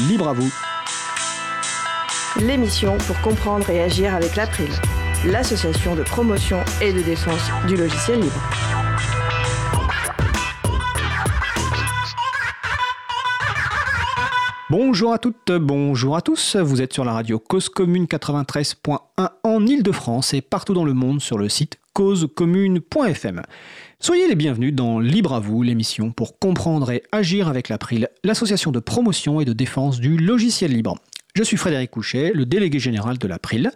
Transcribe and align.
Libre 0.00 0.28
à 0.28 0.34
vous. 0.34 0.52
L'émission 2.38 2.98
pour 2.98 3.18
comprendre 3.22 3.70
et 3.70 3.80
agir 3.80 4.14
avec 4.14 4.36
l'April, 4.36 4.68
l'association 5.24 5.96
de 5.96 6.02
promotion 6.02 6.58
et 6.82 6.92
de 6.92 7.00
défense 7.00 7.40
du 7.66 7.76
logiciel 7.76 8.20
libre. 8.20 8.42
Bonjour 14.68 15.14
à 15.14 15.18
toutes, 15.18 15.52
bonjour 15.52 16.14
à 16.14 16.20
tous. 16.20 16.56
Vous 16.56 16.82
êtes 16.82 16.92
sur 16.92 17.06
la 17.06 17.14
radio 17.14 17.38
Cause 17.38 17.70
Commune 17.70 18.04
93.1 18.04 18.98
en 19.44 19.66
Ile-de-France 19.66 20.34
et 20.34 20.42
partout 20.42 20.74
dans 20.74 20.84
le 20.84 20.92
monde 20.92 21.22
sur 21.22 21.38
le 21.38 21.48
site 21.48 21.78
causecommune.fm. 21.94 23.42
Soyez 23.98 24.28
les 24.28 24.34
bienvenus 24.34 24.74
dans 24.74 24.98
Libre 24.98 25.32
à 25.32 25.40
vous, 25.40 25.62
l'émission 25.62 26.12
pour 26.12 26.38
comprendre 26.38 26.90
et 26.90 27.02
agir 27.12 27.48
avec 27.48 27.70
l'April, 27.70 28.10
l'association 28.24 28.70
de 28.70 28.78
promotion 28.78 29.40
et 29.40 29.46
de 29.46 29.54
défense 29.54 30.00
du 30.00 30.18
logiciel 30.18 30.70
libre. 30.70 30.96
Je 31.34 31.42
suis 31.42 31.56
Frédéric 31.56 31.92
Couchet, 31.92 32.32
le 32.34 32.44
délégué 32.44 32.78
général 32.78 33.16
de 33.16 33.26
l'April. 33.26 33.70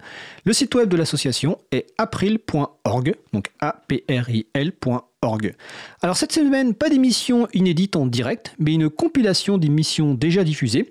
Le 0.44 0.52
site 0.52 0.74
web 0.74 0.90
de 0.90 0.96
l'association 0.96 1.58
est 1.72 1.86
april.org, 1.96 3.14
donc 3.32 3.50
A-P-R-I-L.org. 3.60 5.54
Alors 6.02 6.16
cette 6.18 6.32
semaine, 6.32 6.74
pas 6.74 6.90
d'émission 6.90 7.48
inédite 7.54 7.96
en 7.96 8.06
direct, 8.06 8.54
mais 8.58 8.74
une 8.74 8.90
compilation 8.90 9.56
d'émissions 9.56 10.12
déjà 10.12 10.44
diffusées, 10.44 10.90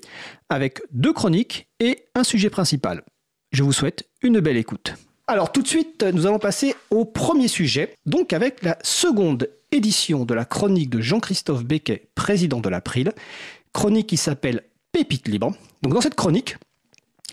avec 0.49 0.81
deux 0.91 1.13
chroniques 1.13 1.67
et 1.79 2.05
un 2.15 2.23
sujet 2.23 2.49
principal. 2.49 3.03
Je 3.51 3.61
vous 3.61 3.73
souhaite 3.73 4.09
une 4.23 4.39
belle 4.39 4.57
écoute. 4.57 4.95
Alors 5.29 5.51
tout 5.51 5.61
de 5.61 5.67
suite, 5.67 6.01
nous 6.01 6.25
allons 6.25 6.39
passer 6.39 6.73
au 6.89 7.05
premier 7.05 7.47
sujet, 7.47 7.93
donc 8.07 8.33
avec 8.33 8.63
la 8.63 8.79
seconde 8.81 9.47
édition 9.71 10.25
de 10.25 10.33
la 10.33 10.43
chronique 10.43 10.89
de 10.89 11.01
Jean-Christophe 11.01 11.63
Becquet, 11.63 12.09
président 12.15 12.61
de 12.61 12.67
l'April, 12.67 13.11
chronique 13.71 14.07
qui 14.07 14.17
s'appelle 14.17 14.63
Pépite 14.91 15.27
libre. 15.27 15.53
Donc 15.83 15.93
dans 15.93 16.01
cette 16.01 16.15
chronique, 16.15 16.57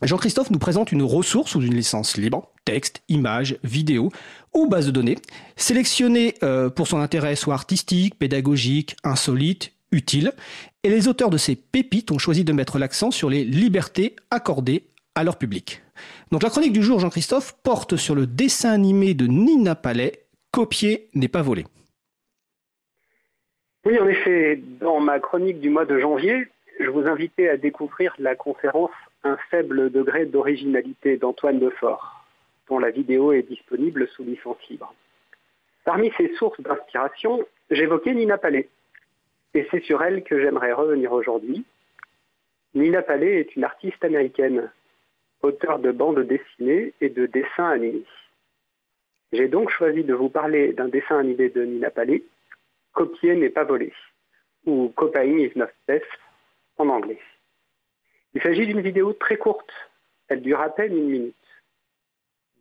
Jean-Christophe 0.03 0.51
nous 0.51 0.59
présente 0.59 0.93
une 0.93 1.05
ressource 1.05 1.53
sous 1.53 1.63
une 1.63 1.75
licence 1.75 2.19
libre, 2.19 2.53
texte, 2.67 3.01
images, 3.09 3.57
vidéo 3.65 4.13
ou 4.53 4.67
base 4.67 4.85
de 4.85 4.91
données, 4.91 5.17
sélectionnée 5.57 6.35
euh, 6.43 6.69
pour 6.69 6.89
son 6.89 6.99
intérêt 6.99 7.35
soit 7.35 7.55
artistique, 7.55 8.19
pédagogique, 8.19 8.95
insolite, 9.05 9.73
utile, 9.91 10.35
et 10.83 10.91
les 10.91 11.09
auteurs 11.09 11.31
de 11.31 11.39
ces 11.39 11.57
pépites 11.57 12.11
ont 12.11 12.19
choisi 12.19 12.45
de 12.45 12.53
mettre 12.53 12.79
l'accent 12.79 13.11
sur 13.11 13.31
les 13.31 13.43
libertés 13.43 14.17
accordées 14.31 14.85
à 15.15 15.25
leur 15.25 15.39
public. 15.39 15.81
Donc 16.33 16.43
la 16.43 16.51
chronique 16.51 16.73
du 16.73 16.83
jour, 16.83 16.99
Jean-Christophe, 16.99 17.55
porte 17.63 17.97
sur 17.97 18.17
le 18.17 18.27
dessin 18.27 18.73
animé 18.73 19.15
de 19.15 19.27
Nina 19.27 19.77
Palais, 19.77 20.25
Copier 20.51 21.09
n'est 21.15 21.29
pas 21.29 21.43
volé. 21.43 21.65
Oui, 23.85 23.99
en 24.01 24.09
effet, 24.09 24.61
dans 24.81 24.99
ma 24.99 25.21
chronique 25.21 25.61
du 25.61 25.71
mois 25.71 25.85
de 25.85 26.01
janvier, 26.01 26.49
je 26.81 26.89
vous 26.91 27.07
invitais 27.07 27.49
à 27.49 27.57
découvrir 27.57 28.15
la 28.19 28.35
conférence 28.35 28.91
Un 29.23 29.37
faible 29.51 29.91
degré 29.91 30.27
d'originalité 30.27 31.17
d'Antoine 31.17 31.61
Defort, 31.61 32.25
dont 32.69 32.81
la 32.81 32.91
vidéo 32.91 33.33
est 33.33 33.43
disponible 33.43 34.09
sous 34.09 34.25
licence 34.25 34.59
libre. 34.69 34.93
Parmi 35.85 36.13
ces 36.17 36.35
sources 36.35 36.61
d'inspiration, 36.61 37.47
j'évoquais 37.71 38.15
Nina 38.15 38.39
Palais. 38.39 38.69
Et 39.55 39.67
c'est 39.71 39.83
sur 39.85 40.03
elle 40.03 40.25
que 40.25 40.41
j'aimerais 40.41 40.73
revenir 40.73 41.13
aujourd'hui. 41.13 41.65
Nina 42.75 43.03
Palais 43.03 43.41
est 43.41 43.55
une 43.55 43.65
artiste 43.65 44.05
américaine 44.05 44.71
auteur 45.47 45.79
de 45.79 45.93
bandes 45.93 46.21
dessinées 46.21 46.93
et 47.01 47.09
de 47.09 47.27
dessins 47.27 47.71
animés. 47.71 48.05
J'ai 49.33 49.49
donc 49.49 49.71
choisi 49.71 50.05
de 50.05 50.15
vous 50.15 50.29
parler 50.29 50.73
d'un 50.73 50.89
dessin 50.89 51.19
animé 51.19 51.49
de 51.49 51.65
Nina 51.65 51.91
Palais, 51.91 52.23
Copier 52.93 53.35
n'est 53.35 53.51
pas 53.51 53.65
volé, 53.65 53.93
ou 54.65 54.93
Copying 54.97 55.39
is 55.41 55.53
not 55.57 55.67
theft 55.87 56.07
en 56.79 56.89
anglais. 56.89 57.21
Il 58.35 58.43
s'agit 58.43 58.67
d'une 58.67 58.81
vidéo 58.81 59.13
très 59.13 59.37
courte, 59.37 59.73
elle 60.29 60.43
dure 60.43 60.61
à 60.61 60.71
peine 60.71 60.97
une 60.97 61.09
minute. 61.09 61.35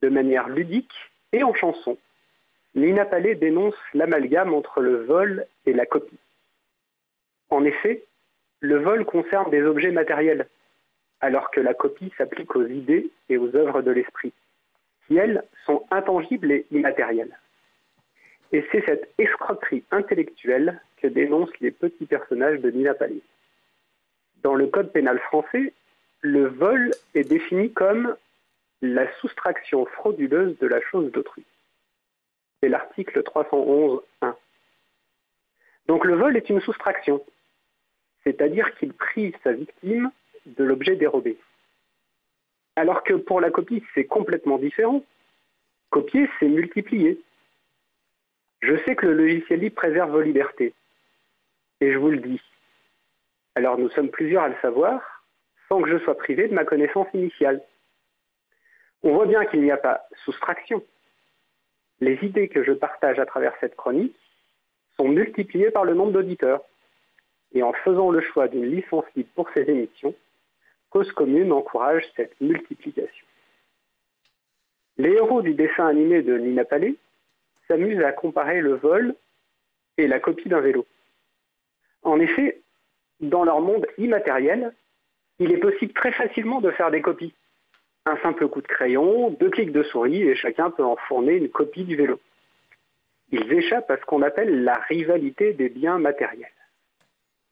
De 0.02 0.10
manière 0.10 0.50
ludique 0.50 0.94
et 1.32 1.44
en 1.44 1.54
chanson, 1.54 1.98
Nina 2.76 3.06
Palais 3.06 3.36
dénonce 3.36 3.76
l'amalgame 3.94 4.54
entre 4.54 4.82
le 4.82 5.04
vol 5.06 5.46
et 5.66 5.74
la 5.74 5.86
copie. 5.86 6.20
En 7.50 7.64
effet, 7.64 8.04
le 8.60 8.78
vol 8.78 9.06
concerne 9.06 9.50
des 9.52 9.64
objets 9.64 9.92
matériels, 9.92 10.48
alors 11.22 11.52
que 11.52 11.60
la 11.60 11.74
copie 11.74 12.12
s'applique 12.18 12.56
aux 12.56 12.66
idées 12.66 13.10
et 13.30 13.38
aux 13.38 13.56
œuvres 13.56 13.82
de 13.82 13.92
l'esprit, 13.92 14.34
qui, 15.08 15.18
elles, 15.18 15.44
sont 15.66 15.86
intangibles 15.92 16.52
et 16.52 16.66
immatérielles. 16.72 17.38
Et 18.52 18.66
c'est 18.72 18.86
cette 18.86 19.14
escroquerie 19.18 19.84
intellectuelle 19.92 20.82
que 20.98 21.08
dénoncent 21.08 21.60
les 21.60 21.72
petits 21.72 22.06
personnages 22.06 22.60
de 22.60 22.70
Nina 22.70 22.94
Palais. 22.94 23.22
Dans 24.44 24.56
le 24.56 24.68
Code 24.68 24.92
pénal 24.92 25.20
français, 25.20 25.74
le 26.22 26.48
vol 26.48 26.92
est 27.14 27.28
défini 27.28 27.72
comme 27.72 28.16
la 28.82 29.12
soustraction 29.16 29.86
frauduleuse 29.86 30.58
de 30.60 30.68
la 30.68 30.82
chose 30.82 31.12
d'autrui. 31.12 31.44
C'est 32.62 32.70
l'article 32.70 33.22
311.1. 33.22 34.34
Donc 35.88 36.06
le 36.06 36.16
vol 36.16 36.36
est 36.36 36.50
une 36.50 36.62
soustraction, 36.62 37.24
c'est-à-dire 38.24 38.74
qu'il 38.76 38.94
prive 38.94 39.36
sa 39.44 39.52
victime 39.54 40.12
de 40.46 40.64
l'objet 40.64 40.96
dérobé. 40.96 41.38
Alors 42.76 43.04
que 43.04 43.14
pour 43.14 43.40
la 43.42 43.52
copie, 43.52 43.84
c'est 43.94 44.06
complètement 44.06 44.58
différent. 44.58 45.04
Copier, 45.90 46.30
c'est 46.40 46.48
multiplier. 46.48 47.22
Je 48.62 48.76
sais 48.84 48.96
que 48.96 49.06
le 49.06 49.14
logiciel 49.14 49.60
libre 49.60 49.76
préserve 49.76 50.12
vos 50.12 50.22
libertés. 50.22 50.74
Et 51.82 51.94
je 51.94 51.98
vous 51.98 52.10
le 52.10 52.20
dis. 52.20 52.42
Alors 53.56 53.78
nous 53.78 53.90
sommes 53.90 54.10
plusieurs 54.10 54.44
à 54.44 54.50
le 54.50 54.56
savoir, 54.62 55.24
sans 55.70 55.82
que 55.82 55.90
je 55.90 56.04
sois 56.04 56.18
privé 56.18 56.48
de 56.48 56.54
ma 56.54 56.66
connaissance 56.66 57.08
initiale. 57.14 57.62
On 59.04 59.14
voit 59.14 59.28
bien 59.28 59.46
qu'il 59.46 59.62
n'y 59.62 59.72
a 59.72 59.78
pas 59.78 60.02
soustraction. 60.26 60.84
Les 62.02 62.18
idées 62.24 62.50
que 62.50 62.64
je 62.64 62.74
partage 62.74 63.20
à 63.20 63.26
travers 63.26 63.54
cette 63.62 63.76
chronique 63.76 64.16
sont 64.98 65.08
multipliées 65.08 65.72
par 65.72 65.86
le 65.86 65.94
nombre 65.94 66.12
d'auditeurs. 66.12 66.62
Et 67.54 67.64
en 67.64 67.72
faisant 67.72 68.12
le 68.12 68.20
choix 68.20 68.50
d'une 68.50 68.66
licence 68.66 69.06
libre 69.16 69.30
pour 69.36 69.50
ces 69.54 69.62
émissions, 69.62 70.14
Cause 70.96 71.12
commune 71.12 71.52
encourage 71.52 72.06
cette 72.16 72.40
multiplication. 72.40 73.26
Les 74.96 75.10
héros 75.12 75.42
du 75.42 75.54
dessin 75.54 75.88
animé 75.88 76.22
de 76.22 76.38
Nina 76.38 76.64
Palais 76.64 76.96
s'amusent 77.68 78.02
à 78.02 78.14
comparer 78.14 78.62
le 78.62 78.76
vol 78.76 79.14
et 79.98 80.08
la 80.08 80.22
copie 80.22 80.48
d'un 80.48 80.62
vélo. 80.62 80.86
En 82.04 82.18
effet, 82.22 82.62
dans 83.20 83.44
leur 83.44 83.60
monde 83.60 83.86
immatériel, 83.98 84.72
il 85.40 85.52
est 85.52 85.58
possible 85.58 85.92
très 85.92 86.14
facilement 86.14 86.62
de 86.62 86.72
faire 86.72 86.92
des 86.92 87.02
copies. 87.02 87.34
Un 88.06 88.16
simple 88.20 88.48
coup 88.48 88.62
de 88.62 88.68
crayon, 88.68 89.32
deux 89.32 89.50
clics 89.50 89.74
de 89.74 89.84
souris 89.84 90.22
et 90.22 90.36
chacun 90.38 90.72
peut 90.72 90.86
en 90.86 90.96
fournir 90.96 91.36
une 91.36 91.50
copie 91.50 91.84
du 91.84 91.98
vélo. 91.98 92.22
Ils 93.34 93.52
échappent 93.52 93.92
à 93.92 93.98
ce 93.98 94.06
qu'on 94.06 94.22
appelle 94.22 94.64
la 94.64 94.76
rivalité 94.76 95.52
des 95.52 95.68
biens 95.68 96.00
matériels. 96.00 96.48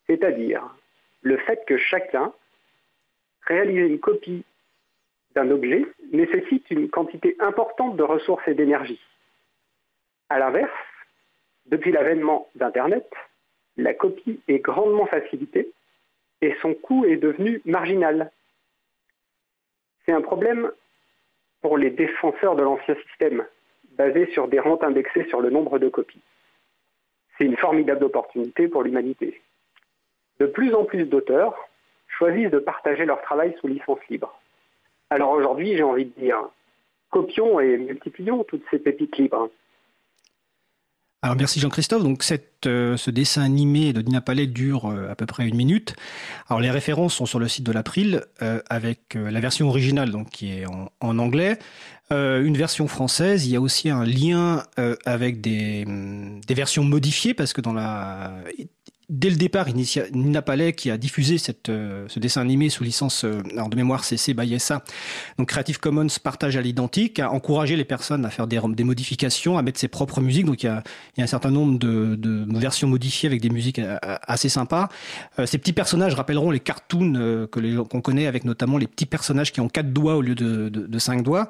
C'est-à-dire 0.07 0.63
le 1.23 1.35
fait 1.39 1.65
que 1.67 1.75
chacun 1.75 2.33
réaliser 3.47 3.87
une 3.87 3.99
copie 3.99 4.43
d'un 5.35 5.49
objet 5.51 5.85
nécessite 6.11 6.69
une 6.69 6.89
quantité 6.89 7.35
importante 7.39 7.95
de 7.95 8.03
ressources 8.03 8.47
et 8.47 8.53
d'énergie. 8.53 9.01
A 10.29 10.39
l'inverse, 10.39 10.71
depuis 11.65 11.91
l'avènement 11.91 12.47
d'Internet, 12.55 13.09
la 13.77 13.93
copie 13.93 14.41
est 14.47 14.59
grandement 14.59 15.07
facilitée 15.07 15.71
et 16.41 16.55
son 16.61 16.73
coût 16.73 17.05
est 17.05 17.17
devenu 17.17 17.61
marginal. 17.65 18.31
C'est 20.05 20.11
un 20.11 20.21
problème 20.21 20.71
pour 21.61 21.77
les 21.77 21.89
défenseurs 21.89 22.55
de 22.55 22.63
l'ancien 22.63 22.95
système, 23.07 23.45
basé 23.91 24.29
sur 24.33 24.47
des 24.47 24.59
rentes 24.59 24.83
indexées 24.83 25.25
sur 25.29 25.39
le 25.39 25.49
nombre 25.49 25.79
de 25.79 25.87
copies. 25.87 26.21
C'est 27.37 27.45
une 27.45 27.57
formidable 27.57 28.03
opportunité 28.03 28.67
pour 28.67 28.83
l'humanité. 28.83 29.41
De 30.39 30.45
plus 30.45 30.73
en 30.73 30.83
plus 30.83 31.05
d'auteurs 31.05 31.55
choisissent 32.17 32.51
de 32.51 32.59
partager 32.59 33.05
leur 33.05 33.21
travail 33.21 33.55
sous 33.59 33.67
licence 33.67 33.99
libre. 34.09 34.39
Alors 35.09 35.31
aujourd'hui, 35.31 35.75
j'ai 35.77 35.83
envie 35.83 36.05
de 36.05 36.21
dire, 36.21 36.37
copions 37.09 37.59
et 37.59 37.77
multiplions 37.77 38.43
toutes 38.43 38.63
ces 38.71 38.79
pépites 38.79 39.17
libres. 39.17 39.49
Alors 41.23 41.37
merci 41.37 41.61
Jean-Christophe. 41.61 42.03
Donc 42.03 42.21
euh, 42.65 42.97
ce 42.97 43.09
dessin 43.09 43.43
animé 43.43 43.93
de 43.93 44.01
Dina 44.01 44.19
Palais 44.19 44.45
dure 44.45 44.87
euh, 44.91 45.09
à 45.09 45.15
peu 45.15 45.25
près 45.25 45.47
une 45.47 45.55
minute. 45.55 45.95
Alors 46.49 46.59
les 46.59 46.69
références 46.69 47.13
sont 47.13 47.25
sur 47.25 47.39
le 47.39 47.47
site 47.47 47.65
de 47.65 47.71
l'April 47.71 48.25
euh, 48.41 48.59
avec 48.69 49.15
la 49.15 49.39
version 49.39 49.69
originale 49.69 50.11
donc 50.11 50.29
qui 50.31 50.51
est 50.51 50.65
en, 50.65 51.19
anglais, 51.19 51.57
une 52.11 52.57
version 52.57 52.87
française. 52.87 53.47
Il 53.47 53.53
y 53.53 53.55
a 53.55 53.61
aussi 53.61 53.89
un 53.89 54.05
lien 54.05 54.63
avec 55.05 55.41
des, 55.41 55.83
des 56.45 56.53
versions 56.53 56.83
modifiées 56.83 57.33
parce 57.33 57.53
que 57.53 57.61
dans 57.61 57.73
la 57.73 58.33
dès 59.09 59.29
le 59.29 59.35
départ, 59.35 59.67
Nina 60.13 60.41
Palais, 60.41 60.73
qui 60.73 60.89
a 60.89 60.97
diffusé 60.97 61.37
euh, 61.69 62.05
ce 62.07 62.19
dessin 62.19 62.41
animé 62.41 62.69
sous 62.69 62.83
licence 62.83 63.25
euh, 63.25 63.41
de 63.41 63.75
mémoire 63.75 64.03
CC 64.03 64.33
by 64.33 64.59
SA, 64.59 64.83
donc 65.37 65.49
Creative 65.49 65.79
Commons 65.79 66.07
partage 66.23 66.57
à 66.57 66.61
l'identique, 66.61 67.19
a 67.19 67.31
encouragé 67.31 67.75
les 67.75 67.83
personnes 67.83 68.25
à 68.25 68.29
faire 68.29 68.47
des, 68.47 68.83
modifications, 68.83 69.57
à 69.57 69.61
mettre 69.61 69.79
ses 69.79 69.87
propres 69.87 70.21
musiques. 70.21 70.45
Donc 70.45 70.63
il 70.63 70.67
y 70.67 70.69
a, 70.69 70.83
un 71.17 71.27
certain 71.27 71.51
nombre 71.51 71.77
de, 71.77 72.45
versions 72.57 72.87
modifiées 72.87 73.27
avec 73.27 73.41
des 73.41 73.49
musiques 73.49 73.79
euh, 73.79 73.97
assez 74.01 74.49
sympas. 74.49 74.89
ces 75.45 75.57
petits 75.57 75.73
personnages 75.73 76.13
rappelleront 76.13 76.51
les 76.51 76.59
cartoons 76.59 77.13
que 77.51 77.81
qu'on 77.83 78.01
connaît, 78.01 78.27
avec 78.27 78.45
notamment 78.45 78.77
les 78.77 78.87
petits 78.87 79.05
personnages 79.05 79.51
qui 79.51 79.59
ont 79.61 79.67
quatre 79.67 79.91
doigts 79.91 80.15
au 80.15 80.21
lieu 80.21 80.35
de, 80.35 80.99
cinq 80.99 81.23
doigts. 81.23 81.49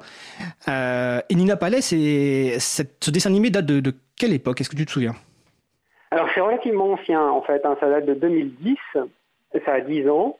et 0.66 1.34
Nina 1.34 1.56
Palais, 1.56 1.80
ce 1.80 3.10
dessin 3.10 3.30
animé 3.30 3.50
date 3.50 3.66
de 3.66 3.94
quelle 4.16 4.32
époque? 4.32 4.60
Est-ce 4.60 4.70
que 4.70 4.76
tu 4.76 4.86
te 4.86 4.90
souviens? 4.90 5.14
Alors 6.14 6.28
c'est 6.32 6.40
relativement 6.40 6.92
ancien 6.92 7.20
en 7.20 7.42
fait, 7.42 7.66
hein. 7.66 7.76
ça 7.80 7.90
date 7.90 8.06
de 8.06 8.14
2010, 8.14 8.76
ça 9.64 9.72
a 9.72 9.80
10 9.80 10.08
ans. 10.08 10.38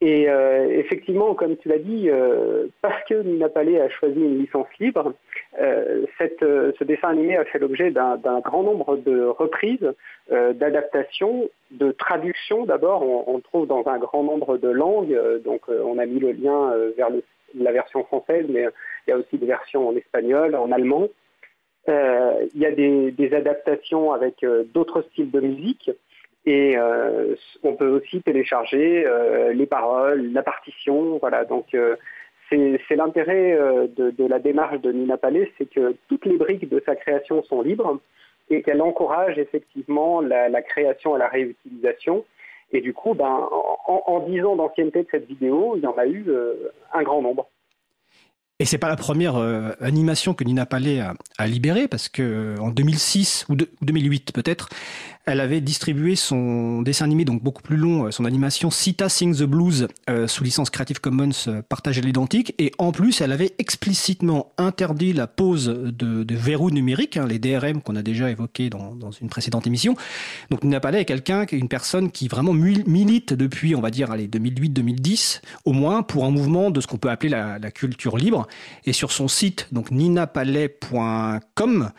Et 0.00 0.28
euh, 0.28 0.80
effectivement, 0.80 1.34
comme 1.34 1.56
tu 1.58 1.68
l'as 1.68 1.78
dit, 1.78 2.10
euh, 2.10 2.66
parce 2.80 3.04
que 3.04 3.22
Nina 3.22 3.48
Palais 3.48 3.80
a 3.80 3.88
choisi 3.88 4.18
une 4.18 4.40
licence 4.40 4.66
libre, 4.80 5.12
euh, 5.60 6.06
ce 6.18 6.82
dessin 6.82 7.10
animé 7.10 7.36
a 7.36 7.44
fait 7.44 7.60
l'objet 7.60 7.92
d'un 7.92 8.40
grand 8.40 8.64
nombre 8.64 8.96
de 8.96 9.22
reprises, 9.26 9.92
d'adaptations, 10.28 11.48
de 11.70 11.92
traductions. 11.92 12.64
D'abord, 12.64 13.02
on, 13.28 13.36
le 13.36 13.42
trouve 13.42 13.68
dans 13.68 13.86
un 13.86 13.98
grand 13.98 14.24
nombre 14.24 14.56
de 14.56 14.70
langues. 14.70 15.16
donc, 15.44 15.68
on 15.68 15.98
a 15.98 16.06
mis 16.06 16.18
le 16.18 16.32
lien 16.32 16.72
vers 16.96 17.10
la 17.54 17.70
version 17.70 18.02
française, 18.02 18.46
mais 18.48 18.66
il 19.06 19.10
y 19.10 19.12
a 19.12 19.18
aussi 19.18 19.38
des 19.38 19.46
versions 19.46 19.88
en 19.88 19.94
espagnol, 19.94 20.56
en 20.56 20.72
allemand. 20.72 21.08
Euh, 21.88 22.46
il 22.54 22.60
y 22.60 22.66
a 22.66 22.70
des, 22.70 23.34
adaptations 23.34 24.12
avec 24.12 24.44
euh, 24.44 24.64
d'autres 24.72 25.02
styles 25.12 25.30
de 25.30 25.40
musique. 25.40 25.90
Et 26.44 26.76
euh, 26.76 27.34
on 27.62 27.74
peut 27.74 27.88
aussi 27.88 28.20
télécharger 28.22 29.06
les 29.54 29.66
paroles, 29.66 30.32
la 30.32 30.42
partition. 30.42 31.18
Voilà, 31.18 31.44
donc 31.44 31.76
c'est 32.50 32.96
l'intérêt 32.96 33.56
de, 33.96 34.26
la 34.26 34.40
démarche 34.40 34.80
de 34.80 34.90
Nina 34.90 35.16
Palais, 35.16 35.52
c'est 35.56 35.70
que 35.70 35.94
toutes 36.08 36.26
les 36.26 36.36
briques 36.36 36.68
de 36.68 36.82
sa 36.84 36.96
création 36.96 37.44
sont 37.44 37.62
libres 37.62 38.00
et 38.50 38.62
qu'elle 38.62 38.82
encourage 38.82 39.38
effectivement 39.38 40.20
la, 40.20 40.62
création 40.62 41.14
et 41.14 41.20
la 41.20 41.28
réutilisation. 41.28 42.24
Et 42.72 42.80
du 42.80 42.92
coup, 42.92 43.14
ben, 43.14 43.48
en, 43.86 44.20
dix 44.26 44.40
10 44.40 44.44
ans 44.44 44.56
d'ancienneté 44.56 45.04
de 45.04 45.08
cette 45.12 45.28
vidéo, 45.28 45.74
il 45.76 45.84
y 45.84 45.86
en 45.86 45.96
a 45.96 46.06
eu 46.06 46.26
un 46.92 47.02
grand 47.04 47.22
nombre. 47.22 47.46
Et 48.62 48.64
c'est 48.64 48.78
pas 48.78 48.88
la 48.88 48.94
première 48.94 49.34
euh, 49.34 49.72
animation 49.80 50.34
que 50.34 50.44
Nina 50.44 50.66
Palais 50.66 51.00
a, 51.00 51.46
libérée, 51.48 51.88
parce 51.88 52.08
que 52.08 52.22
euh, 52.22 52.56
en 52.60 52.70
2006 52.70 53.46
ou, 53.48 53.56
2008 53.56 54.30
peut-être, 54.32 54.68
elle 55.24 55.40
avait 55.40 55.60
distribué 55.60 56.14
son 56.14 56.80
dessin 56.82 57.06
animé, 57.06 57.24
donc 57.24 57.42
beaucoup 57.42 57.62
plus 57.62 57.76
long, 57.76 58.04
euh, 58.04 58.10
son 58.12 58.24
animation 58.24 58.70
Sita 58.70 59.08
Sings 59.08 59.38
the 59.38 59.42
Blues 59.42 59.88
sous 60.28 60.44
licence 60.44 60.70
Creative 60.70 61.00
Commons 61.00 61.62
partagée 61.68 62.02
à 62.02 62.04
l'identique. 62.04 62.54
Et 62.60 62.70
en 62.78 62.92
plus, 62.92 63.20
elle 63.20 63.32
avait 63.32 63.52
explicitement 63.58 64.52
interdit 64.58 65.12
la 65.12 65.26
pose 65.26 65.66
de, 65.66 66.34
verrous 66.34 66.70
numériques, 66.70 67.16
hein, 67.16 67.26
les 67.26 67.40
DRM 67.40 67.82
qu'on 67.82 67.96
a 67.96 68.02
déjà 68.02 68.30
évoqués 68.30 68.70
dans, 68.70 69.10
une 69.20 69.28
précédente 69.28 69.66
émission. 69.66 69.96
Donc 70.50 70.62
Nina 70.62 70.78
Palais 70.78 71.00
est 71.00 71.04
quelqu'un, 71.04 71.46
une 71.50 71.68
personne 71.68 72.12
qui 72.12 72.28
vraiment 72.28 72.52
milite 72.52 73.32
depuis, 73.32 73.74
on 73.74 73.80
va 73.80 73.90
dire, 73.90 74.10
2008-2010, 74.10 75.40
au 75.64 75.72
moins, 75.72 76.02
pour 76.02 76.24
un 76.24 76.30
mouvement 76.30 76.70
de 76.70 76.80
ce 76.80 76.86
qu'on 76.86 76.98
peut 76.98 77.10
appeler 77.10 77.30
la 77.30 77.70
culture 77.72 78.16
libre. 78.16 78.46
Et 78.84 78.92
sur 78.92 79.12
son 79.12 79.28
site, 79.28 79.68
donc 79.72 79.90
ninapalais.com, 79.90 81.90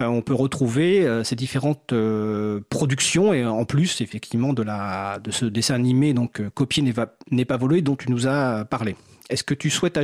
euh, 0.00 0.06
on 0.06 0.22
peut 0.22 0.34
retrouver 0.34 1.04
euh, 1.04 1.24
ces 1.24 1.36
différentes 1.36 1.92
euh, 1.92 2.60
productions 2.70 3.32
et 3.32 3.44
en 3.44 3.64
plus, 3.64 4.00
effectivement, 4.00 4.52
de, 4.52 4.62
la, 4.62 5.18
de 5.22 5.30
ce 5.30 5.44
dessin 5.44 5.74
animé, 5.74 6.14
donc 6.14 6.46
Copier 6.50 6.84
n'est 7.30 7.44
pas 7.44 7.56
volé, 7.56 7.82
dont 7.82 7.96
tu 7.96 8.10
nous 8.10 8.26
as 8.26 8.64
parlé. 8.64 8.96
Est-ce 9.30 9.44
que 9.44 9.54
tu 9.54 9.70
souhaites 9.70 9.98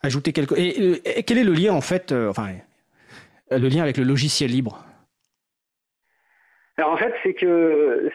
ajouter 0.00 0.32
quelque 0.32 0.54
et, 0.56 1.18
et, 1.18 1.22
quel 1.22 1.38
est 1.38 1.44
le 1.44 1.52
lien, 1.52 1.72
en 1.72 1.80
fait, 1.80 2.12
enfin, 2.12 2.48
le 3.50 3.68
lien 3.68 3.82
avec 3.82 3.96
le 3.96 4.04
logiciel 4.04 4.50
libre? 4.50 4.84
Alors 6.78 6.92
en 6.92 6.96
fait, 6.96 7.12
c'est 7.22 7.34
que 7.34 8.10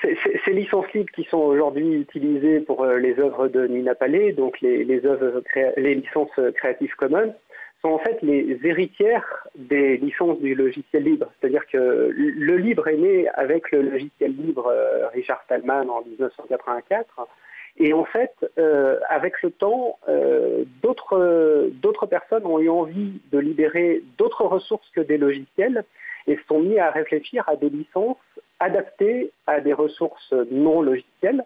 ces 0.46 0.52
licences 0.52 0.92
libres 0.94 1.12
qui 1.14 1.26
sont 1.26 1.38
aujourd'hui 1.38 1.94
utilisées 1.94 2.60
pour 2.62 2.84
euh, 2.84 2.98
les 2.98 3.20
œuvres 3.20 3.48
de 3.48 3.68
Nina 3.68 3.94
Palais, 3.94 4.32
donc 4.32 4.60
les, 4.62 5.06
œuvres, 5.06 5.44
les 5.78 5.94
licences 5.94 6.32
Creative 6.56 6.94
Commons, 6.96 7.36
sont 7.84 7.90
en 7.90 8.00
fait 8.00 8.18
les 8.24 8.58
héritières 8.64 9.48
des 9.56 9.98
licences 9.98 10.40
du 10.40 10.56
logiciel 10.56 11.04
libre. 11.04 11.28
C'est-à-dire 11.40 11.68
que 11.68 12.12
le 12.12 12.58
libre 12.58 12.88
est 12.88 12.98
né 12.98 13.28
avec 13.36 13.70
le 13.72 13.84
logiciel 13.84 14.36
libre 14.36 14.66
euh, 14.66 15.08
Richard 15.10 15.44
Stallman 15.44 15.88
en 15.88 16.02
1984. 16.02 17.28
Et 17.80 17.94
en 17.94 18.06
fait, 18.06 18.34
euh, 18.58 18.98
avec 19.08 19.40
le 19.44 19.52
temps, 19.52 20.00
d'autres 20.82 22.08
personnes 22.10 22.48
ont 22.48 22.58
eu 22.58 22.70
envie 22.70 23.22
de 23.32 23.38
libérer 23.38 24.02
d'autres 24.18 24.46
ressources 24.46 24.90
que 24.96 25.02
des 25.02 25.20
logiciels 25.20 25.84
et 26.26 26.38
se 26.38 26.44
sont 26.48 26.60
mis 26.60 26.80
à 26.80 26.90
réfléchir 26.90 27.48
à 27.48 27.56
des 27.56 27.70
licences 27.70 28.18
adaptées 28.60 29.32
à 29.46 29.60
des 29.62 29.74
ressources 29.74 30.34
non 30.52 30.82
logicielles. 30.82 31.44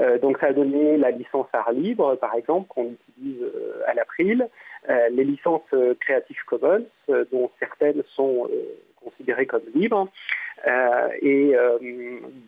Euh, 0.00 0.18
donc 0.18 0.38
ça 0.38 0.46
a 0.46 0.52
donné 0.52 0.96
la 0.96 1.10
licence 1.10 1.46
art 1.52 1.72
libre, 1.72 2.16
par 2.16 2.34
exemple, 2.34 2.66
qu'on 2.68 2.94
utilise 3.08 3.42
euh, 3.42 3.82
à 3.86 3.94
l'April, 3.94 4.48
euh, 4.88 5.08
les 5.10 5.24
licences 5.24 5.62
Creative 6.00 6.44
Commons, 6.46 6.86
dont 7.32 7.50
certaines 7.60 8.02
sont 8.14 8.48
considérées 9.02 9.46
comme 9.46 9.62
libres, 9.74 10.08
et 11.20 11.54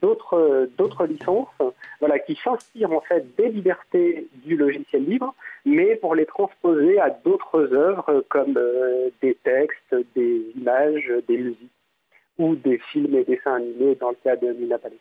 d'autres 0.00 0.68
d'autres 0.78 1.04
licences 1.04 1.48
voilà, 2.00 2.18
qui 2.18 2.34
s'inspirent 2.42 2.92
en 2.92 3.02
fait 3.02 3.24
des 3.36 3.50
libertés 3.50 4.26
du 4.44 4.56
logiciel 4.56 5.04
libre, 5.04 5.34
mais 5.66 5.96
pour 5.96 6.14
les 6.14 6.24
transposer 6.24 6.98
à 6.98 7.10
d'autres 7.10 7.74
œuvres 7.74 8.24
comme 8.30 8.58
des 9.20 9.34
textes, 9.44 9.94
des 10.14 10.40
images, 10.56 11.12
des 11.28 11.36
musiques 11.36 11.75
ou 12.38 12.54
des 12.56 12.80
films 12.92 13.14
et 13.14 13.24
dessins 13.24 13.54
animés 13.54 13.96
dans 14.00 14.10
le 14.10 14.16
cas 14.22 14.36
de 14.36 14.52
Nina 14.52 14.78
Palais. 14.78 14.98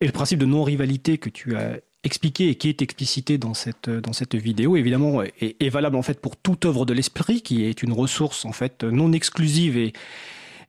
Et 0.00 0.06
le 0.06 0.12
principe 0.12 0.38
de 0.38 0.46
non-rivalité 0.46 1.18
que 1.18 1.30
tu 1.30 1.56
as 1.56 1.78
expliqué 2.02 2.50
et 2.50 2.54
qui 2.56 2.68
est 2.68 2.82
explicité 2.82 3.38
dans 3.38 3.54
cette, 3.54 3.88
dans 3.88 4.12
cette 4.12 4.34
vidéo, 4.34 4.76
évidemment, 4.76 5.22
est, 5.22 5.68
valable 5.70 5.96
en 5.96 6.02
fait 6.02 6.20
pour 6.20 6.36
toute 6.36 6.66
œuvre 6.66 6.84
de 6.84 6.92
l'esprit, 6.92 7.40
qui 7.40 7.64
est 7.64 7.82
une 7.82 7.92
ressource 7.92 8.44
en 8.44 8.52
fait 8.52 8.84
non 8.84 9.12
exclusive 9.12 9.78
et, 9.78 9.92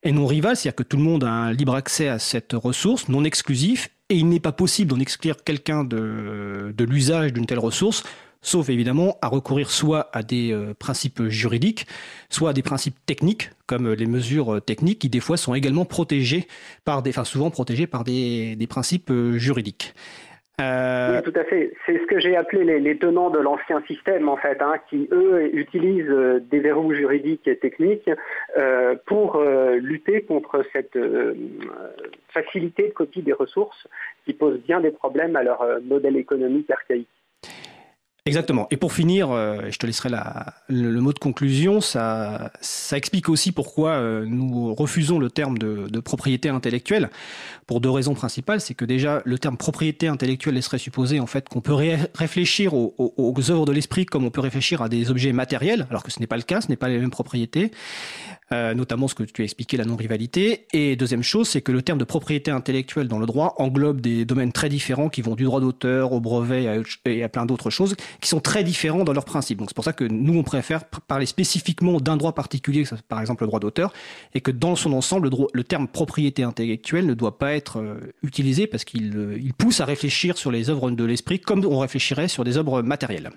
et 0.03 0.11
non 0.11 0.25
rivale, 0.25 0.55
c'est-à-dire 0.55 0.75
que 0.75 0.83
tout 0.83 0.97
le 0.97 1.03
monde 1.03 1.23
a 1.25 1.31
un 1.31 1.51
libre 1.51 1.75
accès 1.75 2.07
à 2.07 2.19
cette 2.19 2.53
ressource 2.53 3.09
non 3.09 3.25
exclusif, 3.25 3.89
et 4.09 4.15
il 4.15 4.29
n'est 4.29 4.39
pas 4.39 4.51
possible 4.51 4.91
d'en 4.91 4.99
exclure 4.99 5.43
quelqu'un 5.43 5.83
de, 5.83 6.73
de 6.75 6.83
l'usage 6.85 7.33
d'une 7.33 7.47
telle 7.47 7.59
ressource 7.59 8.03
sauf 8.45 8.69
évidemment 8.69 9.17
à 9.21 9.27
recourir 9.27 9.69
soit 9.69 10.07
à 10.13 10.21
des 10.21 10.53
euh, 10.53 10.73
principes 10.77 11.23
juridiques, 11.23 11.87
soit 12.29 12.51
à 12.51 12.53
des 12.53 12.61
principes 12.61 12.95
techniques, 13.05 13.49
comme 13.67 13.91
les 13.91 14.05
mesures 14.05 14.61
techniques, 14.63 14.99
qui 14.99 15.09
des 15.09 15.19
fois 15.19 15.35
sont 15.35 15.55
également 15.55 15.85
protégées 15.85 16.45
par 16.85 17.01
des, 17.01 17.09
enfin 17.09 17.23
souvent 17.23 17.49
protégées 17.49 17.87
par 17.87 18.03
des, 18.03 18.55
principes 18.69 19.09
euh, 19.11 19.37
juridiques. 19.37 19.93
Euh, 20.61 21.17
oui, 21.17 21.31
tout 21.31 21.37
à 21.37 21.43
fait. 21.43 21.73
C'est 21.85 21.97
ce 21.97 22.05
que 22.05 22.19
j'ai 22.19 22.37
appelé 22.37 22.79
les, 22.79 22.97
tenants 22.97 23.29
de 23.29 23.39
l'ancien 23.39 23.81
système, 23.87 24.29
en 24.29 24.37
fait, 24.37 24.61
hein, 24.61 24.75
qui, 24.89 25.09
eux, 25.11 25.53
utilisent 25.53 26.41
des 26.49 26.59
verrous 26.59 26.93
juridiques 26.93 27.45
et 27.45 27.57
techniques 27.57 28.09
pour 29.05 29.43
lutter 29.81 30.21
contre 30.21 30.63
cette 30.71 30.97
facilité 32.29 32.87
de 32.87 32.93
copie 32.93 33.21
des 33.21 33.33
ressources 33.33 33.85
qui 34.23 34.31
pose 34.31 34.57
bien 34.61 34.79
des 34.79 34.91
problèmes 34.91 35.35
à 35.35 35.43
leur 35.43 35.61
modèle 35.83 36.15
économique 36.15 36.71
archaïque. 36.71 37.09
Exactement. 38.27 38.67
Et 38.71 38.77
pour 38.77 38.91
finir, 38.91 39.29
euh, 39.29 39.67
je 39.69 39.77
te 39.77 39.85
laisserai 39.85 40.09
la, 40.09 40.55
le, 40.67 40.99
mot 40.99 41.13
de 41.13 41.19
conclusion, 41.19 41.79
ça, 41.79 42.51
explique 42.91 43.29
aussi 43.29 43.51
pourquoi 43.51 43.91
euh, 43.91 44.25
nous 44.27 44.73
refusons 44.73 45.19
le 45.19 45.29
terme 45.29 45.59
de, 45.59 45.99
propriété 45.99 46.49
intellectuelle, 46.49 47.11
pour 47.67 47.81
deux 47.81 47.91
raisons 47.91 48.15
principales. 48.15 48.61
C'est 48.61 48.73
que 48.73 48.83
déjà, 48.83 49.21
le 49.25 49.37
terme 49.37 49.57
propriété 49.57 50.07
intellectuelle 50.07 50.55
laisserait 50.55 50.79
supposer 50.79 51.19
en 51.19 51.27
fait 51.27 51.47
qu'on 51.49 51.61
peut 51.61 51.75
réfléchir 52.15 52.73
aux, 52.73 53.51
œuvres 53.51 53.65
de 53.67 53.71
l'esprit 53.71 54.07
comme 54.07 54.25
on 54.25 54.31
peut 54.31 54.41
réfléchir 54.41 54.81
à 54.81 54.89
des 54.89 55.11
objets 55.11 55.31
matériels, 55.31 55.85
alors 55.91 56.01
que 56.01 56.11
ce 56.11 56.19
n'est 56.19 56.25
pas 56.25 56.37
le 56.37 56.41
cas, 56.41 56.61
ce 56.61 56.69
n'est 56.69 56.77
pas 56.77 56.89
les 56.89 56.97
mêmes 56.97 57.11
propriétés. 57.11 57.69
Euh, 58.51 58.75
notamment 58.75 59.07
ce 59.07 59.15
que 59.15 59.23
tu 59.23 59.41
as 59.41 59.45
expliqué, 59.45 59.75
la 59.75 59.85
non-rivalité. 59.85 60.67
Et 60.71 60.95
deuxième 60.95 61.23
chose, 61.23 61.49
c'est 61.49 61.61
que 61.61 61.71
le 61.71 61.81
terme 61.81 61.97
de 61.97 62.03
propriété 62.03 62.51
intellectuelle 62.51 63.07
dans 63.07 63.17
le 63.17 63.25
droit 63.25 63.55
englobe 63.57 64.01
des 64.01 64.23
domaines 64.23 64.51
très 64.51 64.69
différents 64.69 65.09
qui 65.09 65.23
vont 65.23 65.33
du 65.33 65.45
droit 65.45 65.59
d'auteur 65.59 66.11
au 66.11 66.19
brevet 66.19 66.83
et 67.05 67.23
à, 67.23 67.29
plein 67.29 67.47
d'autres 67.47 67.71
choses 67.71 67.95
qui 68.21 68.29
sont 68.29 68.39
très 68.39 68.63
différents 68.63 69.03
dans 69.03 69.13
leurs 69.13 69.25
principes. 69.25 69.59
Donc 69.59 69.69
c'est 69.69 69.75
pour 69.75 69.83
ça 69.83 69.93
que 69.93 70.03
nous, 70.03 70.37
on 70.37 70.43
préfère 70.43 70.85
parler 70.85 71.25
spécifiquement 71.25 71.99
d'un 71.99 72.17
droit 72.17 72.33
particulier, 72.33 72.83
par 73.07 73.21
exemple 73.21 73.43
le 73.43 73.47
droit 73.47 73.59
d'auteur, 73.59 73.93
et 74.33 74.41
que 74.41 74.51
dans 74.51 74.75
son 74.75 74.93
ensemble, 74.93 75.29
le, 75.53 75.63
terme 75.63 75.87
propriété 75.87 76.43
intellectuelle 76.43 77.05
ne 77.05 77.13
doit 77.13 77.37
pas 77.37 77.53
être 77.53 77.79
euh, 77.79 77.95
utilisé 78.23 78.67
parce 78.67 78.85
qu'il 78.85 79.15
euh, 79.15 79.37
pousse 79.57 79.81
à 79.81 79.85
réfléchir 79.85 80.37
sur 80.37 80.51
les 80.51 80.69
œuvres 80.69 80.91
de 80.91 81.03
l'esprit 81.03 81.39
comme 81.39 81.65
on 81.65 81.79
réfléchirait 81.79 82.27
sur 82.27 82.43
des 82.43 82.57
œuvres 82.57 82.81
matérielles. 82.81 83.31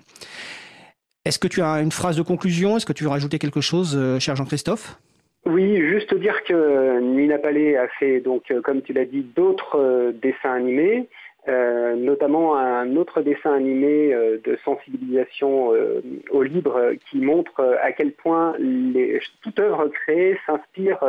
Est-ce 1.25 1.39
que 1.39 1.47
tu 1.47 1.61
as 1.61 1.81
une 1.81 1.91
phrase 1.91 2.15
de 2.17 2.21
conclusion? 2.21 2.77
Est-ce 2.77 2.85
que 2.85 2.93
tu 2.93 3.03
veux 3.03 3.09
rajouter 3.09 3.39
quelque 3.39 3.61
chose, 3.61 3.99
cher 4.19 4.35
Jean-Christophe? 4.35 4.99
Oui, 5.45 5.77
juste 5.77 6.13
dire 6.15 6.43
que 6.43 6.99
Nina 6.99 7.37
Palais 7.37 7.75
a 7.77 7.87
fait, 7.99 8.19
donc, 8.21 8.51
comme 8.63 8.81
tu 8.81 8.93
l'as 8.93 9.05
dit, 9.05 9.25
d'autres 9.35 10.13
dessins 10.21 10.53
animés. 10.53 11.07
Euh, 11.47 11.95
notamment 11.95 12.57
un 12.57 12.97
autre 12.97 13.21
dessin 13.21 13.53
animé 13.53 14.13
euh, 14.13 14.41
de 14.43 14.57
sensibilisation 14.65 15.73
euh, 15.73 16.01
au 16.31 16.43
libre 16.43 16.91
qui 17.09 17.19
montre 17.19 17.77
à 17.81 17.93
quel 17.93 18.11
point 18.11 18.55
les, 18.59 19.21
toute 19.41 19.57
œuvre 19.57 19.87
créée 19.87 20.37
s'inspire 20.45 20.99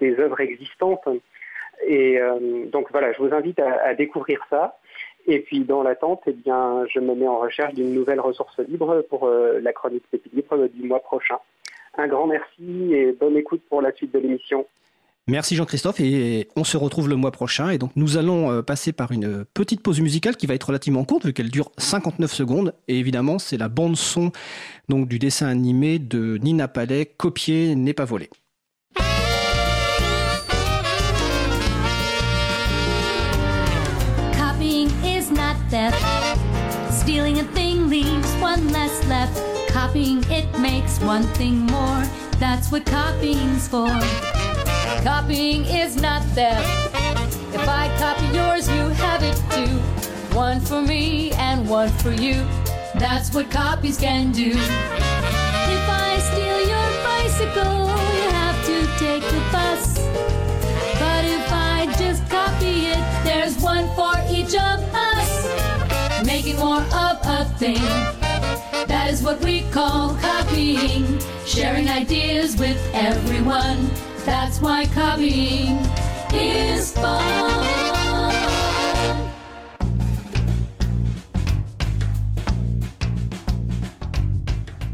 des 0.00 0.18
œuvres 0.20 0.40
existantes. 0.40 1.08
Et 1.86 2.18
donc 2.72 2.90
voilà, 2.90 3.12
je 3.12 3.18
vous 3.18 3.34
invite 3.34 3.58
à, 3.58 3.94
découvrir 3.94 4.40
ça. 4.48 4.78
Et 5.26 5.40
puis 5.40 5.60
dans 5.60 5.82
l'attente, 5.82 6.22
eh 6.26 6.32
bien, 6.32 6.84
je 6.88 7.00
me 7.00 7.14
mets 7.14 7.28
en 7.28 7.38
recherche 7.38 7.74
d'une 7.74 7.92
nouvelle 7.92 8.20
ressource 8.20 8.58
libre 8.60 9.04
pour 9.10 9.28
la 9.28 9.72
chronique 9.72 10.04
Pépi 10.10 10.30
Libre 10.32 10.68
du 10.68 10.84
mois 10.84 11.00
prochain. 11.00 11.36
Un 11.98 12.06
grand 12.06 12.26
merci 12.26 12.94
et 12.94 13.12
bonne 13.12 13.36
écoute 13.36 13.62
pour 13.68 13.82
la 13.82 13.92
suite 13.92 14.12
de 14.12 14.20
l'émission. 14.20 14.66
Merci 15.28 15.56
Jean-Christophe 15.56 15.98
et 15.98 16.46
on 16.54 16.62
se 16.62 16.76
retrouve 16.76 17.08
le 17.08 17.16
mois 17.16 17.32
prochain 17.32 17.70
et 17.70 17.78
donc 17.78 17.90
nous 17.96 18.16
allons 18.16 18.52
euh, 18.52 18.62
passer 18.62 18.92
par 18.92 19.10
une 19.10 19.44
petite 19.44 19.82
pause 19.82 20.00
musicale 20.00 20.36
qui 20.36 20.46
va 20.46 20.54
être 20.54 20.68
relativement 20.68 21.04
courte 21.04 21.26
vu 21.26 21.32
qu'elle 21.32 21.50
dure 21.50 21.72
59 21.78 22.32
secondes 22.32 22.74
et 22.86 23.00
évidemment 23.00 23.40
c'est 23.40 23.56
la 23.56 23.68
bande 23.68 23.96
son 23.96 24.30
donc 24.88 25.08
du 25.08 25.18
dessin 25.18 25.48
animé 25.48 25.98
de 25.98 26.38
Nina 26.40 26.68
Palais 26.68 27.06
Copier 27.06 27.74
n'est 27.74 27.92
pas 27.92 28.04
volé. 28.04 28.30
Copying 34.38 34.90
is 35.04 35.32
not 35.32 35.56
theft. 35.70 36.00
Stealing 36.92 37.40
a 37.40 37.44
thing 37.52 37.90
leaves 37.90 38.32
one 38.40 38.64
less 38.72 39.04
left. 39.08 39.42
Copying 39.72 40.20
it 40.30 40.46
makes 40.60 41.00
one 41.02 41.24
thing 41.34 41.66
more. 41.66 42.04
That's 42.38 42.70
what 42.70 42.84
copying's 42.84 43.66
for. 43.66 43.90
Copying 45.06 45.64
is 45.66 45.94
not 45.94 46.20
theft. 46.34 46.66
If 47.54 47.68
I 47.68 47.86
copy 47.96 48.26
yours, 48.34 48.68
you 48.68 48.88
have 49.04 49.22
it 49.22 49.36
too. 49.52 49.78
One 50.36 50.58
for 50.58 50.82
me 50.82 51.30
and 51.34 51.68
one 51.68 51.90
for 51.90 52.10
you. 52.10 52.44
That's 52.98 53.32
what 53.32 53.48
copies 53.48 53.98
can 53.98 54.32
do. 54.32 54.50
If 54.50 55.84
I 55.88 56.18
steal 56.28 56.58
your 56.74 56.88
bicycle, 57.06 57.86
you 58.18 58.28
have 58.34 58.58
to 58.66 58.76
take 58.98 59.22
the 59.22 59.42
bus. 59.52 59.96
But 60.98 61.24
if 61.24 61.52
I 61.52 61.86
just 61.96 62.28
copy 62.28 62.86
it, 62.86 63.04
there's 63.22 63.56
one 63.62 63.86
for 63.94 64.12
each 64.28 64.56
of 64.56 64.82
us. 64.92 66.26
Making 66.26 66.56
more 66.56 66.82
of 66.82 67.16
a 67.22 67.44
thing. 67.60 67.86
That 68.88 69.10
is 69.12 69.22
what 69.22 69.40
we 69.40 69.60
call 69.70 70.16
copying. 70.16 71.20
Sharing 71.46 71.88
ideas 71.88 72.56
with 72.56 72.80
everyone. 72.92 73.88
That's 74.26 74.60
why 74.60 74.86
copying 74.92 75.78
is 76.34 76.92
fun. 76.92 77.22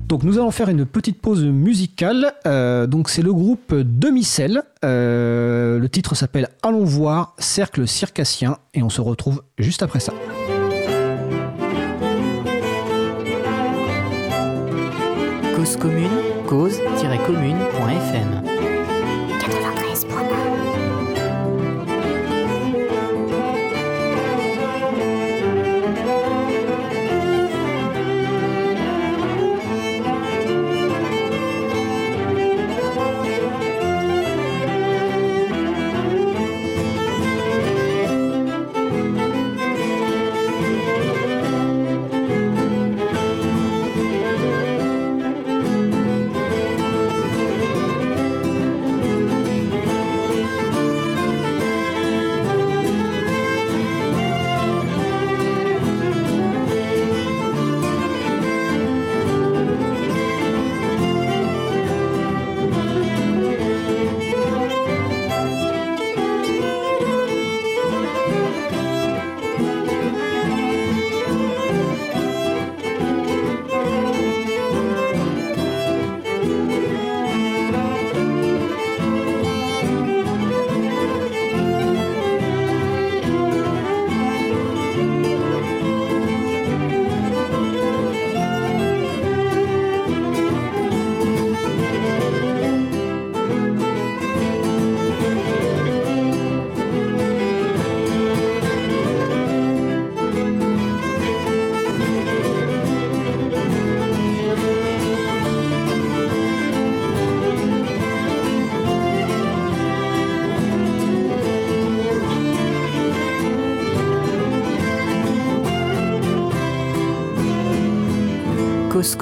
Donc 0.07 0.25
nous 0.25 0.37
allons 0.37 0.51
faire 0.51 0.69
une 0.69 0.85
petite 0.85 1.23
pause 1.23 1.43
musicale. 1.43 2.35
Euh, 2.47 2.87
donc 2.87 3.09
c'est 3.09 3.23
le 3.23 3.33
groupe 3.33 3.75
Demicelle. 3.75 4.65
Euh, 4.85 5.79
le 5.79 5.89
titre 5.89 6.15
s'appelle 6.15 6.51
Allons 6.62 6.85
voir 6.85 7.35
Cercle 7.39 7.89
circassien 7.89 8.59
et 8.75 8.83
on 8.83 8.91
se 8.91 9.01
retrouve 9.01 9.43
juste 9.57 9.83
après 9.83 10.01
ça. 10.01 10.12
Cause 15.57 15.79
commune, 15.79 16.11
cause-commune.fm 16.47 18.43
this. 20.04 20.32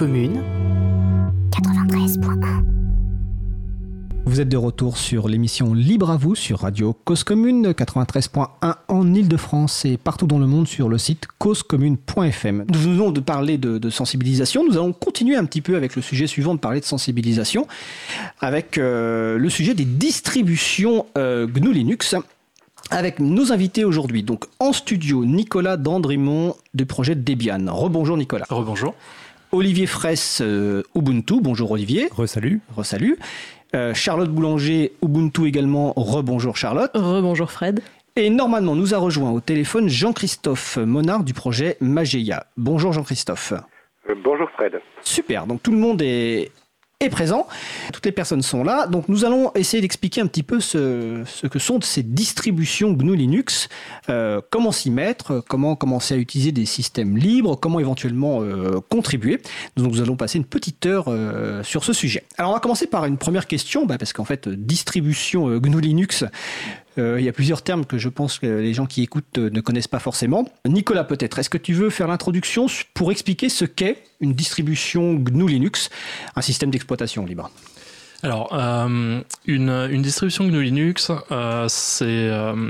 Commune 0.00 0.42
93.1 1.50 2.64
vous 4.25 4.40
êtes 4.40 4.49
de 4.49 4.57
retour 4.57 4.97
sur 4.97 5.28
l'émission 5.28 5.75
Libre 5.75 6.09
à 6.11 6.16
vous 6.16 6.35
sur 6.35 6.61
Radio 6.61 6.97
Cause 7.04 7.23
Commune 7.23 7.73
93.1 7.73 8.76
en 8.88 9.14
Ile-de-France 9.14 9.85
et 9.85 9.99
partout 9.99 10.26
dans 10.26 10.38
le 10.38 10.47
monde 10.47 10.66
sur 10.66 10.88
le 10.88 10.97
site 10.97 11.26
causecommune.fm. 11.38 12.64
Nous 12.73 12.78
venons 12.78 13.11
de 13.11 13.21
parler 13.21 13.59
de, 13.59 13.90
sensibilisation. 13.90 14.64
Nous 14.64 14.78
allons 14.78 14.95
continuer 14.95 15.37
un 15.37 15.45
petit 15.45 15.61
peu 15.61 15.76
avec 15.76 15.97
le 15.97 16.00
sujet 16.00 16.26
suivant 16.26 16.54
de 16.54 16.61
parler 16.61 16.80
de 16.80 16.87
sensibilisation 16.87 17.66
avec 18.40 18.78
euh, 18.78 19.37
le 19.37 19.50
sujet 19.50 19.75
des 19.75 19.85
distributions 19.85 21.04
euh, 21.19 21.47
GNU 21.47 21.75
Linux 21.75 22.14
avec 22.90 23.19
nos 23.19 23.52
invités 23.52 23.85
aujourd'hui. 23.85 24.23
Donc 24.23 24.47
en 24.61 24.73
studio, 24.73 25.26
Nicolas 25.26 25.76
Dandrimont 25.76 26.57
du 26.73 26.87
projet 26.87 27.14
Debian. 27.14 27.66
Rebonjour 27.69 28.16
Nicolas. 28.16 28.47
Rebonjour. 28.49 28.95
Olivier 29.52 29.87
Fraisse, 29.87 30.40
euh, 30.42 30.83
Ubuntu. 30.95 31.40
Bonjour 31.40 31.73
Olivier. 31.73 32.09
Resalut. 32.12 32.61
Resalut. 32.76 33.19
Euh, 33.75 33.95
Charlotte 33.95 34.30
Boulanger, 34.30 34.92
Ubuntu 35.02 35.47
également. 35.47 35.92
Rebonjour 35.97 36.57
Charlotte. 36.57 36.90
Rebonjour 36.95 37.50
Fred. 37.50 37.80
Et 38.14 38.30
normalement, 38.30 38.76
nous 38.76 38.95
a 38.95 38.99
rejoint 38.99 39.30
au 39.30 39.40
téléphone 39.40 39.88
Jean-Christophe 39.88 40.76
Monard 40.76 41.25
du 41.25 41.35
projet 41.35 41.76
Mageia. 41.80 42.47
Bonjour 42.57 42.92
Jean-Christophe. 42.92 43.52
Euh, 44.09 44.14
bonjour 44.23 44.49
Fred. 44.50 44.80
Super, 45.02 45.47
donc 45.47 45.62
tout 45.62 45.73
le 45.73 45.78
monde 45.78 46.00
est, 46.02 46.52
est 47.02 47.09
présent. 47.09 47.49
Toutes 47.95 48.04
les 48.04 48.12
personnes 48.12 48.42
sont 48.42 48.62
là. 48.62 48.87
Donc 48.87 49.09
nous 49.09 49.25
allons 49.25 49.52
essayer 49.54 49.80
d'expliquer 49.80 50.21
un 50.21 50.26
petit 50.26 50.42
peu 50.42 50.61
ce, 50.61 51.25
que 51.47 51.59
sont 51.59 51.80
ces 51.80 52.02
distributions 52.02 52.92
GNU 52.92 53.16
Linux, 53.16 53.71
euh, 54.11 54.42
comment 54.50 54.71
s'y 54.71 54.90
mettre, 54.90 55.42
comment 55.49 55.76
commencer 55.76 56.12
à 56.12 56.19
utiliser 56.19 56.52
des 56.52 56.66
systèmes 56.66 57.16
libres, 57.16 57.57
comment 57.57 57.80
éventuellement 57.80 58.42
euh, 58.42 58.80
contribuer. 58.90 59.40
Nous 59.78 60.02
allons 60.02 60.16
passer 60.16 60.37
une 60.37 60.45
petite 60.45 60.85
heure 60.85 61.07
euh, 61.09 61.62
sur 61.62 61.85
ce 61.85 61.95
sujet. 61.95 62.25
Alors 62.37 62.50
on 62.50 62.54
va 62.54 62.61
commencer 62.61 62.87
par 62.87 63.07
une 63.07 63.16
première 63.16 63.47
question, 63.47 63.87
bah, 63.87 63.97
parce 63.97 64.12
qu'en 64.12 64.26
fait 64.26 64.47
distribution 64.50 65.59
GNU 65.59 65.80
Linux, 65.80 66.26
il 66.97 67.20
y 67.20 67.28
a 67.28 67.32
plusieurs 67.32 67.62
termes 67.62 67.87
que 67.87 67.99
je 67.99 68.09
pense 68.09 68.38
que 68.38 68.47
les 68.47 68.75
gens 68.75 68.87
qui 68.87 69.02
écoutent 69.02 69.38
ne 69.38 69.61
connaissent 69.61 69.88
pas 69.88 69.99
forcément. 69.99 70.47
Nicolas, 70.66 71.04
peut-être, 71.04 71.38
est-ce 71.38 71.50
que 71.50 71.59
tu 71.59 71.73
veux 71.73 71.90
faire 71.90 72.09
l'introduction 72.09 72.66
pour 72.94 73.11
expliquer 73.11 73.49
ce 73.49 73.64
qu'est 73.64 74.02
une 74.20 74.35
distribution 74.35 75.14
GNU 75.14 75.49
Linux, 75.49 75.90
un 76.37 76.42
système 76.42 76.70
d'exploitation 76.70 77.25
libre? 77.25 77.50
Alors, 78.23 78.50
euh, 78.52 79.23
une, 79.47 80.02
distribution 80.02 80.44
GNU 80.44 80.62
Linux, 80.62 81.11
euh, 81.11 81.68
euh, 82.02 82.68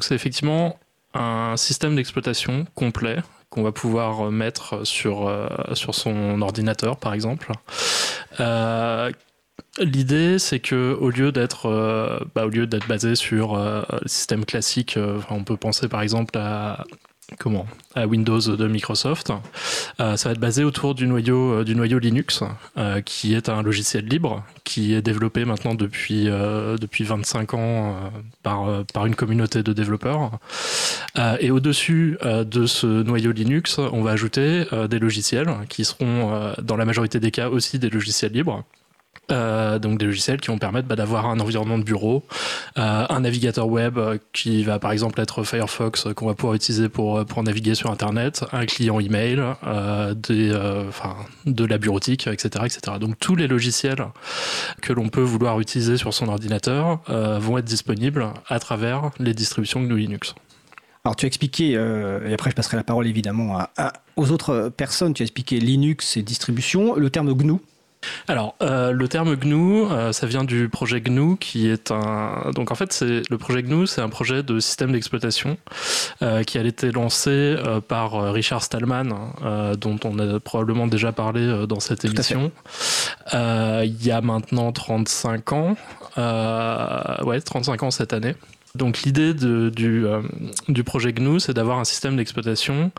c'est 0.00 0.14
effectivement 0.14 0.78
un 1.14 1.56
système 1.56 1.96
d'exploitation 1.96 2.66
complet 2.74 3.16
qu'on 3.48 3.62
va 3.62 3.72
pouvoir 3.72 4.30
mettre 4.30 4.86
sur, 4.86 5.32
sur 5.72 5.94
son 5.94 6.42
ordinateur, 6.42 6.98
par 6.98 7.14
exemple. 7.14 7.52
L'idée, 9.78 10.38
c'est 10.38 10.60
que 10.60 10.96
au 10.98 11.10
lieu 11.10 11.32
d'être 11.32 12.26
bah, 12.34 12.46
au 12.46 12.48
lieu 12.48 12.66
d'être 12.66 12.88
basé 12.88 13.14
sur 13.14 13.56
le 13.56 13.84
système 14.06 14.44
classique, 14.44 14.98
on 15.30 15.44
peut 15.44 15.56
penser 15.56 15.88
par 15.88 16.02
exemple 16.02 16.38
à 16.38 16.84
comment 17.38 17.66
à 17.94 18.06
Windows 18.06 18.40
de 18.40 18.68
Microsoft. 18.68 19.32
Euh, 20.00 20.16
ça 20.16 20.28
va 20.28 20.32
être 20.34 20.40
basé 20.40 20.64
autour 20.64 20.94
du 20.94 21.06
noyau, 21.06 21.54
euh, 21.54 21.64
du 21.64 21.74
noyau 21.74 21.98
Linux, 21.98 22.42
euh, 22.76 23.00
qui 23.00 23.34
est 23.34 23.48
un 23.48 23.62
logiciel 23.62 24.04
libre, 24.04 24.44
qui 24.64 24.94
est 24.94 25.02
développé 25.02 25.44
maintenant 25.44 25.74
depuis, 25.74 26.26
depuis 26.26 27.04
25 27.04 27.54
ans 27.54 27.96
par, 28.42 28.84
par 28.92 29.06
une 29.06 29.14
communauté 29.14 29.62
de 29.62 29.72
développeurs. 29.72 30.38
et 31.40 31.50
au-dessus 31.50 32.18
de 32.22 32.66
ce 32.66 32.86
noyau 32.86 33.32
Linux, 33.32 33.78
on 33.78 34.02
va 34.02 34.10
ajouter 34.10 34.64
des 34.90 34.98
logiciels 34.98 35.48
qui 35.68 35.84
seront, 35.84 36.52
dans 36.60 36.76
la 36.76 36.84
majorité 36.84 37.20
des 37.20 37.30
cas, 37.30 37.48
aussi 37.48 37.78
des 37.78 37.90
logiciels 37.90 38.32
libres. 38.32 38.64
Euh, 39.32 39.80
donc 39.80 39.98
des 39.98 40.06
logiciels 40.06 40.40
qui 40.40 40.48
vont 40.48 40.58
permettre 40.58 40.86
bah, 40.86 40.94
d'avoir 40.94 41.26
un 41.26 41.40
environnement 41.40 41.78
de 41.78 41.82
bureau, 41.82 42.22
euh, 42.78 43.06
un 43.08 43.20
navigateur 43.20 43.66
web 43.66 43.98
euh, 43.98 44.18
qui 44.32 44.62
va 44.62 44.78
par 44.78 44.92
exemple 44.92 45.20
être 45.20 45.42
Firefox 45.42 46.06
qu'on 46.14 46.26
va 46.26 46.34
pouvoir 46.34 46.54
utiliser 46.54 46.88
pour, 46.88 47.24
naviguer 47.42 47.74
sur 47.74 47.90
Internet, 47.90 48.44
un 48.52 48.66
client 48.66 49.00
email, 49.00 49.42
des, 50.14 50.52
de 51.44 51.64
la 51.64 51.78
bureautique, 51.78 52.26
etc., 52.28 52.64
etc. 52.64 52.98
Donc 53.00 53.18
tous 53.18 53.36
les 53.36 53.46
logiciels 53.46 54.06
que 54.80 54.92
l'on 54.92 55.08
peut 55.08 55.22
vouloir 55.22 55.60
utiliser 55.60 55.96
sur 55.96 56.14
son 56.14 56.28
ordinateur 56.28 57.00
vont 57.08 57.58
être 57.58 57.64
disponibles 57.64 58.28
à 58.48 58.58
travers 58.58 59.10
les 59.18 59.34
distributions 59.34 59.80
GNU 59.80 59.98
Linux. 59.98 60.34
Alors 61.04 61.14
tu 61.14 61.26
as 61.26 61.28
expliqué, 61.28 61.72
et 61.72 62.32
après 62.32 62.50
je 62.50 62.56
passerai 62.56 62.76
la 62.76 62.84
parole 62.84 63.06
évidemment 63.06 63.58
aux 64.16 64.30
autres 64.30 64.70
personnes, 64.76 65.14
tu 65.14 65.22
as 65.22 65.24
expliqué 65.24 65.60
Linux 65.60 66.16
et 66.16 66.22
distribution, 66.22 66.94
le 66.94 67.10
terme 67.10 67.32
GNU, 67.32 67.58
alors, 68.28 68.56
euh, 68.62 68.92
le 68.92 69.08
terme 69.08 69.34
GNU, 69.36 69.84
euh, 69.84 70.12
ça 70.12 70.26
vient 70.26 70.44
du 70.44 70.68
projet 70.68 71.00
GNU, 71.00 71.36
qui 71.36 71.68
est 71.68 71.90
un. 71.90 72.50
Donc, 72.54 72.70
en 72.70 72.74
fait, 72.74 72.92
c'est 72.92 73.22
le 73.30 73.38
projet 73.38 73.62
GNU, 73.62 73.86
c'est 73.86 74.00
un 74.00 74.08
projet 74.08 74.42
de 74.42 74.58
système 74.60 74.92
d'exploitation 74.92 75.56
euh, 76.22 76.42
qui 76.42 76.58
a 76.58 76.62
été 76.62 76.90
lancé 76.90 77.56
par 77.88 78.32
Richard 78.32 78.62
Stallman, 78.62 79.04
dont 79.78 79.98
on 80.04 80.18
a 80.18 80.40
probablement 80.40 80.86
déjà 80.86 81.12
parlé 81.12 81.66
dans 81.68 81.80
cette 81.80 82.04
émission. 82.04 82.50
il 83.32 84.04
y 84.04 84.10
a 84.10 84.20
maintenant 84.20 84.72
35 84.72 85.52
ans. 85.52 85.76
ouais, 86.16 87.40
35 87.40 87.82
ans 87.82 87.90
cette 87.90 88.12
année. 88.12 88.34
Donc 88.76 89.02
l'idée 89.02 89.34
du, 89.34 90.06
euh, 90.06 90.22
du 90.68 90.84
projet 90.84 91.12
GNU, 91.12 91.40
c'est 91.40 91.54
d'avoir 91.54 91.78
un 91.78 91.84
système 91.84 92.16
d'exploitation 92.16 92.92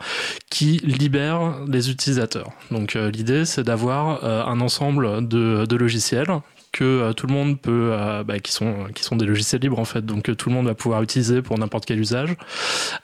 qui 0.50 0.78
libère 0.78 1.64
les 1.66 1.90
utilisateurs. 1.90 2.50
Donc 2.70 2.96
euh, 2.96 3.10
l'idée, 3.10 3.44
c'est 3.44 3.64
d'avoir 3.64 4.24
euh, 4.24 4.44
un 4.44 4.60
ensemble 4.60 5.26
de, 5.26 5.76
logiciels 5.76 6.40
que 6.72 7.12
tout 7.12 7.26
le 7.26 7.32
monde 7.32 7.58
peut, 7.58 7.96
bah, 8.26 8.38
qui 8.40 8.52
sont 8.52 8.88
des 9.12 9.24
logiciels 9.24 9.62
libres 9.62 9.78
en 9.78 9.86
fait, 9.86 10.04
donc 10.04 10.24
que 10.24 10.32
tout 10.32 10.50
le 10.50 10.54
monde 10.54 10.66
va 10.66 10.74
pouvoir 10.74 11.02
utiliser 11.02 11.40
pour 11.40 11.58
n'importe 11.58 11.86
quel 11.86 11.98
usage, 11.98 12.36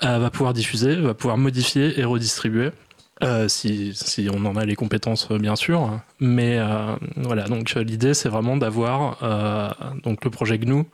va 0.02 0.28
pouvoir 0.30 0.52
diffuser, 0.52 0.96
va 0.96 1.14
pouvoir 1.14 1.38
modifier 1.38 1.98
et 1.98 2.04
redistribuer. 2.04 2.70
si, 3.48 4.28
on 4.30 4.44
en 4.44 4.56
a 4.56 4.66
les 4.66 4.76
compétences 4.76 5.30
bien 5.32 5.56
sûr, 5.56 5.98
mais 6.20 6.60
voilà 7.16 7.44
donc 7.44 7.74
l'idée 7.74 8.12
c'est 8.12 8.28
vraiment 8.28 8.58
d'avoir 8.58 9.18
le 9.22 10.30
projet 10.30 10.58
GNU 10.58 10.84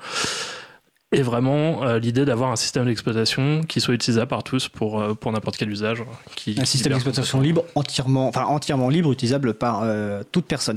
et 1.12 1.22
vraiment 1.22 1.82
euh, 1.82 1.98
l'idée 1.98 2.24
d'avoir 2.24 2.52
un 2.52 2.56
système 2.56 2.84
d'exploitation 2.84 3.62
qui 3.62 3.80
soit 3.80 3.94
utilisable 3.94 4.28
par 4.28 4.44
tous 4.44 4.68
pour, 4.68 5.00
euh, 5.00 5.14
pour 5.14 5.32
n'importe 5.32 5.56
quel 5.56 5.70
usage. 5.70 6.04
Qui, 6.36 6.56
un 6.58 6.64
système 6.64 6.92
d'exploitation 6.92 7.40
libre, 7.40 7.64
entièrement, 7.74 8.28
enfin, 8.28 8.44
entièrement 8.44 8.88
libre, 8.88 9.10
utilisable 9.10 9.54
par 9.54 9.82
euh, 9.82 10.22
toute 10.30 10.46
personne. 10.46 10.76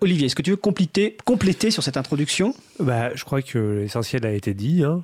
Olivier, 0.00 0.26
est-ce 0.26 0.36
que 0.36 0.42
tu 0.42 0.50
veux 0.50 0.56
compléter, 0.56 1.16
compléter 1.24 1.70
sur 1.70 1.82
cette 1.82 1.96
introduction? 1.96 2.54
Bah, 2.78 3.14
Je 3.14 3.24
crois 3.24 3.42
que 3.42 3.80
l'essentiel 3.82 4.24
a 4.26 4.32
été 4.32 4.54
dit. 4.54 4.84
Hein. 4.84 5.02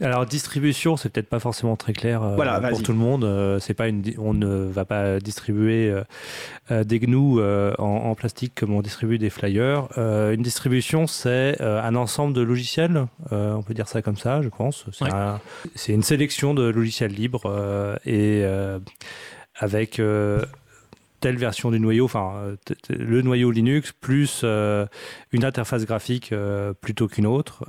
Alors 0.00 0.26
distribution, 0.26 0.96
c'est 0.96 1.08
peut-être 1.08 1.28
pas 1.28 1.38
forcément 1.38 1.76
très 1.76 1.92
clair 1.92 2.22
euh, 2.22 2.68
pour 2.70 2.82
tout 2.82 2.92
le 2.92 2.98
monde. 2.98 3.22
Euh, 3.22 3.60
c'est 3.60 3.74
pas 3.74 3.86
une, 3.86 4.02
on 4.18 4.34
ne 4.34 4.48
va 4.48 4.84
pas 4.84 5.20
distribuer 5.20 5.94
euh, 6.70 6.82
des 6.82 6.98
GNU 6.98 7.40
en, 7.78 8.14
plastique 8.16 8.54
comme 8.56 8.72
on 8.74 8.82
distribue 8.82 9.18
des 9.18 9.30
flyers. 9.30 9.86
une 9.96 10.42
distribution, 10.42 11.06
c'est 11.06 11.60
un 11.60 11.94
ensemble 11.94 12.32
de 12.32 12.40
logiciels. 12.40 13.06
on 13.30 13.62
peut 13.62 13.74
dire 13.74 13.88
ça 13.88 14.02
comme 14.02 14.16
ça, 14.16 14.42
je 14.42 14.48
pense. 14.48 14.86
C'est 15.74 15.92
une 15.92 16.02
sélection 16.02 16.54
de 16.54 16.64
logiciels 16.64 17.12
libres 17.12 17.98
et 18.04 18.44
avec 19.56 20.00
telle 21.20 21.36
version 21.36 21.70
du 21.70 21.80
noyau, 21.80 22.04
enfin 22.04 22.56
le 22.88 23.22
noyau 23.22 23.50
Linux 23.50 23.92
plus 23.92 24.44
une 24.44 25.44
interface 25.44 25.84
graphique 25.84 26.34
plutôt 26.80 27.08
qu'une 27.08 27.26
autre 27.26 27.64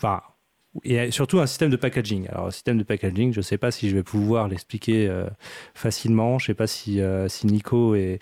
Enfin, 0.00 0.22
et 0.84 1.10
surtout 1.10 1.40
un 1.40 1.46
système 1.46 1.68
de 1.68 1.76
packaging. 1.76 2.28
Alors, 2.30 2.46
un 2.46 2.50
système 2.50 2.78
de 2.78 2.84
packaging, 2.84 3.32
je 3.32 3.40
ne 3.40 3.42
sais 3.42 3.58
pas 3.58 3.70
si 3.70 3.90
je 3.90 3.96
vais 3.96 4.02
pouvoir 4.02 4.48
l'expliquer 4.48 5.08
euh, 5.08 5.24
facilement. 5.74 6.38
Je 6.38 6.44
ne 6.44 6.46
sais 6.46 6.54
pas 6.54 6.68
si, 6.68 7.00
euh, 7.00 7.28
si 7.28 7.46
Nico 7.46 7.94
est, 7.96 8.20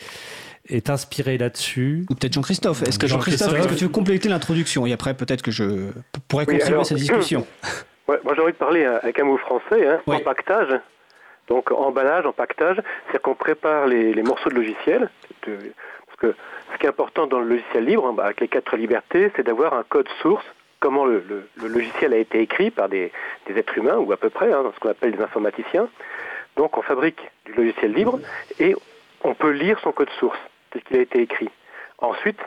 est 0.69 0.89
inspiré 0.91 1.37
là-dessus. 1.37 2.07
Ou 2.11 2.15
peut-être 2.15 2.33
Jean-Christophe. 2.33 2.83
Est-ce 2.83 2.99
que 2.99 3.07
Jean-Christophe, 3.07 3.55
est-ce 3.55 3.69
que 3.69 3.75
tu 3.75 3.85
veux 3.85 3.91
compléter 3.91 4.29
l'introduction? 4.29 4.87
Et 4.87 4.93
après, 4.93 5.15
peut-être 5.15 5.43
que 5.43 5.51
je 5.51 5.91
pourrais 6.27 6.47
continuer 6.47 6.83
cette 6.85 6.97
discussion. 6.97 7.47
moi, 8.09 8.19
j'ai 8.35 8.41
envie 8.41 8.53
de 8.53 8.59
parler 8.59 8.85
avec 8.85 9.21
un 9.21 9.25
mot 9.25 9.37
français, 9.37 9.87
hein, 9.87 10.01
empaquetage. 10.07 10.81
Donc, 11.49 11.71
emballage, 11.71 12.27
empaquetage, 12.27 12.81
c'est 13.13 13.21
qu'on 13.21 13.35
prépare 13.35 13.87
les, 13.87 14.13
les, 14.13 14.23
morceaux 14.23 14.51
de 14.51 14.55
logiciel. 14.55 15.11
parce 15.43 16.17
que 16.19 16.35
ce 16.73 16.79
qui 16.79 16.87
est 16.87 16.89
important 16.89 17.27
dans 17.27 17.41
le 17.41 17.47
logiciel 17.49 17.85
libre, 17.85 18.07
hein, 18.07 18.15
bah, 18.15 18.25
avec 18.25 18.41
les 18.41 18.49
quatre 18.49 18.77
libertés, 18.77 19.31
c'est 19.37 19.47
d'avoir 19.47 19.75
un 19.75 19.83
code 19.83 20.09
source 20.23 20.45
comment 20.81 21.05
le, 21.05 21.23
logiciel 21.57 22.13
a 22.13 22.19
été 22.19 22.41
écrit 22.41 22.71
par 22.71 22.89
des, 22.89 23.13
êtres 23.49 23.79
humains, 23.79 23.97
ou 23.97 24.13
à 24.13 24.17
peu 24.17 24.31
près, 24.31 24.53
hein, 24.53 24.65
ce 24.75 24.81
qu'on 24.81 24.91
appelle 24.91 25.13
des 25.13 25.23
informaticiens. 25.23 25.89
Donc 26.57 26.77
on 26.77 26.83
fabrique 26.83 27.21
du 27.45 27.53
logiciel 27.53 27.93
libre 27.93 28.19
et 28.59 28.75
on 29.23 29.35
peut 29.35 29.51
lire 29.51 29.79
son 29.81 29.93
code 29.93 30.11
source, 30.19 30.39
tel 30.71 30.83
qu'il 30.83 30.97
a 30.97 31.01
été 31.01 31.21
écrit. 31.21 31.51
Ensuite, 31.99 32.41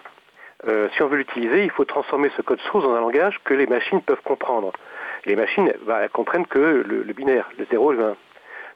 euh, 0.67 0.89
si 0.93 1.01
on 1.01 1.07
veut 1.07 1.17
l'utiliser, 1.17 1.63
il 1.63 1.71
faut 1.71 1.85
transformer 1.85 2.29
ce 2.37 2.41
code 2.41 2.59
source 2.61 2.83
dans 2.83 2.93
un 2.93 3.01
langage 3.01 3.39
que 3.43 3.53
les 3.53 3.67
machines 3.67 4.01
peuvent 4.01 4.21
comprendre. 4.23 4.71
Les 5.25 5.35
machines 5.35 5.73
bah, 5.85 6.07
comprennent 6.09 6.47
que 6.47 6.83
le, 6.87 7.13
binaire, 7.13 7.49
le 7.57 7.65
0 7.69 7.93
et 7.93 7.95
le 7.95 8.03
1. 8.03 8.15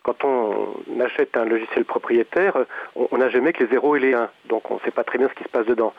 Quand 0.04 0.24
on 0.24 0.76
achète 1.00 1.36
un 1.36 1.46
logiciel 1.46 1.84
propriétaire, 1.84 2.54
on 2.96 3.18
n'a 3.18 3.30
jamais 3.30 3.54
que 3.54 3.64
les 3.64 3.70
0 3.72 3.96
et 3.96 4.00
les 4.00 4.14
1, 4.14 4.30
donc 4.46 4.70
on 4.70 4.76
ne 4.76 4.80
sait 4.82 4.92
pas 4.92 5.04
très 5.04 5.18
bien 5.18 5.28
ce 5.30 5.34
qui 5.34 5.44
se 5.44 5.50
passe 5.50 5.66
dedans. 5.66 5.94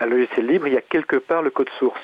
Un 0.00 0.06
logiciel 0.06 0.46
libre, 0.46 0.66
il 0.66 0.74
y 0.74 0.76
a 0.76 0.80
quelque 0.80 1.16
part 1.16 1.42
le 1.42 1.50
code 1.50 1.70
source. 1.78 2.02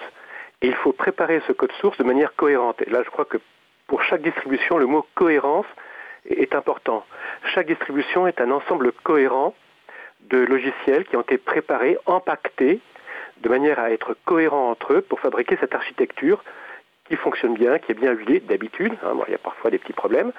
Et 0.63 0.69
il 0.69 0.75
faut 0.75 0.93
préparer 0.93 1.41
ce 1.47 1.53
code 1.53 1.73
source 1.81 1.99
de 1.99 2.05
manière 2.05 2.35
cohérente. 2.35 2.83
Et 2.83 2.91
là, 2.91 3.03
je 3.05 3.11
crois 3.11 3.25
que 3.25 3.39
pour 3.87 4.03
chaque 4.03 4.23
distribution, 4.23 4.77
le 4.79 4.87
mot 4.87 5.07
cohérence 5.15 5.67
est 6.29 6.55
important. 6.55 7.05
Chaque 7.55 7.67
distribution 7.67 8.27
est 8.27 8.41
un 8.41 8.51
ensemble 8.51 8.93
cohérent 8.93 9.55
de 10.31 10.39
logiciels 10.39 11.05
qui 11.07 11.17
ont 11.17 11.23
été 11.23 11.39
préparés, 11.39 11.97
empaquetés, 12.07 12.81
de 13.41 13.49
manière 13.49 13.79
à 13.79 13.93
être 13.93 14.17
cohérents 14.25 14.71
entre 14.71 14.95
eux 14.95 15.01
pour 15.01 15.21
fabriquer 15.21 15.57
cette 15.61 15.75
architecture 15.75 16.43
qui 17.05 17.17
fonctionne 17.17 17.55
bien, 17.55 17.79
qui 17.79 17.93
est 17.93 17.95
bien 17.95 18.13
huilée 18.13 18.41
d'habitude. 18.41 18.93
Hein, 19.03 19.15
il 19.27 19.33
y 19.33 19.35
a 19.35 19.39
parfois 19.39 19.71
des 19.71 19.79
petits 19.79 19.93
problèmes, 19.93 20.33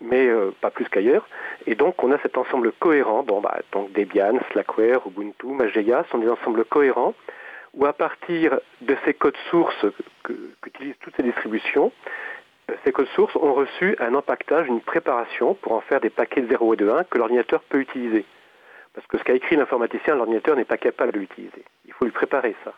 mais 0.00 0.26
euh, 0.26 0.52
pas 0.60 0.70
plus 0.70 0.88
qu'ailleurs. 0.88 1.28
Et 1.66 1.74
donc, 1.74 2.02
on 2.02 2.12
a 2.12 2.18
cet 2.20 2.38
ensemble 2.38 2.72
cohérent. 2.72 3.22
Bon, 3.24 3.40
bah, 3.40 3.58
donc 3.72 3.92
Debian, 3.92 4.38
Slackware, 4.52 5.00
Ubuntu, 5.06 5.48
Mageia 5.48 6.04
sont 6.10 6.18
des 6.18 6.28
ensembles 6.28 6.64
cohérents 6.64 7.14
où 7.74 7.86
à 7.86 7.92
partir 7.92 8.58
de 8.80 8.96
ces 9.04 9.14
codes 9.14 9.36
sources 9.50 9.86
qu'utilisent 10.24 10.98
toutes 11.00 11.16
ces 11.16 11.22
distributions, 11.22 11.92
ces 12.84 12.92
codes 12.92 13.08
sources 13.14 13.34
ont 13.36 13.54
reçu 13.54 13.96
un 13.98 14.14
empaquetage, 14.14 14.66
une 14.66 14.80
préparation 14.80 15.54
pour 15.54 15.72
en 15.72 15.80
faire 15.80 16.00
des 16.00 16.10
paquets 16.10 16.42
de 16.42 16.48
0 16.48 16.74
et 16.74 16.76
de 16.76 16.88
1 16.88 17.04
que 17.04 17.18
l'ordinateur 17.18 17.62
peut 17.62 17.80
utiliser. 17.80 18.24
Parce 18.94 19.06
que 19.06 19.18
ce 19.18 19.24
qu'a 19.24 19.34
écrit 19.34 19.56
l'informaticien, 19.56 20.16
l'ordinateur 20.16 20.56
n'est 20.56 20.64
pas 20.64 20.76
capable 20.76 21.12
de 21.12 21.20
l'utiliser. 21.20 21.64
Il 21.86 21.92
faut 21.92 22.04
lui 22.04 22.12
préparer 22.12 22.54
ça. 22.64 22.72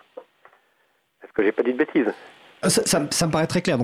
Est-ce 1.22 1.32
que 1.32 1.42
j'ai 1.42 1.52
pas 1.52 1.62
dit 1.62 1.72
de 1.72 1.78
bêtises? 1.78 2.12
Euh, 2.64 2.68
ça, 2.68 3.00
me 3.00 3.30
paraît 3.30 3.46
très 3.46 3.62
clair. 3.62 3.78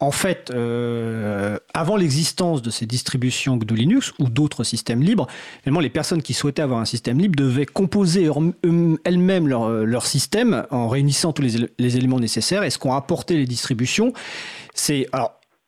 En 0.00 0.10
fait, 0.10 0.50
euh, 0.52 1.58
avant 1.72 1.96
l'existence 1.96 2.62
de 2.62 2.70
ces 2.70 2.84
distributions 2.84 3.56
GNU 3.56 3.76
Linux 3.76 4.12
ou 4.18 4.28
d'autres 4.28 4.64
systèmes 4.64 5.02
libres, 5.02 5.26
finalement, 5.62 5.80
les 5.80 5.90
personnes 5.90 6.22
qui 6.22 6.34
souhaitaient 6.34 6.62
avoir 6.62 6.80
un 6.80 6.84
système 6.84 7.18
libre 7.18 7.36
devaient 7.36 7.66
composer 7.66 8.28
elles-mêmes 9.04 9.48
leur, 9.48 9.70
leur, 9.70 10.06
système 10.06 10.66
en 10.70 10.88
réunissant 10.88 11.32
tous 11.32 11.42
les, 11.42 11.96
éléments 11.96 12.20
nécessaires. 12.20 12.64
Et 12.64 12.70
ce 12.70 12.78
qu'ont 12.78 12.92
apporté 12.92 13.36
les 13.36 13.46
distributions, 13.46 14.12
c'est 14.74 15.06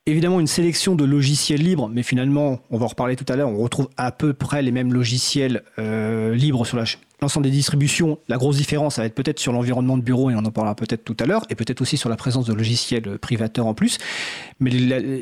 évidemment 0.06 0.40
une 0.40 0.46
sélection 0.46 0.94
de 0.94 1.04
logiciels 1.04 1.62
libres, 1.62 1.88
mais 1.88 2.02
finalement, 2.02 2.60
on 2.70 2.78
va 2.78 2.84
en 2.84 2.88
reparler 2.88 3.16
tout 3.16 3.26
à 3.28 3.36
l'heure, 3.36 3.48
on 3.48 3.58
retrouve 3.58 3.88
à 3.96 4.12
peu 4.12 4.32
près 4.32 4.62
les 4.62 4.70
mêmes 4.70 4.92
logiciels 4.92 5.62
euh, 5.78 6.34
libres 6.34 6.64
sur 6.64 6.76
l'ensemble 7.20 7.44
des 7.44 7.50
distributions. 7.52 8.18
La 8.29 8.37
grosse 8.37 8.57
différence, 8.57 8.96
ça 8.96 9.02
va 9.02 9.07
être 9.07 9.14
peut-être 9.14 9.38
sur 9.38 9.52
l'environnement 9.52 9.96
de 9.96 10.02
bureau, 10.02 10.31
et 10.31 10.35
on 10.35 10.44
en 10.44 10.50
parlera 10.50 10.74
peut-être 10.74 11.05
tout 11.05 11.16
à 11.20 11.26
l'heure, 11.26 11.44
et 11.50 11.55
peut-être 11.55 11.81
aussi 11.81 11.96
sur 11.96 12.09
la 12.09 12.16
présence 12.16 12.46
de 12.46 12.52
logiciels 12.52 13.18
privateurs 13.18 13.66
en 13.66 13.74
plus. 13.74 13.98
Mais 14.61 14.70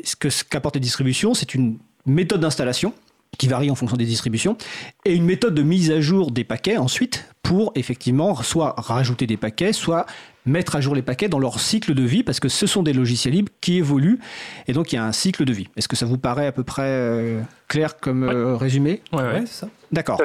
ce 0.03 0.43
qu'apportent 0.43 0.75
les 0.75 0.81
distributions, 0.81 1.33
c'est 1.33 1.53
une 1.55 1.77
méthode 2.05 2.41
d'installation 2.41 2.93
qui 3.37 3.47
varie 3.47 3.69
en 3.69 3.75
fonction 3.75 3.97
des 3.97 4.05
distributions, 4.05 4.57
et 5.03 5.13
une 5.13 5.25
méthode 5.25 5.55
de 5.55 5.61
mise 5.61 5.91
à 5.91 5.99
jour 5.99 6.31
des 6.31 6.43
paquets 6.45 6.77
ensuite 6.77 7.25
pour 7.43 7.73
effectivement 7.75 8.33
soit 8.41 8.75
rajouter 8.77 9.27
des 9.27 9.35
paquets, 9.35 9.73
soit 9.73 10.05
mettre 10.45 10.75
à 10.75 10.81
jour 10.81 10.95
les 10.95 11.01
paquets 11.01 11.27
dans 11.27 11.39
leur 11.39 11.59
cycle 11.59 11.93
de 11.93 12.03
vie, 12.03 12.23
parce 12.23 12.39
que 12.39 12.49
ce 12.49 12.65
sont 12.65 12.81
des 12.81 12.93
logiciels 12.93 13.33
libres 13.33 13.51
qui 13.61 13.77
évoluent, 13.77 14.19
et 14.67 14.73
donc 14.73 14.93
il 14.93 14.95
y 14.95 14.97
a 14.97 15.05
un 15.05 15.11
cycle 15.11 15.43
de 15.43 15.51
vie. 15.51 15.67
Est-ce 15.75 15.87
que 15.87 15.95
ça 15.95 16.05
vous 16.05 16.17
paraît 16.17 16.47
à 16.47 16.51
peu 16.51 16.63
près 16.63 16.83
euh, 16.85 17.41
clair 17.67 17.97
comme 17.97 18.23
euh, 18.23 18.55
résumé? 18.55 19.01
Oui, 19.11 19.21
ouais, 19.21 19.43
c'est 19.45 19.61
ça. 19.61 19.69
D'accord. 19.91 20.21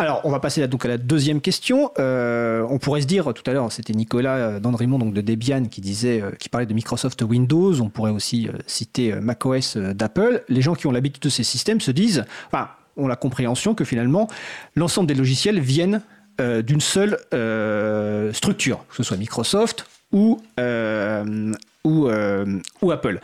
Alors, 0.00 0.22
on 0.24 0.30
va 0.30 0.40
passer 0.40 0.66
donc 0.66 0.84
à 0.86 0.88
la 0.88 0.96
deuxième 0.96 1.40
question. 1.40 1.90
Euh, 1.98 2.66
on 2.70 2.78
pourrait 2.78 3.02
se 3.02 3.06
dire, 3.06 3.34
tout 3.34 3.48
à 3.48 3.52
l'heure, 3.52 3.70
c'était 3.70 3.92
Nicolas 3.92 4.58
Dandrimont 4.58 4.98
donc 4.98 5.12
de 5.12 5.20
Debian 5.20 5.66
qui 5.66 5.80
disait, 5.82 6.22
qui 6.38 6.48
parlait 6.48 6.66
de 6.66 6.72
Microsoft 6.72 7.20
Windows. 7.22 7.80
On 7.80 7.90
pourrait 7.90 8.10
aussi 8.10 8.48
citer 8.66 9.12
macOS 9.12 9.76
d'Apple. 9.76 10.42
Les 10.48 10.62
gens 10.62 10.74
qui 10.74 10.86
ont 10.86 10.92
l'habitude 10.92 11.22
de 11.22 11.28
ces 11.28 11.44
systèmes 11.44 11.82
se 11.82 11.90
disent, 11.90 12.24
enfin, 12.46 12.70
ont 12.96 13.08
la 13.08 13.16
compréhension 13.16 13.74
que 13.74 13.84
finalement, 13.84 14.28
l'ensemble 14.74 15.06
des 15.06 15.14
logiciels 15.14 15.60
viennent 15.60 16.00
euh, 16.40 16.62
d'une 16.62 16.80
seule 16.80 17.18
euh, 17.34 18.32
structure, 18.32 18.84
que 18.88 18.96
ce 18.96 19.02
soit 19.02 19.18
Microsoft 19.18 19.86
ou, 20.12 20.40
euh, 20.58 21.52
ou, 21.84 22.08
ou, 22.82 22.90
Apple. 22.90 23.20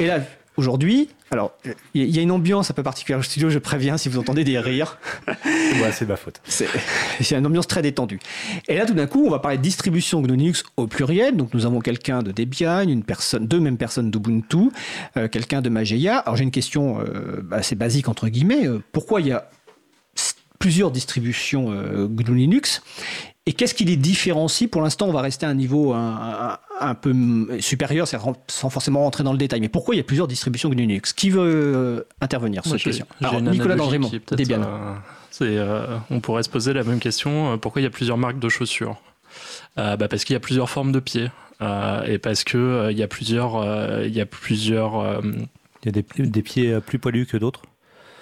Et 0.00 0.06
là, 0.06 0.20
aujourd'hui, 0.58 1.08
alors, 1.30 1.52
il 1.92 2.08
y 2.08 2.18
a 2.18 2.22
une 2.22 2.30
ambiance 2.30 2.70
un 2.70 2.74
peu 2.74 2.82
particulière 2.82 3.18
au 3.18 3.22
studio, 3.22 3.50
je 3.50 3.58
préviens 3.58 3.98
si 3.98 4.08
vous 4.08 4.18
entendez 4.18 4.44
des 4.44 4.58
rires. 4.58 4.96
ouais, 5.26 5.92
c'est 5.92 6.08
ma 6.08 6.16
faute. 6.16 6.40
C'est 6.46 6.66
une 7.32 7.46
ambiance 7.46 7.66
très 7.66 7.82
détendue. 7.82 8.18
Et 8.66 8.76
là, 8.76 8.86
tout 8.86 8.94
d'un 8.94 9.06
coup, 9.06 9.26
on 9.26 9.30
va 9.30 9.38
parler 9.38 9.58
de 9.58 9.62
distribution 9.62 10.22
GNU 10.22 10.36
Linux 10.36 10.64
au 10.78 10.86
pluriel. 10.86 11.36
Donc, 11.36 11.52
nous 11.52 11.66
avons 11.66 11.80
quelqu'un 11.80 12.22
de 12.22 12.32
Debian, 12.32 12.88
une 12.88 13.02
personne, 13.02 13.46
deux 13.46 13.60
mêmes 13.60 13.76
personnes 13.76 14.10
d'Ubuntu, 14.10 14.70
quelqu'un 15.30 15.60
de 15.60 15.68
Mageia. 15.68 16.16
Alors, 16.16 16.36
j'ai 16.36 16.44
une 16.44 16.50
question 16.50 16.98
assez 17.50 17.74
basique, 17.74 18.08
entre 18.08 18.28
guillemets. 18.28 18.66
pourquoi 18.92 19.20
il 19.20 19.26
y 19.26 19.32
a 19.32 19.50
plusieurs 20.58 20.90
distributions 20.90 21.70
euh, 21.70 22.06
GNU 22.08 22.36
Linux. 22.36 22.82
Et 23.48 23.54
qu'est-ce 23.54 23.72
qui 23.72 23.86
les 23.86 23.96
différencie? 23.96 24.68
Pour 24.68 24.82
l'instant, 24.82 25.08
on 25.08 25.12
va 25.12 25.22
rester 25.22 25.46
à 25.46 25.48
un 25.48 25.54
niveau 25.54 25.94
un, 25.94 26.94
peu 27.00 27.14
supérieur, 27.60 28.06
sans 28.06 28.68
forcément 28.68 29.00
rentrer 29.00 29.24
dans 29.24 29.32
le 29.32 29.38
détail. 29.38 29.62
Mais 29.62 29.70
pourquoi 29.70 29.94
il 29.94 29.98
y 29.98 30.02
a 30.02 30.04
plusieurs 30.04 30.28
distributions 30.28 30.68
GNU 30.68 30.82
Linux? 30.82 31.14
Qui 31.14 31.30
veut 31.30 31.40
euh, 31.74 32.06
intervenir 32.20 32.62
sur 32.62 32.72
cette 32.72 32.82
question? 32.82 33.06
Alors, 33.22 33.40
Nicolas 33.40 33.76
Dandrémont, 33.76 34.10
Debian. 34.32 34.60
Euh, 35.40 35.98
on 36.10 36.20
pourrait 36.20 36.42
se 36.42 36.50
poser 36.50 36.74
la 36.74 36.84
même 36.84 36.98
question 36.98 37.56
pourquoi 37.56 37.80
il 37.80 37.84
y 37.84 37.86
a 37.86 37.90
plusieurs 37.90 38.18
marques 38.18 38.38
de 38.38 38.50
chaussures? 38.50 39.00
Bah 39.76 39.96
Parce 39.96 40.24
qu'il 40.24 40.34
y 40.34 40.36
a 40.36 40.40
plusieurs 40.40 40.68
formes 40.68 40.92
de 40.92 41.00
pieds. 41.00 41.30
et 42.06 42.18
parce 42.18 42.44
qu'il 42.44 42.88
il 42.90 42.98
y 42.98 43.02
a 43.02 43.08
plusieurs. 43.08 44.04
Il 44.04 44.14
y 44.14 44.20
a 44.20 44.26
plusieurs. 44.26 45.22
Il 45.24 45.86
y 45.86 45.88
a 45.88 45.92
des, 45.92 46.04
des 46.18 46.42
pieds 46.42 46.80
plus 46.80 46.98
poilus 46.98 47.24
que 47.24 47.38
d'autres? 47.38 47.62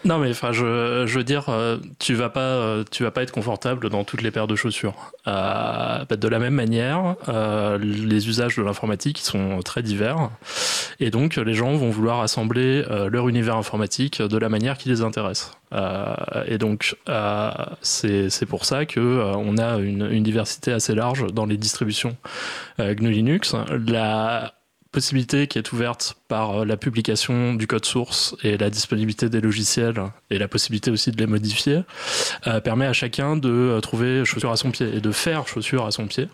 Non, 0.07 0.19
mais 0.19 0.31
enfin, 0.31 0.53
je, 0.53 1.05
je, 1.07 1.19
veux 1.19 1.25
dire, 1.25 1.49
euh, 1.49 1.79
tu 1.99 2.15
vas 2.15 2.29
pas, 2.29 2.41
euh, 2.41 2.85
tu 2.91 3.03
vas 3.03 3.11
pas 3.11 3.25
être 3.25 3.33
confortable 3.33 3.91
dans 3.91 4.05
toutes 4.05 4.23
les 4.23 4.31
paires 4.31 4.47
de 4.47 4.55
chaussures. 4.55 4.95
Euh, 5.27 6.05
bah, 6.09 6.17
de 6.17 6.29
la 6.29 6.39
même 6.39 6.55
manière, 6.55 7.17
les 7.81 8.29
usages 8.29 8.57
de 8.57 8.63
l'informatique 8.63 9.19
sont 9.19 9.61
très 9.65 9.83
divers, 9.83 10.31
et 11.01 11.11
donc 11.11 11.37
les 11.37 11.55
gens 11.55 11.75
vont 11.75 11.91
vouloir 11.91 12.21
assembler 12.21 12.85
leur 13.11 13.29
univers 13.29 13.57
informatique 13.57 14.23
de 14.23 14.39
la 14.39 14.49
manière 14.49 14.79
qui 14.79 14.89
les 14.89 15.03
intéresse. 15.03 15.51
et 16.47 16.59
donc, 16.59 16.97
c'est 17.83 18.47
pour 18.49 18.65
ça 18.65 18.87
que 18.87 19.01
on 19.37 19.59
a 19.59 19.79
une, 19.79 20.09
une, 20.11 20.23
diversité 20.23 20.73
assez 20.73 20.95
large 20.95 21.27
dans 21.33 21.47
les 21.47 21.57
distributions 21.57 22.17
GNU 22.79 23.11
Linux. 23.11 23.55
La 23.87 24.56
possibilité 24.97 25.47
qui 25.47 25.59
est 25.59 25.73
ouverte 25.73 26.17
par 26.27 26.63
euh, 26.63 26.65
la 26.65 26.79
publication 26.79 27.53
du 27.53 27.67
code 27.67 27.85
source 27.85 28.35
et 28.43 28.57
la 28.57 28.71
disponibilité 28.71 29.29
des 29.29 29.43
logiciels 29.43 30.03
et 30.31 30.39
la 30.39 30.49
possibilité 30.49 30.91
aussi 30.91 31.11
de 31.11 31.19
les 31.19 31.27
modifier 31.27 31.83
euh, 32.47 32.61
permet 32.61 32.87
à 32.87 32.95
chacun 32.95 33.37
de 33.37 33.51
euh, 33.51 33.81
trouver 33.81 34.25
chaussure 34.25 34.53
à 34.53 34.57
son 34.57 34.71
pied 34.71 34.89
et 34.97 35.03
de 35.03 35.13
faire 35.13 35.47
chaussure 35.49 35.85
à 35.85 35.91
son 35.91 36.07
pied. 36.07 36.29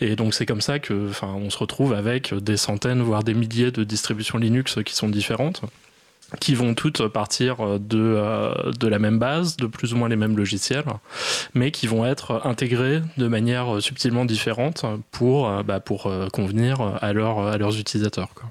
Et 0.00 0.14
donc 0.14 0.34
c'est 0.34 0.46
comme 0.46 0.60
ça 0.60 0.78
que, 0.78 1.08
enfin, 1.10 1.34
on 1.34 1.50
se 1.50 1.58
retrouve 1.58 1.94
avec 1.94 2.32
des 2.32 2.56
centaines 2.56 3.02
voire 3.02 3.24
des 3.24 3.34
milliers 3.34 3.72
de 3.72 3.82
distributions 3.82 4.38
Linux 4.38 4.78
qui 4.84 4.94
sont 4.94 5.08
différentes 5.08 5.62
qui 6.40 6.54
vont 6.54 6.74
toutes 6.74 7.06
partir 7.08 7.78
de, 7.78 7.98
euh, 7.98 8.72
de 8.72 8.88
la 8.88 8.98
même 8.98 9.18
base, 9.18 9.56
de 9.56 9.66
plus 9.66 9.92
ou 9.92 9.96
moins 9.96 10.08
les 10.08 10.16
mêmes 10.16 10.36
logiciels, 10.36 10.84
mais 11.54 11.70
qui 11.70 11.86
vont 11.86 12.04
être 12.04 12.42
intégrés 12.44 13.02
de 13.16 13.28
manière 13.28 13.80
subtilement 13.80 14.24
différente 14.24 14.84
pour, 15.12 15.48
euh, 15.48 15.62
bah, 15.62 15.80
pour 15.80 16.06
euh, 16.06 16.28
convenir 16.28 16.80
à, 16.80 17.12
leur, 17.12 17.38
à 17.40 17.58
leurs 17.58 17.78
utilisateurs. 17.78 18.34
Quoi. 18.34 18.48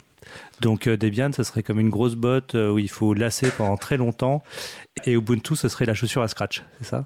Donc 0.62 0.88
Debian, 0.88 1.32
ce 1.34 1.44
serait 1.44 1.64
comme 1.64 1.80
une 1.80 1.90
grosse 1.90 2.16
botte 2.16 2.54
où 2.54 2.80
il 2.80 2.90
faut 2.90 3.14
lasser 3.14 3.52
pendant 3.52 3.76
très 3.76 3.98
longtemps, 3.98 4.42
et 5.06 5.14
Ubuntu, 5.14 5.56
ce 5.56 5.68
serait 5.68 5.86
la 5.86 5.94
chaussure 5.94 6.22
à 6.22 6.30
scratch, 6.30 6.64
c'est 6.80 6.88
ça? 6.88 7.06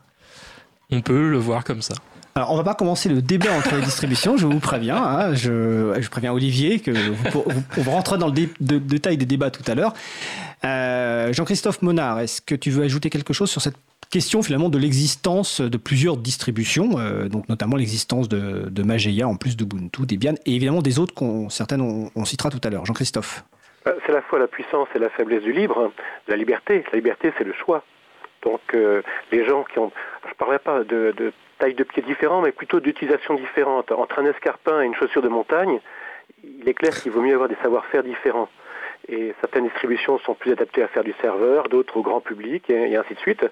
On 0.91 1.01
peut 1.01 1.29
le 1.29 1.37
voir 1.37 1.63
comme 1.63 1.81
ça. 1.81 1.95
Alors, 2.35 2.51
on 2.51 2.55
va 2.55 2.63
pas 2.63 2.75
commencer 2.75 3.09
le 3.09 3.21
débat 3.21 3.51
entre 3.57 3.75
les 3.75 3.81
distributions, 3.81 4.37
je 4.37 4.45
vous 4.45 4.59
préviens. 4.59 4.97
Hein, 4.97 5.33
je, 5.33 6.07
préviens 6.09 6.31
Olivier 6.31 6.79
que 6.79 6.91
on 7.77 7.81
va 7.81 7.91
rentrer 7.91 8.17
dans 8.17 8.27
le 8.27 8.33
détail 8.59 9.17
des 9.17 9.25
débats 9.25 9.51
tout 9.51 9.63
à 9.69 9.75
l'heure. 9.75 9.93
Euh, 10.63 11.33
Jean-Christophe 11.33 11.81
Monard, 11.81 12.19
est-ce 12.19 12.41
que 12.41 12.55
tu 12.55 12.69
veux 12.69 12.83
ajouter 12.83 13.09
quelque 13.09 13.33
chose 13.33 13.49
sur 13.49 13.61
cette 13.61 13.77
question 14.09 14.41
finalement 14.41 14.69
de 14.69 14.77
l'existence 14.77 15.61
de 15.61 15.77
plusieurs 15.77 16.17
distributions, 16.17 16.97
euh, 16.97 17.27
donc 17.27 17.47
notamment 17.47 17.75
l'existence 17.75 18.27
de, 18.27 18.83
Mageia 18.83 19.27
en 19.27 19.35
plus 19.35 19.55
d'Ubuntu, 19.55 20.05
Debian 20.05 20.33
et 20.45 20.55
évidemment 20.55 20.81
des 20.81 20.97
autres 20.99 21.13
qu'on 21.13 21.49
certaines 21.49 22.09
on, 22.15 22.25
citera 22.25 22.49
tout 22.49 22.61
à 22.63 22.69
l'heure. 22.69 22.85
Jean-Christophe. 22.85 23.43
Euh, 23.87 23.93
c'est 24.05 24.11
à 24.11 24.15
la 24.15 24.21
fois 24.23 24.39
la 24.39 24.47
puissance 24.47 24.87
et 24.95 24.99
la 24.99 25.09
faiblesse 25.09 25.43
du 25.43 25.53
libre, 25.53 25.91
la 26.27 26.35
liberté. 26.35 26.83
La 26.91 26.97
liberté, 26.97 27.31
c'est 27.37 27.43
le 27.43 27.53
choix. 27.53 27.83
Donc 28.43 28.61
les 29.31 29.45
gens 29.45 29.65
qui 29.65 29.79
ont, 29.79 29.91
je 30.23 30.29
ne 30.29 30.35
parlerai 30.35 30.59
pas 30.59 30.83
de 30.85 31.33
taille 31.59 31.75
de 31.75 31.83
pied 31.83 32.01
différents, 32.01 32.41
mais 32.41 32.51
plutôt 32.51 32.79
d'utilisation 32.79 33.35
différente. 33.35 33.91
Entre 33.91 34.19
un 34.19 34.25
escarpin 34.25 34.81
et 34.81 34.85
une 34.85 34.95
chaussure 34.95 35.21
de 35.21 35.29
montagne, 35.29 35.79
il 36.43 36.67
est 36.67 36.73
clair 36.73 36.93
qu'il 36.93 37.11
vaut 37.11 37.21
mieux 37.21 37.33
avoir 37.33 37.49
des 37.49 37.57
savoir-faire 37.61 38.03
différents. 38.03 38.49
Et 39.07 39.33
certaines 39.41 39.65
distributions 39.65 40.19
sont 40.19 40.35
plus 40.35 40.51
adaptées 40.51 40.83
à 40.83 40.87
faire 40.87 41.03
du 41.03 41.13
serveur, 41.21 41.69
d'autres 41.69 41.97
au 41.97 42.01
grand 42.01 42.21
public, 42.21 42.69
et, 42.69 42.95
ainsi 42.95 43.13
de 43.13 43.19
suite, 43.19 43.45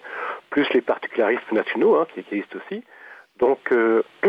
plus 0.49 0.67
les 0.73 0.81
particularismes 0.81 1.55
nationaux 1.55 1.95
hein, 1.95 2.07
qui, 2.13 2.19
existent 2.19 2.57
aussi. 2.57 2.83
Donc, 3.39 3.71
euh, 3.71 4.03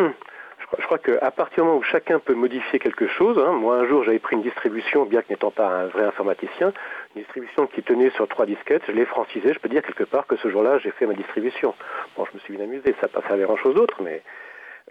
je 0.76 0.84
crois 0.84 0.98
qu'à 0.98 1.30
partir 1.30 1.62
du 1.62 1.68
moment 1.68 1.78
où 1.78 1.82
chacun 1.82 2.18
peut 2.18 2.34
modifier 2.34 2.78
quelque 2.78 3.06
chose, 3.08 3.38
hein, 3.38 3.52
moi 3.52 3.76
un 3.76 3.86
jour 3.86 4.04
j'avais 4.04 4.18
pris 4.18 4.36
une 4.36 4.42
distribution, 4.42 5.06
bien 5.06 5.22
que 5.22 5.30
n'étant 5.30 5.50
pas 5.50 5.66
un 5.66 5.86
vrai 5.86 6.04
informaticien, 6.04 6.72
une 7.14 7.22
distribution 7.22 7.66
qui 7.66 7.82
tenait 7.82 8.10
sur 8.10 8.28
trois 8.28 8.44
disquettes, 8.44 8.82
je 8.86 8.92
l'ai 8.92 9.06
francisée, 9.06 9.54
je 9.54 9.58
peux 9.58 9.70
dire 9.70 9.82
quelque 9.82 10.04
part 10.04 10.26
que 10.26 10.36
ce 10.36 10.50
jour-là 10.50 10.78
j'ai 10.78 10.90
fait 10.90 11.06
ma 11.06 11.14
distribution. 11.14 11.74
Bon, 12.16 12.26
je 12.26 12.34
me 12.34 12.40
suis 12.40 12.54
bien 12.54 12.64
amusé, 12.64 12.94
ça 13.00 13.06
n'a 13.06 13.08
pas 13.08 13.26
servi 13.26 13.42
à 13.42 13.46
grand-chose 13.46 13.74
d'autre, 13.74 14.02
mais... 14.02 14.22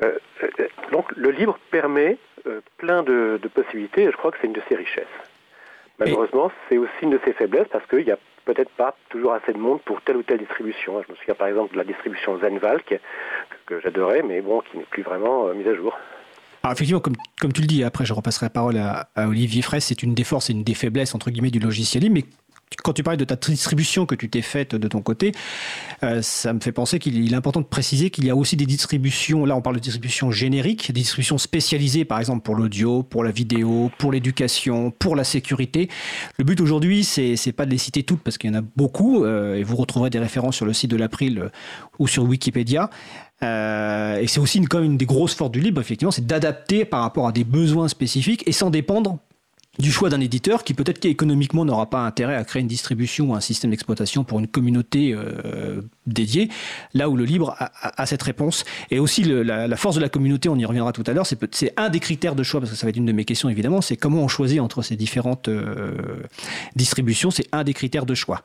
Euh, 0.03 0.17
euh, 0.43 0.67
donc 0.91 1.11
le 1.15 1.31
libre 1.31 1.57
permet 1.71 2.17
euh, 2.45 2.61
plein 2.77 3.01
de, 3.01 3.39
possibilités 3.53 4.03
et 4.03 4.11
je 4.11 4.17
crois 4.17 4.31
que 4.31 4.37
c'est 4.39 4.47
une 4.47 4.53
de 4.53 4.61
ses 4.69 4.75
richesses. 4.75 5.05
Malheureusement, 5.99 6.51
c'est 6.69 6.77
aussi 6.77 6.91
une 7.01 7.09
de 7.09 7.19
ses 7.25 7.33
faiblesses 7.33 7.67
parce 7.71 7.85
qu'il 7.87 8.05
n'y 8.05 8.11
a 8.11 8.19
peut-être 8.47 8.71
pas 8.71 8.95
toujours 9.09 9.33
assez 9.33 9.51
de 9.51 9.57
monde 9.57 9.81
pour 9.81 10.01
telle 10.01 10.17
ou 10.17 10.23
telle 10.23 10.39
distribution. 10.39 11.03
Je 11.05 11.11
me 11.11 11.17
souviens 11.17 11.35
par 11.35 11.47
exemple 11.47 11.73
de 11.73 11.77
la 11.77 11.83
distribution 11.83 12.39
Zenvalk, 12.39 12.99
que, 13.65 13.79
j'adorais, 13.81 14.23
mais 14.23 14.41
bon, 14.41 14.61
qui 14.61 14.77
n'est 14.77 14.85
plus 14.85 15.03
vraiment 15.03 15.47
euh, 15.47 15.53
mise 15.53 15.67
à 15.67 15.75
jour. 15.75 15.97
Alors 16.63 16.73
effectivement, 16.73 17.01
comme, 17.01 17.53
tu 17.53 17.61
le 17.61 17.67
dis, 17.67 17.83
après 17.83 18.05
je 18.05 18.13
repasserai 18.13 18.47
la 18.47 18.49
parole 18.49 18.77
à, 18.77 19.09
à 19.15 19.27
Olivier 19.27 19.61
Fraisse, 19.61 19.85
c'est 19.85 20.01
une 20.01 20.13
des 20.13 20.23
forces 20.23 20.49
et 20.49 20.53
une 20.53 20.63
des 20.63 20.73
faiblesses 20.73 21.13
entre 21.13 21.29
guillemets 21.29 21.51
du 21.51 21.59
logiciel 21.59 22.03
libre, 22.03 22.15
mais 22.15 22.25
quand 22.83 22.93
tu 22.93 23.03
parlais 23.03 23.17
de 23.17 23.25
ta 23.25 23.35
distribution 23.35 24.05
que 24.05 24.15
tu 24.15 24.29
t'es 24.29 24.41
faite 24.41 24.75
de 24.75 24.87
ton 24.87 25.01
côté, 25.01 25.31
euh, 26.03 26.21
ça 26.21 26.53
me 26.53 26.59
fait 26.59 26.71
penser 26.71 26.99
qu'il 26.99 27.31
est 27.31 27.35
important 27.35 27.61
de 27.61 27.65
préciser 27.65 28.09
qu'il 28.09 28.25
y 28.25 28.29
a 28.29 28.35
aussi 28.35 28.55
des 28.55 28.65
distributions, 28.65 29.45
là 29.45 29.55
on 29.55 29.61
parle 29.61 29.77
de 29.77 29.81
distributions 29.81 30.31
génériques, 30.31 30.87
des 30.87 31.01
distributions 31.01 31.37
spécialisées 31.37 32.05
par 32.05 32.19
exemple 32.19 32.43
pour 32.43 32.55
l'audio, 32.55 33.03
pour 33.03 33.23
la 33.23 33.31
vidéo, 33.31 33.91
pour 33.97 34.11
l'éducation, 34.11 34.91
pour 34.91 35.15
la 35.15 35.23
sécurité. 35.23 35.89
Le 36.37 36.43
but 36.43 36.59
aujourd'hui, 36.61 37.03
c'est, 37.03 37.37
pas 37.53 37.65
de 37.65 37.71
les 37.71 37.77
citer 37.77 38.03
toutes 38.03 38.21
parce 38.21 38.37
qu'il 38.37 38.51
y 38.51 38.55
en 38.55 38.59
a 38.59 38.63
beaucoup, 38.75 39.23
euh, 39.23 39.55
et 39.55 39.63
vous 39.63 39.75
retrouverez 39.75 40.09
des 40.09 40.19
références 40.19 40.55
sur 40.55 40.65
le 40.65 40.73
site 40.73 40.91
de 40.91 40.97
l'April 40.97 41.39
euh, 41.39 41.49
ou 41.99 42.07
sur 42.07 42.23
Wikipédia. 42.23 42.89
et 43.41 44.25
c'est 44.27 44.39
aussi 44.39 44.61
comme 44.61 44.83
une 44.83 44.97
des 44.97 45.05
grosses 45.05 45.33
forces 45.33 45.51
du 45.51 45.61
libre, 45.61 45.79
effectivement, 45.81 46.11
c'est 46.11 46.25
d'adapter 46.25 46.85
par 46.85 47.01
rapport 47.01 47.27
à 47.27 47.31
des 47.31 47.43
besoins 47.43 47.87
spécifiques 47.87 48.43
et 48.45 48.51
sans 48.51 48.69
dépendre 48.69 49.19
du 49.79 49.91
choix 49.91 50.09
d'un 50.09 50.19
éditeur 50.19 50.63
qui 50.63 50.73
peut-être 50.73 50.99
qu'économiquement 50.99 51.65
n'aura 51.65 51.89
pas 51.89 51.99
intérêt 51.99 52.35
à 52.35 52.43
créer 52.43 52.61
une 52.61 52.67
distribution 52.67 53.31
ou 53.31 53.35
un 53.35 53.39
système 53.39 53.71
d'exploitation 53.71 54.23
pour 54.23 54.39
une 54.39 54.47
communauté 54.47 55.13
euh, 55.13 55.81
dédiée, 56.05 56.49
là 56.93 57.09
où 57.09 57.15
le 57.15 57.25
libre 57.25 57.55
a, 57.57 58.05
cette 58.05 58.23
réponse. 58.23 58.65
Et 58.91 58.99
aussi 58.99 59.23
la, 59.23 59.75
force 59.77 59.95
de 59.95 60.01
la 60.01 60.09
communauté, 60.09 60.49
on 60.49 60.55
y 60.55 60.65
reviendra 60.65 60.93
tout 60.93 61.03
à 61.05 61.13
l'heure, 61.13 61.25
c'est 61.25 61.73
un 61.77 61.89
des 61.89 61.99
critères 61.99 62.35
de 62.35 62.43
choix, 62.43 62.59
parce 62.59 62.71
que 62.71 62.77
ça 62.77 62.85
va 62.85 62.89
être 62.89 62.97
une 62.97 63.05
de 63.05 63.11
mes 63.11 63.25
questions 63.25 63.49
évidemment, 63.49 63.81
c'est 63.81 63.97
comment 63.97 64.21
on 64.21 64.27
choisit 64.27 64.59
entre 64.59 64.81
ces 64.81 64.95
différentes 64.95 65.47
euh, 65.47 66.23
distributions, 66.75 67.31
c'est 67.31 67.47
un 67.51 67.63
des 67.63 67.73
critères 67.73 68.05
de 68.05 68.15
choix. 68.15 68.41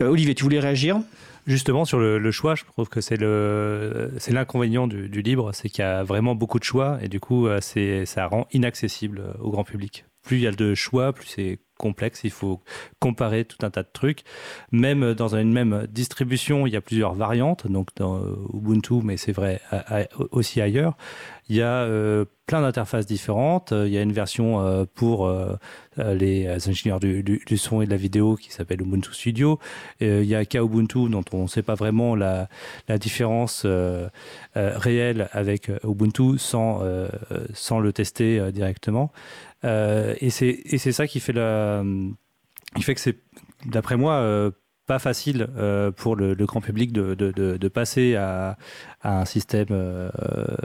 Euh, 0.00 0.08
Olivier, 0.08 0.34
tu 0.34 0.44
voulais 0.44 0.60
réagir? 0.60 1.00
Justement, 1.46 1.84
sur 1.84 2.00
le, 2.00 2.30
choix, 2.32 2.56
je 2.56 2.64
trouve 2.64 2.88
que 2.88 3.00
c'est 3.00 3.20
l'inconvénient 3.20 4.88
du, 4.88 5.08
du, 5.08 5.22
libre, 5.22 5.52
c'est 5.52 5.68
qu'il 5.68 5.82
y 5.82 5.86
a 5.86 6.02
vraiment 6.02 6.34
beaucoup 6.34 6.58
de 6.58 6.64
choix 6.64 6.98
et 7.00 7.08
du 7.08 7.20
coup, 7.20 7.46
ça 7.60 8.26
rend 8.26 8.48
inaccessible 8.52 9.22
au 9.38 9.50
grand 9.50 9.62
public 9.62 10.04
plus 10.26 10.38
il 10.38 10.42
y 10.42 10.46
a 10.46 10.52
de 10.52 10.74
choix, 10.74 11.12
plus 11.12 11.26
c'est 11.26 11.58
complexe, 11.78 12.20
il 12.24 12.30
faut 12.30 12.62
comparer 13.00 13.44
tout 13.44 13.64
un 13.64 13.70
tas 13.70 13.82
de 13.82 13.88
trucs. 13.92 14.24
Même 14.72 15.14
dans 15.14 15.36
une 15.36 15.52
même 15.52 15.86
distribution, 15.90 16.66
il 16.66 16.72
y 16.72 16.76
a 16.76 16.80
plusieurs 16.80 17.14
variantes, 17.14 17.66
donc 17.66 17.88
dans 17.96 18.20
Ubuntu, 18.52 19.02
mais 19.04 19.16
c'est 19.16 19.32
vrai 19.32 19.60
aussi 20.32 20.60
ailleurs. 20.60 20.96
Il 21.48 21.54
y 21.54 21.62
a 21.62 21.84
euh, 21.84 22.24
plein 22.46 22.60
d'interfaces 22.60 23.06
différentes. 23.06 23.72
Il 23.72 23.92
y 23.92 23.98
a 23.98 24.02
une 24.02 24.12
version 24.12 24.60
euh, 24.60 24.84
pour 24.94 25.26
euh, 25.26 25.56
les 25.96 26.48
ingénieurs 26.68 26.98
du, 26.98 27.38
son 27.56 27.82
et 27.82 27.86
de 27.86 27.90
la 27.90 27.96
vidéo 27.96 28.34
qui 28.34 28.50
s'appelle 28.50 28.82
Ubuntu 28.82 29.14
Studio. 29.14 29.60
il 30.00 30.24
y 30.24 30.34
a 30.34 30.44
Kubuntu 30.44 31.08
dont 31.08 31.24
on 31.32 31.42
ne 31.42 31.46
sait 31.46 31.62
pas 31.62 31.74
vraiment 31.74 32.16
la, 32.16 32.48
la 32.88 32.98
différence 32.98 33.64
réelle 34.54 35.28
avec 35.32 35.70
Ubuntu 35.84 36.38
sans, 36.38 36.82
sans 37.54 37.80
le 37.80 37.92
tester 37.92 38.52
directement. 38.52 39.12
Euh, 39.64 40.14
et 40.20 40.30
c'est 40.30 40.92
ça 40.92 41.06
qui 41.06 41.20
fait, 41.20 41.32
la, 41.32 41.82
qui 42.74 42.82
fait 42.82 42.94
que 42.94 43.00
c'est, 43.00 43.18
d'après 43.64 43.96
moi, 43.96 44.14
euh, 44.14 44.50
pas 44.86 44.98
facile 44.98 45.48
euh, 45.56 45.90
pour 45.90 46.14
le, 46.14 46.34
grand 46.34 46.60
public 46.60 46.92
de, 46.92 47.14
de, 47.14 47.32
de, 47.32 47.68
passer 47.68 48.14
à, 48.14 48.56
à, 49.02 49.20
un 49.20 49.24
système 49.24 49.68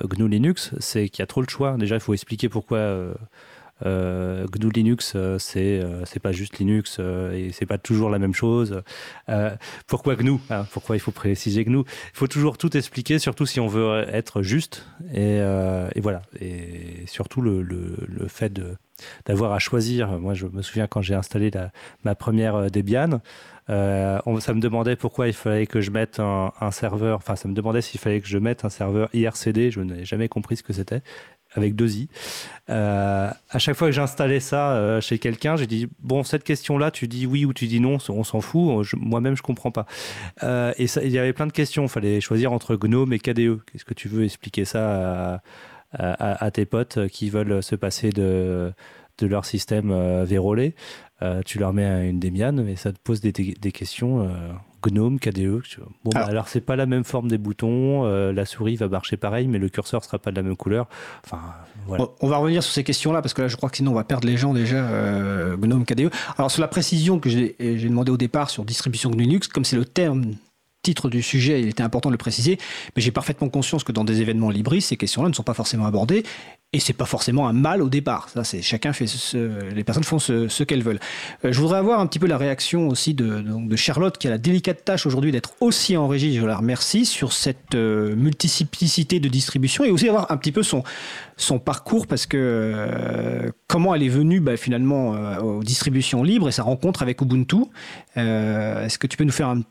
GNU 0.03 0.27
Linux, 0.27 0.71
c'est 0.79 1.09
qu'il 1.09 1.21
y 1.21 1.23
a 1.23 1.27
trop 1.27 1.43
de 1.43 1.49
choix. 1.49 1.75
Déjà, 1.77 1.95
il 1.95 2.01
faut 2.01 2.13
expliquer 2.13 2.49
pourquoi 2.49 3.13
GNU 3.83 4.71
Linux, 4.71 5.13
euh, 5.15 5.37
c'est 5.39 5.79
euh, 5.79 6.05
c'est 6.05 6.19
pas 6.19 6.31
juste 6.31 6.59
Linux 6.59 6.99
et 6.99 7.51
c'est 7.51 7.65
pas 7.65 7.77
toujours 7.77 8.09
la 8.09 8.19
même 8.19 8.33
chose. 8.33 8.81
pourquoi 9.87 10.15
GNU 10.15 10.37
hein, 10.49 10.65
Pourquoi 10.71 10.95
il 10.95 10.99
faut 10.99 11.11
préciser 11.11 11.63
GNU 11.63 11.79
Il 11.79 12.17
faut 12.17 12.27
toujours 12.27 12.57
tout 12.57 12.75
expliquer, 12.75 13.19
surtout 13.19 13.45
si 13.45 13.59
on 13.59 13.67
veut 13.67 14.05
être 14.11 14.41
juste. 14.41 14.85
Et, 15.13 15.41
voilà. 16.01 16.21
Et 16.39 17.03
surtout 17.07 17.41
le, 17.41 17.65
fait 18.27 18.59
d'avoir 19.25 19.51
à 19.53 19.59
choisir. 19.59 20.19
Moi, 20.19 20.33
je 20.33 20.47
me 20.47 20.61
souviens 20.61 20.87
quand 20.87 21.01
j'ai 21.01 21.15
installé 21.15 21.51
ma 22.03 22.15
première 22.15 22.69
Debian, 22.69 23.21
euh, 23.69 24.19
ça 24.39 24.53
me 24.53 24.59
demandait 24.59 24.95
pourquoi 24.95 25.27
il 25.27 25.33
fallait 25.33 25.67
que 25.67 25.81
je 25.81 25.91
mette 25.91 26.19
un, 26.19 26.51
un 26.59 26.71
serveur, 26.71 27.17
enfin, 27.17 27.35
ça 27.35 27.47
me 27.47 27.53
demandait 27.53 27.81
s'il 27.81 27.99
fallait 27.99 28.19
que 28.19 28.27
je 28.27 28.37
mette 28.37 28.65
un 28.65 28.69
serveur 28.69 29.09
IRCD. 29.13 29.71
Je 29.71 29.81
n'ai 29.81 30.03
jamais 30.03 30.27
compris 30.27 30.57
ce 30.57 30.63
que 30.63 30.73
c'était 30.73 31.01
avec 31.53 31.75
deux 31.75 31.97
i. 31.97 32.09
Euh, 32.69 33.29
à 33.49 33.59
chaque 33.59 33.75
fois 33.75 33.87
que 33.87 33.93
j'installais 33.93 34.39
ça 34.39 34.73
euh, 34.73 35.01
chez 35.01 35.19
quelqu'un, 35.19 35.55
j'ai 35.55 35.67
dit 35.67 35.87
bon 35.99 36.23
cette 36.23 36.43
question-là, 36.43 36.91
tu 36.91 37.07
dis 37.07 37.25
oui 37.25 37.45
ou 37.45 37.53
tu 37.53 37.67
dis 37.67 37.79
non, 37.79 37.97
on 38.09 38.23
s'en 38.23 38.41
fout. 38.41 38.85
Moi-même, 38.97 39.35
je 39.35 39.41
comprends 39.43 39.71
pas. 39.71 39.85
Euh, 40.43 40.73
et 40.77 40.85
il 41.03 41.11
y 41.11 41.19
avait 41.19 41.33
plein 41.33 41.47
de 41.47 41.51
questions. 41.51 41.83
Il 41.83 41.89
fallait 41.89 42.21
choisir 42.21 42.53
entre 42.53 42.75
GNOME 42.75 43.13
et 43.13 43.19
KDE. 43.19 43.59
Qu'est-ce 43.65 43.85
que 43.85 43.93
tu 43.93 44.07
veux 44.07 44.23
expliquer 44.23 44.65
ça 44.65 45.41
à, 45.93 46.51
tes 46.51 46.65
potes 46.65 47.07
qui 47.07 47.29
veulent 47.29 47.61
se 47.61 47.75
passer 47.75 48.09
de 48.09 48.71
de 49.17 49.27
leur 49.27 49.45
système 49.45 50.23
vérolé? 50.23 50.75
Tu 51.45 51.59
leur 51.59 51.73
mets 51.73 52.09
une 52.09 52.19
Debian, 52.19 52.53
mais 52.53 52.75
ça 52.75 52.91
te 52.91 52.97
pose 53.03 53.21
des 53.21 53.71
questions 53.71 54.27
GNOME, 54.83 55.19
KDE. 55.19 55.61
Bon, 56.03 56.11
bah, 56.13 56.25
alors 56.25 56.47
c'est 56.47 56.61
pas 56.61 56.75
la 56.75 56.85
même 56.85 57.03
forme 57.03 57.27
des 57.27 57.37
boutons, 57.37 58.05
euh, 58.05 58.31
la 58.33 58.45
souris 58.45 58.75
va 58.75 58.87
marcher 58.87 59.17
pareil, 59.17 59.47
mais 59.47 59.59
le 59.59 59.69
curseur 59.69 60.03
sera 60.03 60.19
pas 60.19 60.31
de 60.31 60.35
la 60.35 60.43
même 60.43 60.55
couleur. 60.55 60.87
Enfin, 61.25 61.39
voilà. 61.87 62.05
On 62.21 62.27
va 62.27 62.37
revenir 62.37 62.63
sur 62.63 62.73
ces 62.73 62.83
questions-là 62.83 63.21
parce 63.21 63.33
que 63.33 63.41
là, 63.41 63.47
je 63.47 63.55
crois 63.55 63.69
que 63.69 63.77
sinon 63.77 63.91
on 63.91 63.95
va 63.95 64.03
perdre 64.03 64.27
les 64.27 64.37
gens 64.37 64.53
déjà. 64.53 64.77
Euh, 64.77 65.57
GNOME, 65.57 65.85
KDE. 65.85 66.09
Alors 66.37 66.51
sur 66.51 66.61
la 66.61 66.67
précision 66.67 67.19
que 67.19 67.29
j'ai 67.29 67.55
demandé 67.59 68.11
au 68.11 68.17
départ 68.17 68.49
sur 68.49 68.65
distribution 68.65 69.09
GNU 69.09 69.23
Linux, 69.23 69.47
comme 69.47 69.65
c'est 69.65 69.75
le 69.75 69.85
terme 69.85 70.33
titre 70.81 71.09
du 71.09 71.21
sujet, 71.21 71.61
il 71.61 71.67
était 71.67 71.83
important 71.83 72.09
de 72.09 72.13
le 72.13 72.17
préciser, 72.17 72.57
mais 72.95 73.01
j'ai 73.01 73.11
parfaitement 73.11 73.49
conscience 73.49 73.83
que 73.83 73.91
dans 73.91 74.03
des 74.03 74.21
événements 74.21 74.49
libris, 74.49 74.81
ces 74.81 74.97
questions-là 74.97 75.29
ne 75.29 75.33
sont 75.33 75.43
pas 75.43 75.53
forcément 75.53 75.85
abordées, 75.85 76.23
et 76.73 76.79
c'est 76.79 76.93
pas 76.93 77.05
forcément 77.05 77.47
un 77.47 77.53
mal 77.53 77.81
au 77.81 77.89
départ. 77.89 78.29
Ça, 78.29 78.45
c'est 78.45 78.61
chacun 78.61 78.93
fait 78.93 79.05
les 79.75 79.83
personnes 79.83 80.05
font 80.05 80.19
ce, 80.19 80.63
qu'elles 80.63 80.83
veulent. 80.83 81.01
Euh, 81.43 81.51
je 81.51 81.59
voudrais 81.59 81.77
avoir 81.77 81.99
un 81.99 82.07
petit 82.07 82.17
peu 82.17 82.27
la 82.27 82.37
réaction 82.37 82.87
aussi 82.87 83.13
de, 83.13 83.75
Charlotte, 83.75 84.17
qui 84.17 84.27
a 84.27 84.29
la 84.29 84.37
délicate 84.37 84.85
tâche 84.85 85.05
aujourd'hui 85.05 85.31
d'être 85.31 85.53
aussi 85.59 85.97
en 85.97 86.07
régie. 86.07 86.35
Je 86.35 86.45
la 86.45 86.55
remercie 86.55 87.05
sur 87.05 87.33
cette 87.33 87.75
euh, 87.75 88.15
multiplicité 88.15 89.19
de 89.19 89.27
distribution 89.27 89.83
et 89.83 89.91
aussi 89.91 90.07
avoir 90.07 90.31
un 90.31 90.37
petit 90.37 90.51
peu 90.51 90.63
son 90.63 90.83
son 91.37 91.57
parcours 91.57 92.05
parce 92.05 92.27
que 92.27 92.37
euh, 92.37 93.49
comment 93.67 93.95
elle 93.95 94.03
est 94.03 94.09
venue 94.09 94.39
bah, 94.39 94.57
finalement 94.57 95.11
aux 95.39 95.63
distributions 95.63 96.23
libres 96.23 96.49
et 96.49 96.51
sa 96.51 96.63
rencontre 96.63 97.01
avec 97.01 97.19
Ubuntu. 97.21 97.63
Est-ce 98.15 98.97
que 98.97 99.07
tu 99.07 99.17
peux 99.17 99.23
nous 99.23 99.31
faire 99.31 99.47
un 99.47 99.61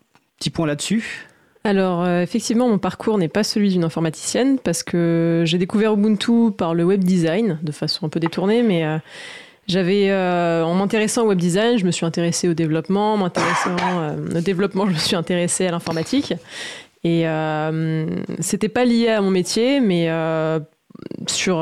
petit 0.41 0.51
point 0.51 0.67
là-dessus. 0.67 1.29
Alors 1.63 2.03
euh, 2.03 2.23
effectivement, 2.23 2.69
mon 2.69 2.79
parcours 2.79 3.19
n'est 3.19 3.29
pas 3.29 3.45
celui 3.45 3.69
d'une 3.69 3.85
informaticienne 3.85 4.59
parce 4.59 4.83
que 4.83 5.43
j'ai 5.45 5.59
découvert 5.59 5.93
Ubuntu 5.93 6.51
par 6.57 6.75
le 6.75 6.85
web 6.85 7.05
design 7.05 7.59
de 7.63 7.73
façon 7.73 8.07
un 8.07 8.09
peu 8.09 8.19
détournée, 8.19 8.63
mais 8.63 8.85
euh, 8.85 8.97
j'avais 9.67 10.11
euh, 10.11 10.65
en 10.65 10.75
m'intéressant 10.75 11.25
au 11.25 11.29
web 11.29 11.39
design, 11.39 11.79
je 11.79 11.85
me 11.85 11.91
suis 11.91 12.07
intéressée 12.07 12.49
au 12.49 12.55
développement, 12.55 13.19
m'intéressant 13.19 13.77
au 14.35 14.41
développement, 14.41 14.87
je 14.87 14.93
me 14.93 14.99
suis 14.99 15.17
intéressée 15.17 15.67
à 15.67 15.71
l'informatique. 15.71 16.33
Et 17.05 17.25
c'était 18.41 18.69
pas 18.69 18.85
lié 18.85 19.09
à 19.09 19.21
mon 19.23 19.31
métier, 19.31 19.81
mais 19.81 20.11
sur 21.29 21.59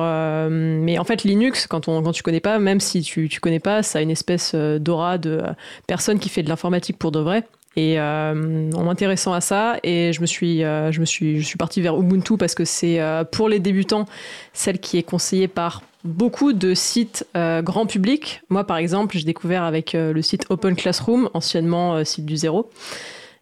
mais 0.50 0.98
en 0.98 1.04
fait 1.04 1.22
Linux 1.22 1.66
quand 1.66 1.86
on 1.86 2.02
quand 2.02 2.12
tu 2.12 2.22
connais 2.24 2.40
pas 2.40 2.58
même 2.58 2.80
si 2.80 3.02
tu 3.02 3.28
tu 3.28 3.38
connais 3.38 3.60
pas 3.60 3.84
ça 3.84 4.00
a 4.00 4.02
une 4.02 4.10
espèce 4.10 4.54
d'aura 4.54 5.16
de 5.16 5.42
personne 5.86 6.18
qui 6.18 6.28
fait 6.28 6.42
de 6.42 6.48
l'informatique 6.48 6.98
pour 6.98 7.12
de 7.12 7.20
vrai 7.20 7.44
et 7.78 7.94
euh, 8.00 8.72
en 8.72 8.82
m'intéressant 8.82 9.32
à 9.32 9.40
ça, 9.40 9.76
et 9.84 10.12
je 10.12 10.20
me 10.20 10.26
suis, 10.26 10.64
euh, 10.64 10.90
je 10.90 10.98
me 10.98 11.04
suis, 11.04 11.40
je 11.40 11.46
suis 11.46 11.56
partie 11.56 11.80
vers 11.80 11.96
Ubuntu 11.96 12.36
parce 12.36 12.56
que 12.56 12.64
c'est 12.64 13.00
euh, 13.00 13.22
pour 13.22 13.48
les 13.48 13.60
débutants 13.60 14.06
celle 14.52 14.80
qui 14.80 14.98
est 14.98 15.04
conseillée 15.04 15.46
par 15.46 15.82
beaucoup 16.02 16.52
de 16.52 16.74
sites 16.74 17.24
grand 17.34 17.86
public. 17.86 18.42
Moi, 18.48 18.64
par 18.64 18.78
exemple, 18.78 19.16
j'ai 19.16 19.24
découvert 19.24 19.62
avec 19.62 19.92
le 19.92 20.20
site 20.22 20.46
Open 20.48 20.74
Classroom, 20.74 21.28
anciennement 21.34 22.04
site 22.04 22.24
du 22.24 22.36
zéro. 22.36 22.70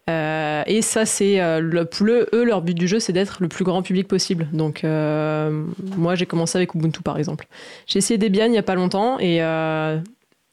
et 0.09 0.81
ça, 0.83 1.07
c'est 1.07 1.37
le, 1.61 1.89
eux, 2.33 2.45
leur 2.45 2.63
but 2.63 2.75
du 2.75 2.89
jeu, 2.89 2.99
c'est 2.99 3.13
d'être 3.13 3.39
le 3.41 3.49
plus 3.49 3.65
grand 3.65 3.83
public 3.83 4.09
possible. 4.09 4.49
Donc, 4.53 4.83
moi, 4.85 6.15
j'ai 6.15 6.27
commencé 6.27 6.59
avec 6.59 6.75
Ubuntu, 6.75 7.03
par 7.03 7.19
exemple. 7.19 7.47
J'ai 7.87 7.99
essayé 7.99 8.19
Debian 8.19 8.47
il 8.47 8.53
n'y 8.53 8.59
a 8.59 8.63
pas 8.63 8.75
longtemps 8.75 9.19
et 9.19 9.41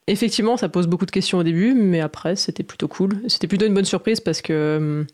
Effectivement, 0.07 0.57
ça 0.57 0.67
pose 0.67 0.87
beaucoup 0.87 1.05
de 1.05 1.11
questions 1.11 1.37
au 1.37 1.43
début, 1.43 1.73
mais 1.73 2.01
après, 2.01 2.35
c'était 2.35 2.63
plutôt 2.63 2.87
cool. 2.87 3.21
C'était 3.27 3.47
plutôt 3.47 3.65
une 3.65 3.73
bonne 3.73 3.85
surprise 3.85 4.19
parce 4.19 4.41
que 4.41 4.77
hum, 4.77 5.07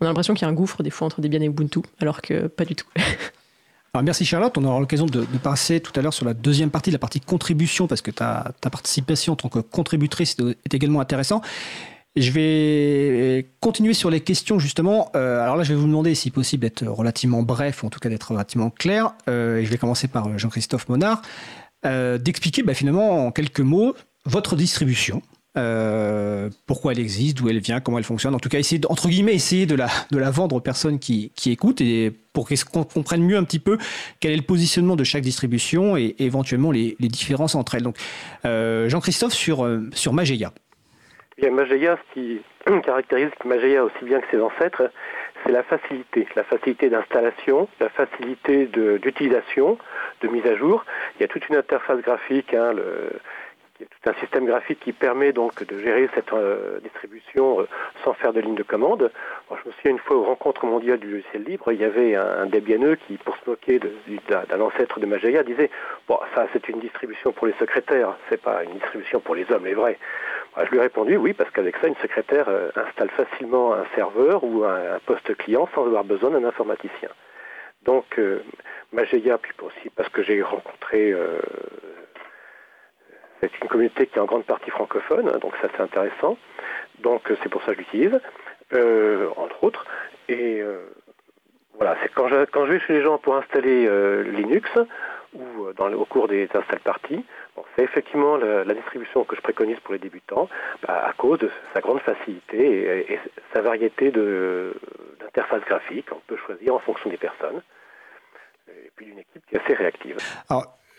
on 0.00 0.04
a 0.04 0.08
l'impression 0.08 0.34
qu'il 0.34 0.42
y 0.42 0.44
a 0.44 0.48
un 0.48 0.54
gouffre 0.54 0.82
des 0.82 0.90
fois 0.90 1.06
entre 1.06 1.20
Debian 1.20 1.40
et 1.40 1.46
Ubuntu, 1.46 1.80
alors 2.00 2.20
que 2.20 2.46
pas 2.46 2.64
du 2.64 2.74
tout. 2.74 2.86
Alors 3.94 4.04
merci 4.04 4.26
Charlotte, 4.26 4.58
on 4.58 4.64
aura 4.64 4.78
l'occasion 4.78 5.06
de, 5.06 5.24
passer 5.42 5.80
tout 5.80 5.92
à 5.98 6.02
l'heure 6.02 6.12
sur 6.12 6.26
la 6.26 6.34
deuxième 6.34 6.68
partie, 6.68 6.90
la 6.90 6.98
partie 6.98 7.18
contribution, 7.18 7.86
parce 7.86 8.02
que 8.02 8.10
ta, 8.10 8.52
participation 8.60 9.32
en 9.32 9.36
tant 9.36 9.48
que 9.48 9.60
contributrice 9.60 10.36
est 10.66 10.74
également 10.74 11.00
intéressant. 11.00 11.40
Je 12.14 12.30
vais 12.30 13.48
continuer 13.60 13.94
sur 13.94 14.10
les 14.10 14.20
questions 14.20 14.58
justement. 14.58 15.10
Euh, 15.16 15.40
alors 15.40 15.56
là, 15.56 15.62
je 15.62 15.70
vais 15.70 15.78
vous 15.78 15.86
demander, 15.86 16.14
si 16.14 16.30
possible, 16.30 16.62
d'être 16.62 16.86
relativement 16.86 17.42
bref, 17.42 17.82
ou 17.82 17.86
en 17.86 17.90
tout 17.90 17.98
cas 17.98 18.10
d'être 18.10 18.32
relativement 18.32 18.68
clair. 18.68 19.14
Euh, 19.30 19.58
et 19.58 19.64
je 19.64 19.70
vais 19.70 19.78
commencer 19.78 20.08
par 20.08 20.38
Jean-Christophe 20.38 20.90
Monard, 20.90 21.22
euh, 21.86 22.18
d'expliquer 22.18 22.62
bah, 22.62 22.74
finalement 22.74 23.26
en 23.26 23.32
quelques 23.32 23.60
mots 23.60 23.94
votre 24.26 24.56
distribution. 24.56 25.22
Euh, 25.56 26.50
pourquoi 26.66 26.92
elle 26.92 26.98
existe, 26.98 27.38
d'où 27.38 27.48
elle 27.48 27.60
vient, 27.60 27.80
comment 27.80 27.96
elle 27.96 28.04
fonctionne. 28.04 28.34
En 28.34 28.38
tout 28.38 28.50
cas, 28.50 28.58
essayer, 28.58 28.80
entre 28.90 29.08
guillemets, 29.08 29.34
essayer 29.34 29.64
de 29.64 29.74
la, 29.74 29.86
de 30.10 30.18
la 30.18 30.30
vendre 30.30 30.56
aux 30.56 30.60
personnes 30.60 30.98
qui, 30.98 31.32
qui 31.34 31.50
écoutent 31.50 31.80
et 31.80 32.12
pour 32.34 32.46
qu'on 32.48 32.84
comprenne 32.84 33.22
mieux 33.22 33.38
un 33.38 33.44
petit 33.44 33.58
peu 33.58 33.78
quel 34.20 34.32
est 34.32 34.36
le 34.36 34.42
positionnement 34.42 34.96
de 34.96 35.04
chaque 35.04 35.22
distribution 35.22 35.96
et, 35.96 36.14
éventuellement 36.18 36.72
les, 36.72 36.94
les, 37.00 37.08
différences 37.08 37.54
entre 37.54 37.74
elles. 37.74 37.82
Donc, 37.82 37.96
euh, 38.44 38.90
Jean-Christophe, 38.90 39.32
sur, 39.32 39.64
euh, 39.64 39.88
sur 39.92 40.12
Mageia. 40.12 40.52
Bien, 41.38 41.50
Mageia, 41.50 41.96
ce 41.96 42.14
qui 42.14 42.40
caractérise 42.84 43.30
Mageia 43.46 43.82
aussi 43.82 44.04
bien 44.04 44.20
que 44.20 44.26
ses 44.30 44.42
ancêtres, 44.42 44.90
c'est 45.44 45.52
la 45.52 45.62
facilité, 45.62 46.26
la 46.36 46.44
facilité 46.44 46.90
d'installation, 46.90 47.68
la 47.80 47.88
facilité 47.88 48.66
d'utilisation, 49.02 49.78
de, 50.20 50.28
mise 50.28 50.46
à 50.46 50.56
jour. 50.56 50.84
Il 51.14 51.22
y 51.22 51.24
a 51.24 51.28
toute 51.28 51.48
une 51.48 51.56
interface 51.56 52.00
graphique, 52.02 52.52
hein, 52.52 52.72
qui 53.76 53.82
est 53.82 53.86
tout 53.86 54.10
un 54.10 54.14
système 54.14 54.46
graphique 54.46 54.80
qui 54.80 54.92
permet 54.92 55.32
donc 55.32 55.62
de 55.64 55.78
gérer 55.78 56.08
cette 56.14 56.32
euh, 56.32 56.80
distribution 56.80 57.60
euh, 57.60 57.68
sans 58.04 58.14
faire 58.14 58.32
de 58.32 58.40
ligne 58.40 58.54
de 58.54 58.62
commande. 58.62 59.10
je 59.50 59.68
me 59.68 59.72
souviens 59.72 59.92
une 59.92 59.98
fois 59.98 60.16
aux 60.16 60.24
rencontres 60.24 60.64
mondiales 60.66 60.98
du 60.98 61.10
logiciel 61.10 61.44
libre, 61.44 61.72
il 61.72 61.80
y 61.80 61.84
avait 61.84 62.14
un, 62.14 62.46
Debianeux 62.46 62.96
qui, 62.96 63.16
pour 63.18 63.36
se 63.36 63.50
moquer 63.50 63.78
d'un 63.78 64.60
ancêtre 64.60 65.00
de 65.00 65.06
Mageia, 65.06 65.42
disait 65.42 65.70
bon 66.08 66.18
ça 66.34 66.46
c'est 66.52 66.68
une 66.68 66.80
distribution 66.80 67.32
pour 67.32 67.46
les 67.46 67.52
secrétaires, 67.54 68.16
c'est 68.28 68.40
pas 68.40 68.64
une 68.64 68.74
distribution 68.74 69.20
pour 69.20 69.34
les 69.34 69.50
hommes, 69.50 69.64
les 69.64 69.74
vrais. 69.74 69.98
je 70.64 70.70
lui 70.70 70.78
ai 70.78 70.82
répondu 70.82 71.16
oui 71.16 71.32
parce 71.32 71.50
qu'avec 71.50 71.76
ça 71.78 71.88
une 71.88 71.96
secrétaire 71.96 72.48
euh, 72.48 72.70
installe 72.76 73.10
facilement 73.10 73.74
un 73.74 73.84
serveur 73.94 74.44
ou 74.44 74.64
un, 74.64 74.98
poste 75.04 75.36
client 75.36 75.68
sans 75.74 75.86
avoir 75.86 76.04
besoin 76.04 76.30
d'un 76.30 76.44
informaticien. 76.44 77.10
Donc 77.84 78.18
Mageia, 78.92 79.38
puis 79.38 79.52
aussi 79.62 79.90
parce 79.90 80.08
que 80.08 80.22
j'ai 80.22 80.42
rencontré 80.42 81.14
c'est 83.40 83.60
une 83.62 83.68
communauté 83.68 84.06
qui 84.06 84.16
est 84.16 84.20
en 84.20 84.26
grande 84.26 84.44
partie 84.44 84.70
francophone, 84.70 85.28
hein, 85.28 85.38
donc 85.38 85.52
ça 85.60 85.68
c'est 85.74 85.82
intéressant. 85.82 86.36
Donc 87.00 87.30
euh, 87.30 87.36
c'est 87.42 87.48
pour 87.48 87.62
ça 87.62 87.68
que 87.68 87.74
je 87.74 87.78
l'utilise, 87.78 88.20
euh, 88.72 89.28
entre 89.36 89.64
autres. 89.64 89.84
Et 90.28 90.60
euh, 90.60 90.86
voilà, 91.74 91.96
c'est 92.02 92.12
quand 92.12 92.28
je, 92.28 92.72
vais 92.72 92.80
chez 92.80 92.94
les 92.94 93.02
gens 93.02 93.18
pour 93.18 93.36
installer 93.36 93.88
Linux 94.24 94.70
ou 95.34 95.66
au 95.66 96.04
cours 96.06 96.26
des 96.26 96.48
install 96.54 96.80
parties, 96.80 97.22
c'est 97.76 97.84
effectivement 97.84 98.38
la, 98.38 98.64
distribution 98.72 99.24
que 99.24 99.36
je 99.36 99.42
préconise 99.42 99.78
pour 99.80 99.92
les 99.92 99.98
débutants 99.98 100.48
bah, 100.86 101.04
à 101.06 101.12
cause 101.12 101.38
de 101.38 101.50
sa 101.74 101.82
grande 101.82 102.00
facilité 102.00 103.12
et, 103.12 103.20
sa 103.52 103.60
variété 103.60 104.10
d'interfaces 104.10 105.64
graphiques. 105.66 106.10
On 106.12 106.22
peut 106.26 106.38
choisir 106.38 106.74
en 106.74 106.78
fonction 106.78 107.10
des 107.10 107.18
personnes 107.18 107.60
et 108.68 108.90
puis 108.96 109.04
d'une 109.04 109.18
équipe 109.18 109.44
qui 109.46 109.56
est 109.56 109.60
assez 109.60 109.74
réactive. 109.74 110.16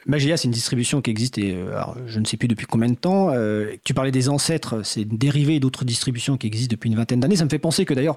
Magia, 0.06 0.38
c'est 0.38 0.46
une 0.46 0.52
distribution 0.54 1.02
qui 1.02 1.10
existe, 1.10 1.38
et, 1.38 1.56
euh, 1.56 1.82
je 2.06 2.20
ne 2.20 2.26
sais 2.26 2.38
plus 2.38 2.48
depuis 2.48 2.66
combien 2.66 2.90
de 2.90 2.96
temps. 2.96 3.32
Euh, 3.32 3.74
tu 3.84 3.94
parlais 3.94 4.12
des 4.12 4.30
ancêtres, 4.30 4.82
c'est 4.84 5.02
une 5.02 5.18
dérivée 5.18 5.60
d'autres 5.60 5.84
distributions 5.84 6.38
qui 6.38 6.48
existent 6.48 6.72
depuis 6.72 6.90
une 6.90 6.96
vingtaine 6.96 7.20
d'années. 7.20 7.36
Ça 7.36 7.46
me 7.46 7.50
fait 7.50 7.60
penser 7.60 7.84
que 7.84 7.94
d'ailleurs, 7.94 8.16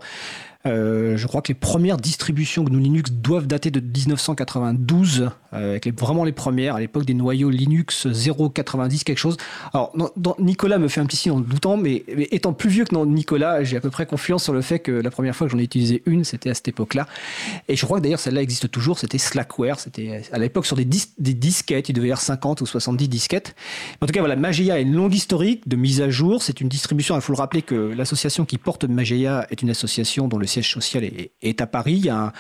euh, 0.66 1.16
je 1.16 1.27
crois 1.27 1.40
que 1.40 1.49
les 1.49 1.59
premières 1.59 1.96
distributions 1.96 2.64
GNU 2.64 2.81
Linux 2.81 3.11
doivent 3.12 3.46
dater 3.46 3.70
de 3.70 3.81
1992, 3.81 5.31
euh, 5.55 5.70
avec 5.70 5.99
vraiment 5.99 6.25
les 6.25 6.33
premières, 6.33 6.75
à 6.75 6.81
l'époque 6.81 7.07
des 7.07 7.14
noyaux 7.14 7.49
Linux 7.49 8.07
0.90 8.07 9.05
quelque 9.05 9.18
chose. 9.18 9.38
Alors, 9.73 9.92
Nicolas 10.38 10.79
me 10.79 10.88
fait 10.88 11.01
un 11.01 11.07
petit 11.07 11.16
signe 11.16 11.33
en 11.33 11.40
doutant, 11.40 11.79
mais, 11.79 12.05
étant 12.31 12.53
plus 12.53 12.68
vieux 12.68 12.85
que 12.85 12.94
Nicolas, 13.05 13.64
j'ai 13.64 13.79
à 13.79 13.81
peu 13.81 13.90
près 13.90 14.05
confiance 14.05 14.44
sur 14.44 14.53
le 14.53 14.61
fait 14.61 14.81
que 14.81 14.92
la 14.92 15.11
première 15.11 15.35
fois 15.35 15.46
que 15.46 15.53
j'en 15.53 15.59
ai 15.59 15.62
utilisé 15.62 16.03
une, 16.05 16.25
c'était 16.25 16.51
à 16.51 16.55
cette 16.55 16.68
époque-là. 16.68 17.07
Et 17.68 17.77
je 17.77 17.85
crois 17.87 17.99
que 17.99 18.03
d'ailleurs 18.03 18.20
celle-là 18.20 18.42
existe 18.42 18.70
toujours, 18.70 18.99
c'était 18.99 19.18
Slackware, 19.18 19.81
c'était 19.81 20.23
à 20.31 20.38
l'époque 20.38 20.66
sur 20.66 20.77
des, 20.77 20.85
disquettes, 20.85 21.88
il 21.88 21.94
devait 21.94 22.09
y 22.09 22.11
avoir 22.11 22.20
50 22.20 22.61
ou 22.61 22.66
70 22.66 23.09
disquettes. 23.09 23.55
En 24.03 24.07
tout 24.07 24.12
cas, 24.12 24.20
voilà, 24.20 24.37
Mageia 24.37 24.75
a 24.75 24.79
une 24.79 24.94
longue 24.94 25.14
historique 25.14 25.66
de 25.68 25.77
mise 25.77 26.03
à 26.03 26.11
jour, 26.11 26.42
c'est 26.42 26.61
une 26.61 26.68
distribution, 26.68 27.14
il 27.14 27.23
faut 27.23 27.33
le 27.33 27.38
rappeler 27.38 27.62
que 27.62 27.75
l'association 27.75 28.44
qui 28.44 28.59
porte 28.59 28.85
Mageia 28.85 29.46
est 29.51 29.62
une 29.62 29.70
association 29.70 30.29
dont 30.29 30.38
le 30.38 30.46
siège 30.51 30.71
social 30.71 31.05
est, 31.05 31.61
à 31.61 31.67
Paris. 31.67 31.95
Il 31.95 32.07
y 32.07 32.11
a 32.11 32.33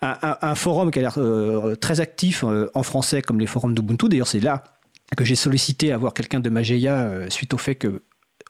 un, 0.00 0.54
forum 0.54 0.90
qui 0.90 0.98
a 0.98 1.02
l'air 1.02 1.14
euh, 1.18 1.76
très 1.76 2.00
actif 2.00 2.44
euh, 2.44 2.68
en 2.74 2.82
français, 2.82 3.22
comme 3.22 3.38
les 3.38 3.46
forums 3.46 3.74
d'Ubuntu. 3.74 4.08
D'ailleurs, 4.08 4.26
c'est 4.26 4.40
là 4.40 4.64
que 5.16 5.24
j'ai 5.24 5.36
sollicité 5.36 5.92
avoir 5.92 6.14
quelqu'un 6.14 6.40
de 6.40 6.50
Mageia 6.50 6.94
euh, 6.96 7.30
suite 7.30 7.54
au 7.54 7.58
fait 7.58 7.76
que 7.76 8.02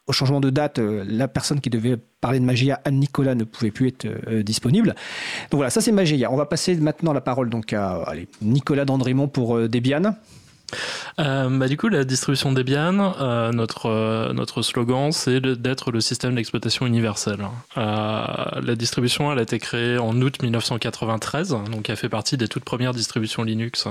au 0.07 0.11
changement 0.11 0.41
de 0.41 0.49
date, 0.49 0.79
la 0.79 1.29
personne 1.29 1.61
qui 1.61 1.69
devait 1.69 1.95
parler 2.19 2.37
de 2.37 2.43
Mageia, 2.43 2.81
Anne-Nicolas, 2.83 3.35
ne 3.35 3.45
pouvait 3.45 3.71
plus 3.71 3.87
être 3.87 4.05
disponible. 4.41 4.89
Donc 5.49 5.59
voilà, 5.59 5.69
ça 5.69 5.79
c'est 5.79 5.93
Mageia. 5.93 6.29
On 6.29 6.35
va 6.35 6.45
passer 6.45 6.75
maintenant 6.75 7.13
la 7.13 7.21
parole 7.21 7.49
donc 7.49 7.71
à 7.71 8.03
Nicolas 8.41 8.83
Dandrémont 8.83 9.29
pour 9.29 9.57
Debian. 9.69 10.13
Euh, 11.19 11.49
bah, 11.49 11.67
du 11.67 11.77
coup, 11.77 11.87
la 11.87 12.03
distribution 12.03 12.51
Debian, 12.51 13.15
euh, 13.19 13.51
notre, 13.51 13.87
euh, 13.87 14.33
notre 14.33 14.61
slogan, 14.61 15.11
c'est 15.11 15.39
d'être 15.39 15.91
le 15.91 16.01
système 16.01 16.35
d'exploitation 16.35 16.85
universel. 16.85 17.39
la 17.75 18.75
distribution, 18.75 19.31
elle 19.31 19.39
a 19.39 19.43
été 19.43 19.59
créée 19.59 19.97
en 19.97 20.19
août 20.21 20.41
1993, 20.41 21.55
donc 21.71 21.89
elle 21.89 21.97
fait 21.97 22.09
partie 22.09 22.37
des 22.37 22.47
toutes 22.47 22.63
premières 22.63 22.93
distributions 22.93 23.43
Linux 23.43 23.87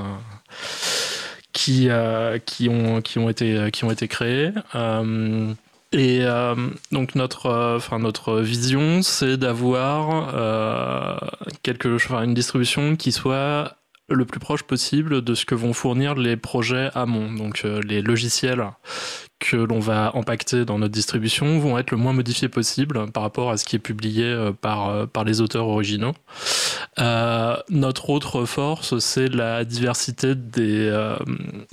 qui, 1.52 1.88
qui, 2.46 2.68
ont, 2.68 3.00
qui, 3.02 3.18
ont 3.18 3.28
été, 3.28 3.70
qui 3.72 3.84
ont 3.84 3.90
été 3.90 4.08
créées. 4.08 4.52
Et 5.92 6.24
donc 6.90 7.14
notre, 7.14 7.80
notre 7.98 8.40
vision, 8.40 9.02
c'est 9.02 9.36
d'avoir 9.36 10.32
quelque, 11.62 11.96
une 12.24 12.34
distribution 12.34 12.96
qui 12.96 13.12
soit 13.12 13.76
le 14.12 14.25
plus 14.25 14.40
proche 14.40 14.62
possible 14.62 15.22
de 15.22 15.35
ce 15.35 15.44
que 15.44 15.55
vont 15.55 15.72
fournir 15.72 16.14
les 16.14 16.37
projets 16.37 16.90
amont, 16.94 17.33
donc 17.33 17.62
euh, 17.64 17.81
les 17.87 18.03
logiciels 18.03 18.64
que 19.38 19.57
l'on 19.57 19.81
va 19.81 20.12
impacter 20.14 20.64
dans 20.64 20.79
notre 20.79 20.92
distribution 20.92 21.59
vont 21.59 21.77
être 21.77 21.90
le 21.90 21.96
moins 21.96 22.12
modifiés 22.12 22.48
possible 22.48 23.11
par 23.11 23.25
rapport 23.25 23.51
à 23.51 23.57
ce 23.57 23.64
qui 23.64 23.77
est 23.77 23.81
publié 23.81 24.25
euh, 24.25 24.53
euh, 24.64 25.07
par 25.07 25.25
les 25.25 25.40
auteurs 25.40 25.66
originaux. 25.66 26.14
Euh, 26.98 27.57
notre 27.70 28.11
autre 28.11 28.44
force, 28.44 28.98
c'est 28.98 29.28
la 29.28 29.64
diversité 29.64 30.35
des, 30.35 31.14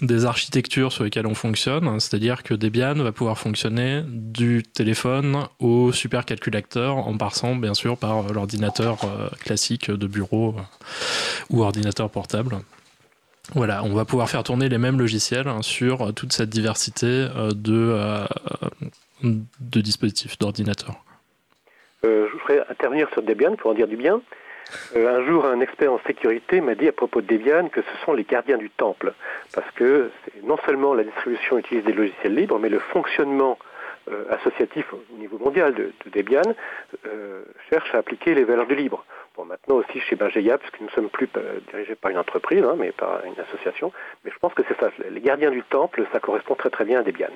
des 0.01 0.25
architectures 0.25 0.93
sur 0.93 1.03
lesquelles 1.03 1.27
on 1.27 1.35
fonctionne, 1.35 1.99
c'est-à-dire 1.99 2.41
que 2.41 2.53
Debian 2.53 2.95
va 2.95 3.11
pouvoir 3.11 3.37
fonctionner 3.37 4.01
du 4.07 4.63
téléphone 4.63 5.47
au 5.59 5.91
supercalculateur 5.91 6.95
en 6.95 7.17
passant 7.17 7.55
bien 7.55 7.73
sûr 7.73 7.97
par 7.97 8.31
l'ordinateur 8.31 8.99
classique 9.41 9.91
de 9.91 10.07
bureau 10.07 10.55
ou 11.49 11.63
ordinateur 11.63 12.09
portable. 12.09 12.59
Voilà, 13.55 13.83
on 13.83 13.93
va 13.93 14.05
pouvoir 14.05 14.29
faire 14.29 14.43
tourner 14.43 14.69
les 14.69 14.77
mêmes 14.77 14.99
logiciels 14.99 15.47
hein, 15.47 15.61
sur 15.63 16.13
toute 16.13 16.33
cette 16.33 16.49
diversité 16.49 17.07
euh, 17.07 17.49
de, 17.51 17.95
euh, 17.95 18.25
dispositifs, 19.81 20.37
d'ordinateurs. 20.37 21.03
Euh, 22.05 22.27
je 22.27 22.37
voudrais 22.37 22.63
intervenir 22.69 23.09
sur 23.11 23.23
Debian 23.23 23.55
pour 23.55 23.71
en 23.71 23.73
dire 23.73 23.87
du 23.87 23.97
bien. 23.97 24.21
Un 24.95 25.25
jour, 25.25 25.45
un 25.45 25.59
expert 25.59 25.91
en 25.91 25.99
sécurité 26.05 26.61
m'a 26.61 26.75
dit 26.75 26.87
à 26.87 26.91
propos 26.91 27.21
de 27.21 27.27
Debian 27.27 27.69
que 27.69 27.81
ce 27.81 28.05
sont 28.05 28.13
les 28.13 28.23
gardiens 28.23 28.57
du 28.57 28.69
temple, 28.69 29.13
parce 29.53 29.69
que 29.71 30.09
non 30.43 30.57
seulement 30.65 30.93
la 30.93 31.03
distribution 31.03 31.57
utilise 31.57 31.83
des 31.83 31.93
logiciels 31.93 32.35
libres, 32.35 32.59
mais 32.59 32.69
le 32.69 32.79
fonctionnement 32.79 33.57
associatif 34.31 34.91
au 34.93 35.17
niveau 35.19 35.37
mondial 35.37 35.75
de, 35.75 35.91
de 36.05 36.09
Debian 36.09 36.55
cherche 37.69 37.93
à 37.93 37.99
appliquer 37.99 38.33
les 38.33 38.43
valeurs 38.43 38.65
du 38.65 38.75
libre 38.75 39.05
maintenant 39.45 39.75
aussi 39.75 39.99
chez 39.99 40.15
Mageia, 40.15 40.57
puisque 40.57 40.79
nous 40.79 40.87
ne 40.87 40.91
sommes 40.91 41.09
plus 41.09 41.29
euh, 41.37 41.59
dirigés 41.71 41.95
par 41.95 42.11
une 42.11 42.17
entreprise, 42.17 42.63
hein, 42.63 42.75
mais 42.77 42.91
par 42.91 43.23
une 43.25 43.39
association. 43.39 43.91
Mais 44.23 44.31
je 44.31 44.39
pense 44.39 44.53
que 44.53 44.63
c'est 44.67 44.79
ça, 44.79 44.89
les 45.09 45.21
gardiens 45.21 45.51
du 45.51 45.63
temple, 45.63 46.05
ça 46.11 46.19
correspond 46.19 46.55
très 46.55 46.69
très 46.69 46.85
bien 46.85 46.99
à 46.99 47.03
Debian. 47.03 47.29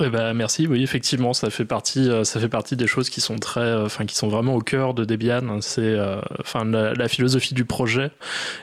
Eh 0.00 0.08
ben, 0.08 0.34
merci. 0.34 0.66
Oui, 0.66 0.82
effectivement, 0.82 1.32
ça 1.32 1.50
fait 1.50 1.64
partie, 1.64 2.10
euh, 2.10 2.24
ça 2.24 2.40
fait 2.40 2.48
partie 2.48 2.74
des 2.74 2.88
choses 2.88 3.10
qui 3.10 3.20
sont 3.20 3.38
très, 3.38 3.60
euh, 3.60 3.86
enfin, 3.86 4.06
qui 4.06 4.16
sont 4.16 4.26
vraiment 4.26 4.56
au 4.56 4.60
cœur 4.60 4.92
de 4.92 5.04
Debian. 5.04 5.60
C'est, 5.60 5.82
euh, 5.82 6.20
enfin, 6.40 6.64
la, 6.64 7.08
philosophie 7.08 7.54
du 7.54 7.64
projet 7.64 8.10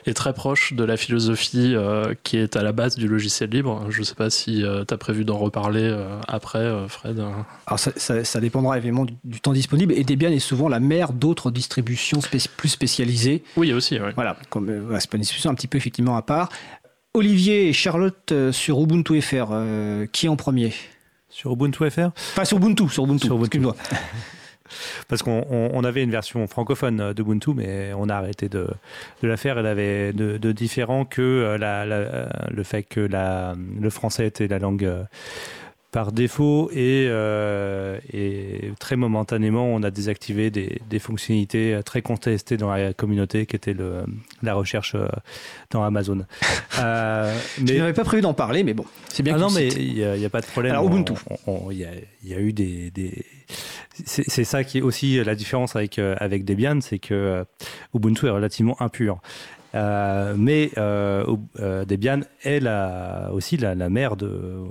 est 0.04 0.12
très 0.12 0.34
proche 0.34 0.74
de 0.74 0.84
la 0.84 0.96
philosophie 0.96 1.74
qui 2.22 2.36
est 2.36 2.56
à 2.56 2.62
la 2.62 2.72
base 2.72 2.96
du 2.96 3.08
logiciel 3.08 3.50
libre. 3.50 3.86
Je 3.88 4.00
ne 4.00 4.04
sais 4.04 4.14
pas 4.14 4.28
si 4.30 4.62
tu 4.62 4.94
as 4.94 4.98
prévu 4.98 5.24
d'en 5.24 5.38
reparler 5.38 5.96
après, 6.28 6.70
Fred. 6.88 7.22
Alors, 7.66 7.78
ça, 7.78 8.40
dépendra 8.40 8.76
évidemment 8.76 9.06
du, 9.06 9.40
temps 9.40 9.52
disponible. 9.52 9.94
Et 9.94 10.04
Debian 10.04 10.30
est 10.30 10.40
souvent 10.40 10.68
la 10.68 10.80
mère 10.80 11.12
d'autres 11.12 11.50
distributions 11.50 12.18
plus 12.56 12.68
spécialisées. 12.68 13.44
Oui, 13.56 13.72
aussi. 13.72 13.98
Voilà, 14.16 14.36
comme 14.50 14.66
c'est 14.98 15.14
une 15.14 15.20
distribution 15.20 15.50
un 15.50 15.54
petit 15.54 15.68
peu 15.68 15.78
effectivement 15.78 16.16
à 16.16 16.22
part. 16.22 16.48
Olivier 17.14 17.68
et 17.68 17.72
Charlotte 17.72 18.34
sur 18.50 18.80
Ubuntu 18.80 19.22
FR, 19.22 19.46
qui 20.12 20.28
en 20.28 20.36
premier? 20.36 20.72
Sur 21.32 21.52
Ubuntu 21.52 21.90
FR 21.90 22.10
Pas 22.36 22.44
sur 22.44 22.58
Ubuntu, 22.58 22.88
sur 22.88 23.04
Ubuntu, 23.04 23.26
sur 23.26 23.36
Ubuntu. 23.36 23.58
Parce 25.08 25.22
qu'on 25.22 25.84
avait 25.84 26.02
une 26.02 26.10
version 26.10 26.46
francophone 26.46 27.12
d'Ubuntu, 27.12 27.50
mais 27.54 27.92
on 27.96 28.08
a 28.08 28.14
arrêté 28.14 28.48
de, 28.48 28.68
de 29.22 29.28
la 29.28 29.36
faire. 29.36 29.58
Elle 29.58 29.66
avait 29.66 30.12
de, 30.12 30.38
de 30.38 30.52
différent 30.52 31.04
que 31.04 31.20
euh, 31.20 31.58
la, 31.58 31.84
le 31.84 32.62
fait 32.62 32.82
que 32.82 33.00
la, 33.00 33.54
le 33.80 33.90
français 33.90 34.26
était 34.26 34.48
la 34.48 34.58
langue 34.58 34.84
euh, 34.84 35.04
par 35.92 36.10
défaut 36.10 36.70
et, 36.72 37.06
euh, 37.08 37.98
et, 38.12 38.72
très 38.80 38.96
momentanément, 38.96 39.66
on 39.66 39.82
a 39.82 39.90
désactivé 39.90 40.50
des, 40.50 40.80
des, 40.88 40.98
fonctionnalités 40.98 41.78
très 41.84 42.00
contestées 42.00 42.56
dans 42.56 42.72
la 42.72 42.94
communauté 42.94 43.44
qui 43.44 43.56
était 43.56 43.74
le, 43.74 44.04
la 44.42 44.54
recherche 44.54 44.94
euh, 44.94 45.06
dans 45.70 45.84
Amazon. 45.84 46.24
Euh, 46.78 47.36
mais... 47.60 47.74
Je 47.74 47.78
n'avais 47.78 47.92
pas 47.92 48.02
prévu 48.02 48.22
d'en 48.22 48.32
parler, 48.32 48.64
mais 48.64 48.72
bon, 48.72 48.86
c'est 49.08 49.22
bien. 49.22 49.34
Ah 49.36 49.38
non, 49.38 49.50
mais 49.50 49.68
il 49.68 49.94
n'y 49.94 50.24
a, 50.24 50.30
pas 50.30 50.40
de 50.40 50.46
problème. 50.46 50.72
Alors 50.72 50.86
Ubuntu. 50.86 51.12
Il 51.70 51.76
y, 51.76 52.28
y, 52.28 52.34
a 52.34 52.40
eu 52.40 52.54
des. 52.54 52.90
des... 52.90 53.26
C'est 54.06 54.44
ça 54.44 54.64
qui 54.64 54.78
est 54.78 54.80
aussi 54.80 55.22
la 55.22 55.34
différence 55.34 55.76
avec, 55.76 55.98
avec 55.98 56.46
Debian, 56.46 56.80
c'est 56.80 56.98
que 56.98 57.44
Ubuntu 57.94 58.26
est 58.26 58.30
relativement 58.30 58.80
impur. 58.80 59.20
Euh, 59.74 60.34
mais 60.36 60.70
euh, 60.76 61.24
euh, 61.60 61.84
Debian 61.84 62.20
est 62.42 62.60
la, 62.60 63.30
aussi 63.32 63.56
la, 63.56 63.74
la 63.74 63.88
mère 63.88 64.16
de, 64.16 64.64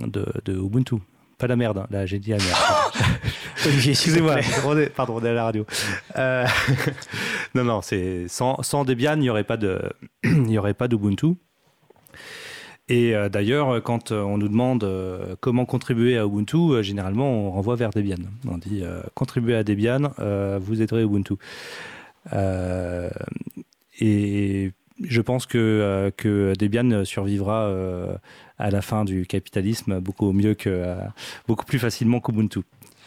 de, 0.00 0.26
de, 0.44 0.52
Ubuntu. 0.58 0.96
Pas 1.38 1.46
la 1.46 1.54
merde, 1.54 1.78
hein. 1.78 1.86
là 1.90 2.04
j'ai 2.04 2.18
dit 2.18 2.30
la 2.30 2.38
merde. 2.38 2.58
excusez-moi, 3.88 4.36
pardon, 4.94 5.18
on 5.20 5.24
est 5.24 5.28
à 5.28 5.32
la 5.32 5.44
radio. 5.44 5.64
Euh, 6.16 6.44
non, 7.54 7.64
non, 7.64 7.82
c'est 7.82 8.26
sans, 8.28 8.60
sans 8.62 8.84
Debian, 8.84 9.14
il 9.14 9.20
n'y 9.20 9.30
aurait 9.30 9.44
pas 9.44 9.56
de, 9.56 9.80
il 10.24 10.50
y 10.50 10.58
aurait 10.58 10.74
pas 10.74 10.88
d'Ubuntu. 10.88 11.34
Et 12.90 13.12
d'ailleurs, 13.30 13.82
quand 13.82 14.12
on 14.12 14.38
nous 14.38 14.48
demande 14.48 14.88
comment 15.40 15.66
contribuer 15.66 16.16
à 16.16 16.24
Ubuntu, 16.24 16.82
généralement, 16.82 17.30
on 17.30 17.50
renvoie 17.50 17.76
vers 17.76 17.90
Debian. 17.90 18.16
On 18.48 18.56
dit 18.56 18.82
contribuer 19.12 19.56
à 19.56 19.62
Debian, 19.62 20.10
vous 20.58 20.80
aiderez 20.80 21.02
Ubuntu. 21.02 21.34
Et 23.98 24.72
je 25.02 25.20
pense 25.20 25.46
que, 25.46 26.12
que 26.16 26.54
Debian 26.58 27.04
survivra 27.04 27.72
à 28.58 28.70
la 28.70 28.82
fin 28.82 29.04
du 29.04 29.26
capitalisme 29.26 30.00
beaucoup 30.00 30.32
mieux 30.32 30.54
que 30.54 30.96
beaucoup 31.46 31.64
plus 31.64 31.78
facilement 31.78 32.20
qu'Ubuntu. 32.20 32.60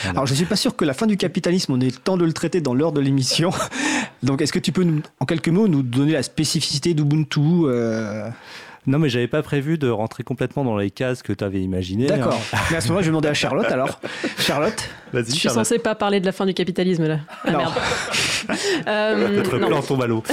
Alors, 0.03 0.25
je 0.25 0.31
ne 0.31 0.37
suis 0.37 0.45
pas 0.45 0.55
sûr 0.55 0.75
que 0.75 0.85
la 0.85 0.93
fin 0.93 1.05
du 1.05 1.17
capitalisme, 1.17 1.73
on 1.73 1.79
ait 1.79 1.85
le 1.85 1.91
temps 1.91 2.17
de 2.17 2.25
le 2.25 2.33
traiter 2.33 2.61
dans 2.61 2.73
l'heure 2.73 2.91
de 2.91 3.01
l'émission. 3.01 3.51
Donc, 4.23 4.41
est-ce 4.41 4.53
que 4.53 4.59
tu 4.59 4.71
peux, 4.71 4.85
en 5.19 5.25
quelques 5.25 5.49
mots, 5.49 5.67
nous 5.67 5.83
donner 5.83 6.13
la 6.13 6.23
spécificité 6.23 6.93
d'Ubuntu 6.93 7.39
euh 7.65 8.29
non, 8.87 8.97
mais 8.97 9.09
j'avais 9.09 9.27
pas 9.27 9.43
prévu 9.43 9.77
de 9.77 9.89
rentrer 9.89 10.23
complètement 10.23 10.63
dans 10.63 10.75
les 10.75 10.89
cases 10.89 11.21
que 11.21 11.33
tu 11.33 11.43
avais 11.43 11.61
imaginées. 11.61 12.11
Hein. 12.11 12.17
D'accord. 12.17 12.41
mais 12.71 12.77
à 12.77 12.81
ce 12.81 12.87
moment-là, 12.87 13.01
je 13.03 13.07
vais 13.07 13.11
demander 13.11 13.29
à 13.29 13.33
Charlotte 13.35 13.71
alors. 13.71 13.99
Charlotte 14.39 14.89
Je 15.13 15.21
suis 15.21 15.49
censée 15.49 15.77
pas 15.77 15.93
parler 15.93 16.19
de 16.19 16.25
la 16.25 16.31
fin 16.31 16.47
du 16.47 16.55
capitalisme 16.55 17.07
là. 17.07 17.19
Ah, 17.45 17.51
merde. 17.51 17.73
euh, 18.87 19.35
Notre 19.35 19.59
plan 19.59 19.81
tombe 19.81 20.01
à 20.01 20.07
l'eau. 20.07 20.23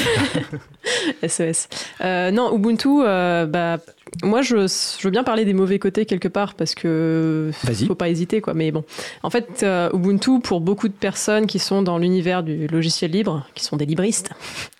SES. 1.26 1.68
Euh, 2.00 2.30
non, 2.30 2.54
Ubuntu, 2.56 2.88
euh, 3.02 3.44
bah, 3.44 3.78
moi, 4.22 4.42
je, 4.42 4.56
veux 5.02 5.10
bien 5.10 5.22
parler 5.22 5.44
des 5.44 5.54
mauvais 5.54 5.78
côtés 5.78 6.06
quelque 6.06 6.28
part 6.28 6.54
parce 6.54 6.74
que 6.74 7.50
faut 7.86 7.94
pas 7.94 8.08
hésiter, 8.08 8.40
quoi. 8.40 8.54
Mais 8.54 8.70
bon, 8.70 8.84
en 9.22 9.30
fait, 9.30 9.62
euh, 9.62 9.90
Ubuntu, 9.92 10.40
pour 10.40 10.60
beaucoup 10.60 10.88
de 10.88 10.94
personnes 10.94 11.46
qui 11.46 11.58
sont 11.58 11.82
dans 11.82 11.98
l'univers 11.98 12.42
du 12.42 12.66
logiciel 12.66 13.10
libre, 13.10 13.46
qui 13.54 13.64
sont 13.64 13.76
des 13.76 13.86
libristes, 13.86 14.30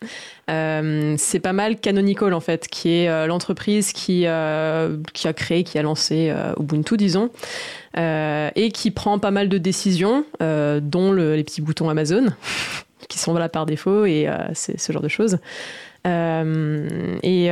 euh, 0.51 1.15
c'est 1.19 1.41
pas 1.41 1.53
mal 1.53 1.79
Canonical 1.79 2.35
en 2.35 2.41
fait, 2.41 2.69
qui 2.69 2.91
est 2.91 3.09
euh, 3.09 3.27
l'entreprise 3.27 3.93
qui, 3.93 4.27
qui 5.13 5.29
a 5.29 5.33
créé, 5.35 5.63
qui 5.65 5.79
a 5.79 5.83
lancé 5.83 6.35
Ubuntu, 6.59 6.97
disons, 6.97 7.31
et 7.97 8.71
qui 8.73 8.91
prend 8.91 9.19
pas 9.19 9.31
mal 9.31 9.49
de 9.49 9.59
décisions, 9.59 10.25
dont 10.41 11.13
les 11.13 11.45
petits 11.45 11.61
boutons 11.61 11.89
Amazon, 11.89 12.27
qui 13.09 13.19
sont 13.19 13.35
là 13.35 13.49
par 13.49 13.67
défaut, 13.67 14.05
et 14.05 14.29
c'est 14.55 14.81
ce 14.81 14.93
genre 14.93 15.03
de 15.03 15.09
choses. 15.09 15.39
et 16.05 17.51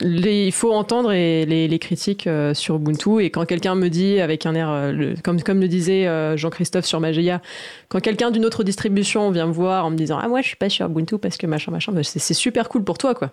il 0.00 0.52
faut 0.52 0.72
entendre 0.72 1.12
les, 1.12 1.78
critiques 1.78 2.26
euh, 2.26 2.54
sur 2.54 2.76
Ubuntu 2.76 3.20
et 3.22 3.30
quand 3.30 3.44
quelqu'un 3.46 3.74
me 3.74 3.88
dit 3.88 4.20
avec 4.20 4.46
un 4.46 4.54
air, 4.54 4.70
euh, 4.70 5.14
comme, 5.22 5.60
le 5.60 5.68
disait 5.68 6.06
euh, 6.06 6.36
Jean-Christophe 6.36 6.84
sur 6.84 7.00
Mageia, 7.00 7.40
quand 7.88 8.00
quelqu'un 8.00 8.30
d'une 8.30 8.44
autre 8.44 8.64
distribution 8.64 9.30
vient 9.30 9.46
me 9.46 9.52
voir 9.52 9.86
en 9.86 9.90
me 9.90 9.96
disant 9.96 10.18
ah 10.20 10.28
moi 10.28 10.42
je 10.42 10.48
suis 10.48 10.56
pas 10.56 10.68
sur 10.68 10.86
Ubuntu 10.86 11.18
parce 11.18 11.36
que 11.36 11.46
machin 11.46 11.72
machin, 11.72 11.92
bah, 11.92 12.02
c'est 12.02 12.34
super 12.34 12.68
cool 12.68 12.84
pour 12.84 12.98
toi 12.98 13.14
quoi. 13.14 13.32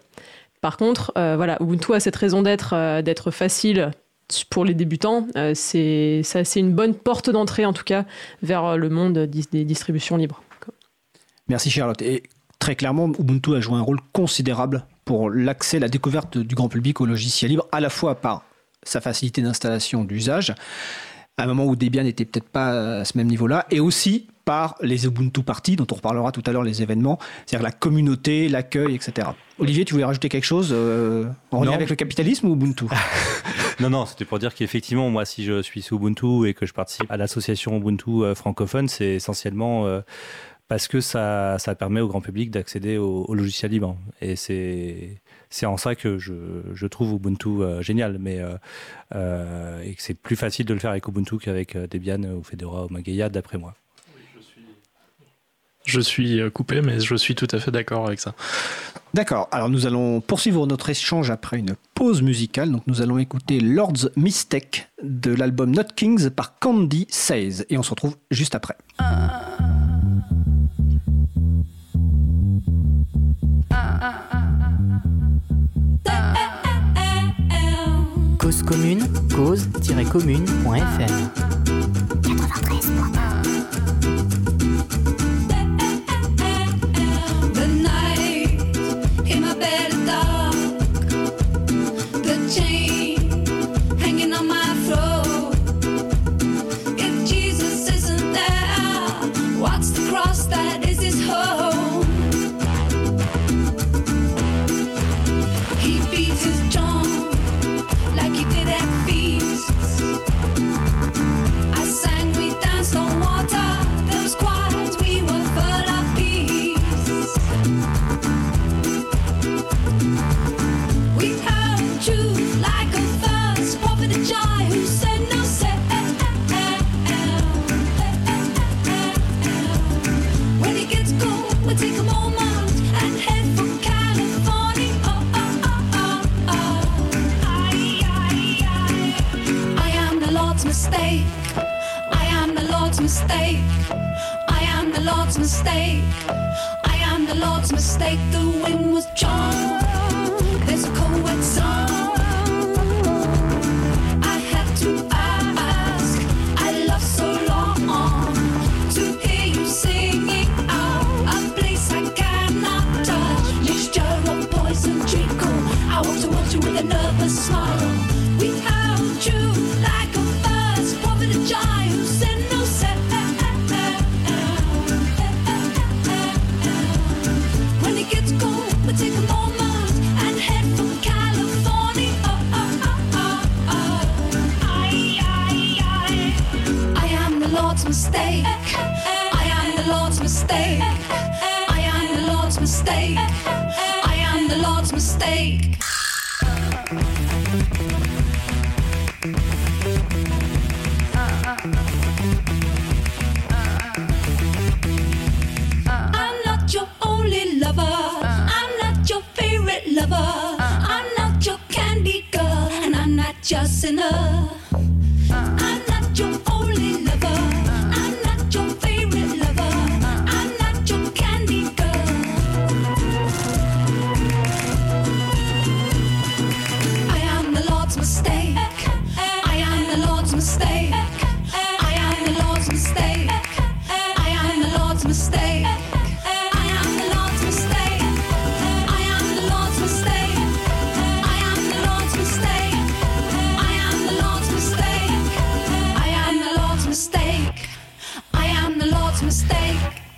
Par 0.62 0.78
contre, 0.78 1.12
voilà, 1.16 1.58
Ubuntu 1.62 1.94
a 1.94 2.00
cette 2.00 2.16
raison 2.16 2.42
d'être 2.42 3.02
d'être 3.02 3.30
facile 3.30 3.92
pour 4.50 4.66
les 4.66 4.74
débutants. 4.74 5.28
c'est 5.54 6.24
une 6.56 6.72
bonne 6.72 6.96
porte 6.96 7.30
d'entrée 7.30 7.66
en 7.66 7.74
tout 7.74 7.84
cas 7.84 8.06
vers 8.42 8.76
le 8.78 8.90
monde 8.90 9.20
des 9.20 9.66
distributions 9.66 10.18
libres. 10.18 10.42
Merci 11.48 11.70
Charlotte. 11.70 12.02
Et 12.02 12.24
très 12.58 12.76
clairement, 12.76 13.12
Ubuntu 13.20 13.56
a 13.56 13.60
joué 13.60 13.76
un 13.76 13.82
rôle 13.82 14.00
considérable 14.12 14.88
pour 15.06 15.30
l'accès, 15.30 15.80
la 15.80 15.88
découverte 15.88 16.38
du 16.38 16.56
grand 16.56 16.68
public 16.68 17.00
au 17.00 17.06
logiciel 17.06 17.52
libre, 17.52 17.68
à 17.72 17.80
la 17.80 17.90
fois 17.90 18.16
par 18.16 18.44
sa 18.84 19.02
facilité 19.02 19.42
d'installation, 19.42 20.04
d'usage, 20.04 20.54
à 21.38 21.44
un 21.44 21.48
moment 21.48 21.66
où 21.66 21.76
Debian 21.76 22.04
n'était 22.04 22.26
peut-être 22.26 22.50
pas 22.50 23.00
à 23.00 23.06
ce 23.06 23.18
même 23.18 23.28
niveau-là, 23.28 23.66
et 23.70 23.80
aussi 23.80 24.28
par 24.46 24.76
les 24.82 25.06
Ubuntu 25.06 25.44
Parties, 25.44 25.76
dont 25.76 25.88
on 25.92 25.96
reparlera 25.96 26.32
tout 26.32 26.44
à 26.46 26.52
l'heure, 26.52 26.64
les 26.64 26.82
événements, 26.82 27.20
c'est-à-dire 27.46 27.64
la 27.64 27.72
communauté, 27.72 28.48
l'accueil, 28.48 28.94
etc. 28.96 29.30
Olivier, 29.58 29.86
tu 29.86 29.94
voulais 29.94 30.06
rajouter 30.06 30.30
quelque 30.30 30.46
chose 30.46 30.70
euh, 30.72 31.26
en 31.52 31.64
lien 31.64 31.74
avec 31.74 31.90
le 31.90 31.96
capitalisme 31.96 32.48
ou 32.48 32.54
Ubuntu? 32.54 32.86
Non, 33.82 33.90
non, 33.90 34.06
c'était 34.06 34.24
pour 34.24 34.40
dire 34.40 34.56
qu'effectivement, 34.56 35.10
moi, 35.10 35.26
si 35.26 35.44
je 35.44 35.62
suis 35.62 35.82
sous 35.82 35.98
Ubuntu 35.98 36.48
et 36.48 36.54
que 36.54 36.66
je 36.66 36.72
participe 36.72 37.12
à 37.12 37.18
l'association 37.18 37.76
Ubuntu 37.76 38.24
euh, 38.24 38.34
francophone, 38.34 38.88
c'est 38.88 39.16
essentiellement... 39.16 39.86
Euh, 39.86 40.00
parce 40.68 40.88
que 40.88 41.00
ça, 41.00 41.58
ça 41.60 41.76
permet 41.76 42.02
au 42.02 42.08
grand 42.08 42.22
public 42.22 42.50
d'accéder 42.50 42.98
au, 42.98 43.34
logiciel 43.34 43.72
libre. 43.72 43.98
Et 44.22 44.36
c'est 44.36 45.22
c'est 45.50 45.66
en 45.66 45.78
ça 45.78 45.96
que 45.96 46.18
je, 46.18 46.34
je 46.74 46.88
trouve 46.88 47.14
Ubuntu 47.14 47.62
euh, 47.62 47.82
génial, 47.82 48.18
mais 48.20 48.40
euh, 48.40 48.58
euh, 49.14 49.82
et 49.84 49.94
que 49.94 50.02
c'est 50.02 50.16
plus 50.16 50.36
facile 50.36 50.66
de 50.66 50.74
le 50.74 50.80
faire 50.80 50.92
avec 50.92 51.08
Ubuntu 51.08 51.38
qu'avec 51.38 51.78
Debian 51.78 52.24
ou 52.24 52.44
Fedora 52.44 52.86
ou 52.86 52.90
Mageia, 52.90 53.30
d'après 53.30 53.58
moi. 53.58 53.76
je 55.86 56.02
suis 56.02 56.42
coupé, 56.52 56.82
mais 56.82 57.00
je 57.00 57.16
suis 57.16 57.36
tout 57.36 57.48
à 57.52 57.60
fait 57.60 57.72
d'accord 57.72 58.08
avec 58.08 58.20
ça. 58.20 58.34
D'accord. 59.14 59.48
Alors 59.52 59.70
nous 59.70 59.86
allons 59.86 60.20
poursuivre 60.20 60.66
notre 60.68 60.90
échange 60.90 61.30
après 61.30 61.58
une 61.58 61.76
pause 61.94 62.22
musicale. 62.22 62.72
Donc 62.72 62.84
nous 62.88 63.02
allons 63.02 63.20
écouter 63.20 63.60
Lord's 63.62 64.10
Mistake 64.18 64.90
de 65.04 65.32
l'album 65.32 65.72
Not 65.72 65.94
Kings 65.96 66.32
par 66.32 66.60
Candy 66.60 67.08
Says 67.10 67.66
et 67.70 67.78
on 67.78 67.84
se 67.84 67.92
retrouve 67.92 68.18
juste 68.32 68.56
après. 68.56 68.76
Cause 78.66 78.78
commune, 78.78 79.08
cause-commune.fm 79.30 81.30
93. 82.24 83.45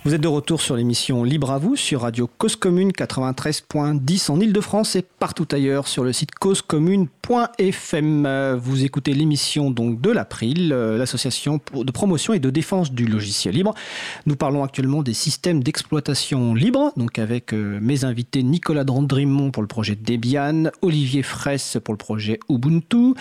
Vous 0.08 0.14
êtes 0.14 0.22
de 0.22 0.28
retour 0.28 0.62
sur 0.62 0.74
l'émission 0.74 1.22
Libre 1.22 1.50
à 1.50 1.58
vous 1.58 1.76
sur 1.76 2.00
Radio 2.00 2.30
Cause 2.38 2.56
Commune 2.56 2.92
93.10 2.92 4.30
en 4.30 4.40
Ile-de-France 4.40 4.96
et 4.96 5.02
partout 5.02 5.46
ailleurs 5.52 5.86
sur 5.86 6.02
le 6.02 6.14
site 6.14 6.30
causecommune.fm. 7.28 8.56
Vous 8.56 8.84
écoutez 8.84 9.12
l'émission 9.12 9.70
donc 9.70 10.00
de 10.00 10.10
l'April, 10.10 10.72
euh, 10.72 10.96
l'association 10.96 11.60
de 11.74 11.90
promotion 11.92 12.32
et 12.32 12.38
de 12.38 12.50
défense 12.50 12.92
du 12.92 13.06
logiciel 13.06 13.54
libre. 13.54 13.74
Nous 14.26 14.36
parlons 14.36 14.64
actuellement 14.64 15.02
des 15.02 15.12
systèmes 15.12 15.62
d'exploitation 15.62 16.54
libre, 16.54 16.92
donc 16.96 17.18
avec 17.18 17.52
euh, 17.52 17.78
mes 17.82 18.04
invités 18.04 18.42
Nicolas 18.42 18.84
Drandrimont 18.84 19.50
pour 19.50 19.62
le 19.62 19.68
projet 19.68 19.94
Debian, 19.94 20.70
Olivier 20.80 21.22
Fraisse 21.22 21.76
pour 21.84 21.92
le 21.92 21.98
projet 21.98 22.40
Ubuntu, 22.48 23.14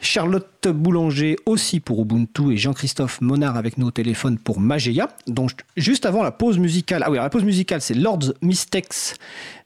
Charlotte 0.00 0.68
Boulanger 0.68 1.36
aussi 1.44 1.80
pour 1.80 2.00
Ubuntu 2.02 2.52
et 2.52 2.56
Jean-Christophe 2.56 3.20
Monard 3.20 3.56
avec 3.56 3.76
nous 3.78 3.88
au 3.88 3.90
téléphone 3.90 4.38
pour 4.38 4.60
Mageia. 4.60 5.08
Donc 5.26 5.52
juste 5.76 6.06
avant 6.06 6.22
la 6.22 6.30
pause 6.30 6.58
musicale, 6.58 7.02
ah 7.04 7.10
oui, 7.10 7.18
la 7.18 7.28
pause 7.28 7.44
musicale 7.44 7.80
c'est 7.82 7.94
Lord's 7.94 8.32
Mistakes 8.40 9.16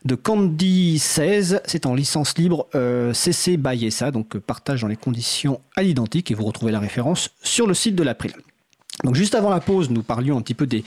de 0.07 0.15
Candy 0.15 0.99
16, 0.99 1.63
c'est 1.67 1.85
en 1.85 1.95
licence 1.95 2.39
libre 2.39 2.69
euh, 2.75 3.13
CC 3.13 3.57
by 3.57 3.91
SA, 3.91 4.13
donc 4.13 4.39
partage 4.39 4.83
dans 4.83 4.89
les 4.89 4.97
conditions 4.97 5.61
à 5.75 5.83
l'identique 5.83 6.31
et 6.31 6.35
vous 6.35 6.45
retrouvez 6.45 6.73
la 6.73 6.81
référence 6.81 7.31
sur 7.43 7.67
le 7.67 7.75
site 7.75 7.97
de 7.97 8.03
l'April. 8.03 8.33
Donc 9.05 9.15
juste 9.15 9.35
avant 9.35 9.51
la 9.51 9.61
pause, 9.61 9.91
nous 9.91 10.03
parlions 10.03 10.39
un 10.39 10.41
petit 10.41 10.55
peu 10.55 10.67
des 10.67 10.85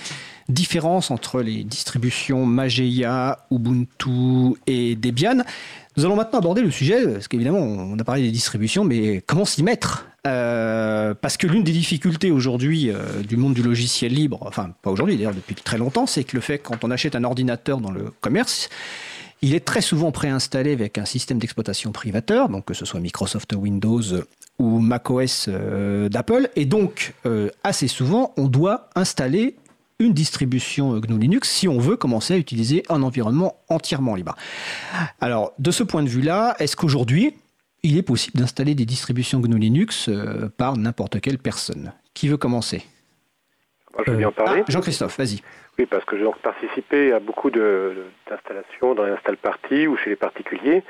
différences 0.47 1.12
entre 1.12 1.41
les 1.41 1.64
distributions 1.64 2.45
Mageia, 2.45 3.45
Ubuntu 3.51 4.57
et 4.66 4.95
Debian. 4.95 5.43
Nous 5.95 6.05
allons 6.05 6.16
maintenant 6.16 6.39
aborder 6.39 6.62
le 6.62 6.72
sujet, 6.72 7.05
parce 7.05 7.28
qu'évidemment, 7.28 7.60
on 7.60 7.99
a 7.99 8.03
parlé 8.03 8.24
des 8.24 8.32
distributions, 8.32 8.84
mais 8.84 9.22
comment 9.26 9.45
s'y 9.45 9.64
mettre 9.64 10.07
euh, 10.26 11.14
Parce 11.14 11.38
que 11.38 11.45
l'une 11.45 11.64
des 11.64 11.72
difficultés 11.72 12.32
aujourd'hui 12.32 12.89
euh, 12.89 13.22
du 13.22 13.38
monde 13.38 13.53
du 13.53 13.62
logiciel 13.62 14.14
libre, 14.14 14.39
enfin 14.41 14.72
pas 14.82 14.89
aujourd'hui 14.89 15.18
d'ailleurs, 15.18 15.36
depuis 15.36 15.55
très 15.55 15.78
longtemps, 15.78 16.07
c'est 16.07 16.24
que 16.24 16.36
le 16.36 16.41
fait 16.41 16.57
quand 16.57 16.84
on 16.84 16.91
achète 16.91 17.16
un 17.16 17.24
ordinateur 17.24 17.80
dans 17.80 17.91
le 17.91 18.12
commerce, 18.22 18.70
il 19.41 19.53
est 19.53 19.64
très 19.66 19.82
souvent 19.82 20.12
préinstallé 20.12 20.74
avec 20.74 20.97
un 20.97 21.05
système 21.05 21.38
d'exploitation 21.38 21.91
privateur, 21.91 22.49
donc 22.49 22.66
que 22.66 22.74
ce 22.74 22.86
soit 22.86 22.99
Microsoft 22.99 23.53
Windows 23.53 24.01
ou 24.60 24.80
macOS 24.80 25.47
euh, 25.47 26.10
d'Apple, 26.10 26.49
et 26.55 26.66
donc 26.66 27.14
assez 27.64 27.88
souvent 27.88 28.34
on 28.38 28.47
doit 28.47 28.89
installer 28.95 29.55
une 29.99 30.14
distribution 30.14 30.97
GNU 30.99 31.20
Linux 31.20 31.49
si 31.49 31.68
on 31.68 31.78
veut 31.78 31.97
commencer 31.97 32.34
à 32.34 32.38
utiliser 32.38 32.84
un 32.89 33.03
environnement 33.03 33.57
entièrement 33.68 34.16
libre. 34.16 34.36
Alors, 35.20 35.53
de 35.60 35.72
ce 35.72 35.84
point 35.84 36.03
de 36.03 36.10
vue-là, 36.10 36.55
est-ce 36.60 36.76
qu'aujourd'hui, 36.78 37.36
il 37.84 37.97
est 37.97 38.01
possible 38.01 38.39
d'installer 38.39 38.76
des 38.76 38.86
distributions 38.86 39.39
GNU 39.39 39.60
Linux 39.60 40.07
euh, 40.07 40.49
par 40.57 40.78
n'importe 40.78 41.20
quelle 41.20 41.38
personne? 41.38 41.91
Qui 42.14 42.30
veut 42.30 42.38
commencer? 42.38 42.84
Moi, 43.93 44.03
je 44.05 44.12
veux 44.12 44.18
bien 44.18 44.32
parler. 44.32 44.64
Ah, 44.66 44.72
Jean-Christophe, 44.72 45.18
vas-y. 45.18 45.41
Oui, 45.78 45.86
parce 45.86 46.05
que 46.05 46.18
j'ai 46.18 46.24
donc 46.24 46.38
participé 46.39 47.14
à 47.14 47.20
beaucoup 47.20 47.49
d'installations 47.51 48.95
dans 48.95 49.03
les 49.03 49.12
install 49.12 49.38
parties 49.38 49.88
ou 49.88 49.97
chez 49.97 50.10
les 50.10 50.16
particuliers. 50.16 50.84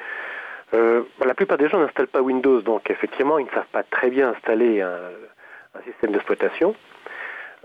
Euh, 0.74 1.04
la 1.26 1.34
plupart 1.34 1.58
des 1.58 1.68
gens 1.68 1.80
n'installent 1.80 2.08
pas 2.08 2.22
Windows, 2.22 2.62
donc 2.62 2.90
effectivement, 2.92 3.40
ils 3.40 3.46
ne 3.46 3.52
savent 3.52 3.72
pas 3.72 3.84
très 3.84 4.10
bien 4.10 4.30
installer 4.30 4.82
un 4.82 5.82
système 5.86 6.12
d'exploitation. 6.12 6.76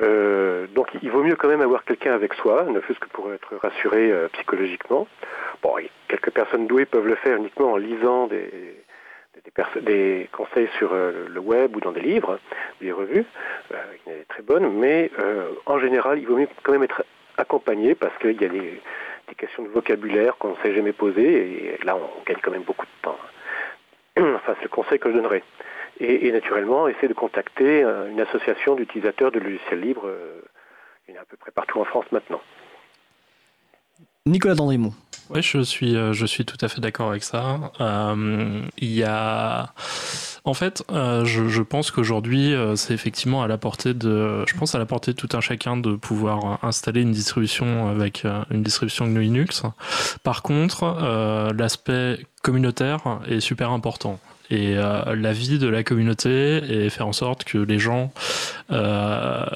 Euh, 0.02 0.66
donc 0.74 0.88
il 1.02 1.10
vaut 1.10 1.22
mieux 1.22 1.36
quand 1.36 1.48
même 1.48 1.60
avoir 1.60 1.84
quelqu'un 1.84 2.14
avec 2.14 2.34
soi, 2.34 2.64
ne 2.64 2.80
fût-ce 2.80 2.98
que 2.98 3.08
pour 3.08 3.32
être 3.32 3.56
rassuré 3.56 4.10
euh, 4.10 4.28
psychologiquement. 4.32 5.06
Bon, 5.62 5.76
quelques 6.08 6.30
personnes 6.30 6.66
douées 6.66 6.84
peuvent 6.84 7.06
le 7.06 7.14
faire 7.16 7.36
uniquement 7.36 7.72
en 7.72 7.76
lisant 7.76 8.26
des, 8.26 8.50
des, 9.82 10.28
conseils 10.32 10.68
sur 10.78 10.92
euh, 10.92 11.28
le 11.28 11.40
web 11.40 11.76
ou 11.76 11.80
dans 11.80 11.92
des 11.92 12.00
livres, 12.00 12.40
des 12.80 12.90
revues, 12.90 13.24
qui 13.68 14.04
sont 14.04 14.10
très 14.28 14.42
bonnes, 14.42 14.72
mais 14.78 15.10
en 15.66 15.78
général, 15.78 16.18
il 16.18 16.26
vaut 16.26 16.36
mieux 16.36 16.48
quand 16.62 16.72
même 16.72 16.82
être 16.82 17.04
accompagné 17.36 17.94
parce 17.94 18.16
qu'il 18.18 18.40
y 18.40 18.44
a 18.44 18.48
des, 18.48 18.80
questions 19.32 19.62
de 19.62 19.68
vocabulaire 19.68 20.36
qu'on 20.36 20.50
ne 20.50 20.56
s'est 20.62 20.74
jamais 20.74 20.92
posées, 20.92 21.74
et 21.74 21.84
là 21.84 21.96
on 21.96 22.24
gagne 22.24 22.38
quand 22.42 22.50
même 22.50 22.62
beaucoup 22.62 22.86
de 22.86 23.02
temps. 23.02 23.18
Enfin, 24.36 24.54
c'est 24.58 24.64
le 24.64 24.68
conseil 24.68 24.98
que 24.98 25.10
je 25.10 25.16
donnerais 25.16 25.42
et, 26.00 26.32
naturellement 26.32 26.88
essayer 26.88 27.08
de 27.08 27.14
contacter 27.14 27.82
euh, 27.82 28.10
une 28.10 28.20
association 28.20 28.74
d'utilisateurs 28.74 29.30
de 29.30 29.38
logiciels 29.38 29.80
libres. 29.80 30.06
Euh, 30.06 30.40
il 31.08 31.14
y 31.14 31.16
en 31.16 31.20
a 31.20 31.22
à 31.22 31.26
peu 31.26 31.36
près 31.36 31.50
partout 31.50 31.80
en 31.80 31.84
France 31.84 32.06
maintenant. 32.12 32.40
Nicolas 34.26 34.54
Dandrimont. 34.54 34.94
Oui, 35.30 35.42
je 35.42 35.60
suis, 35.62 35.96
euh, 35.96 36.12
je 36.12 36.26
suis 36.26 36.44
tout 36.44 36.58
à 36.60 36.68
fait 36.68 36.80
d'accord 36.80 37.10
avec 37.10 37.24
ça. 37.24 37.72
il 37.80 38.90
y 38.90 39.02
a. 39.04 39.72
En 40.46 40.52
fait, 40.52 40.84
je, 40.90 41.62
pense 41.62 41.90
qu'aujourd'hui, 41.90 42.54
c'est 42.76 42.92
effectivement 42.92 43.42
à 43.42 43.48
la 43.48 43.56
portée 43.56 43.94
de, 43.94 44.44
je 44.46 44.54
pense 44.54 44.74
à 44.74 44.78
la 44.78 44.84
portée 44.84 45.12
de 45.12 45.16
tout 45.16 45.34
un 45.34 45.40
chacun 45.40 45.78
de 45.78 45.96
pouvoir 45.96 46.62
installer 46.62 47.00
une 47.00 47.12
distribution 47.12 47.88
avec 47.88 48.26
une 48.50 48.62
distribution 48.62 49.06
GNU 49.06 49.22
Linux. 49.22 49.62
Par 50.22 50.42
contre, 50.42 51.52
l'aspect 51.56 52.18
communautaire 52.42 53.20
est 53.26 53.40
super 53.40 53.70
important 53.70 54.20
et 54.50 54.76
euh, 54.76 55.14
la 55.14 55.32
vie 55.32 55.58
de 55.58 55.68
la 55.68 55.82
communauté 55.82 56.62
et 56.68 56.90
faire 56.90 57.06
en 57.06 57.12
sorte 57.12 57.44
que 57.44 57.58
les 57.58 57.78
gens 57.78 58.12
euh, 58.70 59.46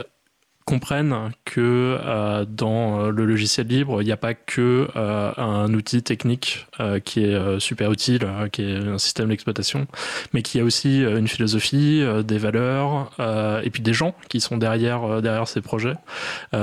comprennent 0.68 1.30
que 1.46 1.98
euh, 2.04 2.44
dans 2.46 3.00
euh, 3.00 3.10
le 3.10 3.24
logiciel 3.24 3.66
libre, 3.66 4.02
il 4.02 4.04
n'y 4.04 4.12
a 4.12 4.18
pas 4.18 4.34
que 4.34 4.86
euh, 4.96 5.32
un 5.38 5.72
outil 5.72 6.02
technique 6.02 6.66
qui 7.04 7.24
est 7.24 7.60
super 7.60 7.90
utile, 7.90 8.28
qui 8.52 8.62
est 8.62 8.76
un 8.76 8.98
système 8.98 9.30
d'exploitation, 9.30 9.88
mais 10.32 10.42
qu'il 10.42 10.60
y 10.60 10.62
a 10.62 10.64
aussi 10.64 11.00
une 11.00 11.26
philosophie, 11.26 12.04
des 12.24 12.38
valeurs 12.38 13.10
et 13.64 13.70
puis 13.70 13.82
des 13.82 13.92
gens 13.92 14.14
qui 14.28 14.40
sont 14.40 14.58
derrière, 14.58 15.20
derrière 15.20 15.48
ces 15.48 15.60
projets. 15.60 15.94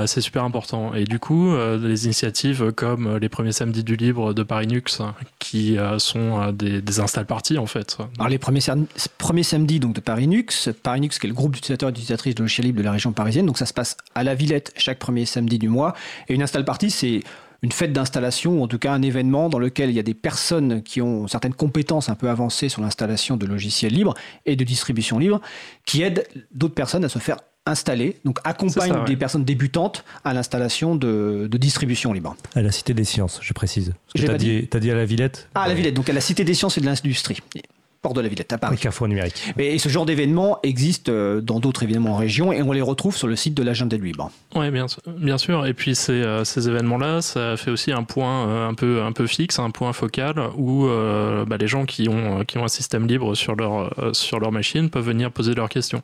c'est 0.06 0.22
super 0.22 0.42
important. 0.42 0.94
Et 0.94 1.04
du 1.04 1.18
coup, 1.18 1.54
les 1.54 2.06
initiatives 2.06 2.72
comme 2.72 3.18
les 3.18 3.28
premiers 3.28 3.52
samedis 3.52 3.84
du 3.84 3.96
libre 3.96 4.32
de 4.32 4.42
Paris 4.42 4.68
Nux, 4.68 5.02
qui 5.38 5.76
sont 5.98 6.50
des, 6.52 7.00
install 7.00 7.26
parties 7.26 7.58
en 7.58 7.66
fait. 7.66 7.98
Alors 8.18 8.30
les 8.30 8.38
premiers, 8.38 8.60
premiers 9.18 9.42
samedis 9.42 9.80
donc, 9.80 9.94
de 9.94 10.00
Paris 10.00 10.28
Nux, 10.28 10.70
Paris 10.82 11.02
Nux 11.02 11.10
qui 11.10 11.26
est 11.26 11.28
le 11.28 11.34
groupe 11.34 11.52
d'utilisateurs 11.52 11.90
et 11.90 11.92
d'utilisatrices 11.92 12.34
de 12.36 12.42
logiciel 12.42 12.66
libre 12.66 12.78
de 12.78 12.84
la 12.84 12.92
région 12.92 13.12
parisienne, 13.12 13.44
donc 13.44 13.58
ça 13.58 13.66
se 13.66 13.74
passe 13.74 13.95
à 14.14 14.24
la 14.24 14.34
Villette 14.34 14.72
chaque 14.76 14.98
premier 14.98 15.26
samedi 15.26 15.58
du 15.58 15.68
mois. 15.68 15.94
Et 16.28 16.34
une 16.34 16.42
install 16.42 16.64
party, 16.64 16.90
c'est 16.90 17.20
une 17.62 17.72
fête 17.72 17.92
d'installation, 17.92 18.60
ou 18.60 18.62
en 18.62 18.68
tout 18.68 18.78
cas 18.78 18.92
un 18.92 19.02
événement 19.02 19.48
dans 19.48 19.58
lequel 19.58 19.90
il 19.90 19.96
y 19.96 19.98
a 19.98 20.02
des 20.02 20.14
personnes 20.14 20.82
qui 20.82 21.00
ont 21.00 21.26
certaines 21.26 21.54
compétences 21.54 22.08
un 22.08 22.14
peu 22.14 22.28
avancées 22.28 22.68
sur 22.68 22.82
l'installation 22.82 23.36
de 23.36 23.46
logiciels 23.46 23.92
libres 23.92 24.14
et 24.44 24.56
de 24.56 24.64
distribution 24.64 25.18
libre, 25.18 25.40
qui 25.84 26.02
aident 26.02 26.26
d'autres 26.52 26.74
personnes 26.74 27.04
à 27.04 27.08
se 27.08 27.18
faire 27.18 27.38
installer, 27.66 28.16
donc 28.24 28.38
accompagnent 28.44 29.04
des 29.04 29.16
personnes 29.16 29.44
débutantes 29.44 30.04
à 30.24 30.32
l'installation 30.32 30.94
de, 30.94 31.48
distribution 31.52 32.12
libre. 32.12 32.36
À 32.54 32.62
la 32.62 32.70
Cité 32.70 32.94
des 32.94 33.04
Sciences, 33.04 33.40
je 33.42 33.52
précise. 33.52 33.92
Tu 34.14 34.28
as 34.28 34.38
dit, 34.38 34.68
dit, 34.80 34.90
à 34.90 34.94
la 34.94 35.04
Villette 35.04 35.48
Ah, 35.54 35.62
à 35.62 35.68
la 35.68 35.74
Villette, 35.74 35.94
donc 35.94 36.08
à 36.08 36.12
la 36.12 36.20
Cité 36.20 36.44
des 36.44 36.54
Sciences 36.54 36.78
et 36.78 36.80
de 36.80 36.86
l'Industrie 36.86 37.38
de 38.14 38.20
la 38.20 38.28
Villette 38.28 38.52
à 38.52 38.58
Paris. 38.58 38.76
Carrefour 38.76 39.08
numérique. 39.08 39.52
Et 39.58 39.78
ce 39.78 39.88
genre 39.88 40.06
d'événements 40.06 40.58
existe 40.62 41.08
euh, 41.08 41.40
dans 41.40 41.60
d'autres 41.60 41.82
évidemment 41.82 42.16
régions 42.16 42.52
et 42.52 42.62
on 42.62 42.72
les 42.72 42.80
retrouve 42.80 43.16
sur 43.16 43.26
le 43.26 43.36
site 43.36 43.54
de 43.54 43.62
l'agenda 43.62 43.96
libre. 43.96 44.30
Oui, 44.54 44.70
bien, 44.70 44.86
bien 45.06 45.38
sûr. 45.38 45.66
Et 45.66 45.74
puis 45.74 45.94
ces, 45.94 46.12
euh, 46.12 46.44
ces 46.44 46.68
événements-là, 46.68 47.22
ça 47.22 47.56
fait 47.56 47.70
aussi 47.70 47.92
un 47.92 48.02
point 48.02 48.48
euh, 48.48 48.68
un 48.68 48.74
peu, 48.74 49.02
un 49.02 49.12
peu 49.12 49.26
fixe, 49.26 49.58
un 49.58 49.70
point 49.70 49.92
focal 49.92 50.36
où 50.56 50.86
bah, 51.46 51.56
les 51.58 51.66
gens 51.66 51.84
qui 51.84 52.08
ont, 52.08 52.44
qui 52.44 52.58
ont 52.58 52.64
un 52.64 52.68
système 52.68 53.06
libre 53.06 53.34
sur 53.34 53.54
leur, 53.54 53.92
sur 54.12 54.40
leur 54.40 54.52
machine 54.52 54.90
peuvent 54.90 55.04
venir 55.04 55.30
poser 55.30 55.54
leurs 55.54 55.68
questions. 55.68 56.02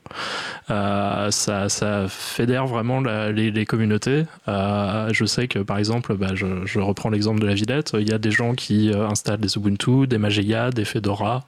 ça, 0.69 1.31
ça 1.69 2.07
fédère 2.09 2.67
vraiment 2.67 3.01
les, 3.01 3.51
les, 3.51 3.65
communautés. 3.65 4.25
je 4.47 5.25
sais 5.27 5.49
que 5.49 5.61
par 5.61 5.79
exemple, 5.79 6.17
bah, 6.17 6.35
je, 6.35 6.47
je, 6.65 6.79
reprends 6.79 7.11
l'exemple 7.11 7.41
de 7.41 7.47
la 7.47 7.55
Villette, 7.55 7.93
il 7.99 8.09
y 8.09 8.13
a 8.13 8.19
des 8.19 8.31
gens 8.31 8.55
qui 8.55 8.93
installent 8.93 9.41
des 9.41 9.57
Ubuntu, 9.57 10.07
des 10.07 10.19
Mageia, 10.19 10.71
des 10.71 10.85
Fedora. 10.85 11.45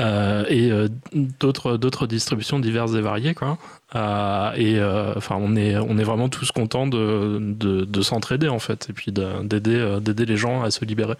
Euh, 0.00 0.44
et 0.48 0.70
euh, 0.70 0.88
d'autres 1.12 1.76
d'autres 1.76 2.06
distributions 2.06 2.58
diverses 2.58 2.94
et 2.94 3.00
variées 3.00 3.34
quoi. 3.34 3.58
Euh, 3.94 4.52
et 4.54 4.82
enfin 5.16 5.36
on 5.38 5.56
est 5.56 5.76
on 5.76 5.98
est 5.98 6.04
vraiment 6.04 6.28
tous 6.28 6.52
contents 6.52 6.86
de, 6.86 7.38
de, 7.40 8.02
s'entraider 8.02 8.48
en 8.48 8.58
fait 8.58 8.88
et 8.90 8.92
puis 8.92 9.12
d'aider 9.12 9.98
d'aider 10.00 10.26
les 10.26 10.36
gens 10.36 10.62
à 10.62 10.70
se 10.70 10.84
libérer. 10.84 11.14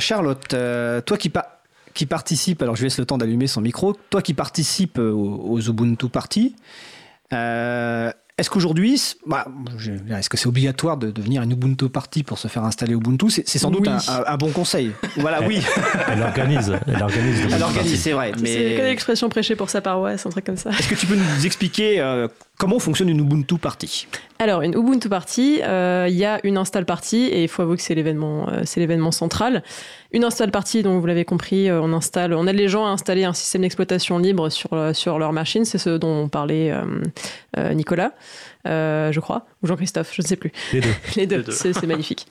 Charlotte, 0.00 0.54
toi 1.06 1.16
qui, 1.16 1.32
qui 1.94 2.04
participe, 2.06 2.60
alors 2.60 2.76
je 2.76 2.82
laisse 2.82 2.98
le 2.98 3.06
temps 3.06 3.16
d'allumer 3.16 3.46
son 3.46 3.62
micro, 3.62 3.96
toi 4.10 4.20
qui 4.20 4.34
participes 4.34 4.98
aux, 4.98 5.60
Ubuntu 5.60 6.10
Party, 6.10 6.54
est-ce 8.42 8.50
qu'aujourd'hui, 8.50 9.00
bah, 9.24 9.46
est-ce 10.18 10.28
que 10.28 10.36
c'est 10.36 10.48
obligatoire 10.48 10.96
de 10.96 11.12
devenir 11.12 11.42
une 11.42 11.52
Ubuntu 11.52 11.88
party 11.88 12.24
pour 12.24 12.38
se 12.38 12.48
faire 12.48 12.64
installer 12.64 12.92
Ubuntu? 12.92 13.30
C'est 13.30 13.58
sans 13.58 13.70
doute 13.70 13.86
un, 13.86 14.36
bon 14.36 14.50
conseil. 14.50 14.90
Voilà, 15.16 15.46
oui. 15.46 15.62
Elle 16.08 16.22
organise. 16.22 16.76
Elle 16.88 17.00
organise. 17.00 17.40
Elle 17.52 17.62
organise, 17.62 18.00
c'est 18.00 18.10
vrai. 18.10 18.32
Mais... 18.40 18.52
C'est 18.52 18.82
l'expression 18.82 19.28
prêchée 19.28 19.54
pour 19.54 19.70
sa 19.70 19.80
paroisse, 19.80 20.26
un 20.26 20.30
truc 20.30 20.44
comme 20.44 20.56
ça. 20.56 20.70
Est-ce 20.70 20.88
que 20.88 20.96
tu 20.96 21.06
peux 21.06 21.14
nous 21.14 21.46
expliquer 21.46 22.00
euh, 22.00 22.26
comment 22.58 22.80
fonctionne 22.80 23.10
une 23.10 23.20
Ubuntu 23.20 23.58
party? 23.58 24.08
Alors, 24.42 24.62
une 24.62 24.74
Ubuntu 24.74 25.08
party, 25.08 25.60
euh, 25.62 26.08
il 26.10 26.16
y 26.16 26.24
a 26.24 26.40
une 26.42 26.58
install 26.58 26.84
party 26.84 27.26
et 27.26 27.44
il 27.44 27.48
faut 27.48 27.62
avouer 27.62 27.76
que 27.76 27.82
c'est 27.82 27.94
l'événement, 27.94 28.48
euh, 28.48 28.62
c'est 28.64 28.80
l'événement 28.80 29.12
central. 29.12 29.62
Une 30.10 30.24
install 30.24 30.50
party, 30.50 30.82
donc 30.82 31.00
vous 31.00 31.06
l'avez 31.06 31.24
compris, 31.24 31.70
on 31.70 31.92
installe, 31.92 32.34
on 32.34 32.48
aide 32.48 32.56
les 32.56 32.66
gens 32.66 32.84
à 32.84 32.88
installer 32.88 33.22
un 33.22 33.34
système 33.34 33.62
d'exploitation 33.62 34.18
libre 34.18 34.48
sur 34.48 34.68
sur 34.94 35.20
leur 35.20 35.32
machine. 35.32 35.64
C'est 35.64 35.78
ce 35.78 35.96
dont 35.96 36.28
parlait 36.28 36.74
Nicolas. 37.56 38.12
Euh, 38.66 39.10
je 39.10 39.18
crois, 39.18 39.44
ou 39.62 39.66
Jean-Christophe, 39.66 40.12
je 40.14 40.22
ne 40.22 40.26
sais 40.26 40.36
plus. 40.36 40.52
Les 40.72 40.80
deux. 40.80 40.94
Les 41.16 41.26
deux, 41.26 41.44
c'est 41.50 41.82
magnifique. 41.84 42.26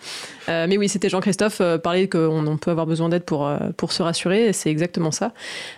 Euh, 0.48 0.66
mais 0.68 0.78
oui, 0.78 0.88
c'était 0.88 1.10
Jean-Christophe 1.10 1.60
euh, 1.60 1.78
parler 1.78 2.08
qu'on 2.08 2.58
peut 2.58 2.72
avoir 2.72 2.86
besoin 2.86 3.10
d'aide 3.10 3.24
pour, 3.24 3.52
pour 3.76 3.92
se 3.92 4.02
rassurer, 4.02 4.48
et 4.48 4.54
c'est 4.54 4.70
exactement 4.70 5.12
ça. 5.12 5.34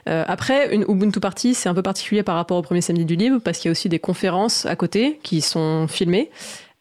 après, 0.05 0.73
une 0.73 0.83
Ubuntu 0.87 1.19
Party, 1.19 1.53
c'est 1.53 1.69
un 1.69 1.73
peu 1.73 1.81
particulier 1.81 2.23
par 2.23 2.35
rapport 2.35 2.57
au 2.57 2.61
premier 2.61 2.81
samedi 2.81 3.05
du 3.05 3.15
livre, 3.15 3.39
parce 3.43 3.57
qu'il 3.57 3.69
y 3.69 3.71
a 3.71 3.73
aussi 3.73 3.89
des 3.89 3.99
conférences 3.99 4.65
à 4.65 4.75
côté 4.75 5.19
qui 5.23 5.41
sont 5.41 5.87
filmées. 5.87 6.29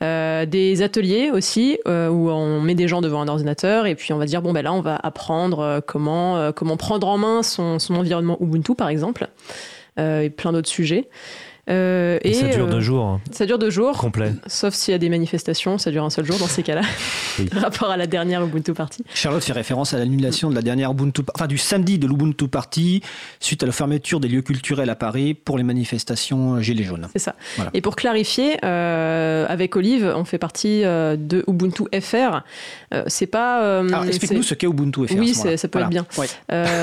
des 0.01 0.83
ateliers 0.83 1.31
aussi 1.31 1.79
où 1.87 2.31
on 2.31 2.61
met 2.61 2.75
des 2.75 2.89
gens 2.89 3.01
devant 3.01 3.23
un 3.23 3.29
ordinateur 3.29 3.87
et 3.87 3.95
puis 3.95 4.13
on 4.13 4.19
va 4.19 4.27
dire 4.27 4.43
bon 4.43 4.53
ben 4.53 4.63
là 4.63 4.73
on 4.73 4.81
va 4.81 4.97
apprendre 4.97 5.81
comment 5.87 6.51
comment 6.53 6.77
prendre 6.77 7.07
en 7.07 7.19
main 7.19 7.45
son, 7.45 7.79
son 7.79 7.95
environnement 7.95 8.37
Ubuntu 8.41 8.75
par 8.75 8.89
exemple 8.89 9.29
et 9.97 10.31
plein 10.31 10.53
d'autres 10.53 10.69
sujets. 10.69 11.09
Euh, 11.71 12.19
et, 12.23 12.35
ça 12.35 12.49
dure 12.49 12.67
deux 12.67 12.79
euh, 12.79 12.81
jours. 12.81 13.05
Hein. 13.05 13.21
Ça 13.31 13.47
dure 13.47 13.59
deux 13.59 13.71
jours. 13.71 13.97
Complet. 13.97 14.33
Sauf 14.49 14.75
s'il 14.75 14.91
y 14.93 14.95
a 14.97 14.99
des 14.99 15.09
manifestations, 15.09 15.79
ça 15.79 15.93
dure 15.93 16.03
un 16.03 16.11
seul 16.11 16.25
jour 16.25 16.37
dans 16.39 16.49
ces 16.49 16.65
cas-là. 16.65 16.83
Par 17.53 17.63
rapport 17.63 17.91
à 17.91 17.97
la 17.97 18.09
dernière 18.09 18.43
Ubuntu 18.43 18.73
Party. 18.73 19.05
Charlotte 19.15 19.43
fait 19.43 19.53
référence 19.53 19.95
à 19.95 19.99
l'annulation 19.99 20.51
de 20.51 20.57
la 20.57 20.63
dernière 20.63 20.91
Ubuntu, 20.91 21.23
enfin 21.35 21.47
du 21.47 21.59
samedi 21.59 21.99
de 21.99 22.07
l'Ubuntu 22.09 22.49
Party 22.49 23.01
suite 23.39 23.63
à 23.63 23.67
la 23.67 23.73
fermeture 23.73 24.19
des 24.19 24.29
lieux 24.29 24.43
culturels 24.43 24.91
à 24.91 24.97
Paris 24.97 25.35
pour 25.35 25.57
les 25.57 25.65
manifestations 25.65 26.61
Gilets 26.61 26.83
jaunes. 26.83 27.09
C'est 27.13 27.21
ça. 27.21 27.37
Et 27.75 27.81
pour 27.81 27.97
clarifier, 27.97 28.57
euh, 28.65 29.47
avec 29.49 29.77
Olive, 29.77 30.13
on 30.17 30.25
fait 30.25 30.39
partie 30.39 30.83
de 30.83 31.45
Ubuntu 31.47 31.85
FR. 32.01 32.43
c'est 33.07 33.27
pas. 33.27 33.79
Alors 33.79 34.05
explique-nous 34.05 34.43
ce 34.43 34.55
qu'est 34.55 34.67
Ubuntu 34.67 35.07
FR. 35.07 35.15
Oui, 35.17 35.35
ça 35.35 35.69
peut 35.69 35.79
être 35.79 35.89
bien. 35.89 36.07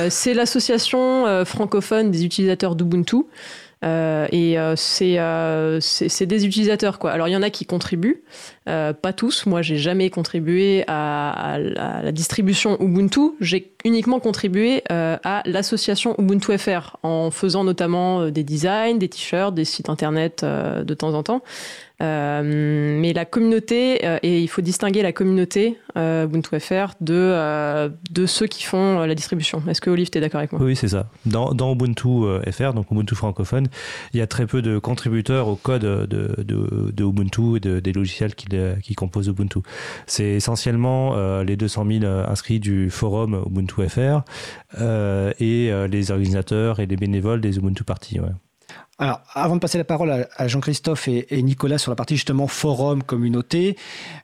c'est 0.10 0.34
l'association 0.34 1.46
francophone 1.46 2.12
des 2.12 2.24
utilisateurs 2.24 2.76
d'Ubuntu. 2.76 3.26
Euh, 3.86 4.28
et 4.32 4.60
euh, 4.60 4.76
euh, 5.02 5.80
c'est 5.80 6.26
des 6.26 6.46
utilisateurs 6.46 7.00
quoi. 7.00 7.12
Alors 7.12 7.28
il 7.28 7.32
y 7.32 7.38
en 7.38 7.42
a 7.42 7.50
qui 7.50 7.66
contribuent, 7.66 8.24
pas 9.02 9.14
tous. 9.14 9.46
Moi 9.46 9.62
j'ai 9.62 9.78
jamais 9.78 10.10
contribué 10.10 10.84
à, 10.88 11.58
la 11.60 12.12
distribution 12.12 12.78
Ubuntu. 12.82 13.32
J'ai 13.40 13.72
uniquement 13.86 14.20
contribué 14.20 14.84
à 14.90 15.42
l'association 15.46 16.16
Ubuntu 16.18 16.58
FR 16.58 16.98
en 17.04 17.32
faisant 17.32 17.64
notamment 17.64 18.30
des 18.30 18.44
designs, 18.44 18.98
des 18.98 19.10
t-shirts, 19.10 19.54
des 19.54 19.66
sites 19.66 19.90
internet 19.90 20.44
de 20.44 20.94
temps 20.94 21.14
en 21.14 21.24
temps. 21.24 21.42
Euh, 22.02 22.98
mais 23.00 23.12
la 23.12 23.26
communauté, 23.26 24.06
euh, 24.06 24.20
et 24.24 24.42
il 24.42 24.48
faut 24.48 24.62
distinguer 24.62 25.02
la 25.02 25.12
communauté 25.12 25.78
euh, 25.98 26.26
Ubuntu 26.26 26.58
FR 26.58 26.94
de, 27.02 28.00
ceux 28.26 28.48
qui 28.48 28.64
font 28.64 29.00
la 29.00 29.16
distribution. 29.16 29.62
Est-ce 29.68 29.82
que 29.82 29.90
Olive, 29.90 30.10
tu 30.10 30.18
es 30.18 30.22
d'accord 30.22 30.40
avec 30.40 30.54
moi? 30.54 30.62
Oui, 30.64 30.76
c'est 30.76 30.88
ça. 30.88 31.08
Dans, 31.26 31.54
dans, 31.54 31.74
Ubuntu 31.74 32.26
FR, 32.52 32.74
donc 32.74 32.90
Ubuntu 32.92 33.16
francophone, 33.16 33.68
il 34.14 34.20
y 34.20 34.22
a 34.22 34.28
très 34.28 34.46
peu 34.46 34.62
de 34.62 34.80
contributeurs 34.80 35.48
au 35.50 35.56
code 35.56 35.82
de, 35.82 37.04
Ubuntu 37.04 37.58
et 37.58 37.82
des 37.82 37.94
logiciels 37.94 38.36
qui, 38.36 38.48
qui, 38.84 38.95
composent 38.95 39.28
Ubuntu. 39.28 39.60
C'est 40.07 40.32
essentiellement 40.32 41.41
les 41.41 41.55
200 41.55 41.86
000 42.01 42.05
inscrits 42.05 42.60
du 42.60 42.89
forum 42.89 43.43
Ubuntu 43.45 43.88
FR 43.88 44.22
et 45.39 45.72
les 45.89 46.12
organisateurs 46.12 46.80
et 46.80 46.86
les 46.86 46.95
bénévoles 46.95 47.41
des 47.41 47.57
Ubuntu 47.57 47.84
Party. 47.84 48.20
Alors, 49.01 49.22
avant 49.34 49.55
de 49.55 49.62
passer 49.62 49.78
la 49.78 49.86
parole 49.86 50.28
à, 50.36 50.47
Jean-Christophe 50.49 51.07
et, 51.07 51.41
Nicolas 51.41 51.78
sur 51.78 51.89
la 51.89 51.95
partie 51.95 52.16
justement 52.16 52.47
forum, 52.47 53.01
communauté, 53.01 53.78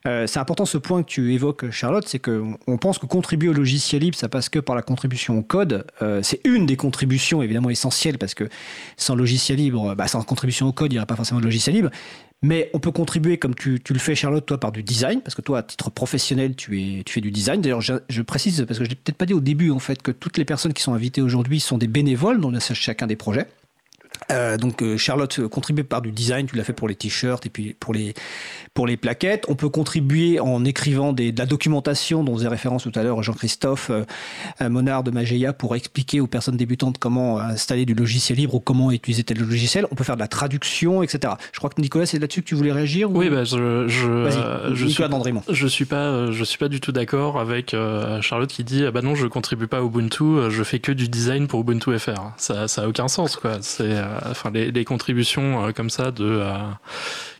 euh, 0.06 0.26
c'est 0.26 0.38
important 0.38 0.66
ce 0.66 0.76
point 0.76 1.02
que 1.02 1.08
tu 1.08 1.32
évoques, 1.32 1.70
Charlotte, 1.70 2.06
c'est 2.06 2.18
qu'on 2.18 2.76
pense 2.78 2.98
que 2.98 3.06
contribuer 3.06 3.48
au 3.48 3.54
logiciel 3.54 4.02
libre, 4.02 4.18
ça 4.18 4.28
passe 4.28 4.50
que 4.50 4.58
par 4.58 4.76
la 4.76 4.82
contribution 4.82 5.38
au 5.38 5.42
code. 5.42 5.86
Euh, 6.02 6.20
c'est 6.22 6.42
une 6.44 6.66
des 6.66 6.76
contributions 6.76 7.42
évidemment 7.42 7.70
essentielles 7.70 8.18
parce 8.18 8.34
que 8.34 8.50
sans 8.98 9.14
logiciel 9.14 9.56
libre, 9.56 9.94
bah, 9.94 10.08
sans 10.08 10.22
contribution 10.22 10.66
au 10.66 10.72
code, 10.72 10.92
il 10.92 10.96
n'y 10.96 10.98
aurait 10.98 11.06
pas 11.06 11.16
forcément 11.16 11.40
de 11.40 11.46
logiciel 11.46 11.74
libre. 11.74 11.90
Mais 12.42 12.70
on 12.74 12.80
peut 12.80 12.90
contribuer, 12.92 13.38
comme 13.38 13.54
tu, 13.54 13.80
le 13.88 13.98
fais, 13.98 14.14
Charlotte, 14.14 14.44
toi, 14.44 14.60
par 14.60 14.70
du 14.70 14.82
design, 14.82 15.22
parce 15.22 15.34
que 15.34 15.42
toi, 15.42 15.58
à 15.58 15.62
titre 15.62 15.90
professionnel, 15.90 16.54
tu, 16.54 16.80
es, 16.80 17.02
fais 17.08 17.20
du 17.20 17.30
design. 17.30 17.60
D'ailleurs, 17.60 17.80
je, 17.80 18.22
précise, 18.22 18.64
parce 18.68 18.78
que 18.78 18.84
je 18.84 18.90
ne 18.90 18.94
l'ai 18.94 18.96
peut-être 18.96 19.16
pas 19.16 19.26
dit 19.26 19.34
au 19.34 19.40
début, 19.40 19.70
en 19.70 19.78
fait, 19.78 20.02
que 20.02 20.10
toutes 20.10 20.36
les 20.36 20.44
personnes 20.44 20.74
qui 20.74 20.82
sont 20.82 20.92
invitées 20.92 21.22
aujourd'hui 21.22 21.60
sont 21.60 21.78
des 21.78 21.88
bénévoles 21.88 22.40
dans 22.40 22.52
chacun 22.60 23.06
des 23.06 23.16
projets. 23.16 23.46
Euh, 24.30 24.56
donc 24.56 24.82
euh, 24.82 24.96
Charlotte 24.96 25.38
euh, 25.38 25.48
contribue 25.48 25.84
par 25.84 26.02
du 26.02 26.10
design, 26.10 26.46
tu 26.46 26.56
l'as 26.56 26.64
fait 26.64 26.72
pour 26.72 26.88
les 26.88 26.94
t-shirts 26.94 27.46
et 27.46 27.50
puis 27.50 27.74
pour 27.78 27.94
les, 27.94 28.14
pour 28.74 28.86
les 28.86 28.96
plaquettes. 28.96 29.44
On 29.48 29.54
peut 29.54 29.68
contribuer 29.68 30.40
en 30.40 30.64
écrivant 30.64 31.12
des, 31.12 31.32
de 31.32 31.38
la 31.38 31.46
documentation 31.46 32.24
dont 32.24 32.34
faisait 32.36 32.48
référence 32.48 32.82
tout 32.82 32.92
à 32.94 33.02
l'heure 33.02 33.22
Jean-Christophe 33.22 33.90
Monard 34.60 35.02
de 35.02 35.10
Mageia 35.10 35.52
pour 35.52 35.74
expliquer 35.74 36.20
aux 36.20 36.26
personnes 36.26 36.56
débutantes 36.56 36.98
comment 36.98 37.38
installer 37.38 37.86
du 37.86 37.94
logiciel 37.94 38.38
libre 38.38 38.54
ou 38.56 38.60
comment 38.60 38.90
utiliser 38.90 39.22
tel 39.22 39.38
logiciel. 39.38 39.86
On 39.90 39.94
peut 39.94 40.04
faire 40.04 40.16
de 40.16 40.20
la 40.20 40.28
traduction, 40.28 41.02
etc. 41.02 41.34
Je 41.52 41.58
crois 41.58 41.70
que 41.70 41.80
Nicolas, 41.80 42.06
c'est 42.06 42.18
là-dessus 42.18 42.42
que 42.42 42.48
tu 42.48 42.54
voulais 42.54 42.72
réagir 42.72 43.10
Oui, 43.10 43.30
bah, 43.30 43.44
je, 43.44 43.88
je, 43.88 44.28
je, 44.74 44.86
suis, 44.86 45.04
je 45.48 45.66
suis 45.66 45.84
pas, 45.84 46.30
je 46.30 46.44
suis 46.44 46.58
pas 46.58 46.68
du 46.68 46.80
tout 46.80 46.92
d'accord 46.92 47.40
avec 47.40 47.74
Charlotte 48.20 48.50
qui 48.50 48.64
dit 48.64 48.84
ah 48.84 48.90
bah 48.90 49.02
non, 49.02 49.14
je 49.14 49.26
contribue 49.26 49.66
pas 49.66 49.78
à 49.78 49.82
Ubuntu, 49.82 50.50
je 50.50 50.62
fais 50.62 50.78
que 50.78 50.92
du 50.92 51.08
design 51.08 51.46
pour 51.46 51.60
Ubuntu 51.60 51.98
FR. 51.98 52.32
Ça, 52.36 52.68
ça 52.68 52.82
a 52.82 52.88
aucun 52.88 53.08
sens 53.08 53.36
quoi. 53.36 53.58
C'est 53.60 53.94
enfin 54.30 54.50
les, 54.50 54.84
contributions 54.84 55.66
euh, 55.66 55.72
comme 55.72 55.90
ça 55.90 56.10
de 56.10 56.24
euh, 56.24 56.52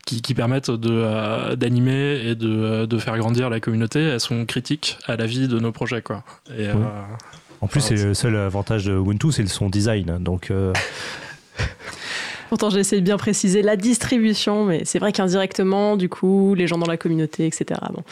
qui, 0.05 0.33
permettent 0.33 0.71
de 0.71 0.89
euh, 0.91 1.55
d'animer 1.55 2.21
et 2.25 2.35
de, 2.35 2.97
faire 2.99 3.17
grandir 3.17 3.49
la 3.49 3.59
communauté, 3.59 4.01
elles 4.01 4.19
sont 4.19 4.45
critiques 4.45 4.97
à 5.05 5.15
la 5.15 5.25
vie 5.25 5.47
de 5.47 5.59
nos 5.59 5.71
projets 5.71 6.01
quoi. 6.01 6.23
en 7.61 7.67
plus, 7.67 7.81
c'est 7.81 7.95
le 7.95 8.13
seul 8.13 8.35
avantage 8.35 8.85
de 8.85 8.93
Ubuntu, 8.93 9.31
c'est 9.31 9.45
son 9.47 9.69
design. 9.69 10.17
Donc, 10.19 10.51
Pourtant, 12.49 12.69
j'ai 12.69 12.79
essayé 12.79 13.01
de 13.01 13.05
bien 13.05 13.17
préciser 13.17 13.61
la 13.61 13.75
distribution, 13.75 14.65
mais 14.65 14.85
c'est 14.85 14.99
vrai 14.99 15.11
qu'indirectement, 15.11 15.97
du 15.97 16.09
coup, 16.09 16.55
les 16.55 16.67
gens 16.67 16.77
dans 16.77 16.87
la 16.87 16.97
communauté, 16.97 17.45
etc. 17.45 17.79
Bon. 17.93 18.03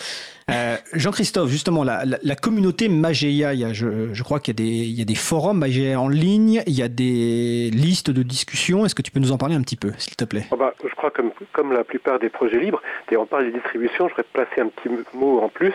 Euh, 0.52 0.76
Jean-Christophe, 0.94 1.50
justement, 1.50 1.84
la, 1.84 2.36
communauté 2.36 2.88
Mageia, 2.88 3.54
je, 3.74 4.24
crois 4.24 4.40
qu'il 4.40 4.60
y, 4.60 5.02
a 5.02 5.06
des 5.06 5.16
forums 5.16 5.58
Mageia 5.58 6.00
en 6.00 6.08
ligne, 6.08 6.62
il 6.68 6.74
y 6.74 6.84
a 6.84 6.88
des 6.88 7.72
listes 7.72 8.12
de 8.12 8.22
discussion. 8.24 8.86
Est-ce 8.86 8.94
que 8.94 9.02
tu 9.02 9.12
peux 9.12 9.20
nous 9.20 9.32
en 9.32 9.38
parler 9.38 9.56
un 9.56 9.62
petit 9.62 9.76
peu, 9.76 9.92
s'il 9.98 10.16
te 10.16 10.26
plaît? 10.26 10.46
Oh 10.52 10.58
bah, 10.58 10.74
Je 10.84 10.94
crois 10.94 11.10
que 11.10 11.22
comme, 11.22 11.32
comme 11.54 11.72
la 11.74 11.84
plupart 11.84 12.20
des 12.20 12.30
projets 12.30 12.60
libres, 12.60 12.82
et 13.12 13.18
on 13.18 13.26
parle 13.26 13.46
de 13.46 13.52
distribution, 13.52 14.08
je 14.08 14.14
voudrais 14.16 14.28
placer 14.34 14.62
un 14.62 14.68
petit 14.68 14.90
mot 15.14 15.40
en 15.40 15.50
plus. 15.50 15.74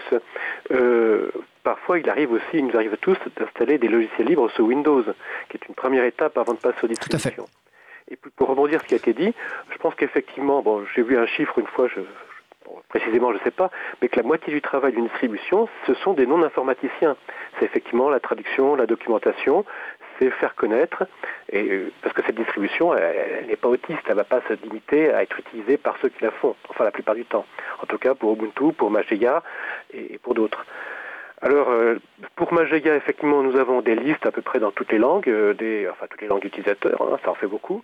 Euh, 0.70 1.30
parfois, 1.64 1.98
il 1.98 2.08
arrive 2.08 2.32
aussi, 2.32 2.42
il 2.54 2.66
nous 2.66 2.76
arrive 2.76 2.96
tous 3.00 3.18
d'installer 3.38 3.78
des 3.78 3.88
logiciels 3.88 4.26
libres 4.26 4.50
sous 4.54 4.64
Windows, 4.64 5.02
qui 5.48 5.56
est 5.56 5.68
une 5.68 5.74
première 5.74 6.04
étape 6.04 6.38
avant 6.38 6.52
de 6.52 6.58
passer 6.58 6.78
aux 6.84 6.88
distributions. 6.88 7.30
Tout 7.30 7.42
à 7.42 7.44
fait. 7.46 7.59
Et 8.10 8.16
pour 8.36 8.48
rebondir 8.48 8.80
ce 8.80 8.86
qui 8.86 8.94
a 8.94 8.96
été 8.96 9.12
dit, 9.12 9.32
je 9.70 9.78
pense 9.78 9.94
qu'effectivement, 9.94 10.62
bon, 10.62 10.84
j'ai 10.94 11.02
vu 11.02 11.16
un 11.16 11.26
chiffre 11.26 11.58
une 11.58 11.66
fois, 11.66 11.86
je, 11.88 12.00
précisément 12.88 13.32
je 13.32 13.38
ne 13.38 13.42
sais 13.42 13.50
pas, 13.50 13.70
mais 14.00 14.08
que 14.08 14.16
la 14.16 14.22
moitié 14.22 14.52
du 14.52 14.60
travail 14.60 14.92
d'une 14.92 15.06
distribution, 15.06 15.68
ce 15.86 15.94
sont 15.94 16.12
des 16.14 16.26
non-informaticiens. 16.26 17.16
C'est 17.58 17.64
effectivement 17.64 18.10
la 18.10 18.20
traduction, 18.20 18.74
la 18.74 18.86
documentation, 18.86 19.64
c'est 20.18 20.30
faire 20.30 20.54
connaître, 20.54 21.04
et, 21.50 21.70
euh, 21.70 21.92
parce 22.02 22.14
que 22.14 22.22
cette 22.24 22.34
distribution, 22.34 22.94
elle 22.94 23.46
n'est 23.46 23.56
pas 23.56 23.68
autiste, 23.68 24.00
elle 24.06 24.12
ne 24.12 24.16
va 24.16 24.24
pas 24.24 24.40
se 24.48 24.54
limiter 24.54 25.10
à 25.12 25.22
être 25.22 25.38
utilisée 25.38 25.76
par 25.78 25.96
ceux 26.02 26.08
qui 26.08 26.22
la 26.22 26.30
font, 26.30 26.54
enfin 26.68 26.84
la 26.84 26.90
plupart 26.90 27.14
du 27.14 27.24
temps. 27.24 27.46
En 27.82 27.86
tout 27.86 27.98
cas 27.98 28.14
pour 28.14 28.32
Ubuntu, 28.32 28.72
pour 28.72 28.90
Mageia 28.90 29.42
et, 29.94 30.18
pour 30.18 30.34
d'autres. 30.34 30.66
Alors, 31.42 31.70
euh, 31.70 31.96
pour 32.36 32.52
Mageia, 32.52 32.96
effectivement, 32.96 33.42
nous 33.42 33.56
avons 33.56 33.80
des 33.80 33.94
listes 33.94 34.26
à 34.26 34.30
peu 34.30 34.42
près 34.42 34.58
dans 34.58 34.72
toutes 34.72 34.92
les 34.92 34.98
langues, 34.98 35.28
euh, 35.28 35.54
des, 35.54 35.88
enfin 35.88 36.06
toutes 36.08 36.20
les 36.20 36.28
langues 36.28 36.42
d'utilisateurs, 36.42 37.00
hein, 37.00 37.18
ça 37.24 37.30
en 37.30 37.34
fait 37.34 37.46
beaucoup. 37.46 37.82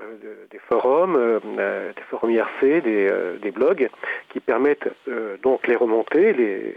Euh, 0.00 0.46
des 0.50 0.58
forums, 0.58 1.14
euh, 1.14 1.38
euh, 1.58 1.92
des 1.92 2.02
forums 2.10 2.30
IRC, 2.32 2.82
des, 2.82 3.50
blogs, 3.52 3.88
qui 4.30 4.40
permettent 4.40 4.88
donc 5.42 5.68
les 5.68 5.76
remontées, 5.76 6.32
les, 6.32 6.76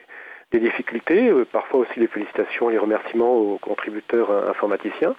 les 0.52 0.60
difficultés, 0.60 1.32
parfois 1.52 1.80
aussi 1.80 2.00
les 2.00 2.08
félicitations, 2.08 2.70
les 2.70 2.78
remerciements 2.78 3.36
aux 3.36 3.58
contributeurs 3.58 4.30
informaticiens. 4.48 5.16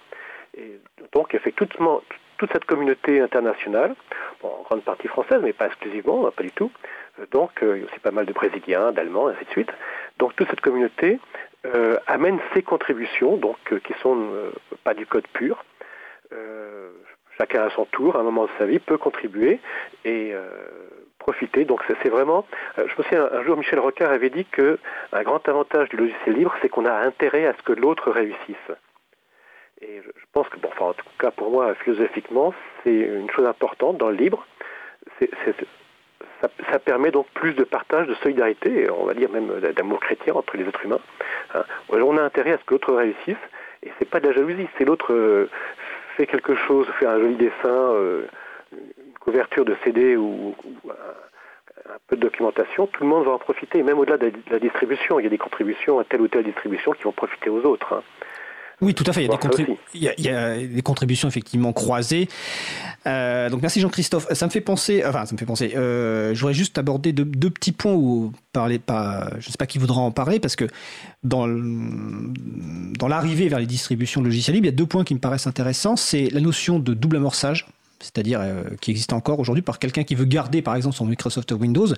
Et 0.56 0.78
donc, 1.12 1.34
effectivement, 1.34 2.02
toute 2.36 2.52
cette 2.52 2.66
communauté 2.66 3.20
internationale, 3.20 3.96
en 4.44 4.62
grande 4.62 4.82
partie 4.82 5.09
française, 5.09 5.40
mais 5.42 5.52
pas 5.52 5.66
exclusivement, 5.66 6.30
pas 6.30 6.42
du 6.44 6.52
tout. 6.52 6.70
Donc, 7.30 7.50
il 7.62 7.68
y 7.68 7.82
a 7.82 7.84
aussi 7.84 7.98
pas 8.02 8.10
mal 8.10 8.26
de 8.26 8.32
Brésiliens, 8.32 8.92
d'Allemands, 8.92 9.30
et 9.30 9.34
ainsi 9.34 9.44
de 9.44 9.50
suite. 9.50 9.70
Donc, 10.18 10.34
toute 10.36 10.48
cette 10.48 10.60
communauté 10.60 11.18
amène 12.06 12.38
ses 12.54 12.62
contributions, 12.62 13.36
donc 13.36 13.56
qui 13.84 13.92
sont 14.00 14.30
pas 14.84 14.94
du 14.94 15.06
code 15.06 15.26
pur. 15.28 15.64
chacun 17.36 17.62
à 17.62 17.70
son 17.70 17.84
tour, 17.86 18.16
à 18.16 18.20
un 18.20 18.22
moment 18.22 18.44
de 18.44 18.50
sa 18.58 18.66
vie, 18.66 18.78
peut 18.78 18.96
contribuer 18.96 19.60
et 20.04 20.34
profiter. 21.28 21.66
Donc 21.66 21.82
c'est 22.02 22.08
vraiment, 22.08 22.46
euh, 22.78 22.86
je 22.88 22.94
me 22.96 23.02
souviens 23.02 23.28
un 23.30 23.42
jour 23.44 23.58
Michel 23.58 23.78
Rocard 23.78 24.10
avait 24.10 24.30
dit 24.30 24.46
que 24.46 24.78
un 25.12 25.22
grand 25.22 25.46
avantage 25.46 25.90
du 25.90 25.96
logiciel 25.96 26.34
libre, 26.34 26.54
c'est 26.62 26.70
qu'on 26.70 26.86
a 26.86 26.94
intérêt 26.94 27.44
à 27.46 27.52
ce 27.52 27.62
que 27.62 27.72
l'autre 27.72 28.10
réussisse. 28.10 28.68
Et 29.82 30.00
je 30.02 30.26
pense 30.32 30.48
que, 30.48 30.58
bon, 30.58 30.70
enfin, 30.72 30.86
en 30.86 30.92
tout 30.94 31.04
cas 31.18 31.30
pour 31.30 31.50
moi, 31.50 31.74
philosophiquement, 31.74 32.54
c'est 32.82 32.94
une 32.94 33.30
chose 33.30 33.46
importante 33.46 33.98
dans 33.98 34.08
le 34.08 34.16
libre. 34.16 34.46
Ça, 36.41 36.78
permet 36.78 37.11
donc 37.11 37.26
plus 37.34 37.55
de 37.55 37.64
partage, 37.64 38.07
de 38.07 38.14
solidarité, 38.14 38.89
on 38.91 39.05
va 39.05 39.14
dire 39.14 39.30
même 39.30 39.49
d'amour 39.76 40.01
chrétien 40.01 40.34
entre 40.34 40.57
les 40.57 40.64
êtres 40.64 40.84
humains. 40.84 41.01
Hein. 41.55 41.64
On 41.91 42.16
a 42.16 42.22
intérêt 42.22 42.53
à 42.53 42.59
ce 42.59 42.64
que 42.64 42.74
l'autre 42.74 42.95
réussisse, 42.95 43.36
et 43.82 43.91
c'est 43.99 44.09
pas 44.09 44.20
de 44.20 44.28
la 44.28 44.34
jalousie, 44.34 44.68
c'est 44.76 44.84
l'autre 44.84 45.12
euh, 45.12 45.49
fait 46.16 46.26
quelque 46.26 46.55
chose, 46.55 46.86
fait 46.99 47.07
un 47.07 47.18
joli 47.18 47.36
dessin, 47.36 47.53
euh, 47.64 48.26
couverture 49.20 49.64
de 49.64 49.76
CD 49.84 50.16
ou, 50.16 50.55
un, 50.89 51.99
peu 52.07 52.16
de 52.16 52.22
documentation, 52.22 52.86
tout 52.86 53.03
le 53.03 53.09
monde 53.09 53.24
va 53.24 53.32
en 53.32 53.39
profiter, 53.39 53.82
même 53.82 53.99
au-delà 53.99 54.18
de, 54.18 54.32
la 54.51 54.59
distribution. 54.59 55.20
Il 55.20 55.24
y 55.24 55.26
a 55.26 55.30
des 55.30 55.39
contributions 55.39 55.99
à 55.99 56.05
telle 56.05 56.20
ou 56.20 56.28
telle 56.28 56.45
distribution 56.45 56.93
qui 56.93 57.05
vont 57.05 57.12
profiter 57.12 57.51
aux 57.51 57.62
autres. 57.64 57.93
Hein. 57.95 58.03
Oui, 58.80 58.94
tout 58.94 59.04
à 59.06 59.12
fait. 59.12 59.28
Il 59.94 60.02
y 60.02 60.28
a, 60.28 60.56
des, 60.56 60.82
contributions 60.82 61.28
effectivement 61.28 61.72
croisées. 61.72 62.28
Euh, 63.06 63.50
donc 63.50 63.62
merci 63.62 63.80
Jean-Christophe. 63.80 64.32
Ça 64.32 64.46
me 64.46 64.50
fait 64.50 64.60
penser, 64.60 65.02
enfin 65.04 65.26
ça 65.26 65.32
me 65.32 65.38
fait 65.38 65.46
penser. 65.46 65.72
Euh, 65.76 66.34
je 66.34 66.40
voudrais 66.40 66.54
juste 66.54 66.78
aborder 66.78 67.12
deux, 67.12 67.50
petits 67.50 67.72
points 67.72 67.94
où 67.94 68.32
parler 68.52 68.78
pas. 68.78 69.30
Je 69.40 69.48
ne 69.48 69.52
sais 69.52 69.58
pas 69.58 69.66
qui 69.66 69.78
voudra 69.78 70.00
en 70.00 70.12
parler 70.12 70.38
parce 70.38 70.54
que 70.54 70.66
dans 71.24 71.48
dans 71.48 73.08
l'arrivée 73.08 73.48
vers 73.48 73.58
les 73.58 73.66
distributions 73.66 74.20
de 74.20 74.26
logiciels 74.26 74.54
libres, 74.54 74.66
il 74.66 74.70
y 74.70 74.74
a 74.74 74.76
deux 74.76 74.86
points 74.86 75.04
qui 75.04 75.14
me 75.14 75.20
paraissent 75.20 75.46
intéressants. 75.46 75.96
C'est 75.96 76.28
la 76.30 76.40
notion 76.40 76.78
de 76.78 76.94
double 76.94 77.16
amorçage 77.16 77.66
c'est-à-dire 78.01 78.40
euh, 78.40 78.62
qui 78.80 78.90
existe 78.90 79.12
encore 79.12 79.38
aujourd'hui 79.38 79.62
par 79.62 79.78
quelqu'un 79.78 80.05
qui 80.05 80.14
veut 80.14 80.24
garder 80.24 80.62
par 80.62 80.76
exemple 80.76 80.96
son 80.96 81.07
Microsoft 81.07 81.53
Windows. 81.53 81.88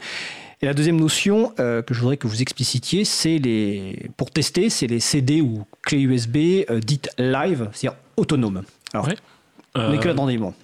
Et 0.62 0.66
la 0.66 0.74
deuxième 0.74 0.98
notion 0.98 1.52
euh, 1.58 1.82
que 1.82 1.94
je 1.94 2.00
voudrais 2.00 2.16
que 2.16 2.26
vous 2.26 2.42
explicitiez, 2.42 3.04
c'est 3.04 3.38
les 3.38 4.10
pour 4.16 4.30
tester, 4.30 4.70
c'est 4.70 4.86
les 4.86 5.00
CD 5.00 5.40
ou 5.40 5.64
clés 5.82 6.02
USB 6.02 6.36
euh, 6.68 6.80
dites 6.80 7.10
live, 7.18 7.68
c'est-à-dire 7.72 7.98
autonomes. 8.16 8.62
Alors, 8.92 9.08
euh, 9.78 9.96
que 9.98 10.08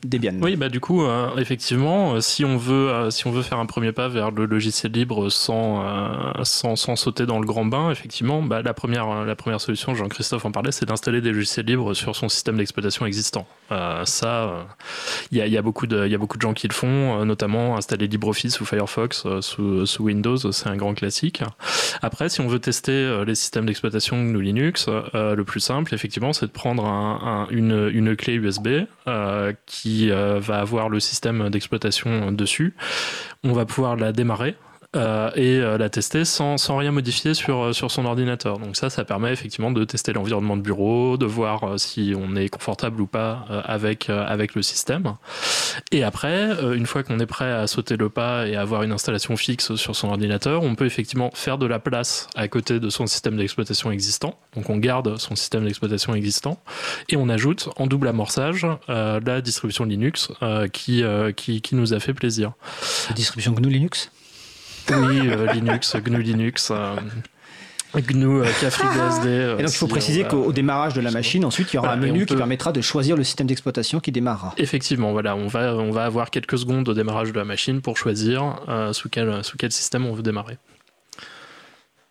Debian. 0.04 0.34
Oui, 0.42 0.56
bah 0.56 0.68
du 0.68 0.80
coup, 0.80 1.04
euh, 1.04 1.36
effectivement, 1.36 2.14
euh, 2.14 2.20
si 2.20 2.44
on 2.44 2.56
veut, 2.56 3.08
si 3.10 3.28
on 3.28 3.30
veut 3.30 3.42
faire 3.42 3.60
un 3.60 3.66
premier 3.66 3.92
pas 3.92 4.08
vers 4.08 4.32
le 4.32 4.46
logiciel 4.46 4.90
libre 4.90 5.28
sans, 5.30 5.84
sans, 6.42 6.74
sans 6.74 6.96
sauter 6.96 7.24
dans 7.24 7.38
le 7.38 7.46
grand 7.46 7.64
bain, 7.64 7.92
effectivement, 7.92 8.42
bah, 8.42 8.62
la 8.62 8.74
première, 8.74 9.24
la 9.24 9.36
première 9.36 9.60
solution, 9.60 9.94
Jean-Christophe 9.94 10.44
en 10.44 10.50
parlait, 10.50 10.72
c'est 10.72 10.86
d'installer 10.86 11.20
des 11.20 11.30
logiciels 11.30 11.66
libres 11.66 11.94
sur 11.94 12.16
son 12.16 12.28
système 12.28 12.56
d'exploitation 12.56 13.06
existant. 13.06 13.46
ça, 13.70 14.66
il 15.30 15.38
y 15.38 15.40
a, 15.40 15.46
y, 15.46 15.56
a 15.56 15.62
beaucoup 15.62 15.86
de, 15.86 16.08
y 16.08 16.14
a 16.14 16.18
beaucoup 16.18 16.36
de 16.36 16.42
gens 16.42 16.54
qui 16.54 16.66
le 16.66 16.74
font, 16.74 17.24
notamment 17.24 17.76
installer 17.76 18.08
LibreOffice 18.08 18.60
ou 18.60 18.64
Firefox 18.64 19.24
sous, 19.40 19.86
sous 19.86 20.02
Windows, 20.02 20.36
c'est 20.36 20.68
un 20.68 20.76
grand 20.76 20.94
classique. 20.94 21.42
Après, 22.02 22.28
si 22.28 22.40
on 22.40 22.48
veut 22.48 22.58
tester 22.58 23.22
les 23.24 23.36
systèmes 23.36 23.66
d'exploitation 23.66 24.16
GNU 24.16 24.42
Linux, 24.42 24.88
le 25.14 25.42
plus 25.44 25.60
simple, 25.60 25.94
effectivement, 25.94 26.32
c'est 26.32 26.46
de 26.46 26.50
prendre 26.50 26.84
un, 26.86 27.46
une, 27.50 27.88
une 27.92 28.16
clé 28.16 28.34
USB 28.34 28.68
euh, 29.08 29.52
qui 29.66 30.10
euh, 30.10 30.40
va 30.40 30.58
avoir 30.58 30.88
le 30.88 31.00
système 31.00 31.48
d'exploitation 31.50 32.32
dessus. 32.32 32.74
On 33.44 33.52
va 33.52 33.64
pouvoir 33.64 33.96
la 33.96 34.12
démarrer 34.12 34.56
euh, 34.94 35.30
et 35.34 35.58
euh, 35.58 35.78
la 35.78 35.88
tester 35.88 36.24
sans, 36.24 36.58
sans, 36.58 36.76
rien 36.76 36.92
modifier 36.92 37.34
sur, 37.34 37.64
euh, 37.64 37.72
sur 37.72 37.90
son 37.90 38.04
ordinateur. 38.04 38.58
Donc 38.58 38.76
ça, 38.76 38.88
ça 38.88 39.04
permet 39.04 39.32
effectivement 39.32 39.70
de 39.70 39.84
tester 39.84 40.12
l'environnement 40.12 40.56
de 40.56 40.62
bureau, 40.62 41.16
de 41.16 41.26
voir 41.26 41.78
si 41.78 42.14
on 42.16 42.36
est 42.36 42.48
confortable 42.48 43.00
ou 43.00 43.06
pas 43.06 43.46
avec, 43.64 44.08
avec 44.08 44.54
le 44.54 44.62
système. 44.62 45.14
Et 45.92 46.04
après, 46.04 46.50
une 46.74 46.86
fois 46.86 47.02
qu'on 47.02 47.18
est 47.18 47.26
prêt 47.26 47.50
à 47.50 47.66
sauter 47.66 47.96
le 47.96 48.08
pas 48.08 48.46
et 48.46 48.56
avoir 48.56 48.82
une 48.82 48.92
installation 48.92 49.36
fixe 49.36 49.74
sur 49.74 49.96
son 49.96 50.08
ordinateur, 50.08 50.62
on 50.62 50.74
peut 50.74 50.86
effectivement 50.86 51.30
faire 51.34 51.58
de 51.58 51.66
la 51.66 51.78
place 51.78 52.28
à 52.34 52.48
côté 52.48 52.80
de 52.80 52.88
son 52.88 53.06
système 53.06 53.36
d'exploitation 53.36 53.90
existant. 53.90 54.38
Donc 54.54 54.70
on 54.70 54.76
garde 54.78 55.18
son 55.18 55.36
système 55.36 55.64
d'exploitation 55.64 56.14
existant 56.14 56.58
et 57.08 57.16
on 57.16 57.28
ajoute 57.28 57.68
en 57.76 57.86
double 57.86 58.08
amorçage 58.08 58.66
la 58.88 59.40
distribution 59.40 59.84
Linux 59.84 60.30
qui, 60.72 61.02
qui, 61.36 61.60
qui, 61.60 61.74
nous 61.74 61.94
a 61.94 62.00
fait 62.00 62.14
plaisir. 62.14 62.52
La 63.08 63.14
distribution 63.14 63.52
GNU 63.52 63.68
Linux? 63.68 64.10
Oui, 64.90 65.20
euh, 65.28 65.52
Linux, 65.52 65.96
GNU 65.96 66.22
Linux. 66.22 66.70
Euh, 66.70 66.96
GNU. 67.94 68.42
Euh, 68.42 69.58
et 69.58 69.62
donc 69.62 69.72
il 69.72 69.76
faut 69.76 69.86
préciser 69.86 70.24
qu'au 70.24 70.52
démarrage 70.52 70.92
de 70.92 71.00
la 71.00 71.10
machine, 71.10 71.44
ensuite 71.46 71.72
il 71.72 71.76
y 71.76 71.78
aura 71.78 71.92
un 71.92 71.96
menu 71.96 72.26
qui 72.26 72.36
permettra 72.36 72.72
de 72.72 72.82
choisir 72.82 73.16
le 73.16 73.24
système 73.24 73.46
d'exploitation 73.46 74.00
qui 74.00 74.12
démarrera. 74.12 74.54
Effectivement, 74.58 75.12
voilà, 75.12 75.34
on 75.34 75.46
va, 75.46 75.74
on 75.76 75.92
va 75.92 76.04
avoir 76.04 76.30
quelques 76.30 76.58
secondes 76.58 76.86
au 76.88 76.94
démarrage 76.94 77.32
de 77.32 77.38
la 77.38 77.46
machine 77.46 77.80
pour 77.80 77.96
choisir 77.96 78.60
sous, 78.92 79.08
quel, 79.08 79.42
sous 79.42 79.56
quel 79.56 79.72
système 79.72 80.04
on 80.04 80.12
veut 80.12 80.22
démarrer. 80.22 80.58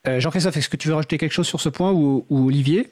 Jean-Christophe, 0.08 0.58
est-ce 0.58 0.70
que 0.70 0.78
tu 0.78 0.88
veux 0.88 0.96
rajouter 0.96 1.20
quelque 1.20 1.34
chose 1.34 1.48
sur 1.48 1.62
ce 1.62 1.70
point 1.70 1.92
ou, 1.92 2.26
ou 2.30 2.48
Olivier? 2.48 2.92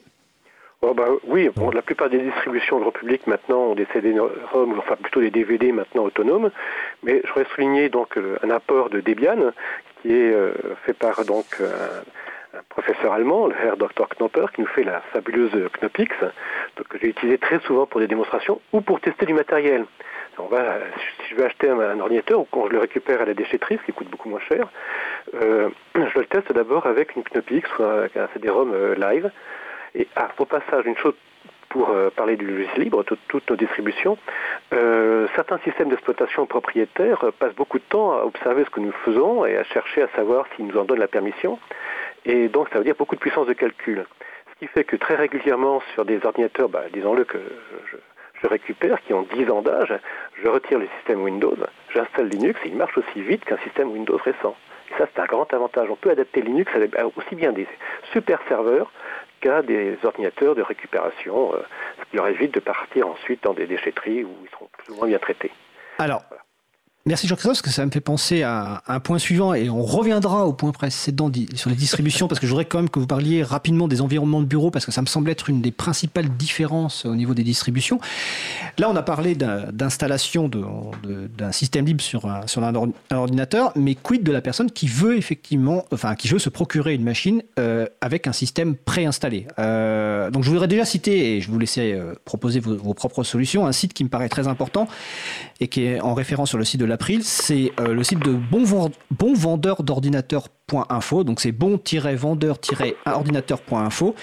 Oh, 0.86 0.92
bah, 0.92 1.06
oui, 1.26 1.48
bon, 1.48 1.70
la 1.70 1.80
plupart 1.80 2.10
des 2.10 2.18
distributions 2.18 2.78
de 2.78 2.84
République 2.84 3.26
maintenant 3.26 3.70
ont 3.70 3.74
des 3.74 3.86
CD-ROM, 3.94 4.78
enfin 4.78 4.96
plutôt 4.96 5.22
des 5.22 5.30
DVD 5.30 5.72
maintenant 5.72 6.04
autonomes, 6.04 6.50
mais 7.02 7.22
je 7.24 7.28
voudrais 7.28 7.50
souligner 7.54 7.88
donc 7.88 8.18
euh, 8.18 8.36
un 8.42 8.50
apport 8.50 8.90
de 8.90 9.00
Debian 9.00 9.52
qui 10.02 10.12
est 10.12 10.34
euh, 10.34 10.52
fait 10.84 10.92
par 10.92 11.24
donc 11.24 11.46
un, 11.62 12.60
professeur 12.68 13.14
allemand, 13.14 13.46
le 13.46 13.54
Herr 13.64 13.78
Dr. 13.78 14.08
Knopper, 14.10 14.44
qui 14.54 14.60
nous 14.60 14.66
fait 14.66 14.84
la 14.84 15.00
fabuleuse 15.14 15.52
Knopix, 15.80 16.14
que 16.90 16.98
j'ai 17.00 17.08
utilisé 17.08 17.38
très 17.38 17.60
souvent 17.60 17.86
pour 17.86 18.00
des 18.00 18.06
démonstrations 18.06 18.60
ou 18.74 18.82
pour 18.82 19.00
tester 19.00 19.24
du 19.24 19.32
matériel. 19.32 19.86
On 20.36 20.48
va, 20.48 20.80
si 20.98 21.30
je 21.30 21.36
veux 21.36 21.46
acheter 21.46 21.70
un, 21.70 21.98
ordinateur 21.98 22.40
ou 22.40 22.46
quand 22.50 22.66
je 22.66 22.72
le 22.72 22.80
récupère 22.80 23.22
à 23.22 23.24
la 23.24 23.32
déchetterie, 23.32 23.78
ce 23.80 23.86
qui 23.86 23.92
coûte 23.92 24.10
beaucoup 24.10 24.28
moins 24.28 24.40
cher, 24.40 24.68
euh, 25.32 25.70
je 25.94 26.18
le 26.18 26.26
teste 26.26 26.52
d'abord 26.52 26.84
avec 26.86 27.16
une 27.16 27.22
Knopix 27.22 27.66
ou 27.78 27.84
un, 27.84 28.04
un 28.04 28.28
CD-ROM 28.34 28.70
live. 28.98 29.30
Et 29.94 30.08
ah, 30.16 30.28
au 30.38 30.44
passage, 30.44 30.86
une 30.86 30.96
chose 30.96 31.14
pour 31.68 31.90
euh, 31.90 32.08
parler 32.10 32.36
du 32.36 32.46
logiciel 32.46 32.82
libre, 32.82 33.04
toutes 33.28 33.50
nos 33.50 33.56
distributions, 33.56 34.16
euh, 34.72 35.26
certains 35.34 35.58
systèmes 35.58 35.88
d'exploitation 35.88 36.46
propriétaires 36.46 37.32
passent 37.40 37.54
beaucoup 37.54 37.78
de 37.78 37.84
temps 37.84 38.12
à 38.12 38.22
observer 38.22 38.64
ce 38.64 38.70
que 38.70 38.78
nous 38.78 38.92
faisons 39.04 39.44
et 39.44 39.56
à 39.56 39.64
chercher 39.64 40.02
à 40.02 40.08
savoir 40.14 40.46
s'ils 40.54 40.66
nous 40.66 40.78
en 40.78 40.84
donnent 40.84 41.00
la 41.00 41.08
permission. 41.08 41.58
Et 42.26 42.48
donc 42.48 42.68
ça 42.72 42.78
veut 42.78 42.84
dire 42.84 42.94
beaucoup 42.96 43.16
de 43.16 43.20
puissance 43.20 43.48
de 43.48 43.54
calcul. 43.54 44.04
Ce 44.52 44.58
qui 44.60 44.66
fait 44.68 44.84
que 44.84 44.94
très 44.94 45.16
régulièrement 45.16 45.82
sur 45.94 46.04
des 46.04 46.24
ordinateurs, 46.24 46.68
bah, 46.68 46.84
disons-le 46.92 47.24
que 47.24 47.38
je, 47.90 47.96
je, 48.40 48.46
récupère, 48.46 49.02
qui 49.02 49.12
ont 49.12 49.26
10 49.34 49.50
ans 49.50 49.62
d'âge, 49.62 49.92
je 50.40 50.48
retire 50.48 50.78
le 50.78 50.86
système 50.98 51.22
Windows, 51.22 51.56
j'installe 51.92 52.28
Linux 52.28 52.60
et 52.64 52.68
il 52.68 52.76
marche 52.76 52.96
aussi 52.96 53.20
vite 53.20 53.44
qu'un 53.44 53.58
système 53.58 53.90
Windows 53.90 54.16
récent. 54.16 54.54
Et 54.90 54.98
ça 54.98 55.08
c'est 55.12 55.20
un 55.20 55.26
grand 55.26 55.52
avantage. 55.52 55.88
On 55.90 55.96
peut 55.96 56.10
adapter 56.10 56.40
Linux 56.40 56.70
à 56.96 57.06
aussi 57.06 57.34
bien 57.34 57.50
des 57.50 57.66
super 58.12 58.38
serveurs 58.48 58.92
des 59.62 59.98
ordinateurs 60.02 60.54
de 60.54 60.62
récupération, 60.62 61.54
euh, 61.54 61.58
ce 61.98 62.10
qui 62.10 62.16
leur 62.16 62.28
évite 62.28 62.54
de 62.54 62.60
partir 62.60 63.08
ensuite 63.08 63.42
dans 63.44 63.54
des 63.54 63.66
déchetteries 63.66 64.24
où 64.24 64.30
ils 64.42 64.50
seront 64.50 64.68
plus 64.72 64.92
ou 64.92 64.96
moins 64.96 65.08
bien 65.08 65.18
traités. 65.18 65.50
Alors, 65.98 66.22
Merci 67.06 67.28
Jean-Christophe, 67.28 67.56
parce 67.56 67.60
que 67.60 67.68
ça 67.68 67.84
me 67.84 67.90
fait 67.90 68.00
penser 68.00 68.44
à 68.44 68.82
un 68.88 68.98
point 68.98 69.18
suivant, 69.18 69.52
et 69.52 69.68
on 69.68 69.82
reviendra 69.82 70.46
au 70.46 70.54
point 70.54 70.72
précédent 70.72 71.30
sur 71.54 71.68
les 71.68 71.76
distributions, 71.76 72.28
parce 72.28 72.40
que 72.40 72.46
je 72.46 72.50
voudrais 72.50 72.64
quand 72.64 72.78
même 72.78 72.88
que 72.88 72.98
vous 72.98 73.06
parliez 73.06 73.42
rapidement 73.42 73.88
des 73.88 74.00
environnements 74.00 74.40
de 74.40 74.46
bureau, 74.46 74.70
parce 74.70 74.86
que 74.86 74.90
ça 74.90 75.02
me 75.02 75.06
semble 75.06 75.28
être 75.28 75.50
une 75.50 75.60
des 75.60 75.70
principales 75.70 76.30
différences 76.30 77.04
au 77.04 77.14
niveau 77.14 77.34
des 77.34 77.42
distributions. 77.42 78.00
Là, 78.78 78.88
on 78.88 78.96
a 78.96 79.02
parlé 79.02 79.34
d'installation 79.34 80.48
d'un 80.48 81.52
système 81.52 81.84
libre 81.84 82.00
sur, 82.00 82.24
un, 82.24 82.42
ordinateur, 83.10 83.72
mais 83.76 83.96
quid 83.96 84.22
de 84.22 84.32
la 84.32 84.40
personne 84.40 84.70
qui 84.70 84.86
veut 84.86 85.18
effectivement, 85.18 85.84
enfin, 85.92 86.14
qui 86.14 86.28
veut 86.28 86.38
se 86.38 86.48
procurer 86.48 86.94
une 86.94 87.04
machine 87.04 87.42
euh, 87.58 87.86
avec 88.00 88.26
un 88.28 88.32
système 88.32 88.76
préinstallé? 88.76 89.46
Euh, 89.58 90.30
Donc, 90.30 90.42
je 90.42 90.50
voudrais 90.50 90.68
déjà 90.68 90.86
citer, 90.86 91.36
et 91.36 91.42
je 91.42 91.50
vous 91.50 91.58
laisser 91.58 91.92
euh, 91.92 92.14
proposer 92.24 92.60
vos, 92.60 92.94
propres 92.94 93.24
solutions, 93.24 93.66
un 93.66 93.72
site 93.72 93.92
qui 93.92 94.04
me 94.04 94.08
paraît 94.08 94.30
très 94.30 94.48
important 94.48 94.88
et 95.60 95.68
qui 95.68 95.84
est 95.84 96.00
en 96.00 96.14
référence 96.14 96.48
sur 96.48 96.58
le 96.58 96.64
site 96.64 96.80
de 96.80 96.86
la 96.86 96.93
c'est 97.22 97.72
euh, 97.80 97.94
le 97.94 98.04
site 98.04 98.20
de 98.20 98.38
bonvendeur 99.10 99.82
d'ordinateurs 99.82 100.48
Info, 100.72 101.24
donc 101.24 101.40
c'est 101.40 101.52
bon-vendeur-ordinateur.info. 101.52 104.14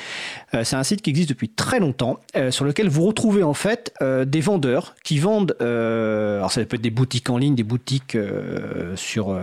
Euh, 0.53 0.63
c'est 0.63 0.75
un 0.75 0.83
site 0.83 1.01
qui 1.01 1.09
existe 1.11 1.29
depuis 1.29 1.49
très 1.49 1.79
longtemps, 1.79 2.19
euh, 2.35 2.51
sur 2.51 2.65
lequel 2.65 2.89
vous 2.89 3.05
retrouvez 3.05 3.43
en 3.43 3.53
fait 3.53 3.93
euh, 4.01 4.25
des 4.25 4.41
vendeurs 4.41 4.95
qui 5.03 5.19
vendent, 5.19 5.55
alors 5.59 6.51
ça 6.51 6.65
peut 6.65 6.75
être 6.75 6.81
des 6.81 6.89
boutiques 6.89 7.29
en 7.29 7.37
ligne, 7.37 7.55
des 7.55 7.63
boutiques 7.63 8.17
sur, 8.95 9.39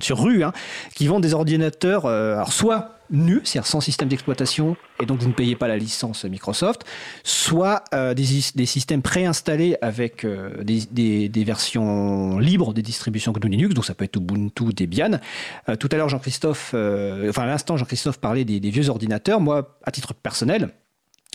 sur 0.00 0.20
rue, 0.20 0.42
hein, 0.42 0.52
qui 0.94 1.06
vendent 1.06 1.22
des 1.22 1.32
ordinateurs, 1.34 2.06
alors 2.06 2.52
soit 2.52 2.98
nu, 3.10 3.40
c'est-à-dire 3.44 3.66
sans 3.66 3.80
système 3.80 4.08
d'exploitation, 4.08 4.76
et 5.00 5.06
donc 5.06 5.20
vous 5.20 5.28
ne 5.28 5.32
payez 5.32 5.56
pas 5.56 5.68
la 5.68 5.76
licence 5.76 6.24
Microsoft, 6.24 6.84
soit 7.24 7.84
euh, 7.94 8.14
des, 8.14 8.24
des, 8.54 8.66
systèmes 8.66 9.02
préinstallés 9.02 9.76
avec 9.80 10.24
euh, 10.24 10.62
des, 10.62 11.28
des, 11.28 11.44
versions 11.44 12.38
libres 12.38 12.74
des 12.74 12.82
distributions 12.82 13.32
GNU 13.32 13.50
Linux, 13.50 13.74
donc 13.74 13.84
ça 13.84 13.94
peut 13.94 14.04
être 14.04 14.16
Ubuntu, 14.16 14.72
Debian. 14.74 15.20
Euh, 15.68 15.76
tout 15.76 15.88
à 15.92 15.96
l'heure, 15.96 16.07
Jean-Christophe, 16.08 16.68
enfin 16.74 17.42
à 17.42 17.46
l'instant, 17.46 17.76
Jean-Christophe 17.76 18.18
parlait 18.18 18.44
des, 18.44 18.70
vieux 18.70 18.88
ordinateurs. 18.88 19.40
Moi, 19.40 19.78
à 19.84 19.90
titre 19.90 20.14
personnel, 20.14 20.70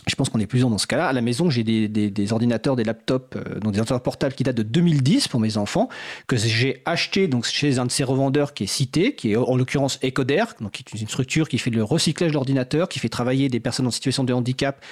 je 0.06 0.14
pense 0.16 0.28
qu'on 0.28 0.40
est 0.40 0.46
plusieurs 0.46 0.70
dans 0.70 0.78
ce 0.78 0.86
cas-là. 0.86 1.08
À 1.08 1.12
la 1.12 1.22
maison, 1.22 1.48
j'ai 1.50 1.64
des, 1.64 2.32
ordinateurs, 2.32 2.76
des 2.76 2.84
laptops, 2.84 3.36
euh, 3.36 3.42
donc 3.60 3.72
des 3.72 3.78
ordinateurs 3.78 4.02
portables 4.02 4.34
qui 4.34 4.42
datent 4.42 4.56
de 4.56 4.62
2010 4.62 5.28
pour 5.28 5.40
mes 5.40 5.56
enfants, 5.56 5.88
que 6.26 6.36
j'ai 6.36 6.82
acheté 6.84 7.26
donc 7.26 7.46
chez 7.46 7.78
un 7.78 7.86
de 7.86 7.90
ces 7.90 8.04
revendeurs 8.04 8.54
qui 8.54 8.64
est 8.64 8.68
cité, 8.68 9.14
qui 9.14 9.32
est 9.32 9.36
en 9.36 9.56
l'occurrence 9.56 9.98
Ecoder, 10.04 10.44
donc 10.60 10.72
qui 10.72 10.84
est 10.94 11.00
une 11.00 11.08
structure 11.08 11.48
qui 11.48 11.58
fait 11.58 11.70
le 11.70 11.82
recyclage 11.82 12.32
d'ordinateurs, 12.32 12.88
qui 12.88 12.98
fait 12.98 13.08
travailler 13.08 13.48
des 13.48 13.60
personnes 13.60 13.86
en 13.86 13.90
situation 13.90 14.24
de 14.24 14.32
handicap 14.32 14.84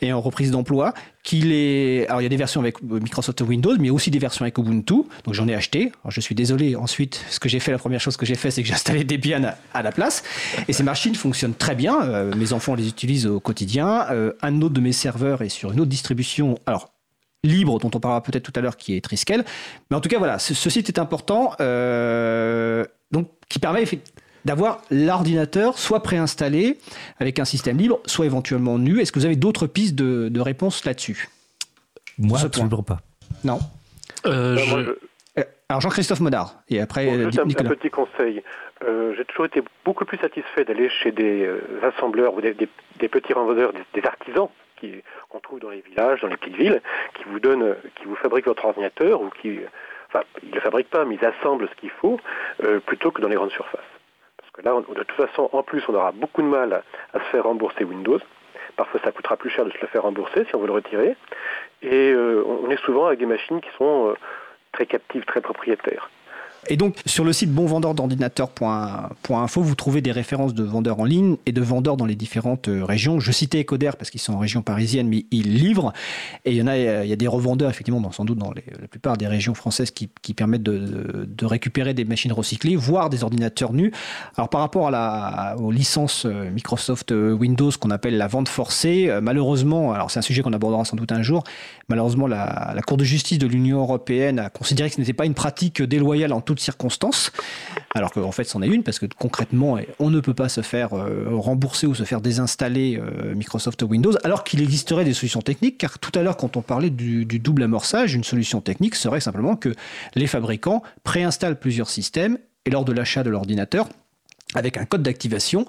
et 0.00 0.12
en 0.12 0.20
reprise 0.20 0.50
d'emploi, 0.50 0.94
il 1.32 1.48
y 1.48 2.06
a 2.08 2.28
des 2.28 2.36
versions 2.36 2.60
avec 2.60 2.82
Microsoft 2.82 3.40
Windows, 3.40 3.76
mais 3.78 3.90
aussi 3.90 4.10
des 4.10 4.18
versions 4.18 4.44
avec 4.44 4.58
Ubuntu. 4.58 5.02
Donc, 5.24 5.34
j'en 5.34 5.48
ai 5.48 5.54
acheté. 5.54 5.92
Je 6.08 6.20
suis 6.20 6.34
désolé. 6.34 6.76
Ensuite, 6.76 7.24
ce 7.30 7.40
que 7.40 7.48
j'ai 7.48 7.60
fait, 7.60 7.72
la 7.72 7.78
première 7.78 8.00
chose 8.00 8.16
que 8.16 8.26
j'ai 8.26 8.34
fait, 8.34 8.50
c'est 8.50 8.62
que 8.62 8.68
j'ai 8.68 8.74
installé 8.74 9.04
Debian 9.04 9.44
à, 9.44 9.56
à, 9.74 9.82
la 9.82 9.92
place. 9.92 10.22
Et 10.68 10.72
ces 10.72 10.82
machines 10.82 11.14
fonctionnent 11.14 11.54
très 11.54 11.74
bien. 11.74 12.02
Euh, 12.02 12.34
mes 12.34 12.52
enfants 12.52 12.74
les 12.74 12.88
utilisent 12.88 13.26
au 13.26 13.40
quotidien. 13.40 14.06
Euh, 14.10 14.32
un 14.42 14.60
autre 14.62 14.74
de 14.74 14.80
mes 14.80 14.92
serveurs 14.92 15.42
est 15.42 15.48
sur 15.48 15.72
une 15.72 15.80
autre 15.80 15.90
distribution. 15.90 16.58
Alors, 16.66 16.92
libre 17.46 17.78
dont 17.78 17.90
on 17.94 18.00
parlera 18.00 18.22
peut-être 18.22 18.42
tout 18.42 18.52
à 18.56 18.60
l'heure 18.60 18.76
qui 18.76 18.96
est 18.96 19.00
Triskel. 19.00 19.44
Mais 19.90 19.96
en 19.96 20.00
tout 20.00 20.08
cas, 20.08 20.18
voilà, 20.18 20.38
ce, 20.38 20.54
site 20.54 20.88
est 20.88 20.98
important, 20.98 21.52
euh, 21.60 22.84
donc 23.12 23.30
qui 23.48 23.58
permet 23.58 23.84
d'avoir 24.46 24.80
l'ordinateur 24.90 25.76
soit 25.76 26.02
préinstallé 26.02 26.78
avec 27.18 27.40
un 27.40 27.44
système 27.44 27.76
libre, 27.76 28.00
soit 28.06 28.26
éventuellement 28.26 28.78
nu. 28.78 29.00
Est-ce 29.00 29.10
que 29.10 29.18
vous 29.18 29.26
avez 29.26 29.36
d'autres 29.36 29.66
pistes 29.66 29.96
de, 29.96 30.28
de 30.28 30.40
réponse 30.40 30.84
là-dessus? 30.84 31.28
Moi, 32.18 32.38
absolument 32.42 32.82
pas. 32.82 33.00
Non. 33.44 33.58
Euh, 34.24 34.56
euh, 35.36 35.44
alors 35.68 35.80
Jean-Christophe 35.80 36.20
Modard, 36.20 36.54
et 36.70 36.80
après 36.80 37.24
juste 37.24 37.40
un, 37.40 37.64
petit 37.64 37.90
conseil. 37.90 38.42
Euh, 38.84 39.14
j'ai 39.16 39.24
toujours 39.24 39.46
été 39.46 39.62
beaucoup 39.84 40.04
plus 40.04 40.18
satisfait 40.18 40.64
d'aller 40.64 40.88
chez 40.88 41.10
des 41.10 41.48
assembleurs 41.82 42.34
ou 42.34 42.40
des, 42.40 42.54
petits 43.08 43.32
revendeurs, 43.32 43.72
des, 43.72 44.04
artisans 44.04 44.48
qu'on 44.80 45.40
trouve 45.40 45.58
dans 45.58 45.70
les 45.70 45.80
villages, 45.80 46.20
dans 46.20 46.28
les 46.28 46.36
petites 46.36 46.56
villes, 46.56 46.80
qui 47.14 47.24
vous 47.24 47.40
donnent, 47.40 47.74
qui 47.96 48.04
vous 48.04 48.16
fabriquent 48.16 48.46
votre 48.46 48.64
ordinateur 48.64 49.20
ou 49.20 49.30
qui, 49.42 49.58
enfin, 50.08 50.20
ils 50.42 50.50
ne 50.50 50.54
le 50.54 50.60
fabriquent 50.60 50.90
pas, 50.90 51.04
mais 51.04 51.18
ils 51.20 51.26
assemblent 51.26 51.68
ce 51.68 51.80
qu'il 51.80 51.90
faut, 51.90 52.20
plutôt 52.86 53.10
que 53.10 53.20
dans 53.20 53.28
les 53.28 53.36
grandes 53.36 53.50
surfaces 53.50 53.95
là, 54.62 54.72
de 54.80 55.02
toute 55.02 55.12
façon, 55.12 55.48
en 55.52 55.62
plus, 55.62 55.82
on 55.88 55.94
aura 55.94 56.12
beaucoup 56.12 56.42
de 56.42 56.46
mal 56.46 56.82
à, 57.12 57.18
se 57.18 57.24
faire 57.30 57.44
rembourser 57.44 57.84
Windows. 57.84 58.20
Parfois, 58.76 59.00
ça 59.04 59.12
coûtera 59.12 59.36
plus 59.36 59.50
cher 59.50 59.64
de 59.64 59.70
se 59.70 59.78
le 59.80 59.86
faire 59.86 60.02
rembourser 60.02 60.44
si 60.44 60.54
on 60.54 60.60
veut 60.60 60.66
le 60.66 60.72
retirer. 60.72 61.16
Et 61.82 62.12
euh, 62.12 62.42
on 62.44 62.70
est 62.70 62.82
souvent 62.84 63.06
avec 63.06 63.18
des 63.18 63.26
machines 63.26 63.60
qui 63.60 63.70
sont 63.78 64.10
euh, 64.10 64.14
très 64.72 64.86
captives, 64.86 65.24
très 65.24 65.40
propriétaires. 65.40 66.10
Et 66.68 66.76
donc, 66.76 66.96
sur 67.06 67.24
le 67.24 67.32
site 67.32 67.50
bonvendeur-d'ordinateur.info, 67.52 69.62
vous 69.62 69.74
trouvez 69.74 70.00
des 70.00 70.12
références 70.12 70.54
de 70.54 70.62
vendeurs 70.64 71.00
en 71.00 71.04
ligne 71.04 71.36
et 71.46 71.52
de 71.52 71.60
vendeurs 71.60 71.96
dans 71.96 72.06
les 72.06 72.16
différentes 72.16 72.66
euh, 72.68 72.84
régions. 72.84 73.20
Je 73.20 73.30
citais 73.30 73.60
Ecoder 73.60 73.92
parce 73.96 74.10
qu'ils 74.10 74.20
sont 74.20 74.34
en 74.34 74.38
région 74.38 74.62
parisienne, 74.62 75.06
mais 75.08 75.26
ils 75.30 75.54
livrent. 75.54 75.92
Et 76.44 76.50
il 76.52 76.56
y 76.56 76.62
en 76.62 76.66
a, 76.66 76.76
il 76.76 77.08
y 77.08 77.12
a 77.12 77.16
des 77.16 77.28
revendeurs, 77.28 77.70
effectivement, 77.70 78.10
sans 78.10 78.24
doute 78.24 78.38
dans 78.38 78.52
la 78.52 78.88
plupart 78.88 79.16
des 79.16 79.28
régions 79.28 79.54
françaises 79.54 79.92
qui, 79.92 80.08
permettent 80.34 80.64
de, 80.64 81.46
récupérer 81.46 81.94
des 81.94 82.04
machines 82.04 82.32
recyclées, 82.32 82.74
voire 82.76 83.10
des 83.10 83.22
ordinateurs 83.22 83.72
nus. 83.72 83.92
Alors, 84.36 84.48
par 84.48 84.60
rapport 84.60 84.88
à 84.88 84.90
la, 84.90 85.54
aux 85.58 85.70
licences 85.70 86.26
euh, 86.26 86.50
Microsoft 86.50 87.12
euh, 87.12 87.30
Windows 87.32 87.70
qu'on 87.80 87.90
appelle 87.90 88.16
la 88.16 88.26
vente 88.26 88.48
forcée, 88.48 89.08
malheureusement, 89.22 89.92
alors 89.92 90.10
c'est 90.10 90.18
un 90.18 90.22
sujet 90.22 90.42
qu'on 90.42 90.52
abordera 90.52 90.84
sans 90.84 90.96
doute 90.96 91.12
un 91.12 91.22
jour, 91.22 91.44
malheureusement, 91.88 92.26
la, 92.26 92.72
la 92.74 92.82
Cour 92.82 92.96
de 92.96 93.04
justice 93.04 93.38
de 93.38 93.46
l'Union 93.46 93.78
européenne 93.78 94.38
a 94.38 94.50
considéré 94.50 94.88
que 94.88 94.96
ce 94.96 95.00
n'était 95.00 95.12
pas 95.12 95.26
une 95.26 95.34
pratique 95.34 95.82
déloyale 95.82 96.32
en 96.32 96.40
toute 96.40 96.55
circonstances, 96.58 97.32
alors 97.94 98.12
qu'en 98.12 98.32
fait 98.32 98.44
c'en 98.44 98.62
est 98.62 98.68
une, 98.68 98.82
parce 98.82 98.98
que 98.98 99.06
concrètement, 99.06 99.78
on 99.98 100.10
ne 100.10 100.20
peut 100.20 100.34
pas 100.34 100.48
se 100.48 100.60
faire 100.60 100.94
euh, 100.94 101.28
rembourser 101.32 101.86
ou 101.86 101.94
se 101.94 102.04
faire 102.04 102.20
désinstaller 102.20 103.00
euh, 103.00 103.34
Microsoft 103.34 103.82
Windows, 103.82 104.12
alors 104.24 104.44
qu'il 104.44 104.62
existerait 104.62 105.04
des 105.04 105.14
solutions 105.14 105.42
techniques, 105.42 105.78
car 105.78 105.98
tout 105.98 106.12
à 106.18 106.22
l'heure 106.22 106.36
quand 106.36 106.56
on 106.56 106.62
parlait 106.62 106.90
du, 106.90 107.24
double 107.24 107.62
amorçage, 107.62 108.14
une 108.14 108.24
solution 108.24 108.60
technique 108.60 108.94
serait 108.94 109.20
simplement 109.20 109.56
que 109.56 109.74
les 110.14 110.26
fabricants 110.26 110.82
préinstallent 111.04 111.58
plusieurs 111.58 111.90
systèmes, 111.90 112.38
et 112.64 112.70
lors 112.70 112.84
de 112.84 112.92
l'achat 112.92 113.22
de 113.22 113.30
l'ordinateur, 113.30 113.88
avec 114.56 114.78
un 114.78 114.84
code 114.84 115.02
d'activation 115.02 115.66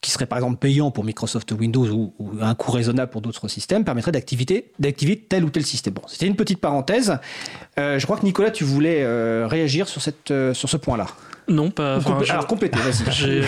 qui 0.00 0.10
serait 0.10 0.26
par 0.26 0.38
exemple 0.38 0.58
payant 0.58 0.90
pour 0.90 1.04
Microsoft 1.04 1.52
Windows 1.52 1.88
ou, 1.88 2.12
un 2.40 2.54
coût 2.54 2.72
raisonnable 2.72 3.10
pour 3.10 3.20
d'autres 3.20 3.48
systèmes, 3.48 3.84
permettrait 3.84 4.12
d'activer 4.12 5.16
tel 5.28 5.44
ou 5.44 5.50
tel 5.50 5.64
système. 5.64 5.94
Bon, 5.94 6.02
c'était 6.06 6.26
une 6.26 6.36
petite 6.36 6.60
parenthèse. 6.60 7.18
Euh, 7.78 7.98
je 7.98 8.04
crois 8.04 8.16
que 8.16 8.24
Nicolas, 8.24 8.50
tu 8.50 8.64
voulais 8.64 9.02
euh, 9.02 9.46
réagir 9.48 9.88
sur, 9.88 10.00
cette, 10.00 10.30
euh, 10.30 10.54
sur 10.54 10.68
ce 10.68 10.76
point-là. 10.76 11.06
Non, 11.48 11.70
pas. 11.70 11.98
Alors 12.28 12.46
compléter, 12.46 12.78
vas-y. 12.78 13.42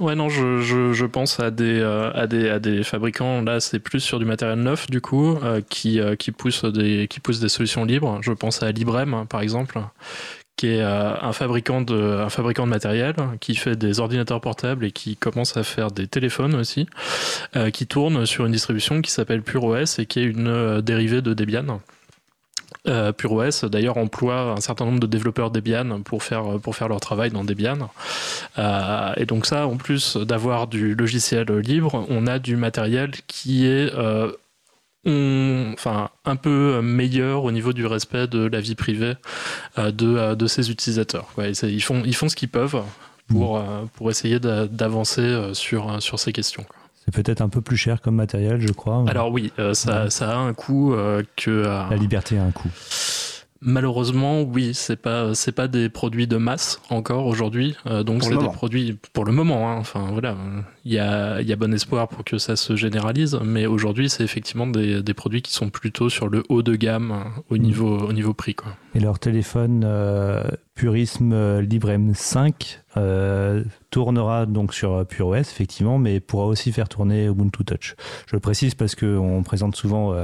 ouais, 0.00 0.14
non, 0.14 0.28
je, 0.28 0.60
je, 0.60 0.92
je, 0.92 1.06
pense 1.06 1.40
à 1.40 1.50
des, 1.50 1.82
à, 1.82 2.28
des, 2.28 2.48
à 2.48 2.60
des 2.60 2.84
fabricants, 2.84 3.42
là 3.42 3.58
c'est 3.58 3.80
plus 3.80 3.98
sur 3.98 4.20
du 4.20 4.24
matériel 4.24 4.60
neuf 4.60 4.88
du 4.88 5.00
coup, 5.00 5.36
qui, 5.68 6.00
qui, 6.20 6.30
poussent 6.30 6.64
des, 6.64 7.08
qui 7.08 7.18
poussent 7.18 7.40
des 7.40 7.48
solutions 7.48 7.84
libres. 7.84 8.20
Je 8.22 8.30
pense 8.30 8.62
à 8.62 8.70
Librem 8.70 9.26
par 9.28 9.40
exemple, 9.40 9.80
qui 10.62 10.68
est 10.68 10.80
euh, 10.80 11.14
un, 11.20 11.32
fabricant 11.32 11.80
de, 11.80 12.20
un 12.20 12.28
fabricant 12.28 12.66
de 12.66 12.70
matériel, 12.70 13.16
qui 13.40 13.56
fait 13.56 13.74
des 13.74 13.98
ordinateurs 13.98 14.40
portables 14.40 14.84
et 14.84 14.92
qui 14.92 15.16
commence 15.16 15.56
à 15.56 15.64
faire 15.64 15.90
des 15.90 16.06
téléphones 16.06 16.54
aussi, 16.54 16.86
euh, 17.56 17.70
qui 17.70 17.88
tourne 17.88 18.26
sur 18.26 18.46
une 18.46 18.52
distribution 18.52 19.02
qui 19.02 19.10
s'appelle 19.10 19.42
PureOS 19.42 19.98
et 19.98 20.06
qui 20.06 20.20
est 20.20 20.24
une 20.24 20.46
euh, 20.46 20.80
dérivée 20.80 21.20
de 21.20 21.34
Debian. 21.34 21.80
PureOS 22.84 23.68
d'ailleurs 23.68 23.96
emploie 23.96 24.54
un 24.56 24.60
certain 24.60 24.84
nombre 24.84 25.00
de 25.00 25.06
développeurs 25.06 25.50
Debian 25.50 26.00
pour 26.02 26.22
faire, 26.22 26.58
pour 26.60 26.74
faire 26.74 26.88
leur 26.88 26.98
travail 27.00 27.30
dans 27.30 27.44
Debian. 27.44 27.90
et 29.16 29.24
donc 29.24 29.46
ça, 29.46 29.68
en 29.68 29.76
plus 29.76 30.16
d'avoir 30.16 30.66
du 30.66 30.94
logiciel 30.96 31.46
libre, 31.58 32.04
on 32.08 32.26
a 32.26 32.40
du 32.40 32.56
matériel 32.56 33.12
qui 33.28 33.66
est 33.66 33.92
enfin, 35.06 36.10
un 36.24 36.36
peu 36.36 36.80
meilleur 36.80 37.44
au 37.44 37.52
niveau 37.52 37.72
du 37.72 37.86
respect 37.86 38.26
de 38.26 38.46
la 38.46 38.60
vie 38.60 38.74
privée 38.74 39.14
euh, 39.78 39.90
de, 39.90 40.16
euh, 40.16 40.34
de 40.34 40.46
ses 40.46 40.70
utilisateurs. 40.70 41.28
ils, 41.38 41.82
font, 41.82 42.02
ils 42.04 42.14
font 42.14 42.28
ce 42.28 42.36
qu'ils 42.36 42.48
peuvent 42.48 42.82
pour, 43.28 43.58
mm. 43.58 43.62
euh, 43.62 43.84
pour 43.94 44.10
essayer 44.10 44.38
d'avancer 44.38 45.50
sur, 45.54 46.02
sur 46.02 46.18
ces 46.18 46.32
questions. 46.32 46.64
C'est 47.04 47.12
peut-être 47.12 47.40
un 47.40 47.48
peu 47.48 47.60
plus 47.60 47.76
cher 47.76 48.00
comme 48.00 48.14
matériel, 48.14 48.60
je 48.60 48.72
crois. 48.72 49.04
Alors 49.08 49.32
oui, 49.32 49.52
ça, 49.72 50.08
ça, 50.08 50.30
a 50.30 50.36
un 50.36 50.54
coût 50.54 50.94
que... 51.36 51.64
La 51.90 51.96
liberté 51.96 52.38
a 52.38 52.44
un 52.44 52.52
coût. 52.52 52.70
Malheureusement, 53.64 54.42
oui, 54.42 54.74
c'est 54.74 54.96
pas 54.96 55.34
c'est 55.34 55.52
pas 55.52 55.68
des 55.68 55.88
produits 55.88 56.26
de 56.26 56.36
masse 56.36 56.80
encore 56.90 57.26
aujourd'hui, 57.26 57.76
euh, 57.86 58.02
donc 58.02 58.24
c'est 58.24 58.36
des 58.36 58.48
produits 58.48 58.98
pour 59.12 59.24
le 59.24 59.30
moment. 59.30 59.70
Hein, 59.70 59.76
enfin 59.78 60.08
voilà, 60.10 60.36
il 60.84 60.92
y 60.92 60.98
a 60.98 61.40
il 61.40 61.46
y 61.46 61.52
a 61.52 61.56
bon 61.56 61.72
espoir 61.72 62.08
pour 62.08 62.24
que 62.24 62.38
ça 62.38 62.56
se 62.56 62.74
généralise, 62.74 63.38
mais 63.44 63.66
aujourd'hui 63.66 64.10
c'est 64.10 64.24
effectivement 64.24 64.66
des, 64.66 65.02
des, 65.04 65.14
produits 65.14 65.42
qui 65.42 65.52
sont 65.52 65.70
plutôt 65.70 66.08
sur 66.08 66.28
le 66.28 66.42
haut 66.48 66.62
de 66.62 66.74
gamme 66.74 67.12
hein, 67.12 67.26
au 67.50 67.54
mm. 67.54 67.58
niveau 67.58 67.98
au 67.98 68.12
niveau 68.12 68.34
prix 68.34 68.56
quoi. 68.56 68.74
Et 68.94 69.00
leur 69.00 69.18
téléphone 69.18 69.82
euh, 69.84 70.44
Purisme 70.74 71.32
euh, 71.32 71.62
Librem 71.62 72.14
5 72.14 72.80
tournera 73.90 74.44
donc 74.44 74.74
sur 74.74 75.06
PureOS 75.06 75.36
effectivement, 75.36 75.98
mais 75.98 76.20
pourra 76.20 76.46
aussi 76.46 76.72
faire 76.72 76.88
tourner 76.88 77.26
Ubuntu 77.26 77.64
Touch. 77.64 77.94
Je 78.26 78.36
le 78.36 78.40
précise 78.40 78.74
parce 78.74 78.94
qu'on 78.94 79.42
présente 79.42 79.76
souvent 79.76 80.14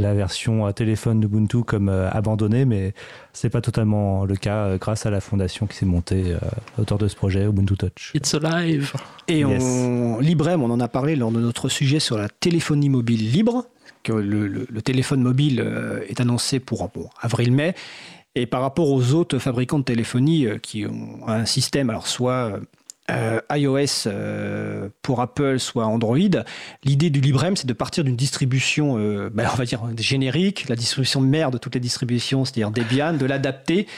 la 0.00 0.14
version 0.14 0.66
à 0.66 0.72
téléphone 0.72 1.20
d'Ubuntu 1.20 1.62
comme 1.62 1.88
euh, 1.88 2.10
abandonnée, 2.10 2.64
mais 2.64 2.94
c'est 3.32 3.50
pas 3.50 3.60
totalement 3.60 4.24
le 4.24 4.36
cas 4.36 4.64
euh, 4.64 4.78
grâce 4.78 5.06
à 5.06 5.10
la 5.10 5.20
fondation 5.20 5.66
qui 5.66 5.76
s'est 5.76 5.86
montée 5.86 6.24
euh, 6.32 6.38
autour 6.78 6.98
de 6.98 7.06
ce 7.06 7.14
projet 7.14 7.44
Ubuntu 7.44 7.76
Touch. 7.76 8.12
It's 8.14 8.34
alive. 8.34 8.92
Et 9.28 9.44
on, 9.44 10.18
Librem, 10.18 10.62
on 10.62 10.70
en 10.70 10.80
a 10.80 10.88
parlé 10.88 11.16
lors 11.16 11.30
de 11.30 11.40
notre 11.40 11.68
sujet 11.68 12.00
sur 12.00 12.16
la 12.16 12.28
téléphonie 12.28 12.88
mobile 12.88 13.30
libre, 13.30 13.66
le, 14.08 14.66
téléphone 14.82 15.22
mobile 15.22 15.64
est 16.08 16.20
annoncé 16.20 16.60
pour 16.60 16.90
avril-mai. 17.20 17.74
Et 18.36 18.46
par 18.46 18.60
rapport 18.60 18.90
aux 18.90 19.12
autres 19.12 19.38
fabricants 19.38 19.80
de 19.80 19.84
téléphonie 19.84 20.46
qui 20.62 20.86
ont 20.86 21.26
un 21.26 21.44
système, 21.44 21.90
alors 21.90 22.06
soit 22.06 22.60
iOS 23.52 24.08
pour 25.02 25.20
Apple, 25.20 25.58
soit 25.58 25.84
Android, 25.86 26.18
l'idée 26.84 27.10
du 27.10 27.20
Librem, 27.20 27.56
c'est 27.56 27.66
de 27.66 27.72
partir 27.72 28.04
d'une 28.04 28.14
distribution, 28.14 28.94
ben, 29.30 29.48
on 29.52 29.56
va 29.56 29.64
dire 29.64 29.82
générique, 29.98 30.68
la 30.68 30.76
distribution 30.76 31.20
mère 31.20 31.50
de 31.50 31.58
toutes 31.58 31.74
les 31.74 31.80
distributions, 31.80 32.44
c'est-à-dire 32.44 32.70
Debian, 32.70 33.14
de 33.14 33.26
l'adapter 33.26 33.88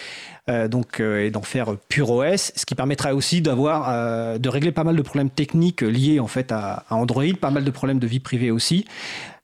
donc 0.49 1.01
et 1.01 1.31
d'en 1.31 1.43
faire 1.43 1.77
pure 1.89 2.11
OS, 2.11 2.53
ce 2.57 2.67
qui 2.67 2.75
permettra 2.75 3.15
aussi 3.15 3.43
d'avoir 3.43 4.39
de 4.39 4.49
régler 4.49 4.73
pas 4.73 4.85
mal 4.85 4.97
de 4.97 5.03
problèmes 5.03 5.31
techniques 5.31 5.83
liés 5.83 6.21
en 6.21 6.27
fait 6.27 6.53
à, 6.53 6.85
Android, 6.91 7.25
pas 7.41 7.51
mal 7.51 7.65
de 7.65 7.71
problèmes 7.71 7.99
de 7.99 8.07
vie 8.07 8.21
privée 8.21 8.51
aussi. 8.51 8.87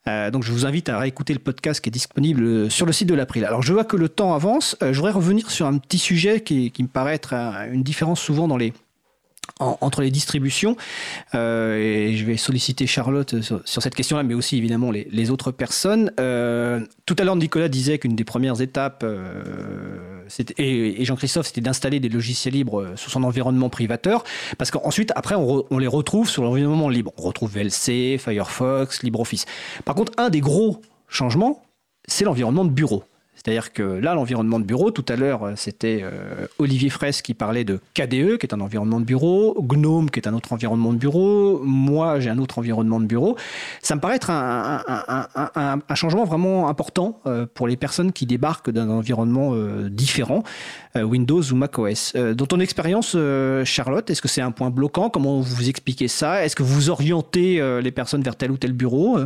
Euh, 0.08 0.30
donc 0.30 0.42
je 0.42 0.52
vous 0.52 0.66
invite 0.66 0.88
à 0.88 0.98
réécouter 0.98 1.32
le 1.32 1.38
podcast 1.38 1.80
qui 1.80 1.90
est 1.90 1.92
disponible 1.92 2.70
sur 2.70 2.86
le 2.86 2.92
site 2.92 3.08
de 3.08 3.14
l'April. 3.14 3.44
Alors 3.44 3.62
je 3.62 3.72
vois 3.72 3.84
que 3.84 3.96
le 3.96 4.08
temps 4.08 4.34
avance. 4.34 4.76
Euh, 4.82 4.92
je 4.92 4.98
voudrais 4.98 5.12
revenir 5.12 5.50
sur 5.50 5.66
un 5.66 5.78
petit 5.78 5.98
sujet 5.98 6.40
qui, 6.40 6.72
me 6.78 6.86
paraît 6.86 7.14
être 7.14 7.34
une 7.70 7.82
différence 7.82 8.20
souvent 8.20 8.48
dans 8.48 8.56
les, 8.56 8.72
entre 9.60 10.02
les 10.02 10.10
distributions. 10.10 10.76
Euh, 11.34 11.76
et 11.76 12.16
je 12.16 12.24
vais 12.24 12.36
solliciter 12.36 12.86
Charlotte 12.86 13.40
sur, 13.40 13.62
cette 13.64 13.94
question-là, 13.94 14.22
mais 14.22 14.34
aussi 14.34 14.56
évidemment 14.56 14.90
les, 14.90 15.30
autres 15.30 15.50
personnes. 15.50 16.12
Euh, 16.20 16.80
tout 17.06 17.16
à 17.18 17.24
l'heure, 17.24 17.36
Nicolas 17.36 17.68
disait 17.68 17.98
qu'une 17.98 18.16
des 18.16 18.24
premières 18.24 18.60
étapes, 18.60 19.02
euh, 19.04 20.17
et, 20.58 21.04
Jean-Christophe, 21.04 21.46
c'était 21.46 21.60
d'installer 21.60 22.00
des 22.00 22.08
logiciels 22.08 22.54
libres 22.54 22.92
sur 22.96 23.10
son 23.10 23.24
environnement 23.24 23.68
privateur, 23.68 24.24
parce 24.56 24.70
qu'ensuite, 24.70 25.12
après, 25.16 25.34
on, 25.34 25.64
on, 25.70 25.78
les 25.78 25.86
retrouve 25.86 26.28
sur 26.28 26.42
l'environnement 26.42 26.88
libre. 26.88 27.12
On 27.18 27.22
retrouve 27.22 27.50
VLC, 27.52 28.18
Firefox, 28.18 29.02
LibreOffice. 29.02 29.46
Par 29.84 29.94
contre, 29.94 30.12
un 30.16 30.30
des 30.30 30.40
gros 30.40 30.80
changements, 31.08 31.62
c'est 32.06 32.24
l'environnement 32.24 32.64
de 32.64 32.70
bureau. 32.70 33.04
C'est-à-dire 33.38 33.72
que 33.72 33.82
là, 33.82 34.14
l'environnement 34.14 34.58
de 34.58 34.64
bureau, 34.64 34.90
tout 34.90 35.04
à 35.08 35.16
l'heure, 35.16 35.44
euh, 35.44 35.52
c'était 35.56 36.00
euh, 36.02 36.46
Olivier 36.58 36.90
Fraisse 36.90 37.22
qui 37.22 37.34
parlait 37.34 37.64
de 37.64 37.80
KDE, 37.94 38.36
qui 38.36 38.46
est 38.46 38.54
un 38.54 38.60
environnement 38.60 38.98
de 38.98 39.04
bureau, 39.04 39.56
GNOME, 39.62 40.10
qui 40.10 40.18
est 40.18 40.26
un 40.26 40.34
autre 40.34 40.52
environnement 40.52 40.92
de 40.92 40.98
bureau, 40.98 41.60
moi, 41.62 42.18
j'ai 42.18 42.30
un 42.30 42.38
autre 42.38 42.58
environnement 42.58 42.98
de 42.98 43.06
bureau. 43.06 43.36
Ça 43.80 43.94
me 43.94 44.00
paraît 44.00 44.16
être 44.16 44.30
un, 44.30 44.82
changement 45.94 46.24
vraiment 46.24 46.68
important 46.68 47.20
euh, 47.26 47.46
pour 47.52 47.68
les 47.68 47.76
personnes 47.76 48.12
qui 48.12 48.26
débarquent 48.26 48.70
d'un 48.70 48.90
environnement 48.90 49.52
différent, 49.88 50.42
Windows 51.04 51.42
ou 51.42 51.54
macOS. 51.54 52.14
dans 52.14 52.46
ton 52.46 52.60
expérience, 52.60 53.16
Charlotte, 53.64 54.08
est-ce 54.10 54.22
que 54.22 54.28
c'est 54.28 54.40
un 54.40 54.50
point 54.50 54.70
bloquant? 54.70 55.10
Comment 55.10 55.40
vous 55.40 55.68
expliquez 55.68 56.08
ça? 56.08 56.44
Est-ce 56.44 56.56
que 56.56 56.62
vous 56.62 56.90
orientez 56.90 57.60
les 57.80 57.90
personnes 57.90 58.22
vers 58.22 58.36
tel 58.36 58.50
ou 58.50 58.56
tel 58.56 58.72
bureau 58.72 59.18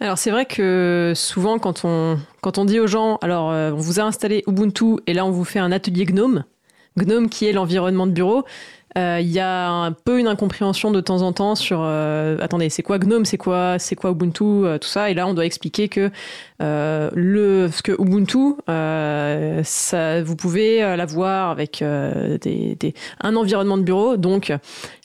alors 0.00 0.18
c'est 0.18 0.30
vrai 0.30 0.44
que 0.44 1.12
souvent 1.14 1.58
quand 1.58 1.84
on, 1.84 2.18
quand 2.40 2.58
on 2.58 2.64
dit 2.64 2.80
aux 2.80 2.86
gens, 2.86 3.18
alors 3.22 3.50
euh, 3.50 3.70
on 3.72 3.76
vous 3.76 4.00
a 4.00 4.02
installé 4.02 4.42
Ubuntu 4.46 4.96
et 5.06 5.14
là 5.14 5.24
on 5.24 5.30
vous 5.30 5.44
fait 5.44 5.60
un 5.60 5.72
atelier 5.72 6.04
Gnome, 6.04 6.44
Gnome 6.98 7.28
qui 7.28 7.46
est 7.46 7.52
l'environnement 7.52 8.06
de 8.06 8.12
bureau, 8.12 8.38
euh, 8.38 8.42
il 8.96 9.28
y 9.28 9.40
a 9.40 9.70
un 9.70 9.92
peu 9.92 10.20
une 10.20 10.28
incompréhension 10.28 10.90
de 10.92 11.00
temps 11.00 11.22
en 11.22 11.32
temps 11.32 11.56
sur 11.56 11.80
euh, 11.82 12.36
attendez 12.40 12.68
c'est 12.68 12.82
quoi 12.82 12.98
GNOME 12.98 13.24
c'est 13.24 13.36
quoi 13.36 13.78
c'est 13.78 13.96
quoi 13.96 14.10
Ubuntu 14.10 14.44
tout 14.80 14.88
ça. 14.88 15.10
Et 15.10 15.14
là 15.14 15.26
on 15.26 15.34
doit 15.34 15.46
expliquer 15.46 15.88
que 15.88 16.10
le 16.60 17.68
ce 17.72 17.82
que 17.82 17.92
Ubuntu 17.92 18.54
ça 19.64 20.22
vous 20.22 20.36
pouvez 20.36 20.80
l'avoir 20.96 21.50
avec 21.50 21.82
des, 21.82 22.94
un 23.20 23.36
environnement 23.36 23.78
de 23.78 23.82
bureau. 23.82 24.16
Donc 24.16 24.52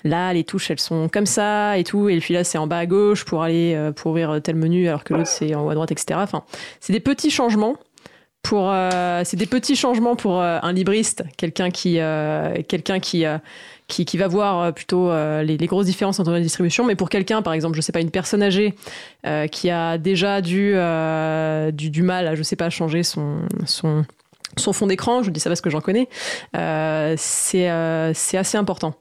là 0.03 0.33
les 0.33 0.43
touches 0.43 0.69
elles 0.69 0.79
sont 0.79 1.09
comme 1.09 1.25
ça 1.25 1.77
et 1.77 1.83
tout. 1.83 2.09
Et 2.09 2.19
puis 2.19 2.33
là 2.33 2.43
c'est 2.43 2.59
en 2.59 2.67
bas 2.67 2.77
à 2.77 2.85
gauche 2.85 3.25
pour 3.25 3.41
aller 3.41 3.91
pour 3.95 4.11
ouvrir 4.11 4.39
tel 4.43 4.55
menu 4.55 4.87
alors 4.87 5.03
que 5.03 5.15
l'autre 5.15 5.29
c'est 5.29 5.55
en 5.55 5.65
haut 5.65 5.69
à 5.69 5.73
droite 5.73 5.91
etc 5.91 6.19
enfin 6.21 6.43
c'est 6.79 6.93
des 6.93 6.99
petits 6.99 7.31
changements 7.31 7.75
pour 8.43 8.71
c'est 9.23 9.35
des 9.35 9.47
petits 9.47 9.75
changements 9.75 10.15
pour 10.15 10.41
un 10.41 10.71
libriste 10.73 11.23
quelqu'un 11.37 11.71
qui 11.71 11.99
quelqu'un 12.67 12.99
qui 12.99 13.25
qui, 13.89 14.17
va 14.17 14.27
voir 14.27 14.61
euh, 14.61 14.71
plutôt 14.71 15.09
euh, 15.09 15.43
les, 15.43 15.57
grosses 15.57 15.87
différences 15.87 16.19
entre 16.19 16.31
les 16.31 16.41
distributions. 16.41 16.85
Mais 16.85 16.95
pour 16.95 17.09
quelqu'un, 17.09 17.41
par 17.41 17.53
exemple, 17.53 17.75
je 17.75 17.81
sais 17.81 17.91
pas, 17.91 18.01
une 18.01 18.11
personne 18.11 18.43
âgée 18.43 18.75
euh, 19.25 19.47
qui 19.47 19.69
a 19.69 19.97
déjà 19.97 20.41
du, 20.41 20.73
du, 21.73 22.03
mal 22.03 22.27
à, 22.27 22.35
je 22.35 22.43
sais 22.43 22.55
pas, 22.55 22.69
changer 22.69 23.03
son, 23.03 23.39
son, 23.65 24.05
fond 24.73 24.87
d'écran, 24.87 25.23
je 25.23 25.31
dis 25.31 25.39
ça 25.39 25.49
parce 25.49 25.61
que 25.61 25.69
j'en 25.69 25.81
connais, 25.81 26.07
c'est 27.17 27.67
assez 27.67 28.57
important. 28.57 28.93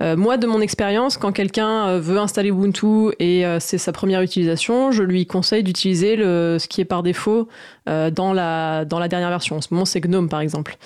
moi, 0.00 0.36
de 0.36 0.46
mon 0.46 0.60
expérience, 0.60 1.16
quand 1.16 1.32
quelqu'un 1.32 1.98
veut 1.98 2.18
installer 2.18 2.48
Ubuntu 2.48 3.12
et 3.18 3.44
c'est 3.60 3.78
sa 3.78 3.92
première 3.92 4.22
utilisation, 4.22 4.92
je 4.92 5.02
lui 5.02 5.26
conseille 5.26 5.62
d'utiliser 5.62 6.16
ce 6.16 6.66
qui 6.66 6.80
est 6.80 6.86
par 6.86 7.02
défaut 7.02 7.48
dans, 7.86 8.32
la, 8.32 8.84
dans 8.84 8.98
la 8.98 9.08
dernière 9.08 9.30
version. 9.30 9.56
En 9.56 9.60
ce 9.60 9.68
moment, 9.72 9.84
c'est 9.84 10.00
GNOME, 10.00 10.28
par 10.28 10.40
exemple. 10.40 10.76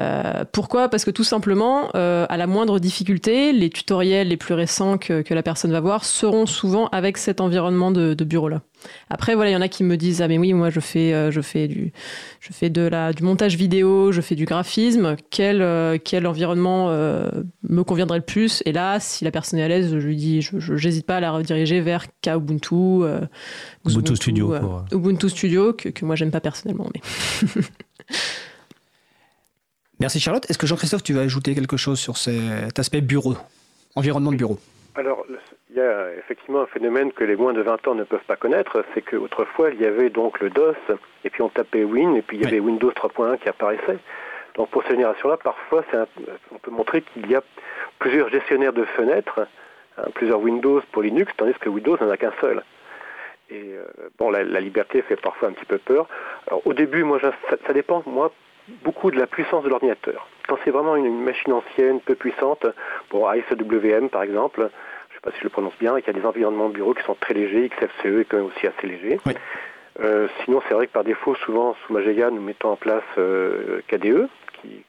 Euh, 0.00 0.44
pourquoi? 0.50 0.88
Parce 0.88 1.04
que 1.04 1.10
tout 1.10 1.24
simplement, 1.24 1.90
euh, 1.94 2.24
à 2.28 2.36
la 2.38 2.46
moindre 2.46 2.78
difficulté, 2.78 3.52
les 3.52 3.68
tutoriels 3.68 4.28
les 4.28 4.38
plus 4.38 4.54
récents 4.54 4.96
que, 4.96 5.22
la 5.32 5.42
personne 5.42 5.72
va 5.72 5.80
voir 5.80 6.04
seront 6.04 6.46
souvent 6.46 6.88
avec 6.88 7.18
cet 7.18 7.40
environnement 7.40 7.90
de, 7.90 8.14
bureau-là. 8.24 8.62
Après, 9.10 9.34
voilà, 9.34 9.50
il 9.50 9.52
y 9.52 9.56
en 9.56 9.60
a 9.60 9.68
qui 9.68 9.84
me 9.84 9.96
disent 9.96 10.22
ah 10.22 10.28
mais 10.28 10.38
oui, 10.38 10.52
moi 10.54 10.70
je 10.70 10.80
fais, 10.80 11.12
euh, 11.12 11.30
je 11.30 11.40
fais 11.40 11.68
du, 11.68 11.92
je 12.40 12.52
fais 12.52 12.68
de 12.68 12.82
la, 12.82 13.12
du 13.12 13.22
montage 13.22 13.56
vidéo, 13.56 14.12
je 14.12 14.20
fais 14.20 14.34
du 14.34 14.44
graphisme. 14.44 15.16
Quel, 15.30 16.00
quel 16.00 16.26
environnement 16.26 16.88
me 16.90 17.82
conviendrait 17.82 18.18
le 18.18 18.24
plus? 18.24 18.62
Et 18.64 18.72
là, 18.72 18.98
si 18.98 19.24
la 19.24 19.30
personne 19.30 19.58
est 19.58 19.62
à 19.62 19.68
l'aise, 19.68 19.90
je 19.90 20.06
lui 20.06 20.16
dis, 20.16 20.42
je 20.42 20.72
n'hésite 20.72 21.06
pas 21.06 21.16
à 21.16 21.20
la 21.20 21.32
rediriger 21.32 21.80
vers 21.80 22.06
Kubuntu, 22.22 23.04
Ubuntu 23.86 24.16
Studio, 24.16 24.54
Ubuntu 24.90 25.28
Studio 25.28 25.72
que, 25.72 25.88
que 25.90 26.04
moi 26.04 26.16
j'aime 26.16 26.30
pas 26.30 26.40
personnellement, 26.40 26.88
mais 26.94 27.62
Merci 30.02 30.18
Charlotte. 30.18 30.50
Est-ce 30.50 30.58
que 30.58 30.66
Jean-Christophe, 30.66 31.04
tu 31.04 31.12
vas 31.12 31.20
ajouter 31.20 31.54
quelque 31.54 31.76
chose 31.76 32.00
sur 32.00 32.16
cet 32.16 32.76
aspect 32.80 33.00
bureau, 33.00 33.36
environnement 33.94 34.32
de 34.32 34.36
bureau? 34.36 34.58
Alors, 34.96 35.24
il 35.70 35.76
y 35.76 35.80
a 35.80 36.12
effectivement 36.18 36.62
un 36.62 36.66
phénomène 36.66 37.12
que 37.12 37.22
les 37.22 37.36
moins 37.36 37.52
de 37.52 37.62
20 37.62 37.86
ans 37.86 37.94
ne 37.94 38.02
peuvent 38.02 38.24
pas 38.26 38.34
connaître, 38.34 38.84
c'est 38.92 39.02
qu'autrefois, 39.02 39.70
il 39.70 39.80
y 39.80 39.86
avait 39.86 40.10
donc 40.10 40.40
le 40.40 40.50
DOS, 40.50 40.74
et 41.22 41.30
puis 41.30 41.40
on 41.40 41.48
tapait 41.50 41.84
Win, 41.84 42.16
et 42.16 42.22
puis 42.22 42.36
il 42.36 42.42
y 42.42 42.46
avait 42.46 42.58
Windows 42.58 42.90
3.1 42.90 43.38
qui 43.38 43.48
apparaissait. 43.48 43.98
Donc 44.56 44.70
pour 44.70 44.82
cette 44.82 44.96
génération-là, 44.96 45.36
parfois, 45.36 45.84
on 46.50 46.58
peut 46.58 46.72
montrer 46.72 47.02
qu'il 47.02 47.30
y 47.30 47.36
a 47.36 47.42
plusieurs 48.00 48.28
gestionnaires 48.28 48.72
de 48.72 48.84
fenêtres, 48.84 49.46
hein, 49.98 50.06
plusieurs 50.14 50.40
Windows 50.40 50.82
pour 50.90 51.02
Linux, 51.02 51.32
tandis 51.36 51.54
que 51.60 51.68
Windows 51.68 51.96
n'en 52.00 52.10
a 52.10 52.16
qu'un 52.16 52.32
seul. 52.40 52.64
Et 53.50 53.74
euh, 53.74 53.84
bon, 54.18 54.30
la, 54.30 54.42
liberté 54.42 55.00
fait 55.02 55.14
parfois 55.14 55.50
un 55.50 55.52
petit 55.52 55.64
peu 55.64 55.78
peur. 55.78 56.08
Alors 56.48 56.66
au 56.66 56.72
début, 56.72 57.04
moi, 57.04 57.20
ça, 57.20 57.32
ça 57.64 57.72
dépend. 57.72 58.02
Moi, 58.04 58.32
beaucoup 58.84 59.10
de 59.10 59.18
la 59.18 59.26
puissance 59.26 59.64
de 59.64 59.68
l'ordinateur. 59.68 60.28
Quand 60.48 60.58
c'est 60.64 60.70
vraiment 60.70 60.96
une, 60.96 61.22
machine 61.22 61.52
ancienne, 61.52 62.00
peu 62.00 62.14
puissante, 62.14 62.66
pour 63.08 63.28
ASWM 63.28 64.08
par 64.08 64.22
exemple, 64.22 64.60
je 64.60 64.64
ne 64.64 65.14
sais 65.14 65.20
pas 65.22 65.30
si 65.32 65.38
je 65.38 65.44
le 65.44 65.50
prononce 65.50 65.76
bien, 65.78 65.96
et 65.96 66.02
qu'il 66.02 66.14
y 66.14 66.18
a 66.18 66.20
des 66.20 66.26
environnements 66.26 66.68
de 66.68 66.74
bureau 66.74 66.94
qui 66.94 67.02
sont 67.04 67.14
très 67.14 67.34
légers, 67.34 67.68
XFCE 67.68 68.20
est 68.20 68.24
quand 68.24 68.38
même 68.38 68.46
aussi 68.46 68.66
assez 68.66 68.86
léger. 68.86 69.20
Euh, 70.00 70.26
sinon, 70.44 70.62
c'est 70.66 70.74
vrai 70.74 70.86
que 70.86 70.92
par 70.92 71.04
défaut, 71.04 71.34
souvent, 71.34 71.76
sous 71.86 71.92
Mageia, 71.92 72.30
nous 72.30 72.40
mettons 72.40 72.70
en 72.70 72.76
place 72.76 73.04
euh, 73.18 73.82
KDE, 73.88 74.28
qui 74.60 74.84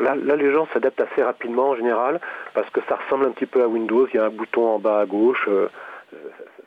là, 0.00 0.14
là, 0.14 0.36
les 0.36 0.52
gens 0.52 0.66
s'adaptent 0.72 1.00
assez 1.00 1.22
rapidement 1.22 1.70
en 1.70 1.76
général 1.76 2.20
parce 2.54 2.68
que 2.70 2.80
ça 2.88 2.96
ressemble 2.96 3.26
un 3.26 3.30
petit 3.30 3.46
peu 3.46 3.62
à 3.62 3.68
Windows. 3.68 4.06
Il 4.12 4.16
y 4.16 4.18
a 4.18 4.24
un 4.24 4.30
bouton 4.30 4.66
en 4.66 4.78
bas 4.78 5.00
à 5.00 5.06
gauche. 5.06 5.44
Euh, 5.48 5.68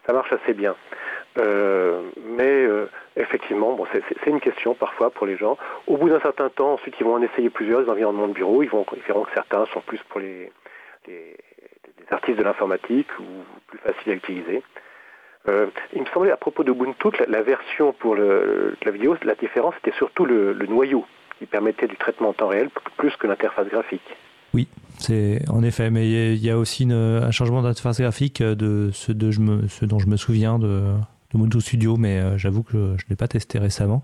ça 0.06 0.14
marche 0.14 0.32
assez 0.32 0.54
bien. 0.54 0.76
Euh, 1.38 2.02
mais 2.38 2.66
euh, 2.66 2.90
effectivement, 3.18 3.76
bon, 3.76 3.86
c'est 3.92 4.30
une 4.30 4.40
question 4.40 4.74
parfois 4.74 5.10
pour 5.10 5.26
les 5.26 5.38
gens. 5.38 5.58
Au 5.88 5.98
bout 5.98 6.10
d'un 6.10 6.20
certain 6.22 6.50
temps, 6.50 6.74
ensuite, 6.74 6.96
ils 7.00 7.06
vont 7.06 7.16
en 7.16 7.22
essayer 7.22 7.50
plusieurs 7.50 7.90
environnements 7.90 8.28
de 8.28 8.34
bureau. 8.34 8.64
Ils, 8.64 8.70
vont, 8.70 8.86
ils 8.96 9.04
verront 9.04 9.24
que 9.24 9.34
certains 9.34 9.66
sont 9.74 9.82
plus 9.82 10.00
pour 10.10 10.22
les, 10.22 10.52
les, 11.08 11.36
artistes 12.10 12.38
de 12.38 12.44
l'informatique 12.44 13.08
ou 13.20 13.24
plus 13.68 13.80
faciles 13.80 14.14
à 14.14 14.16
utiliser. 14.16 14.64
Euh, 15.48 15.68
il 15.94 16.02
me 16.02 16.08
semblait 16.08 16.32
à 16.32 16.38
propos 16.38 16.64
de 16.64 16.72
Ubuntu, 16.72 17.10
la, 17.20 17.26
la 17.28 17.42
version 17.42 17.94
pour 17.94 18.16
le, 18.16 18.76
la 18.84 18.92
vidéo, 18.92 19.16
la 19.24 19.36
différence 19.36 19.76
était 19.78 19.96
surtout 19.98 20.26
le, 20.26 20.54
le 20.54 20.68
noyau 20.68 21.06
qui 21.38 21.46
permettait 21.46 21.88
du 21.88 21.98
traitement 21.98 22.30
en 22.30 22.34
temps 22.34 22.48
réel 22.48 22.70
plus 22.98 23.16
que 23.18 23.28
l'interface 23.28 23.68
graphique. 23.68 24.18
Oui, 24.54 24.68
c'est 24.98 25.42
en 25.50 25.64
effet, 25.64 25.90
mais 25.92 26.08
il 26.08 26.44
y, 26.44 26.50
a 26.50 26.58
aussi 26.58 26.88
un 26.90 27.30
changement 27.32 27.62
d'interface 27.62 28.00
graphique 28.00 28.42
de 28.42 28.90
ce, 28.94 29.12
de, 29.12 29.30
je 29.30 29.42
me, 29.42 29.68
ce 29.68 29.84
dont 29.84 30.00
je 30.00 30.08
me 30.08 30.16
souviens 30.16 30.58
de, 30.58 30.94
Ubuntu 31.36 31.62
Studio, 31.62 31.98
mais 31.98 32.20
euh, 32.20 32.38
j'avoue 32.38 32.64
que 32.64 32.96
je 32.98 33.06
ne 33.06 33.10
l'ai 33.10 33.16
pas 33.16 33.28
testé 33.28 33.60
récemment. 33.60 34.02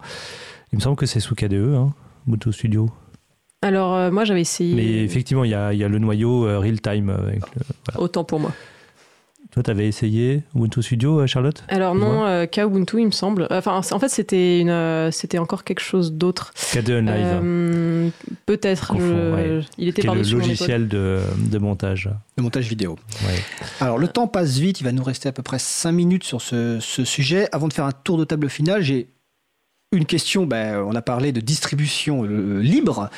Il 0.71 0.75
me 0.77 0.81
semble 0.81 0.97
que 0.97 1.05
c'est 1.05 1.19
sous 1.19 1.33
KDE, 1.33 1.75
hein, 1.75 1.93
Ubuntu 2.27 2.51
Studio. 2.51 2.89
Alors, 3.61 3.95
euh, 3.95 4.11
moi, 4.11 4.25
j'avais 4.25 4.41
essayé. 4.41 4.75
Mais 4.75 5.03
effectivement, 5.03 5.43
il 5.43 5.51
y 5.51 5.55
a, 5.55 5.73
y 5.73 5.83
a, 5.83 5.87
le 5.87 5.99
noyau 5.99 6.45
euh, 6.45 6.59
real-time. 6.59 7.15
Autant 7.97 8.23
pour 8.23 8.39
moi. 8.39 8.51
Toi, 9.51 9.63
tu 9.63 9.69
avais 9.69 9.85
essayé 9.85 10.43
Ubuntu 10.55 10.81
Studio, 10.81 11.19
euh, 11.19 11.27
Charlotte? 11.27 11.65
Alors 11.67 11.93
non, 11.93 12.25
euh, 12.25 12.45
Kubuntu, 12.45 13.01
il 13.01 13.07
me 13.07 13.11
semble. 13.11 13.47
Enfin, 13.49 13.81
en 13.91 13.99
fait, 13.99 14.07
c'était 14.07 14.61
une, 14.61 14.69
euh, 14.69 15.11
c'était 15.11 15.39
encore 15.39 15.65
quelque 15.65 15.81
chose 15.81 16.13
d'autre. 16.13 16.53
KDE 16.73 16.89
Live. 16.89 18.11
Peut-être. 18.45 18.95
Il 19.77 19.89
était 19.89 20.03
par 20.03 20.15
le 20.15 20.21
logiciel 20.21 20.87
de, 20.87 21.19
de, 21.37 21.57
montage. 21.57 22.09
De 22.37 22.43
montage 22.43 22.67
vidéo. 22.67 22.97
Alors, 23.81 23.97
le 23.97 24.07
temps 24.07 24.27
passe 24.27 24.57
vite. 24.57 24.79
Il 24.79 24.85
va 24.85 24.93
nous 24.93 25.03
rester 25.03 25.27
à 25.27 25.33
peu 25.33 25.43
près 25.43 25.59
5 25.59 25.91
minutes 25.91 26.23
sur 26.23 26.41
ce, 26.41 26.79
ce 26.79 27.03
sujet. 27.03 27.49
Avant 27.51 27.67
de 27.67 27.73
faire 27.73 27.85
un 27.85 27.91
tour 27.91 28.17
de 28.17 28.23
table 28.23 28.49
final, 28.49 28.81
j'ai 28.81 29.09
une 29.93 30.05
question, 30.05 30.45
ben, 30.45 30.77
on 30.87 30.95
a 30.95 31.01
parlé 31.01 31.33
de 31.33 31.41
distribution 31.41 32.23
euh, 32.23 32.61
libre, 32.61 33.09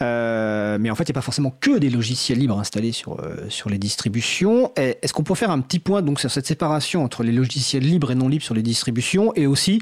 euh, 0.00 0.78
mais 0.80 0.88
en 0.88 0.94
fait, 0.94 1.02
il 1.02 1.10
n'y 1.10 1.14
a 1.14 1.18
pas 1.18 1.20
forcément 1.20 1.52
que 1.60 1.78
des 1.78 1.90
logiciels 1.90 2.38
libres 2.38 2.60
installés 2.60 2.92
sur, 2.92 3.18
euh, 3.20 3.48
les 3.66 3.78
distributions. 3.78 4.70
Est-ce 4.76 5.12
qu'on 5.12 5.24
peut 5.24 5.34
faire 5.34 5.50
un 5.50 5.60
petit 5.60 5.80
point 5.80 6.00
donc, 6.00 6.20
sur 6.20 6.30
cette 6.30 6.46
séparation 6.46 7.02
entre 7.02 7.24
les 7.24 7.32
logiciels 7.32 7.82
libres 7.82 8.12
et 8.12 8.14
non 8.14 8.28
libres 8.28 8.44
sur 8.44 8.54
les 8.54 8.62
distributions, 8.62 9.34
et 9.34 9.46
aussi 9.46 9.80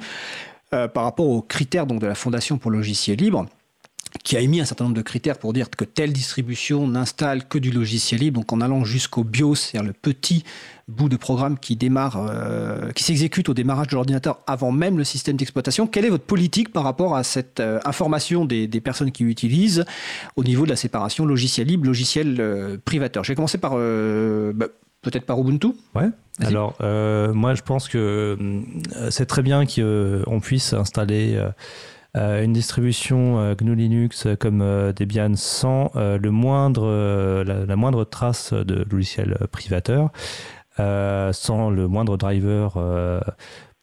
par 0.70 1.02
rapport 1.02 1.26
aux 1.26 1.42
critères 1.42 1.84
de 1.84 2.06
la 2.06 2.14
Fondation 2.14 2.56
pour 2.56 2.70
le 2.70 2.76
logiciel 2.76 3.18
libre 3.18 3.46
qui 4.24 4.36
a 4.36 4.40
émis 4.40 4.60
un 4.60 4.64
certain 4.64 4.84
nombre 4.84 4.96
de 4.96 5.02
critères 5.02 5.38
pour 5.38 5.52
dire 5.52 5.70
que 5.70 5.84
telle 5.84 6.12
distribution 6.12 6.86
n'installe 6.86 7.46
que 7.46 7.58
du 7.58 7.70
logiciel 7.70 8.20
libre, 8.20 8.40
donc 8.40 8.52
en 8.52 8.60
allant 8.60 8.84
jusqu'au 8.84 9.24
BIOS, 9.24 9.54
c'est-à-dire 9.54 9.86
le 9.86 9.92
petit 9.92 10.44
bout 10.88 11.08
de 11.08 11.16
programme 11.16 11.58
qui 11.58 11.76
démarre, 11.76 12.16
euh, 12.28 12.90
qui 12.92 13.04
s'exécute 13.04 13.48
au 13.48 13.54
démarrage 13.54 13.88
de 13.88 13.94
l'ordinateur 13.94 14.40
avant 14.46 14.72
même 14.72 14.98
le 14.98 15.04
système 15.04 15.36
d'exploitation. 15.36 15.86
Quelle 15.86 16.04
est 16.04 16.10
votre 16.10 16.24
politique 16.24 16.72
par 16.72 16.82
rapport 16.82 17.16
à 17.16 17.22
cette 17.22 17.60
euh, 17.60 17.78
information 17.84 18.44
des, 18.44 18.68
personnes 18.80 19.12
qui 19.12 19.24
l'utilisent 19.24 19.84
au 20.36 20.44
niveau 20.44 20.64
de 20.64 20.70
la 20.70 20.76
séparation 20.76 21.24
logiciel 21.24 21.68
libre, 21.68 21.86
logiciel 21.86 22.36
euh, 22.40 22.76
privateur? 22.84 23.24
Je 23.24 23.32
vais 23.32 23.36
commencer 23.36 23.58
par 23.58 23.72
bah, 23.72 24.66
peut-être 25.02 25.24
par 25.24 25.38
Ubuntu. 25.38 25.68
Ouais. 25.94 26.08
Alors 26.40 26.76
moi 27.34 27.54
je 27.54 27.62
pense 27.62 27.88
que 27.88 28.36
c'est 29.10 29.26
très 29.26 29.42
bien 29.42 29.64
qu'on 29.66 30.40
puisse 30.40 30.72
installer 30.72 31.38
une 32.14 32.52
distribution 32.52 33.38
euh, 33.38 33.54
GNU 33.54 33.74
Linux 33.74 34.26
comme 34.38 34.62
euh, 34.62 34.92
Debian 34.92 35.34
sans 35.36 35.90
le 35.94 36.30
moindre, 36.30 37.42
la, 37.44 37.76
moindre 37.76 38.04
trace 38.04 38.52
de 38.52 38.84
logiciel 38.90 39.36
privateur, 39.50 40.10
sans 40.76 41.70
le 41.70 41.88
moindre 41.88 42.16
driver 42.16 42.74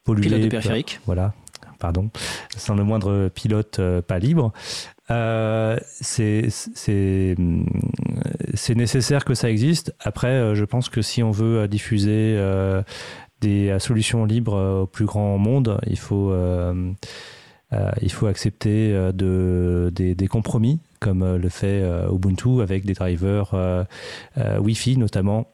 pollué. 0.04 0.24
Pilote 0.24 0.42
de 0.42 0.48
périphérique. 0.48 1.00
Voilà, 1.06 1.34
pardon, 1.80 2.10
sans 2.56 2.76
le 2.76 2.84
moindre 2.84 3.30
pilote 3.30 3.80
pas 4.08 4.20
libre. 4.20 4.52
c'est 5.08 7.36
nécessaire 8.76 9.26
que 9.26 9.34
ça 9.34 9.50
existe. 9.50 9.96
Après, 10.00 10.56
je 10.56 10.66
pense 10.66 10.90
que 10.90 11.02
si 11.02 11.24
on 11.24 11.32
veut 11.32 11.68
diffuser 11.68 12.38
des 13.42 13.78
solutions 13.80 14.26
libres 14.26 14.82
au 14.82 14.88
plus 14.88 15.06
grand 15.06 15.38
monde, 15.38 15.80
il 15.88 15.98
faut 15.98 16.32
euh, 16.32 16.92
il 18.02 18.12
faut 18.12 18.28
accepter 18.28 18.94
euh, 18.94 19.12
de, 19.12 19.92
des, 19.94 20.28
compromis, 20.28 20.80
comme 21.00 21.24
euh, 21.24 21.38
le 21.38 21.50
fait 21.50 21.84
Ubuntu 22.12 22.62
avec 22.62 22.86
des 22.86 22.94
drivers 22.94 23.54
Wi-Fi 24.38 24.98
notamment 24.98 25.48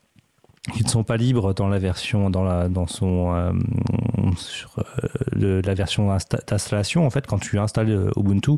qui 0.72 0.84
ne 0.84 0.90
sont 0.90 1.04
pas 1.04 1.18
libres 1.18 1.54
dans 1.54 1.68
la 1.68 1.78
version 1.78 2.30
dans 2.30 2.44
la 2.44 2.70
dans 2.70 2.88
son 2.88 3.36
euh, 3.36 3.52
sur, 4.38 4.76
euh, 4.80 5.62
la 5.62 5.74
version 5.74 6.08
d'installation 6.08 7.06
en 7.06 7.10
fait 7.10 7.28
quand 7.28 7.40
tu 7.40 7.60
installes 7.60 7.92
euh, 7.92 8.12
Ubuntu 8.16 8.52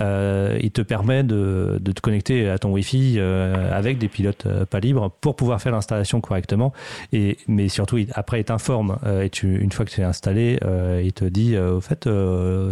euh, 0.00 0.56
il 0.62 0.70
te 0.70 0.82
permet 0.82 1.24
de, 1.24 1.78
de, 1.80 1.92
te 1.92 2.00
connecter 2.00 2.48
à 2.48 2.58
ton 2.58 2.70
Wi-Fi 2.70 3.18
avec 3.18 3.98
des 3.98 4.08
pilotes 4.08 4.46
pas 4.66 4.78
libres 4.78 5.10
pour 5.20 5.34
pouvoir 5.34 5.60
faire 5.60 5.72
l'installation 5.72 6.20
correctement. 6.20 6.72
Et 7.12 7.38
mais 7.48 7.68
surtout 7.68 7.98
après 8.12 8.40
il 8.40 8.44
t'informe 8.44 8.98
et 9.22 9.30
tu 9.30 9.60
une 9.60 9.72
fois 9.72 9.84
que 9.84 9.90
tu 9.90 10.00
es 10.00 10.04
installé 10.04 10.58
il 11.02 11.12
te 11.12 11.24
dit 11.24 11.56
au 11.58 11.80
fait 11.80 12.08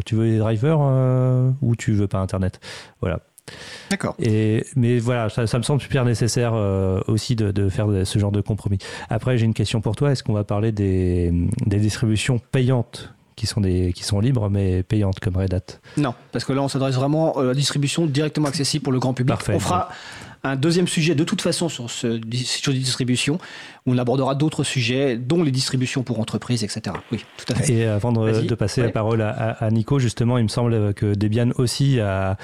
tu 0.04 0.14
veux 0.14 0.30
des 0.30 0.38
drivers 0.38 0.80
ou 1.60 1.76
tu 1.76 1.92
veux 1.92 2.08
pas 2.08 2.18
internet? 2.18 2.60
Voilà 3.00 3.20
D'accord. 3.90 4.14
Et 4.18 4.64
mais 4.76 4.98
voilà, 4.98 5.28
ça, 5.28 5.58
me 5.58 5.62
semble 5.62 5.80
super 5.80 6.04
nécessaire 6.04 6.52
euh, 6.54 7.00
aussi 7.06 7.36
de, 7.36 7.68
faire 7.68 7.86
ce 8.04 8.18
genre 8.18 8.32
de 8.32 8.40
compromis. 8.40 8.78
Après, 9.08 9.38
j'ai 9.38 9.44
une 9.44 9.54
question 9.54 9.80
pour 9.80 9.96
toi. 9.96 10.12
Est-ce 10.12 10.22
qu'on 10.22 10.32
va 10.32 10.44
parler 10.44 10.72
des, 10.72 11.32
distributions 11.66 12.40
payantes 12.52 13.12
qui 13.36 13.46
sont, 13.46 13.60
des, 13.60 13.92
qui 13.92 14.02
sont 14.02 14.20
libres 14.20 14.50
mais 14.50 14.82
payantes 14.82 15.20
comme 15.20 15.36
Red 15.36 15.54
Hat? 15.54 15.78
Non, 15.96 16.14
parce 16.32 16.44
que 16.44 16.52
là 16.52 16.62
on 16.62 16.68
s'adresse 16.68 16.96
vraiment 16.96 17.38
à 17.38 17.44
la 17.44 17.54
distribution 17.54 18.06
directement 18.06 18.48
accessible 18.48 18.82
pour 18.82 18.92
le 18.92 18.98
grand 18.98 19.14
public. 19.14 19.36
Parfait, 19.36 19.54
on 19.54 19.60
fera 19.60 19.88
un 20.48 20.56
deuxième 20.56 20.88
sujet 20.88 21.14
de 21.14 21.24
toute 21.24 21.42
façon 21.42 21.68
sur, 21.68 21.90
ce, 21.90 22.20
sur 22.44 22.72
les 22.72 22.78
distributions 22.78 23.38
on 23.88 23.98
abordera 23.98 24.34
d'autres 24.34 24.64
sujets, 24.64 25.16
dont 25.16 25.42
les 25.42 25.50
distributions 25.50 26.02
pour 26.02 26.20
entreprises, 26.20 26.62
etc. 26.62 26.94
Oui, 27.10 27.24
tout 27.36 27.52
à 27.52 27.56
fait. 27.56 27.72
Et 27.72 27.86
avant 27.86 28.12
de, 28.12 28.54
passer 28.54 28.82
la 28.82 28.90
parole 28.90 29.22
à, 29.22 29.70
Nico, 29.70 29.98
justement, 29.98 30.38
il 30.38 30.44
me 30.44 30.48
semble 30.48 30.94
que 30.94 31.14
Debian 31.14 31.50
aussi 31.56 31.98
a, 32.00 32.36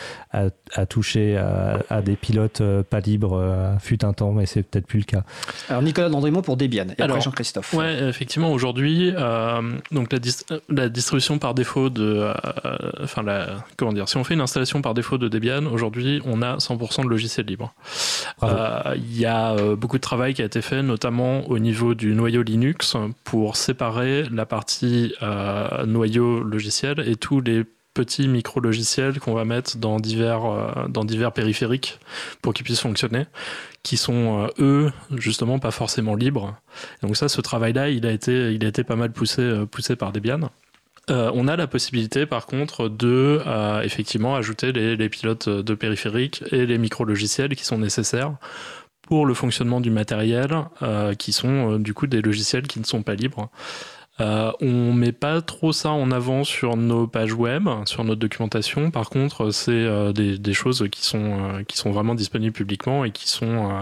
touché 0.89 1.37
à, 1.37 2.03
des 2.03 2.17
pilotes 2.17 2.61
euh, 2.61 2.83
pas 2.83 3.01
libres, 3.01 3.39
euh, 3.39 3.79
fut 3.79 4.05
un 4.05 4.13
temps, 4.13 4.33
mais 4.33 4.47
c'est 4.47 4.63
peut-être 4.63 4.87
plus 4.87 4.99
le 4.99 5.05
cas. 5.05 5.23
Alors 5.69 5.83
Nicolas 5.83 6.09
Dandrémont 6.09 6.43
pour 6.43 6.57
Debian, 6.57 6.87
et 6.99 7.03
après 7.03 7.21
Jean-Christophe. 7.21 7.73
Oui, 7.75 7.85
effectivement, 7.87 8.53
aujourd'hui, 8.53 9.13
euh, 9.17 9.61
donc 9.93 10.13
la, 10.69 10.89
distribution 10.89 11.39
par 11.39 11.55
défaut 11.55 11.91
de, 11.91 12.33
enfin 13.03 13.23
la, 13.23 13.65
comment 13.77 13.93
dire, 13.93 14.09
si 14.09 14.17
on 14.17 14.25
fait 14.25 14.35
une 14.35 14.41
installation 14.41 14.83
par 14.83 14.95
défaut 14.95 15.19
de 15.19 15.29
Debian, 15.29 15.67
aujourd'hui, 15.67 16.21
on 16.25 16.43
a 16.43 16.57
100% 16.57 17.05
de 17.05 17.09
logiciel 17.09 17.47
libre. 17.47 17.75
Il 18.43 19.19
y 19.19 19.27
a 19.27 19.55
beaucoup 19.77 19.97
de 19.97 20.03
travail 20.03 20.35
qui 20.35 20.43
a 20.43 20.45
été 20.45 20.63
fait, 20.63 20.83
notamment 20.83 21.49
au 21.49 21.59
niveau 21.59 21.95
du 21.95 22.15
noyau 22.15 22.43
Linux 22.43 22.97
pour 23.25 23.57
séparer 23.57 24.25
la 24.31 24.47
partie 24.47 25.15
euh, 25.23 25.87
noyau 25.87 26.43
logiciel 26.43 27.01
et 27.09 27.17
tous 27.17 27.41
les 27.41 27.65
petits 27.95 28.27
micro-logiciels 28.27 29.21
qu'on 29.21 29.35
va 29.35 29.45
mettre 29.45 29.77
dans 29.79 30.01
divers, 30.01 30.45
euh, 30.45 31.31
périphériques 31.31 32.01
pour 32.43 32.53
qu'ils 32.53 32.65
puissent 32.65 32.81
fonctionner, 32.81 33.27
qui 33.85 33.97
sont, 33.97 34.45
euh, 34.45 34.49
eux, 34.59 34.93
justement, 35.17 35.59
pas 35.59 35.71
forcément 35.71 36.17
libres. 36.17 36.57
donc 37.03 37.17
ça, 37.17 37.29
ce 37.29 37.41
travail-là, 37.41 37.91
il, 37.91 38.05
a 38.07 38.11
été, 38.11 38.53
il 38.53 38.65
a 38.65 38.69
été 38.69 38.83
pas 38.83 38.97
mal 38.97 39.13
poussé, 39.13 39.65
poussé 39.71 39.95
par 39.95 40.13
Debian. 40.13 40.51
On 41.09 41.49
a 41.49 41.57
la 41.57 41.67
possibilité, 41.67 42.27
par 42.27 42.47
contre, 42.47 42.89
de 42.89 43.41
effectivement 43.83 44.37
ajouter 44.37 44.73
les, 44.73 45.09
pilotes 45.09 45.49
de 45.49 45.75
périphériques 45.75 46.43
et 46.51 46.67
les 46.67 46.79
micro-logiciels 46.79 47.55
qui 47.57 47.65
sont 47.65 47.79
nécessaires 47.79 48.37
pour 49.07 49.27
le 49.27 49.35
fonctionnement 49.35 49.81
du 49.81 49.91
matériel, 49.91 50.51
euh, 50.83 51.15
qui 51.15 51.33
sont 51.33 51.75
euh, 51.75 51.79
du 51.79 51.95
coup 51.95 52.07
des 52.07 52.23
logiciels 52.23 52.67
qui 52.67 52.81
ne 52.81 52.85
sont 52.85 53.03
pas 53.03 53.15
libres. 53.15 53.51
Euh, 54.21 54.53
on 54.61 54.93
met 54.93 55.11
pas 55.13 55.43
trop 55.43 55.73
ça 55.73 55.91
en 55.91 56.13
avant 56.13 56.45
sur 56.45 56.77
nos 56.77 57.09
pages 57.09 57.33
web, 57.33 57.69
sur 57.85 58.05
notre 58.05 58.21
documentation. 58.21 58.93
Par 58.93 59.11
contre, 59.11 59.51
c'est 59.51 59.73
euh, 59.73 60.13
des, 60.13 60.39
des, 60.39 60.53
choses 60.53 60.87
qui 60.93 61.05
sont 61.05 61.65
qui 61.67 61.77
sont 61.77 61.91
vraiment 61.91 62.15
disponibles 62.15 62.53
publiquement 62.53 63.05
et 63.05 63.11
qui 63.11 63.29
sont 63.29 63.73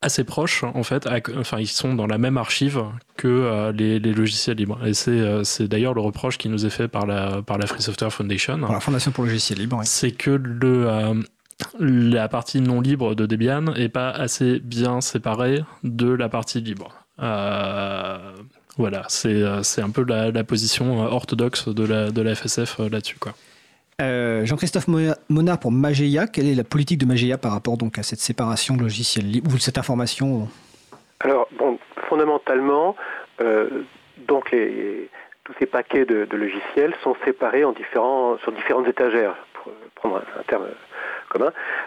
assez 0.00 0.24
proches 0.24 0.64
en 0.64 0.82
fait. 0.82 1.08
enfin, 1.36 1.60
ils 1.60 1.68
sont 1.68 1.94
dans 1.94 2.08
la 2.08 2.18
même 2.18 2.38
archive 2.38 2.82
que 3.16 3.70
les, 3.70 4.00
les, 4.00 4.12
logiciels 4.12 4.56
libres. 4.56 4.84
Et 4.84 4.94
c'est 4.94 5.44
c'est 5.44 5.68
d'ailleurs 5.68 5.94
le 5.94 6.00
reproche 6.00 6.38
qui 6.38 6.48
nous 6.48 6.66
est 6.66 6.70
fait 6.70 6.88
par 6.88 7.06
la 7.06 7.42
par 7.42 7.58
la 7.58 7.66
Free 7.66 7.82
Software 7.82 8.12
Foundation. 8.12 8.58
Par 8.58 8.72
la 8.72 8.80
Fondation 8.80 9.12
pour 9.12 9.22
le 9.22 9.30
logiciel 9.30 9.60
libre. 9.60 9.76
Oui. 9.78 9.86
C'est 9.86 10.10
que 10.10 10.30
le 10.30 11.22
la 11.78 12.28
partie 12.28 12.60
non 12.60 12.80
libre 12.80 13.14
de 13.14 13.26
Debian 13.26 13.66
est 13.74 13.88
pas 13.88 14.10
assez 14.10 14.58
bien 14.60 15.00
séparée 15.00 15.64
de 15.82 16.10
la 16.10 16.28
partie 16.28 16.60
libre. 16.60 16.92
Euh, 17.20 18.18
voilà, 18.78 19.02
euh, 19.26 19.62
c'est 19.62 19.82
un 19.82 19.90
peu 19.90 20.04
la, 20.06 20.44
position 20.44 21.02
euh, 21.02 21.08
orthodoxe 21.08 21.68
de 21.68 21.86
la, 21.86 22.10
de 22.10 22.22
la 22.22 22.34
FSF 22.34 22.78
là-dessus. 22.78 23.18
quoi. 23.18 23.32
Jean-Christophe 24.44 24.88
Monard 25.28 25.60
pour 25.60 25.70
Mageia, 25.70 26.26
quelle 26.26 26.48
est 26.48 26.56
la 26.56 26.64
politique 26.64 26.98
de 26.98 27.06
Mageia 27.06 27.38
par 27.38 27.52
rapport 27.52 27.76
donc 27.76 27.98
à 27.98 28.02
cette 28.02 28.18
séparation 28.18 28.76
logiciel 28.76 29.30
libre 29.30 29.54
ou 29.54 29.58
cette 29.58 29.78
information 29.78 30.48
Alors, 31.20 31.46
bon, 31.56 31.78
fondamentalement, 32.08 32.96
donc 34.26 34.50
les, 34.50 35.08
tous 35.44 35.52
ces 35.60 35.66
paquets 35.66 36.04
de, 36.04 36.26
logiciels 36.32 36.94
sont 37.04 37.14
séparés 37.24 37.64
en 37.64 37.70
différents, 37.70 38.38
sur 38.38 38.50
différentes 38.50 38.88
étagères, 38.88 39.36
pour 39.54 39.72
prendre 39.94 40.16
un 40.16 40.42
terme 40.48 40.66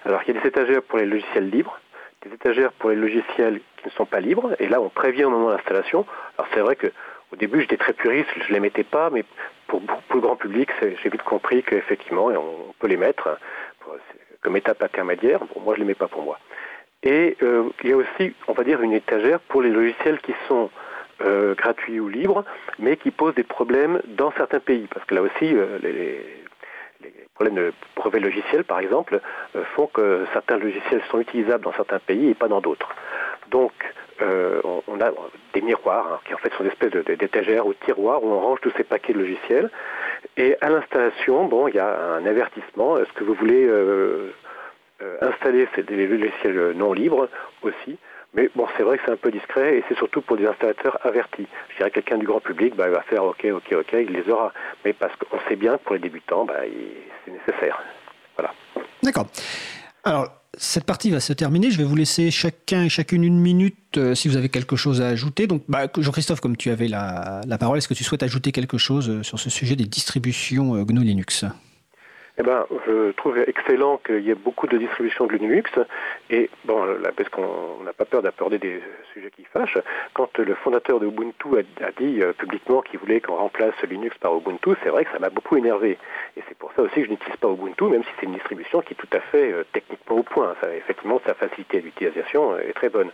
alors 0.06 0.22
il 0.26 0.34
y 0.34 0.38
a 0.38 0.42
des 0.42 0.48
étagères 0.48 0.82
pour 0.82 0.98
les 0.98 1.06
logiciels 1.06 1.50
libres, 1.50 1.80
des 2.26 2.34
étagères 2.34 2.72
pour 2.74 2.90
les 2.90 2.96
logiciels 2.96 3.62
qui 3.78 3.88
ne 3.88 3.92
sont 3.92 4.06
pas 4.06 4.20
libres, 4.20 4.56
et 4.60 4.68
là 4.68 4.82
on 4.82 4.90
prévient 4.90 5.26
au 5.26 5.30
moment 5.30 5.50
de 5.50 5.56
l'installation. 5.56 6.06
Alors 6.38 6.50
c'est 6.54 6.62
vrai 6.62 6.76
que 6.76 6.88
au 7.32 7.36
début 7.36 7.62
j'étais 7.62 7.78
très 7.78 7.94
puriste, 7.94 8.30
je 8.36 8.50
ne 8.50 8.54
les 8.54 8.60
mettais 8.60 8.84
pas, 8.84 9.10
mais 9.10 9.24
pour, 9.68 9.82
le 10.14 10.20
grand 10.20 10.36
public, 10.36 10.70
j'ai 10.82 11.10
vite 11.10 11.24
compris 11.24 11.64
qu'effectivement 11.64 12.28
on 12.28 12.74
peut 12.80 12.88
les 12.88 12.98
mettre 12.98 13.28
hein, 13.28 13.98
comme 14.42 14.58
étape 14.58 14.82
intermédiaire. 14.82 15.40
Bon, 15.40 15.62
moi 15.62 15.76
je 15.76 15.80
ne 15.80 15.86
les 15.86 15.90
mets 15.90 15.96
pas 15.96 16.08
pour 16.08 16.24
moi. 16.24 16.40
Et 17.04 17.38
euh, 17.44 17.70
il 17.84 17.90
y 17.90 17.94
a 17.94 17.98
aussi, 17.98 18.34
on 18.48 18.54
va 18.54 18.64
dire, 18.64 18.82
une 18.82 18.94
étagère 18.94 19.40
pour 19.40 19.62
les 19.62 19.70
logiciels 19.70 20.20
qui 20.22 20.34
sont 20.48 20.72
euh, 21.22 21.54
gratuits 21.54 22.00
ou 22.00 22.10
libres, 22.10 22.44
mais 22.80 22.98
qui 22.98 23.12
posent 23.12 23.36
des 23.36 23.44
problèmes 23.44 24.02
dans 24.08 24.32
certains 24.32 24.60
pays, 24.60 24.88
parce 24.92 25.06
que 25.06 25.16
là 25.16 25.22
aussi, 25.22 25.56
euh, 25.56 25.78
les, 25.82 26.45
problèmes 27.36 27.56
de 27.56 27.74
brevets 27.96 28.22
logiciels, 28.22 28.64
par 28.64 28.80
exemple, 28.80 29.20
euh, 29.56 29.64
font 29.76 29.88
que 29.88 30.26
certains 30.34 30.58
logiciels 30.58 31.02
sont 31.12 31.20
utilisables 31.20 31.64
dans 31.64 31.74
certains 31.74 32.00
pays 32.00 32.30
et 32.30 32.34
pas 32.34 32.48
dans 32.48 32.62
d'autres. 32.62 32.90
Donc, 33.52 33.74
euh, 34.22 34.62
on, 34.88 35.02
a 35.02 35.12
des 35.54 35.62
miroirs, 35.62 36.08
hein, 36.14 36.20
qui 36.26 36.34
en 36.34 36.38
fait 36.38 36.52
sont 36.54 36.64
des 36.64 36.70
espèces 36.70 36.92
d'étagères 36.92 37.68
ou 37.68 37.74
de 37.74 37.78
tiroirs 37.86 38.24
où 38.24 38.30
on 38.30 38.40
range 38.40 38.60
tous 38.62 38.72
ces 38.78 38.86
paquets 38.86 39.14
de 39.14 39.20
logiciels. 39.20 39.70
Et 40.38 40.56
à 40.62 40.70
l'installation, 40.70 41.46
bon, 41.46 41.68
il 41.68 41.76
y 41.76 41.80
a 41.80 42.14
un 42.14 42.26
avertissement. 42.26 42.98
Est-ce 42.98 43.12
que 43.12 43.26
vous 43.26 43.34
voulez 43.34 43.66
euh, 43.66 44.32
installer 45.22 45.68
ces, 45.76 45.84
des 45.84 46.08
logiciels 46.08 46.72
non 46.76 46.94
libres 46.94 47.28
aussi? 47.62 47.98
Mais 48.36 48.50
bon, 48.54 48.68
c'est 48.76 48.84
vrai 48.84 48.98
que 48.98 49.04
c'est 49.06 49.12
un 49.12 49.18
peu 49.18 49.32
discret 49.32 49.78
et 49.78 49.84
c'est 49.88 49.96
surtout 49.98 50.22
pour 50.22 50.36
des 50.36 50.46
installateurs 50.46 51.00
avertis. 51.06 51.48
Je 51.70 51.78
dirais 51.78 51.92
quelqu'un 51.92 52.18
du 52.18 52.26
grand 52.26 52.42
public, 52.42 52.76
bah, 52.76 52.86
il 52.88 52.94
va 52.94 53.02
faire 53.04 53.24
OK, 53.24 53.46
OK, 53.46 53.74
OK, 53.74 53.94
il 53.94 54.12
les 54.12 54.30
aura. 54.30 54.52
Mais 54.84 54.92
parce 54.94 55.14
qu'on 55.16 55.40
sait 55.48 55.56
bien 55.56 55.78
que 55.78 55.84
pour 55.84 55.94
les 55.94 56.02
débutants, 56.02 56.46
bah, 56.46 56.56
c'est 57.24 57.32
nécessaire. 57.32 57.82
Voilà. 58.36 58.54
D'accord. 59.02 59.28
Alors, 60.04 60.30
cette 60.58 60.84
partie 60.84 61.10
va 61.12 61.20
se 61.20 61.34
terminer. 61.34 61.72
Je 61.72 61.78
vais 61.78 61.84
vous 61.84 61.96
laisser 61.96 62.30
chacun 62.30 62.84
et 62.84 62.90
chacune 62.90 63.24
une 63.24 63.40
minute 63.40 63.98
euh, 63.98 64.16
si 64.16 64.28
vous 64.28 64.38
avez 64.38 64.50
quelque 64.50 64.76
chose 64.76 65.02
à 65.02 65.08
ajouter. 65.08 65.48
Donc, 65.48 65.64
bah, 65.70 65.88
Jean-Christophe, 65.98 66.42
comme 66.42 66.58
tu 66.58 66.70
avais 66.70 66.88
la, 66.88 67.42
la 67.48 67.58
parole, 67.58 67.78
est-ce 67.78 67.88
que 67.88 67.94
tu 67.94 68.04
souhaites 68.04 68.24
ajouter 68.24 68.52
quelque 68.52 68.78
chose 68.78 69.10
euh, 69.10 69.24
sur 69.24 69.40
ce 69.40 69.50
sujet 69.50 69.76
des 69.76 69.86
distributions 69.86 70.76
euh, 70.76 70.84
GNU 70.84 71.04
Linux? 71.04 71.46
Eh 72.38 72.44
ben, 72.44 72.66
je 72.86 73.12
trouve 73.12 73.38
excellent 73.38 73.98
qu'il 73.98 74.20
y 74.20 74.30
ait 74.30 74.36
beaucoup 74.36 74.68
de 74.68 74.78
distributions 74.78 75.26
de 75.26 75.38
Linux. 75.38 75.72
Et 76.30 76.50
bon, 76.66 76.84
là, 76.84 77.12
parce 77.16 77.30
qu'on 77.30 77.82
n'a 77.86 77.94
pas 77.94 78.04
peur 78.04 78.22
d'aborder 78.22 78.58
des 78.58 78.82
sujets 79.14 79.32
qui 79.32 79.46
fâchent, 79.46 79.78
quand 80.14 80.38
le 80.38 80.54
fondateur 80.56 81.00
de 81.00 81.08
Ubuntu 81.08 81.58
a, 81.58 81.92
dit 81.98 82.22
euh, 82.22 82.34
publiquement 82.34 82.82
qu'il 82.82 83.00
voulait 83.00 83.22
qu'on 83.22 83.36
remplace 83.36 83.74
Linux 83.90 84.18
par 84.18 84.36
Ubuntu, 84.36 84.72
c'est 84.84 84.90
vrai 84.90 85.06
que 85.06 85.12
ça 85.12 85.20
m'a 85.20 85.30
beaucoup 85.30 85.56
énervé. 85.56 85.98
Et 86.36 86.44
c'est 86.50 86.58
pour 86.58 86.74
ça 86.74 86.82
aussi 86.82 86.96
que 86.96 87.06
je 87.06 87.12
n'utilise 87.12 87.38
pas 87.38 87.48
Ubuntu, 87.48 87.86
même 87.86 88.04
si 88.04 88.10
c'est 88.20 88.26
une 88.26 88.34
distribution 88.34 88.82
qui 88.82 88.94
est 88.94 88.98
tout 88.98 89.16
à 89.16 89.22
fait 89.22 89.54
euh, 89.54 89.64
techniquement 89.72 90.18
au 90.18 90.24
point. 90.24 90.54
Effectivement, 90.78 91.22
sa 91.26 91.36
facilité 91.36 91.80
d'utilisation 91.80 92.60
est 92.60 92.74
très 92.74 92.90
bonne. 92.90 93.12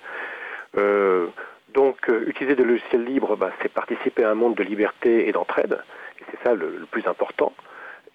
Euh, 0.77 1.27
donc, 1.75 2.09
utiliser 2.25 2.55
des 2.55 2.63
logiciels 2.63 3.05
libres, 3.05 3.35
bah, 3.35 3.51
c'est 3.61 3.71
participer 3.71 4.23
à 4.23 4.31
un 4.31 4.35
monde 4.35 4.55
de 4.55 4.63
liberté 4.63 5.27
et 5.27 5.31
d'entraide. 5.31 5.79
Et 6.19 6.23
c'est 6.31 6.43
ça 6.43 6.55
le, 6.55 6.85
plus 6.89 7.05
important. 7.07 7.53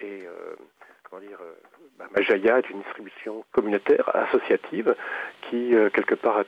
Et 0.00 0.26
comment 1.16 1.28
dire, 1.28 1.38
euh, 1.40 2.58
est 2.58 2.70
une 2.70 2.82
distribution 2.82 3.44
communautaire, 3.52 4.10
associative, 4.14 4.94
qui, 5.42 5.74
euh, 5.74 5.90
quelque 5.90 6.14
part, 6.14 6.44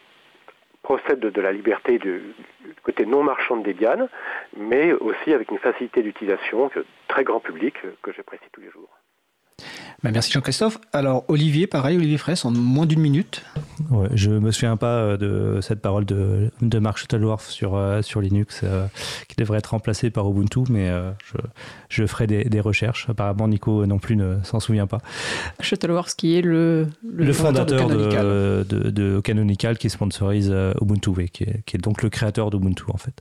procède 0.82 1.20
de, 1.20 1.40
la 1.40 1.52
liberté 1.52 1.98
du, 1.98 2.34
côté 2.82 3.04
non 3.04 3.22
marchand 3.22 3.56
de 3.56 3.72
Debian, 3.72 4.08
mais 4.56 4.92
aussi 4.92 5.32
avec 5.32 5.50
une 5.50 5.58
facilité 5.58 6.02
d'utilisation 6.02 6.70
très 7.08 7.24
grand 7.24 7.40
public 7.40 7.74
que 8.02 8.12
j'apprécie 8.12 8.44
tous 8.52 8.60
les 8.60 8.70
jours. 8.70 8.97
Bah, 10.04 10.10
merci 10.12 10.30
Jean-Christophe. 10.30 10.78
Alors 10.92 11.24
Olivier, 11.26 11.66
pareil, 11.66 11.96
Olivier 11.96 12.18
Fraisse, 12.18 12.44
en 12.44 12.52
moins 12.52 12.86
d'une 12.86 13.00
minute. 13.00 13.42
Ouais, 13.90 14.06
je 14.14 14.30
me 14.30 14.52
souviens 14.52 14.76
pas 14.76 14.98
euh, 14.98 15.16
de 15.16 15.60
cette 15.60 15.80
parole 15.80 16.04
de, 16.04 16.52
de 16.60 16.78
Mark 16.78 16.98
Shuttleworth 16.98 17.42
sur, 17.42 17.74
euh, 17.74 18.00
sur 18.02 18.20
Linux 18.20 18.60
euh, 18.62 18.86
qui 19.26 19.34
devrait 19.34 19.58
être 19.58 19.68
remplacé 19.68 20.10
par 20.10 20.30
Ubuntu, 20.30 20.60
mais 20.70 20.88
je, 21.24 21.38
je, 21.88 22.06
ferai 22.06 22.28
des, 22.28 22.60
recherches. 22.60 23.08
Apparemment, 23.08 23.48
Nico 23.48 23.86
non 23.86 23.98
plus 23.98 24.14
ne 24.14 24.36
s'en 24.44 24.60
souvient 24.60 24.86
pas. 24.86 24.98
Shuttleworth 25.60 26.14
qui 26.14 26.36
est 26.36 26.42
le, 26.42 26.86
le, 27.04 27.32
fondateur, 27.32 27.88
de 27.88 28.08
Canonical. 28.08 29.22
Canonical. 29.22 29.78
qui 29.78 29.90
sponsorise 29.90 30.54
Ubuntu, 30.80 31.10
qui, 31.32 31.42
est, 31.42 31.62
qui 31.66 31.76
est 31.76 31.80
donc 31.80 32.02
le 32.02 32.08
créateur 32.08 32.50
d'Ubuntu 32.50 32.84
en 32.88 32.98
fait. 32.98 33.20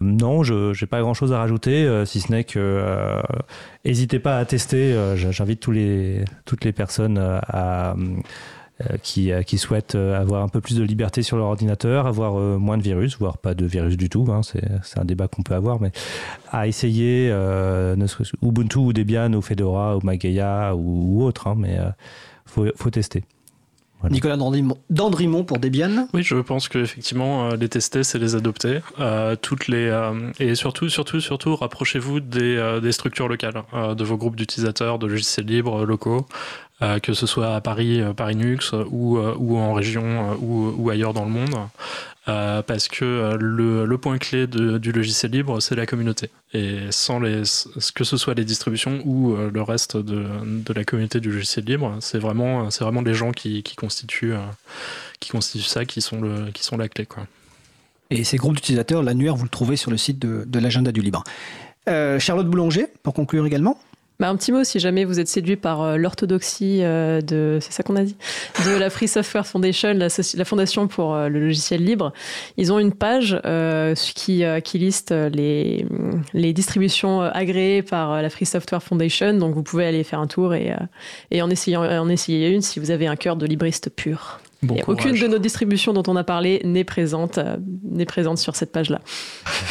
Non, 0.00 0.42
je 0.42 0.72
n'ai 0.80 0.86
pas 0.86 1.00
grand-chose 1.00 1.32
à 1.34 1.38
rajouter, 1.38 1.84
euh, 1.84 2.06
si 2.06 2.20
ce 2.20 2.32
n'est 2.32 2.44
que 2.44 3.20
n'hésitez 3.84 4.16
euh, 4.16 4.20
pas 4.20 4.38
à 4.38 4.44
tester. 4.46 4.94
Euh, 4.94 5.14
j'invite 5.14 5.60
toutes 5.60 6.64
les 6.64 6.72
personnes 6.72 7.20
qui, 9.02 9.30
qui, 9.46 9.58
souhaitent 9.58 9.94
avoir 9.94 10.42
un 10.42 10.48
peu 10.48 10.62
plus 10.62 10.76
de 10.76 10.82
liberté 10.82 11.22
sur 11.22 11.36
leur 11.36 11.48
ordinateur, 11.48 12.06
avoir 12.06 12.32
moins 12.58 12.78
de 12.78 12.82
virus, 12.82 13.18
voire 13.18 13.36
pas 13.36 13.54
de 13.54 13.66
virus 13.66 13.98
du 13.98 14.08
tout. 14.08 14.26
Hein, 14.30 14.40
c'est 14.42 14.98
un 14.98 15.04
débat 15.04 15.28
qu'on 15.28 15.42
peut 15.42 15.54
avoir, 15.54 15.82
mais 15.82 15.92
à 16.50 16.66
essayer 16.66 17.30
Ubuntu 18.42 18.78
ou 18.78 18.92
Debian 18.94 19.34
ou 19.34 19.42
Fedora 19.42 19.98
ou 19.98 20.00
Mageia 20.02 20.74
ou, 20.74 21.22
autre, 21.22 21.46
hein, 21.46 21.56
mais 21.58 21.76
faut, 22.46 22.64
faut 22.74 22.90
tester. 22.90 23.24
Nicolas 24.08 24.36
Dandrimont 24.36 25.44
pour 25.44 25.58
Debian 25.58 26.08
Oui, 26.14 26.22
je 26.22 26.36
pense 26.36 26.68
qu'effectivement, 26.68 27.50
euh, 27.50 27.56
les 27.56 27.68
tester, 27.68 28.02
c'est 28.02 28.18
les 28.18 28.34
adopter. 28.34 28.80
Euh, 28.98 29.36
toutes 29.36 29.68
les, 29.68 29.88
euh, 29.88 30.30
et 30.40 30.54
surtout, 30.54 30.88
surtout, 30.88 31.20
surtout, 31.20 31.54
rapprochez-vous 31.54 32.20
des, 32.20 32.78
des, 32.80 32.92
structures 32.92 33.28
locales, 33.28 33.62
de 33.74 34.04
vos 34.04 34.16
groupes 34.16 34.36
d'utilisateurs, 34.36 34.98
de 34.98 35.06
logiciels 35.06 35.46
libres 35.46 35.84
locaux. 35.84 36.26
Que 37.02 37.12
ce 37.12 37.26
soit 37.26 37.54
à 37.54 37.60
Paris, 37.60 38.02
Paris 38.16 38.36
Nux, 38.36 38.72
ou, 38.90 39.18
ou 39.18 39.58
en 39.58 39.74
région, 39.74 40.36
ou, 40.40 40.90
ailleurs 40.90 41.12
dans 41.12 41.24
le 41.24 41.30
monde. 41.30 41.54
Euh, 42.28 42.62
parce 42.62 42.88
que 42.88 43.04
euh, 43.04 43.36
le, 43.86 43.98
point 43.98 44.18
clé 44.18 44.46
du 44.46 44.92
logiciel 44.92 45.32
libre, 45.32 45.60
c'est 45.60 45.74
la 45.74 45.86
communauté. 45.86 46.30
Et 46.52 46.78
sans 46.90 47.18
les, 47.18 47.42
que 47.94 48.04
ce 48.04 48.16
soit 48.16 48.34
les 48.34 48.44
distributions 48.44 49.00
ou 49.04 49.34
euh, 49.34 49.50
le 49.52 49.62
reste 49.62 49.96
de, 49.96 50.26
la 50.72 50.84
communauté 50.84 51.18
du 51.20 51.32
logiciel 51.32 51.64
libre, 51.64 51.96
c'est 52.00 52.18
vraiment, 52.18 52.68
vraiment 52.68 53.00
les 53.00 53.14
gens 53.14 53.32
qui, 53.32 53.62
constituent, 53.76 54.34
qui 55.18 55.30
constituent 55.30 55.64
ça, 55.64 55.84
qui 55.84 56.00
sont, 56.00 56.20
la 56.20 56.88
clé. 56.88 57.08
Et 58.10 58.24
ces 58.24 58.36
groupes 58.36 58.56
d'utilisateurs, 58.56 59.02
l'annuaire, 59.02 59.34
vous 59.34 59.44
le 59.44 59.50
trouvez 59.50 59.76
sur 59.76 59.90
le 59.90 59.96
site 59.96 60.18
de 60.18 60.58
l'agenda 60.58 60.92
du 60.92 61.00
libre. 61.00 61.24
Charlotte 61.86 62.46
Boulanger, 62.46 62.86
pour 63.02 63.14
conclure 63.14 63.46
également 63.46 63.80
bah, 64.20 64.28
un 64.28 64.36
petit 64.36 64.52
mot, 64.52 64.64
si 64.64 64.78
jamais 64.78 65.06
vous 65.06 65.18
êtes 65.18 65.28
séduit 65.28 65.56
par 65.56 65.80
euh, 65.80 65.96
l'orthodoxie 65.96 66.80
euh, 66.82 67.22
de, 67.22 67.58
c'est 67.62 67.72
ça 67.72 67.82
qu'on 67.82 67.96
a 67.96 68.04
dit, 68.04 68.16
de 68.66 68.78
la 68.78 68.90
Free 68.90 69.08
Software 69.08 69.46
Foundation, 69.46 69.94
la, 69.94 70.44
fondation 70.44 70.88
pour 70.88 71.14
euh, 71.14 71.28
le 71.28 71.40
logiciel 71.40 71.82
libre, 71.82 72.12
ils 72.58 72.70
ont 72.70 72.78
une 72.78 72.92
page 72.92 73.40
qui, 74.14 74.44
qui 74.62 74.78
liste 74.78 75.12
les, 75.12 75.86
les 76.34 76.52
distributions 76.52 77.22
agréées 77.22 77.82
par 77.82 78.20
la 78.20 78.28
Free 78.28 78.44
Software 78.44 78.82
Foundation. 78.82 79.32
Donc 79.32 79.54
vous 79.54 79.62
pouvez 79.62 79.86
aller 79.86 80.04
faire 80.04 80.20
un 80.20 80.26
tour 80.26 80.52
et, 80.52 80.74
et 81.30 81.40
en, 81.40 81.48
essayer, 81.48 81.76
en 81.76 82.08
essayer 82.10 82.48
une 82.50 82.60
si 82.60 82.78
vous 82.78 82.90
avez 82.90 83.06
un 83.06 83.16
cœur 83.16 83.36
de 83.36 83.46
libriste 83.46 83.88
pur 83.88 84.40
aucune 84.86 85.18
de 85.18 85.26
nos 85.26 85.38
distributions 85.38 85.92
dont 85.92 86.02
on 86.06 86.16
a 86.16 86.24
parlé 86.24 86.60
n'est 86.64 86.84
présente, 86.84 87.38
euh, 87.38 87.56
n'est 87.84 88.06
présente 88.06 88.38
sur 88.38 88.56
cette 88.56 88.72
page-là. 88.72 89.00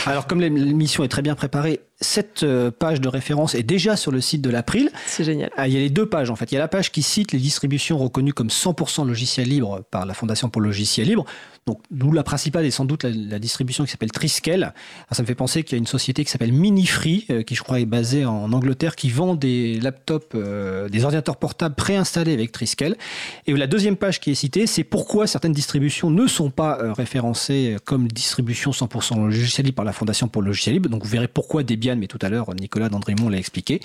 Alors, 0.05 0.27
comme 0.27 0.41
l'émission 0.41 1.03
est 1.03 1.07
très 1.07 1.21
bien 1.21 1.35
préparée, 1.35 1.81
cette 2.01 2.43
euh, 2.43 2.71
page 2.71 3.01
de 3.01 3.07
référence 3.07 3.55
est 3.55 3.63
déjà 3.63 3.95
sur 3.95 4.11
le 4.11 4.21
site 4.21 4.41
de 4.41 4.49
l'April. 4.49 4.89
C'est 5.05 5.23
génial. 5.23 5.51
Ah, 5.57 5.67
il 5.67 5.73
y 5.73 5.77
a 5.77 5.79
les 5.79 5.89
deux 5.89 6.07
pages 6.07 6.29
en 6.29 6.35
fait. 6.35 6.51
Il 6.51 6.55
y 6.55 6.57
a 6.57 6.61
la 6.61 6.67
page 6.67 6.91
qui 6.91 7.03
cite 7.03 7.31
les 7.33 7.39
distributions 7.39 7.97
reconnues 7.97 8.33
comme 8.33 8.47
100% 8.47 9.05
logiciel 9.05 9.47
libre 9.49 9.83
par 9.91 10.05
la 10.05 10.13
Fondation 10.13 10.49
pour 10.49 10.61
le 10.61 10.69
logiciel 10.69 11.07
libre. 11.07 11.25
Donc, 11.69 11.81
d'où 11.91 12.11
la 12.11 12.23
principale 12.23 12.65
est 12.65 12.71
sans 12.71 12.85
doute 12.85 13.03
la, 13.03 13.37
distribution 13.37 13.83
qui 13.85 13.91
s'appelle 13.91 14.11
Triskel. 14.11 14.73
ça 15.11 15.21
me 15.21 15.27
fait 15.27 15.35
penser 15.35 15.63
qu'il 15.63 15.73
y 15.73 15.75
a 15.75 15.79
une 15.79 15.85
société 15.85 16.25
qui 16.25 16.31
s'appelle 16.31 16.51
Minifree, 16.51 17.27
euh, 17.29 17.43
qui 17.43 17.53
je 17.53 17.61
crois 17.61 17.79
est 17.79 17.85
basée 17.85 18.25
en 18.25 18.51
Angleterre, 18.51 18.95
qui 18.95 19.09
vend 19.09 19.35
des 19.35 19.79
laptops, 19.79 20.35
des 20.35 21.03
ordinateurs 21.03 21.37
portables 21.37 21.75
préinstallés 21.75 22.33
avec 22.33 22.51
Triskel. 22.51 22.95
Et 23.45 23.53
la 23.53 23.67
deuxième 23.67 23.97
page 23.97 24.19
qui 24.19 24.31
est 24.31 24.35
citée, 24.35 24.65
c'est 24.65 24.83
pourquoi 24.83 25.27
certaines 25.27 25.53
distributions 25.53 26.09
ne 26.09 26.25
sont 26.25 26.49
pas 26.49 26.79
euh, 26.79 26.93
référencées 26.93 27.77
comme 27.85 28.07
distribution 28.07 28.71
100% 28.71 29.25
logiciel 29.25 29.65
libre 29.65 29.75
par 29.75 29.85
la 29.85 29.93
Fondation 29.93 30.27
pour 30.27 30.41
le 30.41 30.47
logiciel 30.47 30.73
libre. 30.73 30.89
Donc 30.89 31.03
vous 31.03 31.09
verrez 31.09 31.27
pourquoi 31.27 31.63
Debian, 31.63 31.95
mais 31.97 32.07
tout 32.07 32.19
à 32.21 32.29
l'heure 32.29 32.53
Nicolas 32.55 32.89
Dandrimont 32.89 33.29
l'a 33.29 33.37
expliqué. 33.37 33.79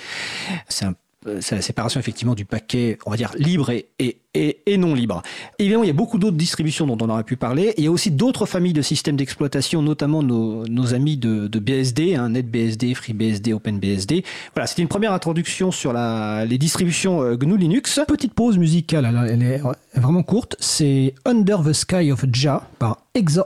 C'est 0.68 0.86
un 0.86 0.90
euh, 0.90 1.03
c'est 1.40 1.54
la 1.54 1.62
séparation 1.62 2.00
effectivement 2.00 2.34
du 2.34 2.44
paquet, 2.44 2.98
on 3.06 3.10
va 3.10 3.16
dire, 3.16 3.32
libre 3.38 3.70
et, 3.70 3.86
et, 3.98 4.58
et, 4.66 4.76
non 4.76 4.94
libre. 4.94 5.22
Évidemment, 5.58 5.84
il 5.84 5.86
y 5.86 5.90
a 5.90 5.94
beaucoup 5.94 6.18
d'autres 6.18 6.36
distributions 6.36 6.86
dont 6.86 6.98
on 7.00 7.08
aurait 7.08 7.24
pu 7.24 7.36
parler. 7.36 7.72
Il 7.78 7.84
y 7.84 7.86
a 7.86 7.90
aussi 7.90 8.10
d'autres 8.10 8.46
familles 8.46 8.72
de 8.72 8.82
systèmes 8.82 9.16
d'exploitation, 9.16 9.80
notamment 9.82 10.22
nos, 10.22 10.66
nos 10.66 10.94
amis 10.94 11.16
de, 11.16 11.46
de 11.46 11.58
BSD, 11.58 12.16
hein, 12.16 12.30
NetBSD, 12.30 12.94
FreeBSD, 12.94 13.52
OpenBSD. 13.52 14.24
Voilà, 14.54 14.66
c'était 14.66 14.82
une 14.82 14.88
première 14.88 15.12
introduction 15.12 15.70
sur 15.70 15.92
la, 15.92 16.44
les 16.44 16.58
distributions 16.58 17.22
euh, 17.22 17.36
GNU 17.36 17.56
Linux. 17.56 18.00
Petite 18.08 18.34
pause 18.34 18.58
musicale, 18.58 19.04
elle 19.30 19.42
est 19.42 19.60
vraiment 19.94 20.22
courte. 20.22 20.56
C'est 20.60 21.14
Under 21.24 21.62
the 21.62 21.72
Sky 21.72 22.10
of 22.12 22.24
Ja 22.32 22.68
par 22.78 22.98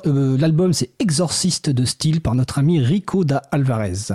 euh, 0.07 0.39
l'album 0.39 0.73
c'est 0.73 0.91
Exorciste 0.99 1.71
de 1.71 1.85
style 1.85 2.21
par 2.21 2.35
notre 2.35 2.59
ami 2.59 2.81
Rico 2.81 3.25
da 3.25 3.43
Alvarez. 3.53 4.15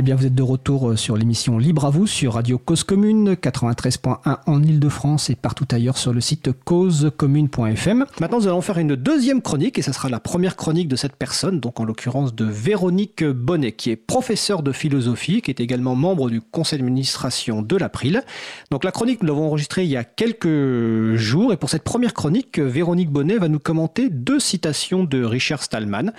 Eh 0.00 0.02
bien, 0.02 0.16
vous 0.16 0.24
êtes 0.24 0.34
de 0.34 0.42
retour 0.42 0.88
euh, 0.88 0.96
sur 0.96 1.14
l'émission 1.14 1.58
Libre 1.58 1.84
à 1.84 1.90
vous 1.90 2.06
sur 2.06 2.32
Radio 2.32 2.56
Cause 2.56 2.84
Commune 2.84 3.34
93.1 3.34 4.38
en 4.46 4.62
Ile-de-France 4.62 5.28
et 5.28 5.34
partout 5.34 5.66
ailleurs 5.70 5.98
sur 5.98 6.14
le 6.14 6.22
site 6.22 6.52
causecommune.fm. 6.64 8.06
Maintenant, 8.18 8.38
nous 8.38 8.46
allons 8.46 8.62
faire 8.62 8.78
une 8.78 8.96
deuxième 8.96 9.42
chronique 9.42 9.78
et 9.78 9.82
ce 9.82 9.92
sera 9.92 10.08
la 10.08 10.18
première 10.18 10.56
chronique 10.56 10.88
de 10.88 10.96
cette 10.96 11.16
personne, 11.16 11.60
donc 11.60 11.80
en 11.80 11.84
l'occurrence 11.84 12.34
de 12.34 12.46
Véronique 12.46 13.22
Bonnet, 13.22 13.72
qui 13.72 13.90
est 13.90 13.96
professeure 13.96 14.62
de 14.62 14.72
philosophie, 14.72 15.42
qui 15.42 15.50
est 15.50 15.60
également 15.60 15.94
membre 15.96 16.30
du 16.30 16.40
conseil 16.40 16.78
d'administration 16.78 17.60
de 17.60 17.76
l'April. 17.76 18.22
Donc, 18.70 18.84
la 18.84 18.92
chronique, 18.92 19.20
nous 19.20 19.28
l'avons 19.28 19.48
enregistrée 19.48 19.84
il 19.84 19.90
y 19.90 19.98
a 19.98 20.04
quelques 20.04 21.16
jours 21.16 21.52
et 21.52 21.58
pour 21.58 21.68
cette 21.68 21.84
première 21.84 22.14
chronique, 22.14 22.58
Véronique 22.58 23.10
Bonnet 23.10 23.36
va 23.36 23.48
nous 23.48 23.58
commenter 23.58 24.08
deux 24.08 24.40
citations 24.40 25.04
de 25.04 25.22
Richard 25.22 25.62
Stallman. 25.62 26.12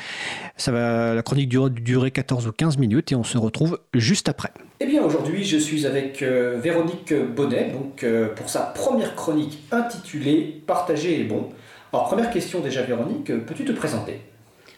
Ça 0.56 0.72
va, 0.72 1.16
la 1.16 1.24
chronique 1.24 1.50
durer 1.50 2.12
14 2.12 2.46
ou 2.46 2.52
15 2.52 2.78
minutes 2.78 3.12
et 3.12 3.16
on 3.16 3.24
se 3.24 3.40
retrouve 3.40 3.71
juste 3.94 4.30
après. 4.30 4.52
Eh 4.80 4.86
bien 4.86 5.04
aujourd'hui 5.04 5.44
je 5.44 5.58
suis 5.58 5.86
avec 5.86 6.22
euh, 6.22 6.60
Véronique 6.62 7.14
Bonnet 7.14 7.72
donc, 7.72 8.04
euh, 8.04 8.28
pour 8.30 8.50
sa 8.50 8.62
première 8.62 9.16
chronique 9.16 9.60
intitulée 9.72 10.62
Partager 10.66 11.20
est 11.20 11.26
bon. 11.26 11.50
Alors 11.94 12.08
première 12.08 12.32
question 12.32 12.62
déjà 12.62 12.82
Véronique, 12.84 13.30
euh, 13.30 13.40
peux-tu 13.40 13.66
te 13.66 13.72
présenter? 13.72 14.22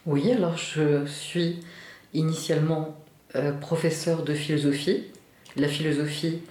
Oui, 0.05 0.31
alors 0.31 0.57
je 0.57 1.05
suis 1.05 1.61
initialement 2.13 2.97
professeur 3.61 4.23
de 4.23 4.33
philosophie. 4.33 5.05
La 5.55 5.67
philosophie 5.67 6.41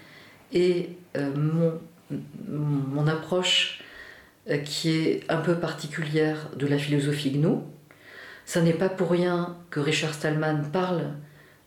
est 0.52 0.88
mon, 1.36 1.78
mon 2.48 3.06
approche 3.06 3.82
qui 4.64 4.90
est 4.90 5.20
un 5.28 5.36
peu 5.36 5.56
particulière 5.56 6.48
de 6.56 6.66
la 6.66 6.78
philosophie 6.78 7.30
GNU. 7.30 7.58
Ça 8.46 8.62
n'est 8.62 8.72
pas 8.72 8.88
pour 8.88 9.10
rien 9.10 9.56
que 9.70 9.80
Richard 9.80 10.14
Stallman 10.14 10.62
parle 10.72 11.12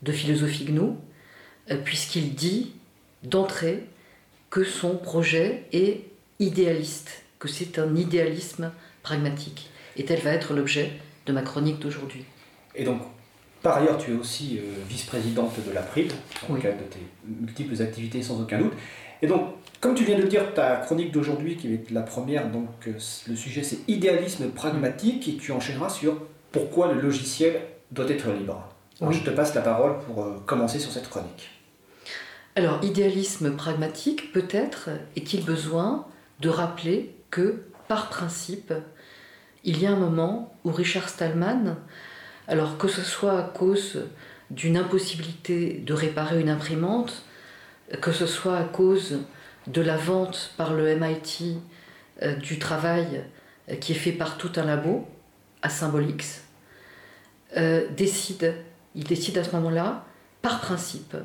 de 0.01 0.11
philosophie 0.11 0.65
GNU, 0.65 0.91
euh, 1.71 1.77
puisqu'il 1.83 2.35
dit 2.35 2.73
d'entrée 3.23 3.85
que 4.49 4.63
son 4.63 4.95
projet 4.95 5.63
est 5.73 6.01
idéaliste, 6.39 7.23
que 7.39 7.47
c'est 7.47 7.79
un 7.79 7.95
idéalisme 7.95 8.71
pragmatique. 9.03 9.69
Et 9.97 10.05
tel 10.05 10.19
va 10.21 10.31
être 10.31 10.53
l'objet 10.53 10.91
de 11.25 11.33
ma 11.33 11.41
chronique 11.41 11.79
d'aujourd'hui. 11.79 12.25
Et 12.75 12.83
donc, 12.83 13.01
par 13.61 13.77
ailleurs, 13.77 13.97
tu 13.97 14.11
es 14.11 14.15
aussi 14.15 14.59
euh, 14.59 14.61
vice-présidente 14.87 15.55
de 15.65 15.73
l'April, 15.73 16.07
dans 16.47 16.55
le 16.55 16.61
cadre 16.61 16.77
de 16.77 16.83
tes 16.83 16.99
multiples 17.25 17.81
activités 17.81 18.21
sans 18.21 18.39
aucun 18.41 18.59
doute. 18.59 18.73
Et 19.21 19.27
donc, 19.27 19.55
comme 19.79 19.95
tu 19.95 20.03
viens 20.03 20.17
de 20.17 20.21
le 20.21 20.27
dire, 20.27 20.53
ta 20.53 20.77
chronique 20.77 21.11
d'aujourd'hui, 21.11 21.55
qui 21.55 21.73
est 21.73 21.91
la 21.91 22.01
première, 22.01 22.49
donc 22.51 22.69
euh, 22.87 22.93
le 23.27 23.35
sujet 23.35 23.63
c'est 23.63 23.79
idéalisme 23.87 24.49
pragmatique, 24.49 25.27
et 25.27 25.37
tu 25.37 25.51
enchaîneras 25.51 25.89
sur 25.89 26.21
pourquoi 26.51 26.93
le 26.93 27.01
logiciel 27.01 27.61
doit 27.91 28.09
être 28.09 28.31
libre. 28.31 28.74
Je 29.01 29.19
te 29.19 29.29
passe 29.29 29.53
la 29.53 29.61
parole 29.61 29.99
pour 29.99 30.23
euh, 30.23 30.41
commencer 30.45 30.79
sur 30.79 30.91
cette 30.91 31.09
chronique. 31.09 31.49
Alors, 32.55 32.81
idéalisme 32.83 33.55
pragmatique, 33.55 34.31
peut-être 34.31 34.89
est-il 35.17 35.43
besoin 35.43 36.07
de 36.39 36.47
rappeler 36.47 37.13
que, 37.29 37.63
par 37.89 38.07
principe, 38.07 38.73
il 39.65 39.81
y 39.81 39.85
a 39.85 39.91
un 39.91 39.97
moment 39.97 40.55
où 40.63 40.71
Richard 40.71 41.09
Stallman, 41.09 41.75
alors 42.47 42.77
que 42.77 42.87
ce 42.87 43.01
soit 43.01 43.37
à 43.37 43.43
cause 43.43 44.05
d'une 44.49 44.77
impossibilité 44.77 45.73
de 45.85 45.93
réparer 45.93 46.39
une 46.39 46.49
imprimante, 46.49 47.23
que 48.01 48.13
ce 48.13 48.25
soit 48.25 48.57
à 48.57 48.63
cause 48.63 49.19
de 49.67 49.81
la 49.81 49.97
vente 49.97 50.53
par 50.55 50.73
le 50.73 50.95
MIT 50.95 51.57
euh, 52.21 52.35
du 52.35 52.59
travail 52.59 53.25
euh, 53.69 53.75
qui 53.75 53.91
est 53.91 53.95
fait 53.95 54.13
par 54.13 54.37
tout 54.37 54.51
un 54.55 54.63
labo 54.63 55.05
à 55.61 55.69
Symbolix, 55.69 56.43
décide 57.95 58.53
il 58.95 59.03
décide 59.03 59.37
à 59.37 59.43
ce 59.43 59.51
moment-là, 59.55 60.05
par 60.41 60.61
principe, 60.61 61.15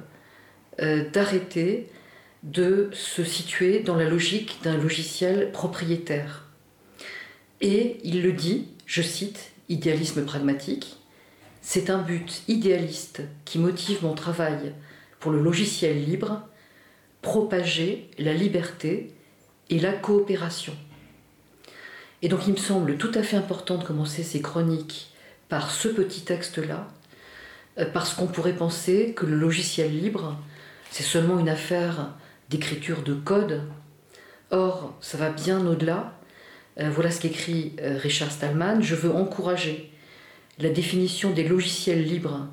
euh, 0.81 1.09
d'arrêter 1.11 1.89
de 2.43 2.91
se 2.93 3.23
situer 3.23 3.81
dans 3.81 3.97
la 3.97 4.09
logique 4.09 4.59
d'un 4.63 4.77
logiciel 4.77 5.53
propriétaire. 5.53 6.47
Et 7.61 7.99
il 8.03 8.23
le 8.23 8.33
dit, 8.33 8.69
je 8.87 9.03
cite, 9.03 9.53
idéalisme 9.69 10.25
pragmatique, 10.25 10.97
c'est 11.61 11.91
un 11.91 11.99
but 11.99 12.43
idéaliste 12.49 13.23
qui 13.45 13.59
motive 13.59 14.03
mon 14.03 14.15
travail 14.15 14.73
pour 15.19 15.31
le 15.31 15.43
logiciel 15.43 16.03
libre, 16.03 16.41
propager 17.21 18.11
la 18.19 18.33
liberté 18.33 19.13
et 19.69 19.79
la 19.79 19.93
coopération. 19.93 20.75
Et 22.23 22.29
donc 22.29 22.47
il 22.47 22.53
me 22.53 22.59
semble 22.59 22.97
tout 22.97 23.13
à 23.15 23.23
fait 23.23 23.37
important 23.37 23.77
de 23.77 23.85
commencer 23.85 24.23
ces 24.23 24.41
chroniques 24.41 25.13
par 25.49 25.71
ce 25.71 25.89
petit 25.89 26.23
texte-là, 26.23 26.89
parce 27.93 28.15
qu'on 28.15 28.27
pourrait 28.27 28.57
penser 28.57 29.15
que 29.15 29.27
le 29.27 29.37
logiciel 29.37 29.91
libre, 29.97 30.37
c'est 30.91 31.03
seulement 31.03 31.39
une 31.39 31.49
affaire 31.49 32.15
d'écriture 32.49 33.03
de 33.03 33.15
code. 33.15 33.63
Or, 34.51 34.95
ça 35.01 35.17
va 35.17 35.31
bien 35.31 35.65
au-delà. 35.67 36.15
Euh, 36.81 36.91
voilà 36.91 37.11
ce 37.11 37.21
qu'écrit 37.21 37.75
euh, 37.81 37.97
Richard 37.97 38.33
Stallman. 38.33 38.81
Je 38.81 38.97
veux 38.97 39.13
encourager 39.15 39.93
la 40.59 40.69
définition 40.69 41.31
des 41.31 41.47
logiciels 41.47 42.05
libres 42.05 42.49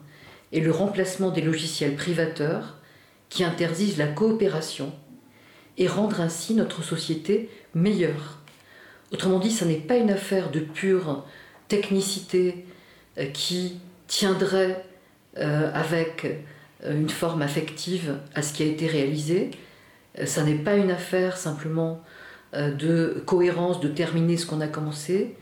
et 0.52 0.61
le 0.61 0.72
remplacement 0.72 1.31
des 1.31 1.41
logiciels 1.41 1.95
privateurs 1.95 2.77
qui 3.30 3.44
interdisent 3.44 3.98
la 3.98 4.07
coopération 4.07 4.94
et 5.77 5.88
rendre 5.88 6.22
ainsi 6.22 6.53
notre 6.53 6.84
société 6.84 7.49
meilleure. 7.73 8.39
Autrement 9.11 9.39
dit, 9.39 9.52
ce 9.52 9.65
n'est 9.65 9.76
pas 9.76 9.98
une 9.98 10.11
affaire 10.11 10.52
de 10.52 10.60
pure 10.60 11.26
technicité 11.68 12.65
qui 13.34 13.80
tiendrait 14.07 14.85
euh, 15.39 15.69
avec 15.72 16.26
euh, 16.84 16.99
une 16.99 17.09
forme 17.09 17.43
affective 17.43 18.15
à 18.34 18.41
ce 18.41 18.53
qui 18.53 18.64
a 18.64 18.65
été 18.65 18.88
réalisé. 18.88 19.51
Euh, 20.18 20.26
ça 20.26 20.43
n'est 20.43 20.55
pas 20.55 20.76
une 20.76 20.89
affaire 20.91 21.38
simplement 21.38 22.03
de 22.53 23.22
cohérence, 23.26 23.81
de 23.81 23.89
terminer 23.89 24.38
ce 24.38 24.45
qu'on 24.45 24.61
a 24.61 24.68
commencé. 24.68 25.35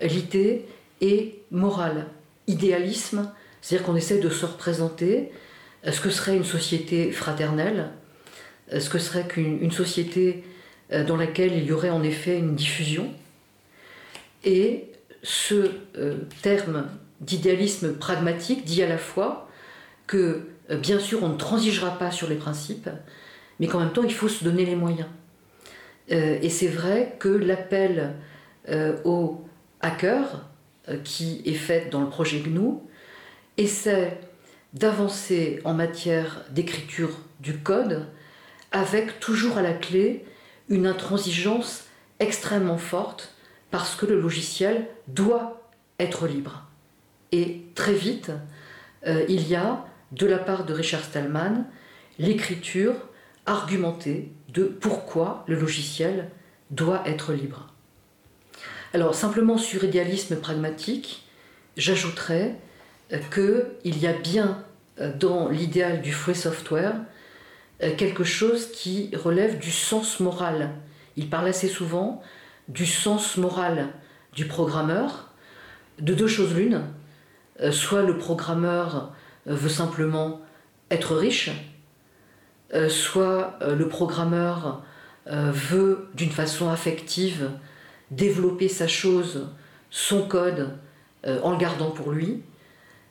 L'idée 0.00 0.64
est 1.02 1.34
morale. 1.50 2.06
Idéalisme, 2.46 3.30
c'est-à-dire 3.60 3.86
qu'on 3.86 3.94
essaie 3.94 4.18
de 4.18 4.30
se 4.30 4.46
représenter 4.46 5.30
ce 5.84 6.00
que 6.00 6.08
serait 6.08 6.34
une 6.34 6.46
société 6.46 7.12
fraternelle, 7.12 7.90
ce 8.72 8.88
que 8.88 8.98
serait 8.98 9.28
qu'une 9.28 9.70
société 9.70 10.44
dans 10.90 11.16
laquelle 11.16 11.52
il 11.52 11.66
y 11.66 11.72
aurait 11.72 11.90
en 11.90 12.02
effet 12.02 12.38
une 12.38 12.54
diffusion. 12.54 13.12
Et 14.42 14.86
ce 15.22 15.72
terme 16.40 16.88
d'idéalisme 17.20 17.94
pragmatique 17.94 18.64
dit 18.64 18.82
à 18.82 18.88
la 18.88 18.98
fois 18.98 19.48
que, 20.06 20.48
euh, 20.70 20.76
bien 20.76 20.98
sûr, 20.98 21.22
on 21.22 21.30
ne 21.30 21.36
transigera 21.36 21.98
pas 21.98 22.10
sur 22.10 22.28
les 22.28 22.36
principes, 22.36 22.88
mais 23.58 23.66
qu'en 23.66 23.80
même 23.80 23.92
temps, 23.92 24.02
il 24.02 24.12
faut 24.12 24.28
se 24.28 24.44
donner 24.44 24.64
les 24.64 24.76
moyens. 24.76 25.08
Euh, 26.12 26.38
et 26.40 26.50
c'est 26.50 26.68
vrai 26.68 27.16
que 27.18 27.28
l'appel 27.28 28.14
euh, 28.68 28.96
aux 29.04 29.44
hackers, 29.80 30.44
qui 31.02 31.42
est 31.44 31.54
fait 31.54 31.90
dans 31.90 32.00
le 32.00 32.08
projet 32.08 32.38
GNU, 32.38 32.74
essaie 33.56 34.20
d'avancer 34.72 35.60
en 35.64 35.74
matière 35.74 36.44
d'écriture 36.50 37.10
du 37.40 37.58
code, 37.58 38.06
avec 38.70 39.18
toujours 39.18 39.58
à 39.58 39.62
la 39.62 39.72
clé 39.72 40.24
une 40.68 40.86
intransigeance 40.86 41.86
extrêmement 42.20 42.78
forte, 42.78 43.34
parce 43.72 43.96
que 43.96 44.06
le 44.06 44.20
logiciel 44.20 44.86
doit 45.08 45.60
être 45.98 46.28
libre. 46.28 46.65
Et 47.32 47.62
très 47.74 47.94
vite, 47.94 48.30
euh, 49.06 49.24
il 49.28 49.48
y 49.48 49.54
a, 49.54 49.84
de 50.12 50.26
la 50.26 50.38
part 50.38 50.64
de 50.64 50.72
Richard 50.72 51.04
Stallman, 51.04 51.64
l'écriture 52.18 52.94
argumentée 53.44 54.32
de 54.48 54.64
pourquoi 54.64 55.44
le 55.46 55.56
logiciel 55.56 56.30
doit 56.70 57.02
être 57.06 57.32
libre. 57.32 57.72
Alors 58.94 59.14
simplement 59.14 59.58
sur 59.58 59.84
idéalisme 59.84 60.36
pragmatique, 60.36 61.26
j'ajouterais 61.76 62.56
euh, 63.12 63.18
qu'il 63.82 63.98
y 63.98 64.06
a 64.06 64.12
bien 64.12 64.64
euh, 65.00 65.12
dans 65.16 65.48
l'idéal 65.48 66.02
du 66.02 66.12
free 66.12 66.34
software 66.34 66.94
quelque 67.98 68.24
chose 68.24 68.72
qui 68.72 69.10
relève 69.14 69.58
du 69.58 69.70
sens 69.70 70.18
moral. 70.18 70.70
Il 71.16 71.28
parle 71.28 71.48
assez 71.48 71.68
souvent 71.68 72.22
du 72.68 72.86
sens 72.86 73.36
moral 73.36 73.88
du 74.32 74.46
programmeur, 74.46 75.30
de 75.98 76.14
deux 76.14 76.26
choses 76.26 76.54
l'une, 76.54 76.82
soit 77.70 78.02
le 78.02 78.18
programmeur 78.18 79.12
euh, 79.46 79.54
veut 79.54 79.68
simplement 79.68 80.40
être 80.90 81.16
riche, 81.16 81.50
euh, 82.74 82.88
soit 82.88 83.58
le 83.62 83.88
programmeur 83.88 84.82
veut 85.28 86.08
d'une 86.14 86.30
façon 86.30 86.68
affective 86.68 87.50
développer 88.12 88.68
sa 88.68 88.86
chose, 88.86 89.48
son 89.90 90.28
code, 90.28 90.78
en 91.26 91.50
le 91.50 91.56
gardant 91.56 91.90
pour 91.90 92.12
lui, 92.12 92.44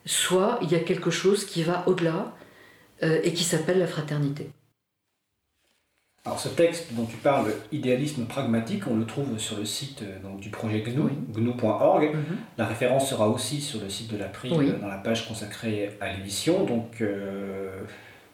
soit 0.06 0.58
il 0.62 0.72
y 0.72 0.74
a 0.74 0.80
quelque 0.80 1.10
chose 1.10 1.44
qui 1.44 1.62
va 1.62 1.86
au-delà 1.86 2.34
et 3.02 3.34
qui 3.34 3.44
s'appelle 3.44 3.78
la 3.78 3.86
fraternité. 3.86 4.50
Alors 6.26 6.40
ce 6.40 6.48
texte 6.48 6.92
dont 6.92 7.06
tu 7.06 7.16
parles, 7.16 7.52
idéalisme 7.72 8.26
pragmatique, 8.26 8.86
on 8.88 8.96
le 8.96 9.06
trouve 9.06 9.38
sur 9.38 9.56
le 9.56 9.64
site 9.64 10.02
donc, 10.22 10.40
du 10.40 10.50
projet 10.50 10.80
GNU, 10.80 11.12
gnu.org. 11.34 12.14
Mhm. 12.14 12.36
La 12.58 12.66
référence 12.66 13.08
sera 13.08 13.28
aussi 13.28 13.60
sur 13.60 13.80
le 13.80 13.88
site 13.88 14.12
de 14.12 14.18
l'April 14.18 14.52
dans 14.80 14.88
la 14.88 14.98
page 14.98 15.28
consacrée 15.28 15.96
à 16.00 16.12
l'émission. 16.12 16.64
Donc 16.64 17.00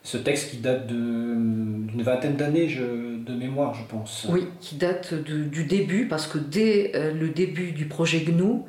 ce 0.05 0.17
texte 0.17 0.51
qui 0.51 0.57
date 0.57 0.87
d'une 0.87 2.03
vingtaine 2.03 2.37
d'années 2.37 2.67
de 2.67 3.35
mémoire, 3.35 3.75
je 3.75 3.85
pense. 3.85 4.27
Oui, 4.29 4.47
qui 4.61 4.75
date 4.75 5.15
du 5.15 5.65
début, 5.65 6.09
parce 6.09 6.27
que 6.27 6.39
dès 6.39 6.93
euh, 6.95 7.13
le 7.13 7.29
début 7.29 7.73
du 7.73 7.87
projet 7.87 8.21
GNU, 8.21 8.63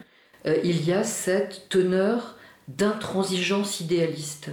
euh, 0.45 0.57
il 0.63 0.85
y 0.85 0.93
a 0.93 1.03
cette 1.03 1.69
teneur 1.69 2.37
d'intransigeance 2.67 3.79
idéaliste, 3.79 4.51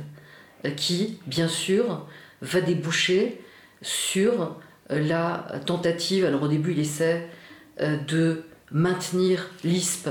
euh, 0.64 0.70
qui, 0.70 1.18
bien 1.26 1.48
sûr, 1.48 2.06
va 2.40 2.62
déboucher 2.62 3.40
sur 3.82 4.56
la 4.88 5.46
tentative, 5.66 6.24
alors 6.24 6.42
au 6.42 6.48
début 6.48 6.72
il 6.72 6.80
essaie 6.80 7.28
de 7.80 8.42
maintenir 8.72 9.48
l'ISP 9.64 10.08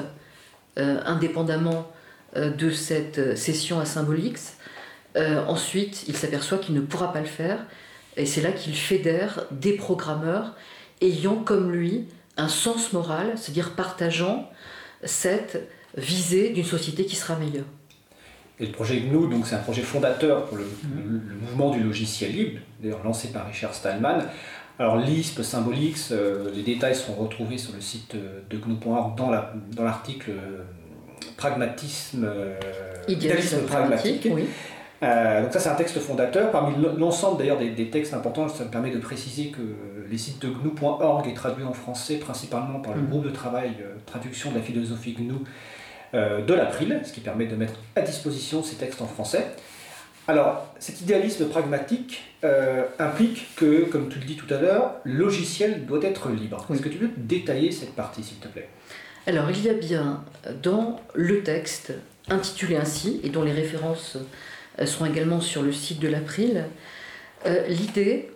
indépendamment 0.78 1.92
de 2.36 2.70
cette 2.72 3.38
session 3.38 3.80
à 3.80 3.86
Symbolix, 3.86 4.56
euh, 5.18 5.44
ensuite, 5.46 6.06
il 6.08 6.16
s'aperçoit 6.16 6.60
qu'il 6.60 6.76
ne 6.76 6.82
pourra 6.82 7.12
pas 7.12 7.22
le 7.22 7.26
faire, 7.26 7.66
et 8.16 8.26
c'est 8.26 8.42
là 8.42 8.52
qu'il 8.52 8.76
fédère 8.76 9.46
des 9.52 9.74
programmeurs 9.74 10.56
ayant 11.02 11.36
comme 11.36 11.72
lui 11.72 12.06
un 12.38 12.48
sens 12.48 12.94
moral, 12.94 13.34
c'est-à-dire 13.38 13.72
partageant 13.72 14.50
cette 15.04 15.68
visée 15.98 16.50
d'une 16.50 16.66
société 16.66 17.06
qui 17.06 17.16
sera 17.16 17.36
meilleure. 17.36 17.66
Et 18.60 18.66
le 18.66 18.72
projet 18.72 19.00
GNU, 19.00 19.30
donc 19.30 19.48
c'est 19.48 19.56
un 19.56 19.60
projet 19.60 19.82
fondateur 19.82 20.46
pour 20.46 20.58
le, 20.58 20.64
mhm. 20.64 21.22
mouvement 21.42 21.72
du 21.72 21.82
logiciel 21.82 22.32
libre, 22.32 22.60
d'ailleurs 22.82 23.04
lancé 23.04 23.30
par 23.30 23.48
Richard 23.48 23.74
Stallman. 23.74 24.24
Alors 24.78 24.98
l'ISP, 24.98 25.42
Symbolix, 25.42 26.10
euh, 26.12 26.52
les 26.54 26.64
détails 26.64 26.96
seront 26.96 27.16
retrouvés 27.16 27.58
sur 27.58 27.74
le 27.74 27.82
site 27.82 28.16
de 28.16 28.58
GNU.org 28.58 29.18
dans 29.18 29.84
l'article 29.84 30.32
euh, 30.32 30.64
Pragmatisme, 31.36 32.30
idéalisme 33.08 33.62
pragmatique. 33.66 34.28
Oui. 34.32 34.46
Euh, 35.02 35.44
donc 35.44 35.54
ça 35.54 35.60
c'est 35.60 35.70
un 35.70 35.76
texte 35.76 36.00
fondateur. 36.00 36.52
Parmi 36.52 36.76
l'ensemble 36.98 37.38
d'ailleurs 37.38 37.58
des, 37.58 37.90
textes 37.90 38.14
importants, 38.14 38.48
ça 38.50 38.66
me 38.66 38.70
permet 38.70 38.92
de 38.92 39.00
préciser 39.00 39.48
que 39.48 39.62
les 40.10 40.18
sites 40.18 40.42
de 40.42 40.50
gnu.org 40.50 41.28
est 41.28 41.34
traduit 41.34 41.64
en 41.64 41.74
français 41.74 42.18
principalement 42.18 42.80
par 42.80 42.96
le 42.96 43.02
mm. 43.02 43.10
groupe 43.10 43.24
de 43.24 43.30
travail 43.30 43.72
euh, 43.82 43.96
traduction 44.06 44.52
de 44.52 44.56
la 44.56 44.62
philosophie 44.62 45.14
GNU 45.14 45.32
euh, 45.32 45.38
de 46.14 46.54
l'April, 46.54 47.02
ce 47.04 47.14
qui 47.14 47.22
permet 47.22 47.46
de 47.46 47.56
mettre 47.56 47.74
à 47.96 48.02
disposition 48.02 48.64
ces 48.64 48.76
textes 48.76 49.02
en 49.02 49.08
français. 49.08 49.46
Alors 50.28 50.74
cet 50.80 51.02
idéalisme 51.02 51.46
pragmatique 51.48 52.24
implique 53.00 53.56
que, 53.56 53.86
comme 53.86 54.10
tu 54.10 54.20
le 54.20 54.26
dis 54.26 54.36
tout 54.36 54.52
à 54.54 54.60
l'heure, 54.60 54.96
le 55.04 55.14
logiciel 55.14 55.86
doit 55.86 56.04
être 56.04 56.30
libre. 56.30 56.66
Est-ce 56.72 56.82
que 56.82 56.90
tu 56.90 56.98
peux 56.98 57.10
détailler 57.18 57.72
cette 57.72 57.96
partie 57.96 58.24
s'il 58.24 58.38
te 58.38 58.48
plaît? 58.48 58.70
Alors 59.28 59.50
il 59.50 59.64
y 59.64 59.70
a 59.70 59.74
bien 59.74 60.24
dans 60.62 61.00
le 61.14 61.44
texte 61.44 61.94
intitulé 62.30 62.76
ainsi 62.76 63.20
et 63.24 63.30
dont 63.30 63.44
les 63.44 63.54
références 63.54 64.18
sont 64.86 65.06
également 65.06 65.42
sur 65.42 65.62
le 65.62 65.72
site 65.72 66.00
de 66.00 66.08
l'April, 66.08 66.66
euh, 67.46 67.68
l'idée 67.68 68.32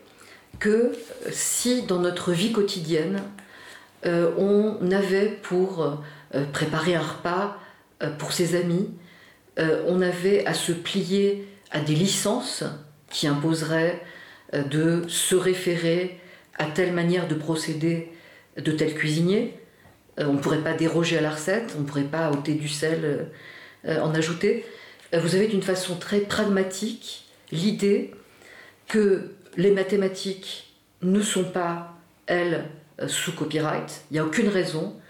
que 0.60 0.94
si 1.32 1.84
dans 1.84 2.00
notre 2.00 2.32
vie 2.32 2.52
quotidienne, 2.52 3.22
euh, 4.06 4.32
on 4.38 4.91
avait 4.91 5.28
pour 5.28 5.84
euh, 6.36 6.45
préparer 6.52 6.95
un 6.95 7.02
repas 7.02 7.58
pour 8.18 8.34
ses 8.34 8.56
amis, 8.56 8.90
on 9.57 10.02
avait 10.02 10.45
à 10.45 10.53
se 10.53 10.72
plier 10.72 11.48
à 11.72 11.80
des 11.80 11.95
licences 11.95 12.64
qui 13.10 13.28
imposeraient 13.28 14.02
de 14.53 15.03
se 15.07 15.36
référer 15.36 16.20
à 16.57 16.65
telle 16.65 16.94
manière 16.94 17.28
de 17.28 17.36
procéder 17.36 18.11
de 18.57 18.72
tel 18.72 18.94
cuisinier. 18.94 19.57
on 20.18 20.34
ne 20.34 20.40
pourrait 20.40 20.64
pas 20.64 20.74
déroger 20.74 21.18
à 21.18 21.22
la 21.22 21.32
recette, 21.32 21.74
on 21.78 21.82
ne 21.82 21.86
pourrait 21.86 22.03
pas 22.03 22.32
ôter 22.32 22.56
du 22.56 22.68
sel, 22.68 23.28
en 23.86 24.14
ajouter. 24.14 24.65
Euh, 25.14 25.20
vous 25.20 25.36
avez 25.36 25.48
d'une 25.48 25.61
façon 25.61 25.95
très 25.95 26.20
pragmatique 26.22 27.26
l'idée 27.52 28.11
que 28.88 29.32
les 29.57 29.72
mathématiques 29.72 30.74
ne 31.02 31.22
sont 31.22 31.45
pas, 31.45 31.98
elles, 32.26 32.65
euh, 32.99 33.07
sous 33.07 33.34
copyright. 33.34 34.03
Il 34.10 34.15
n'y 34.15 34.20
a 34.20 34.26
aucune 34.26 34.49
raison 34.49 34.95
euh, 34.95 35.03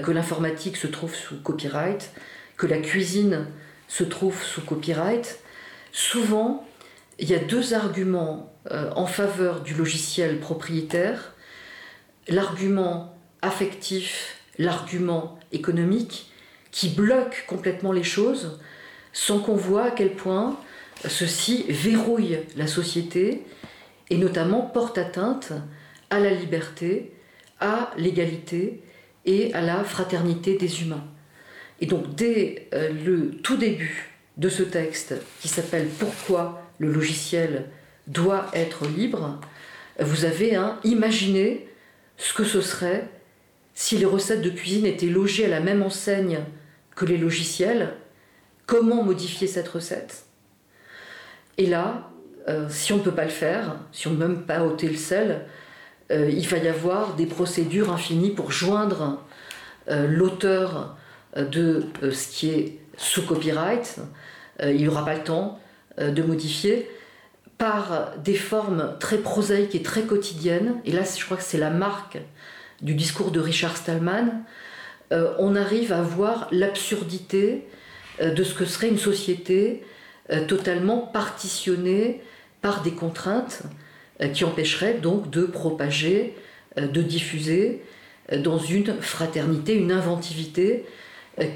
que 0.00 0.10
l'informatique 0.10 0.76
se 0.76 0.86
trouve 0.86 1.14
sous 1.14 1.40
copyright, 1.42 2.12
que 2.56 2.66
la 2.66 2.78
cuisine 2.78 3.46
se 3.88 4.04
trouve 4.04 4.42
sous 4.42 4.62
copyright. 4.62 5.40
Souvent, 5.92 6.66
il 7.18 7.28
y 7.28 7.34
a 7.34 7.38
deux 7.38 7.74
arguments 7.74 8.52
en 8.70 9.06
faveur 9.06 9.60
du 9.60 9.74
logiciel 9.74 10.38
propriétaire. 10.38 11.34
L'argument 12.28 13.14
affectif, 13.42 14.38
l'argument 14.58 15.38
économique, 15.50 16.32
qui 16.70 16.88
bloque 16.88 17.44
complètement 17.46 17.92
les 17.92 18.02
choses 18.02 18.58
sans 19.12 19.40
qu'on 19.40 19.56
voit 19.56 19.84
à 19.84 19.90
quel 19.90 20.14
point 20.14 20.58
ceci 21.06 21.64
verrouille 21.68 22.38
la 22.56 22.66
société 22.66 23.42
et 24.10 24.16
notamment 24.16 24.62
porte 24.62 24.98
atteinte 24.98 25.52
à 26.10 26.18
la 26.18 26.30
liberté, 26.30 27.12
à 27.60 27.90
l'égalité 27.96 28.82
et 29.24 29.52
à 29.54 29.60
la 29.60 29.84
fraternité 29.84 30.56
des 30.56 30.82
humains. 30.82 31.04
Et 31.80 31.86
donc 31.86 32.14
dès 32.14 32.68
euh, 32.74 32.92
le 33.04 33.30
tout 33.30 33.56
début 33.56 34.10
de 34.36 34.48
ce 34.48 34.62
texte 34.62 35.14
qui 35.40 35.48
s'appelle 35.48 35.88
Pourquoi 35.98 36.62
le 36.78 36.90
logiciel 36.90 37.66
doit 38.06 38.46
être 38.54 38.86
libre, 38.86 39.40
vous 40.00 40.24
avez 40.24 40.56
un 40.56 40.78
imaginer 40.84 41.68
ce 42.16 42.34
que 42.34 42.44
ce 42.44 42.60
serait 42.60 43.08
si 43.74 43.98
les 43.98 44.04
recettes 44.04 44.42
de 44.42 44.50
cuisine 44.50 44.86
étaient 44.86 45.06
logées 45.06 45.46
à 45.46 45.48
la 45.48 45.60
même 45.60 45.82
enseigne 45.82 46.40
que 46.94 47.04
les 47.04 47.16
logiciels, 47.16 47.94
comment 48.66 49.02
modifier 49.02 49.46
cette 49.46 49.68
recette? 49.68 50.24
Et 51.58 51.66
là, 51.66 52.10
euh, 52.48 52.66
si 52.68 52.92
on 52.92 52.98
ne 52.98 53.02
peut 53.02 53.14
pas 53.14 53.24
le 53.24 53.30
faire, 53.30 53.76
si 53.92 54.08
on 54.08 54.10
ne 54.10 54.16
peut 54.16 54.28
même 54.28 54.42
pas 54.42 54.64
ôter 54.64 54.88
le 54.88 54.96
sel, 54.96 55.46
euh, 56.12 56.30
il 56.30 56.46
va 56.46 56.58
y 56.58 56.68
avoir 56.68 57.14
des 57.14 57.26
procédures 57.26 57.92
infinies 57.92 58.30
pour 58.30 58.52
joindre 58.52 59.20
euh, 59.88 60.06
l'auteur 60.06 60.96
de 61.36 61.86
ce 62.02 62.28
qui 62.28 62.50
est 62.50 62.78
sous 62.98 63.24
copyright. 63.24 63.96
il 64.62 64.76
n'y 64.76 64.86
aura 64.86 65.02
pas 65.02 65.14
le 65.14 65.24
temps 65.24 65.58
de 65.96 66.22
modifier 66.22 66.90
par 67.56 68.12
des 68.22 68.34
formes 68.34 68.94
très 69.00 69.16
prosaïques 69.16 69.74
et 69.74 69.80
très 69.82 70.02
quotidiennes. 70.02 70.74
Et 70.84 70.92
là, 70.92 71.04
je 71.04 71.24
crois 71.24 71.38
que 71.38 71.42
c'est 71.42 71.56
la 71.56 71.70
marque 71.70 72.18
du 72.82 72.94
discours 72.94 73.30
de 73.30 73.40
Richard 73.40 73.78
Stallman. 73.78 74.44
on 75.10 75.56
arrive 75.56 75.90
à 75.94 76.02
voir 76.02 76.48
l'absurdité 76.52 77.66
euh, 78.20 78.30
de 78.30 78.44
ce 78.44 78.54
que 78.54 78.64
serait 78.64 78.88
une 78.88 78.98
société 78.98 79.82
euh, 80.30 80.44
totalement 80.46 80.98
partitionnée 80.98 82.22
par 82.60 82.82
des 82.82 82.92
contraintes 82.92 83.62
euh, 83.64 83.68
qui 84.28 84.44
empêcheraient 84.44 84.94
donc 84.94 85.30
de 85.30 85.44
propager, 85.44 86.36
de 86.76 87.02
diffuser 87.02 87.82
dans 88.38 88.58
une 88.58 89.00
fraternité, 89.00 89.74
une 89.74 89.92
inventivité 89.92 90.84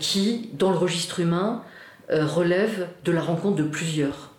qui, 0.00 0.50
dans 0.54 0.70
le 0.70 0.76
registre 0.76 1.20
humain, 1.20 1.62
relève 2.10 2.88
de 3.04 3.12
la 3.12 3.20
rencontre 3.20 3.56
de 3.56 3.62
plusieurs. 3.62 4.32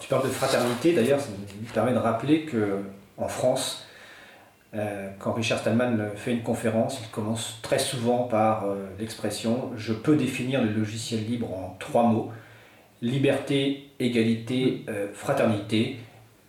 tu 0.00 0.08
parles 0.08 0.24
de 0.24 0.32
fraternité, 0.32 0.92
d'ailleurs, 0.92 1.20
ça 1.20 1.28
me 1.30 1.72
permet 1.72 1.92
de 1.92 1.98
rappeler 1.98 2.44
que 2.44 2.80
en 3.18 3.28
France, 3.28 3.84
euh, 4.74 5.08
quand 5.18 5.32
Richard 5.32 5.58
Stallman 5.60 6.10
fait 6.14 6.32
une 6.32 6.42
conférence, 6.42 7.00
il 7.02 7.08
commence 7.10 7.58
très 7.62 7.78
souvent 7.78 8.24
par 8.24 8.66
euh, 8.66 8.86
l'expression 8.98 9.70
Je 9.76 9.92
peux 9.92 10.16
définir 10.16 10.62
le 10.62 10.70
logiciel 10.70 11.24
libre 11.24 11.52
en 11.52 11.76
trois 11.78 12.04
mots 12.04 12.30
liberté, 13.00 13.90
égalité, 14.00 14.84
euh, 14.88 15.06
fraternité. 15.12 15.98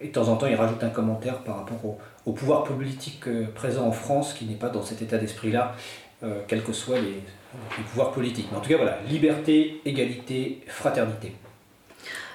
Et 0.01 0.07
de 0.07 0.11
temps 0.13 0.27
en 0.29 0.37
temps, 0.37 0.47
il 0.47 0.55
rajoute 0.55 0.83
un 0.83 0.89
commentaire 0.89 1.39
par 1.39 1.57
rapport 1.57 1.97
au, 2.25 2.31
pouvoir 2.31 2.63
politique 2.63 3.25
présent 3.55 3.87
en 3.87 3.91
France 3.91 4.33
qui 4.33 4.45
n'est 4.45 4.55
pas 4.55 4.69
dans 4.69 4.83
cet 4.83 5.01
état 5.01 5.17
d'esprit-là, 5.17 5.75
quels 6.47 6.63
que 6.63 6.73
soient 6.73 6.99
les, 6.99 7.23
pouvoirs 7.87 8.11
politiques. 8.11 8.47
Mais 8.51 8.57
en 8.57 8.61
tout 8.61 8.69
cas, 8.69 8.77
voilà 8.77 8.99
liberté, 9.09 9.81
égalité, 9.85 10.61
fraternité. 10.67 11.33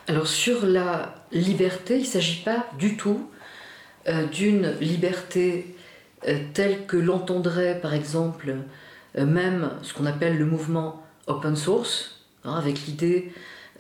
Alors, 0.09 0.27
sur 0.27 0.67
la 0.67 1.15
liberté, 1.33 1.95
il 1.95 2.03
ne 2.03 2.07
s'agit 2.07 2.43
pas 2.43 2.67
du 2.77 2.97
tout 2.97 3.31
d'une 4.33 4.73
liberté 4.81 5.75
euh, 6.27 6.39
tel 6.55 6.87
que 6.87 6.97
l'entendrait 6.97 7.79
par 7.81 7.93
exemple 7.93 8.57
euh, 9.19 9.27
même 9.27 9.71
ce 9.83 9.93
qu'on 9.93 10.07
appelle 10.07 10.39
le 10.39 10.47
mouvement 10.47 11.03
open 11.27 11.55
source, 11.55 12.25
hein, 12.45 12.55
avec 12.55 12.87
l'idée 12.87 13.31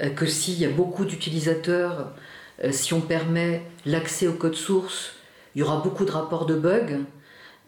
euh, 0.00 0.10
que 0.10 0.26
s'il 0.26 0.58
y 0.58 0.66
a 0.66 0.68
beaucoup 0.68 1.06
d'utilisateurs, 1.06 2.12
si 2.70 2.94
on 2.94 3.00
permet 3.00 3.62
l'accès 3.84 4.26
au 4.26 4.34
code 4.34 4.54
source, 4.54 5.12
il 5.54 5.60
y 5.60 5.62
aura 5.62 5.80
beaucoup 5.82 6.04
de 6.04 6.10
rapports 6.10 6.46
de 6.46 6.54
bugs, 6.54 7.00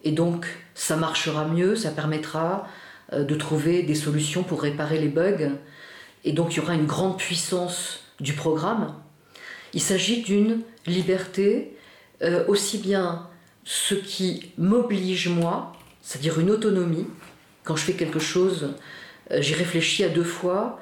et 0.03 0.11
donc 0.11 0.47
ça 0.75 0.95
marchera 0.95 1.45
mieux, 1.45 1.75
ça 1.75 1.91
permettra 1.91 2.67
de 3.13 3.35
trouver 3.35 3.83
des 3.83 3.95
solutions 3.95 4.43
pour 4.43 4.61
réparer 4.61 4.99
les 4.99 5.07
bugs, 5.07 5.51
et 6.23 6.33
donc 6.33 6.53
il 6.53 6.57
y 6.57 6.59
aura 6.59 6.73
une 6.73 6.85
grande 6.85 7.17
puissance 7.17 8.01
du 8.19 8.33
programme. 8.33 8.95
Il 9.73 9.81
s'agit 9.81 10.21
d'une 10.21 10.61
liberté 10.85 11.77
aussi 12.47 12.77
bien 12.77 13.27
ce 13.63 13.95
qui 13.95 14.51
m'oblige 14.57 15.27
moi, 15.27 15.73
c'est-à-dire 16.01 16.39
une 16.39 16.49
autonomie. 16.51 17.07
Quand 17.63 17.75
je 17.75 17.83
fais 17.83 17.93
quelque 17.93 18.19
chose, 18.19 18.73
j'y 19.31 19.53
réfléchis 19.53 20.03
à 20.03 20.09
deux 20.09 20.23
fois 20.23 20.79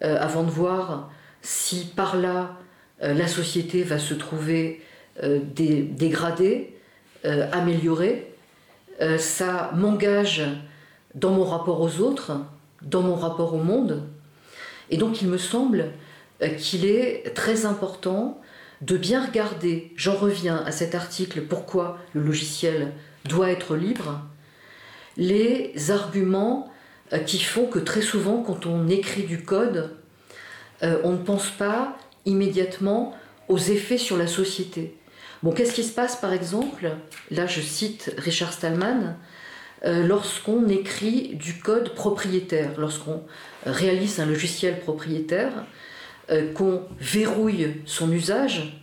avant 0.00 0.42
de 0.42 0.50
voir 0.50 1.10
si 1.42 1.84
par 1.94 2.16
là 2.16 2.58
la 3.02 3.26
société 3.26 3.82
va 3.82 3.98
se 3.98 4.14
trouver 4.14 4.80
dégradée, 5.22 6.76
améliorée. 7.24 8.32
ça 9.18 9.70
m'engage 9.74 10.42
dans 11.14 11.30
mon 11.30 11.44
rapport 11.44 11.80
aux 11.80 12.00
autres, 12.00 12.32
dans 12.82 13.02
mon 13.02 13.14
rapport 13.14 13.54
au 13.54 13.58
monde. 13.58 14.02
Et 14.90 14.96
donc 14.96 15.22
il 15.22 15.28
me 15.28 15.38
semble 15.38 15.90
euh, 16.42 16.48
qu'il 16.48 16.84
est 16.84 17.34
très 17.34 17.66
important 17.66 18.40
de 18.80 18.96
bien 18.96 19.24
regarder, 19.24 19.92
j'en 19.96 20.14
reviens 20.14 20.56
à 20.66 20.72
cet 20.72 20.94
article, 20.94 21.42
pourquoi 21.42 21.98
le 22.14 22.22
logiciel 22.22 22.92
doit 23.26 23.50
être 23.50 23.76
libre, 23.76 24.20
les 25.16 25.90
arguments 25.90 26.70
euh, 27.12 27.18
qui 27.18 27.38
font 27.38 27.66
que 27.66 27.78
très 27.78 28.02
souvent 28.02 28.42
quand 28.42 28.66
on 28.66 28.88
écrit 28.88 29.22
du 29.22 29.44
code, 29.44 29.96
euh, 30.82 31.00
on 31.04 31.12
ne 31.12 31.18
pense 31.18 31.48
pas 31.50 31.96
immédiatement 32.24 33.14
aux 33.48 33.58
effets 33.58 33.98
sur 33.98 34.16
la 34.16 34.26
société. 34.26 34.96
Bon, 35.42 35.52
qu'est-ce 35.52 35.74
qui 35.74 35.82
se 35.82 35.92
passe 35.92 36.16
par 36.16 36.32
exemple? 36.32 36.92
Là, 37.30 37.46
je 37.46 37.60
cite 37.60 38.14
Richard 38.18 38.52
Stallman, 38.52 39.16
euh, 39.84 40.06
lorsqu'on 40.06 40.68
écrit 40.68 41.34
du 41.34 41.58
code 41.58 41.94
propriétaire, 41.94 42.78
lorsqu'on 42.78 43.22
réalise 43.66 44.20
un 44.20 44.26
logiciel 44.26 44.78
propriétaire, 44.78 45.52
euh, 46.30 46.52
qu'on 46.52 46.82
verrouille 47.00 47.82
son 47.84 48.12
usage. 48.12 48.80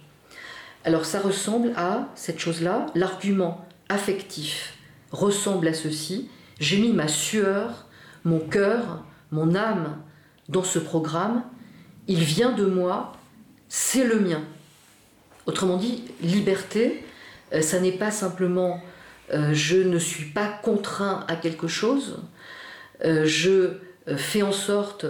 Alors 0.83 1.05
ça 1.05 1.21
ressemble 1.21 1.71
à 1.77 2.09
cette 2.15 2.39
chose-là, 2.39 2.87
l'argument 2.95 3.65
affectif 3.87 4.73
ressemble 5.11 5.67
à 5.67 5.73
ceci. 5.73 6.29
J'ai 6.59 6.77
mis 6.77 6.91
ma 6.91 7.07
sueur, 7.07 7.87
mon 8.25 8.39
cœur, 8.39 9.03
mon 9.31 9.55
âme 9.55 9.97
dans 10.49 10.63
ce 10.63 10.79
programme. 10.79 11.43
Il 12.07 12.19
vient 12.19 12.51
de 12.51 12.65
moi, 12.65 13.13
c'est 13.69 14.03
le 14.03 14.19
mien. 14.19 14.43
Autrement 15.45 15.77
dit, 15.77 16.03
liberté, 16.21 17.05
euh, 17.53 17.61
ça 17.61 17.79
n'est 17.79 17.93
pas 17.93 18.11
simplement 18.11 18.81
euh, 19.31 19.53
je 19.53 19.77
ne 19.77 19.99
suis 19.99 20.25
pas 20.25 20.47
contraint 20.47 21.23
à 21.27 21.35
quelque 21.35 21.67
chose, 21.67 22.19
euh, 23.05 23.25
je 23.25 23.77
fais 24.17 24.41
en 24.41 24.51
sorte 24.51 25.05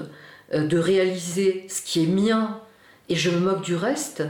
de 0.54 0.78
réaliser 0.78 1.66
ce 1.70 1.82
qui 1.82 2.04
est 2.04 2.08
mien 2.08 2.60
et 3.08 3.16
je 3.16 3.30
me 3.30 3.40
moque 3.40 3.62
du 3.62 3.76
reste, 3.76 4.24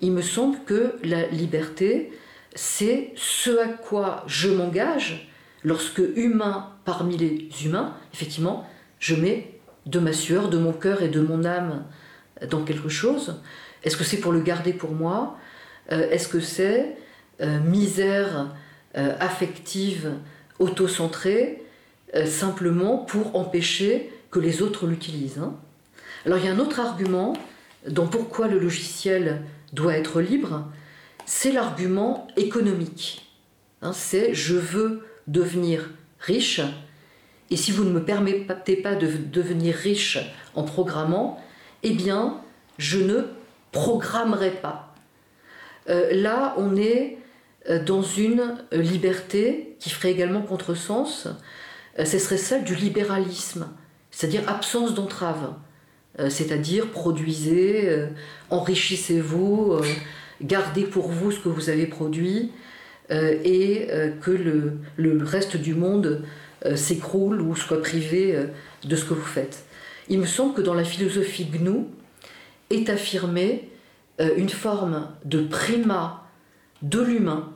il 0.00 0.12
me 0.12 0.22
semble 0.22 0.58
que 0.64 0.94
la 1.02 1.26
liberté, 1.28 2.12
c'est 2.54 3.12
ce 3.16 3.58
à 3.58 3.66
quoi 3.66 4.22
je 4.28 4.50
m'engage 4.50 5.32
lorsque 5.64 6.02
humain 6.14 6.70
parmi 6.84 7.16
les 7.16 7.48
humains, 7.64 7.96
effectivement, 8.12 8.68
je 9.00 9.16
mets 9.16 9.58
de 9.86 9.98
ma 9.98 10.12
sueur, 10.12 10.48
de 10.48 10.58
mon 10.58 10.72
cœur 10.72 11.02
et 11.02 11.08
de 11.08 11.20
mon 11.20 11.44
âme 11.44 11.84
dans 12.48 12.62
quelque 12.62 12.88
chose. 12.88 13.40
Est-ce 13.84 13.96
que 13.96 14.04
c'est 14.04 14.16
pour 14.16 14.32
le 14.32 14.40
garder 14.40 14.72
pour 14.72 14.92
moi 14.92 15.38
Est-ce 15.88 16.26
que 16.28 16.40
c'est 16.40 16.96
misère 17.40 18.48
euh, 18.96 19.16
affective, 19.18 20.12
auto-centrée, 20.60 21.64
euh, 22.14 22.26
simplement 22.26 22.98
pour 22.98 23.34
empêcher 23.34 24.12
que 24.30 24.38
les 24.38 24.62
autres 24.62 24.86
l'utilisent. 24.86 25.38
Hein? 25.38 25.56
Alors 26.24 26.38
il 26.38 26.44
y 26.44 26.48
a 26.48 26.52
un 26.52 26.60
autre 26.60 26.78
argument 26.78 27.32
dans 27.88 28.06
pourquoi 28.06 28.46
le 28.46 28.60
logiciel 28.60 29.42
doit 29.72 29.96
être 29.96 30.20
libre, 30.20 30.70
c'est 31.26 31.50
l'argument 31.50 32.28
économique. 32.36 33.32
Hein. 33.82 33.92
c'est 33.92 34.32
je 34.32 34.54
veux 34.54 35.04
devenir 35.26 35.90
riche, 36.20 36.60
et 37.50 37.56
si 37.56 37.72
vous 37.72 37.82
ne 37.82 37.90
me 37.90 38.04
permettez 38.04 38.76
pas 38.76 38.94
de 38.94 39.08
devenir 39.08 39.74
riche 39.74 40.18
en 40.54 40.62
programmant, 40.62 41.42
eh 41.82 41.90
bien, 41.90 42.40
je 42.78 42.98
ne 42.98 43.24
programmerai 43.74 44.52
pas. 44.52 44.94
Euh, 45.90 46.08
là, 46.12 46.54
on 46.56 46.76
est 46.76 47.18
euh, 47.68 47.82
dans 47.84 48.02
une 48.02 48.56
euh, 48.72 48.78
liberté 48.78 49.76
qui 49.80 49.90
ferait 49.90 50.12
également 50.12 50.40
contresens, 50.40 51.28
ce 52.02 52.18
serait 52.18 52.38
celle 52.38 52.64
du 52.64 52.74
libéralisme, 52.74 53.68
c'est-à-dire 54.10 54.42
absence 54.48 54.94
d'entrave, 54.94 55.52
c'est-à-dire 56.28 56.90
produisez, 56.90 58.08
enrichissez-vous, 58.50 59.76
gardez 60.42 60.82
pour 60.82 61.06
vous 61.06 61.30
ce 61.30 61.38
que 61.38 61.48
vous 61.48 61.70
avez 61.70 61.86
produit 61.86 62.50
et 63.10 63.86
que 64.20 64.32
le, 64.32 64.78
le, 64.96 65.22
reste 65.22 65.56
du 65.56 65.76
monde 65.76 66.24
s'écroule 66.74 67.40
ou 67.40 67.54
soit 67.54 67.80
privé 67.80 68.36
de 68.82 68.96
ce 68.96 69.04
que 69.04 69.14
vous 69.14 69.22
faites. 69.22 69.64
Il 70.08 70.18
me 70.18 70.26
semble 70.26 70.54
que 70.54 70.62
dans 70.62 70.74
la 70.74 70.82
philosophie 70.82 71.44
GNU 71.44 71.84
est 72.74 72.90
affirmée 72.90 73.70
une 74.18 74.48
forme 74.48 75.08
de 75.24 75.40
primat 75.42 76.24
de 76.82 77.00
l'humain 77.00 77.52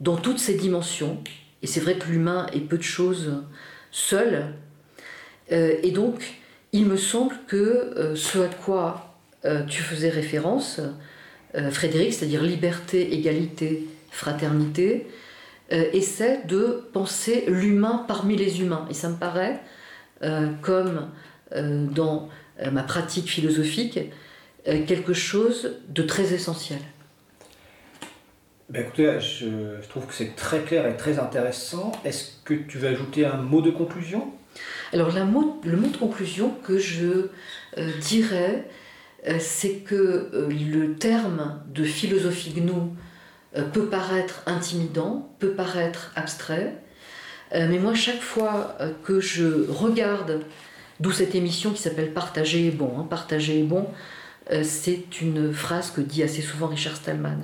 dans 0.00 0.16
toutes 0.16 0.38
ses 0.38 0.54
dimensions. 0.54 1.22
Et 1.62 1.66
c'est 1.66 1.80
vrai 1.80 1.96
que 1.96 2.08
l'humain 2.08 2.46
est 2.52 2.60
peu 2.60 2.76
de 2.76 2.82
choses 2.82 3.44
seul. 3.90 4.54
Euh, 5.52 5.76
et 5.82 5.92
donc, 5.92 6.34
il 6.72 6.86
me 6.86 6.96
semble 6.96 7.34
que 7.46 7.56
euh, 7.56 8.16
ce 8.16 8.38
à 8.38 8.48
quoi 8.48 9.16
euh, 9.44 9.64
tu 9.64 9.82
faisais 9.82 10.10
référence, 10.10 10.80
Frédéric, 11.70 12.12
c'est-à-dire 12.12 12.42
liberté, 12.42 13.14
égalité, 13.14 13.86
fraternité, 14.10 15.06
essaie 15.70 16.40
de 16.48 16.82
penser 16.92 17.44
l'humain 17.46 18.04
parmi 18.08 18.36
les 18.36 18.60
humains. 18.60 18.88
Et 18.90 18.92
ça 18.92 19.08
me 19.08 19.14
paraît, 19.14 19.60
comme 20.62 21.10
dans 21.52 22.28
ma 22.72 22.82
pratique 22.82 23.28
philosophique, 23.28 24.00
quelque 24.64 25.12
chose 25.12 25.78
de 25.88 26.02
très 26.02 26.32
essentiel. 26.32 26.80
Ben 28.70 28.82
écoutez, 28.82 29.20
je, 29.20 29.86
trouve 29.88 30.06
que 30.06 30.14
c'est 30.14 30.34
très 30.34 30.60
clair 30.60 30.86
et 30.86 30.96
très 30.96 31.18
intéressant. 31.18 31.92
Est-ce 32.04 32.32
que 32.44 32.54
tu 32.54 32.78
veux 32.78 32.88
ajouter 32.88 33.26
un 33.26 33.36
mot 33.36 33.60
de 33.60 33.70
conclusion? 33.70 34.32
Alors 34.92 35.10
le 35.12 35.24
mot 35.24 35.60
de 35.62 35.96
conclusion 35.96 36.50
que 36.64 36.78
je 36.78 37.28
euh, 37.76 37.90
dirais, 38.00 38.66
euh, 39.28 39.36
c'est 39.38 39.80
que 39.84 39.94
euh, 39.94 40.48
le 40.48 40.94
terme 40.94 41.60
de 41.74 41.84
philosophie 41.84 42.52
GNU 42.52 42.90
peut 43.72 43.86
paraître 43.86 44.42
intimidant, 44.46 45.30
peut 45.38 45.52
paraître 45.52 46.10
abstrait, 46.16 46.74
mais 47.52 47.78
moi 47.78 47.94
chaque 47.94 48.20
fois 48.20 48.76
que 49.04 49.20
je 49.20 49.70
regarde, 49.70 50.40
d'où 50.98 51.12
cette 51.12 51.36
émission 51.36 51.70
qui 51.70 51.80
s'appelle 51.80 52.12
Partager 52.12 52.66
est 52.66 52.72
bon, 52.72 52.98
hein, 52.98 53.06
Partager 53.08 53.60
est 53.60 53.64
bon, 53.64 53.86
c'est 54.62 55.20
une 55.20 55.52
phrase 55.52 55.90
que 55.90 56.00
dit 56.00 56.22
assez 56.22 56.42
souvent 56.42 56.66
Richard 56.66 56.96
Stallman. 56.96 57.38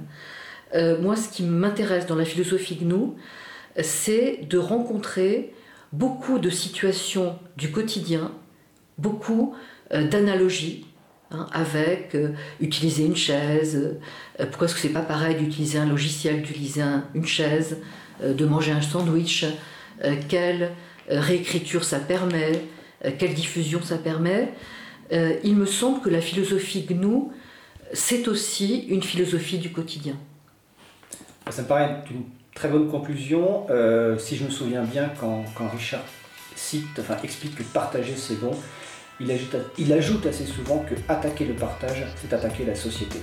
Euh, 0.75 1.01
moi, 1.01 1.17
ce 1.17 1.29
qui 1.29 1.43
m'intéresse 1.43 2.07
dans 2.07 2.15
la 2.15 2.25
philosophie 2.25 2.77
GNU, 2.77 3.13
c'est 3.83 4.41
de 4.49 4.59
rencontrer 4.59 5.53
beaucoup 5.93 6.39
de 6.39 6.51
situations 6.51 7.39
du 7.57 7.71
quotidien, 7.71 8.33
beaucoup 8.99 9.55
euh, 9.93 10.07
d'analogies 10.07 10.87
hein, 11.31 11.47
avec 11.53 12.15
euh, 12.15 12.31
utiliser 12.61 13.05
une 13.05 13.17
chaise, 13.17 13.99
pourquoi 14.39 14.67
est-ce 14.67 14.75
que 14.75 14.81
c'est 14.81 14.89
pas 14.91 15.03
pareil 15.03 15.37
d'utiliser 15.37 15.79
un 15.79 15.87
logiciel, 15.87 16.43
d'utiliser 16.43 16.83
une 17.15 17.27
chaise, 17.27 17.79
de 18.23 18.45
manger 18.45 18.73
un 18.73 18.83
sandwich, 18.83 19.47
quelle 20.29 20.73
réécriture 21.09 21.85
ça 21.85 21.99
permet, 21.99 22.65
quelle 23.19 23.35
diffusion 23.35 23.83
ça 23.83 23.97
permet. 23.97 24.53
Il 25.11 25.57
me 25.57 25.67
semble 25.67 26.01
que 26.01 26.11
la 26.11 26.21
philosophie 26.21 26.87
GNU, 26.89 27.31
c'est 27.93 28.29
aussi 28.29 28.87
une 28.89 29.03
philosophie 29.03 29.59
du 29.59 29.71
quotidien. 29.71 30.17
Ça 31.51 31.63
me 31.63 31.67
paraît 31.67 31.97
une 32.11 32.23
très 32.55 32.69
bonne 32.69 32.89
conclusion. 32.89 33.67
Euh, 33.71 34.19
si 34.19 34.37
je 34.37 34.45
me 34.45 34.51
souviens 34.51 34.83
bien, 34.83 35.11
quand, 35.19 35.45
Richard 35.73 36.05
cite, 36.55 36.99
enfin, 36.99 37.17
explique 37.25 37.57
que 37.57 37.63
partager 37.63 38.15
c'est 38.17 38.39
bon, 38.39 38.53
il 39.19 39.31
ajoute, 39.93 40.27
assez 40.27 40.47
souvent 40.47 40.79
que 40.79 40.95
attaquer 41.09 41.47
le 41.47 41.55
partage, 41.55 42.05
c'est 42.17 42.33
attaquer 42.33 42.65
la 42.65 42.75
société. 42.75 43.19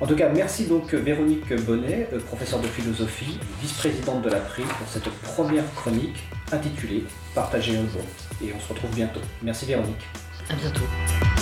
En 0.00 0.06
tout 0.06 0.16
cas, 0.16 0.28
merci 0.28 0.66
donc 0.66 0.92
Véronique 0.94 1.54
Bonnet, 1.64 2.08
euh, 2.12 2.18
professeure 2.18 2.60
de 2.60 2.66
philosophie, 2.66 3.38
vice-présidente 3.60 4.22
de 4.22 4.30
la 4.30 4.40
PRI, 4.40 4.62
pour 4.62 4.88
cette 4.88 5.08
première 5.22 5.64
chronique 5.74 6.24
intitulée 6.50 7.04
Partager 7.34 7.76
un 7.76 7.84
bon. 7.84 8.04
Et 8.44 8.52
on 8.52 8.60
se 8.60 8.68
retrouve 8.68 8.90
bientôt. 8.94 9.20
Merci 9.42 9.66
Véronique. 9.66 10.08
À 10.48 10.54
bientôt. 10.54 11.41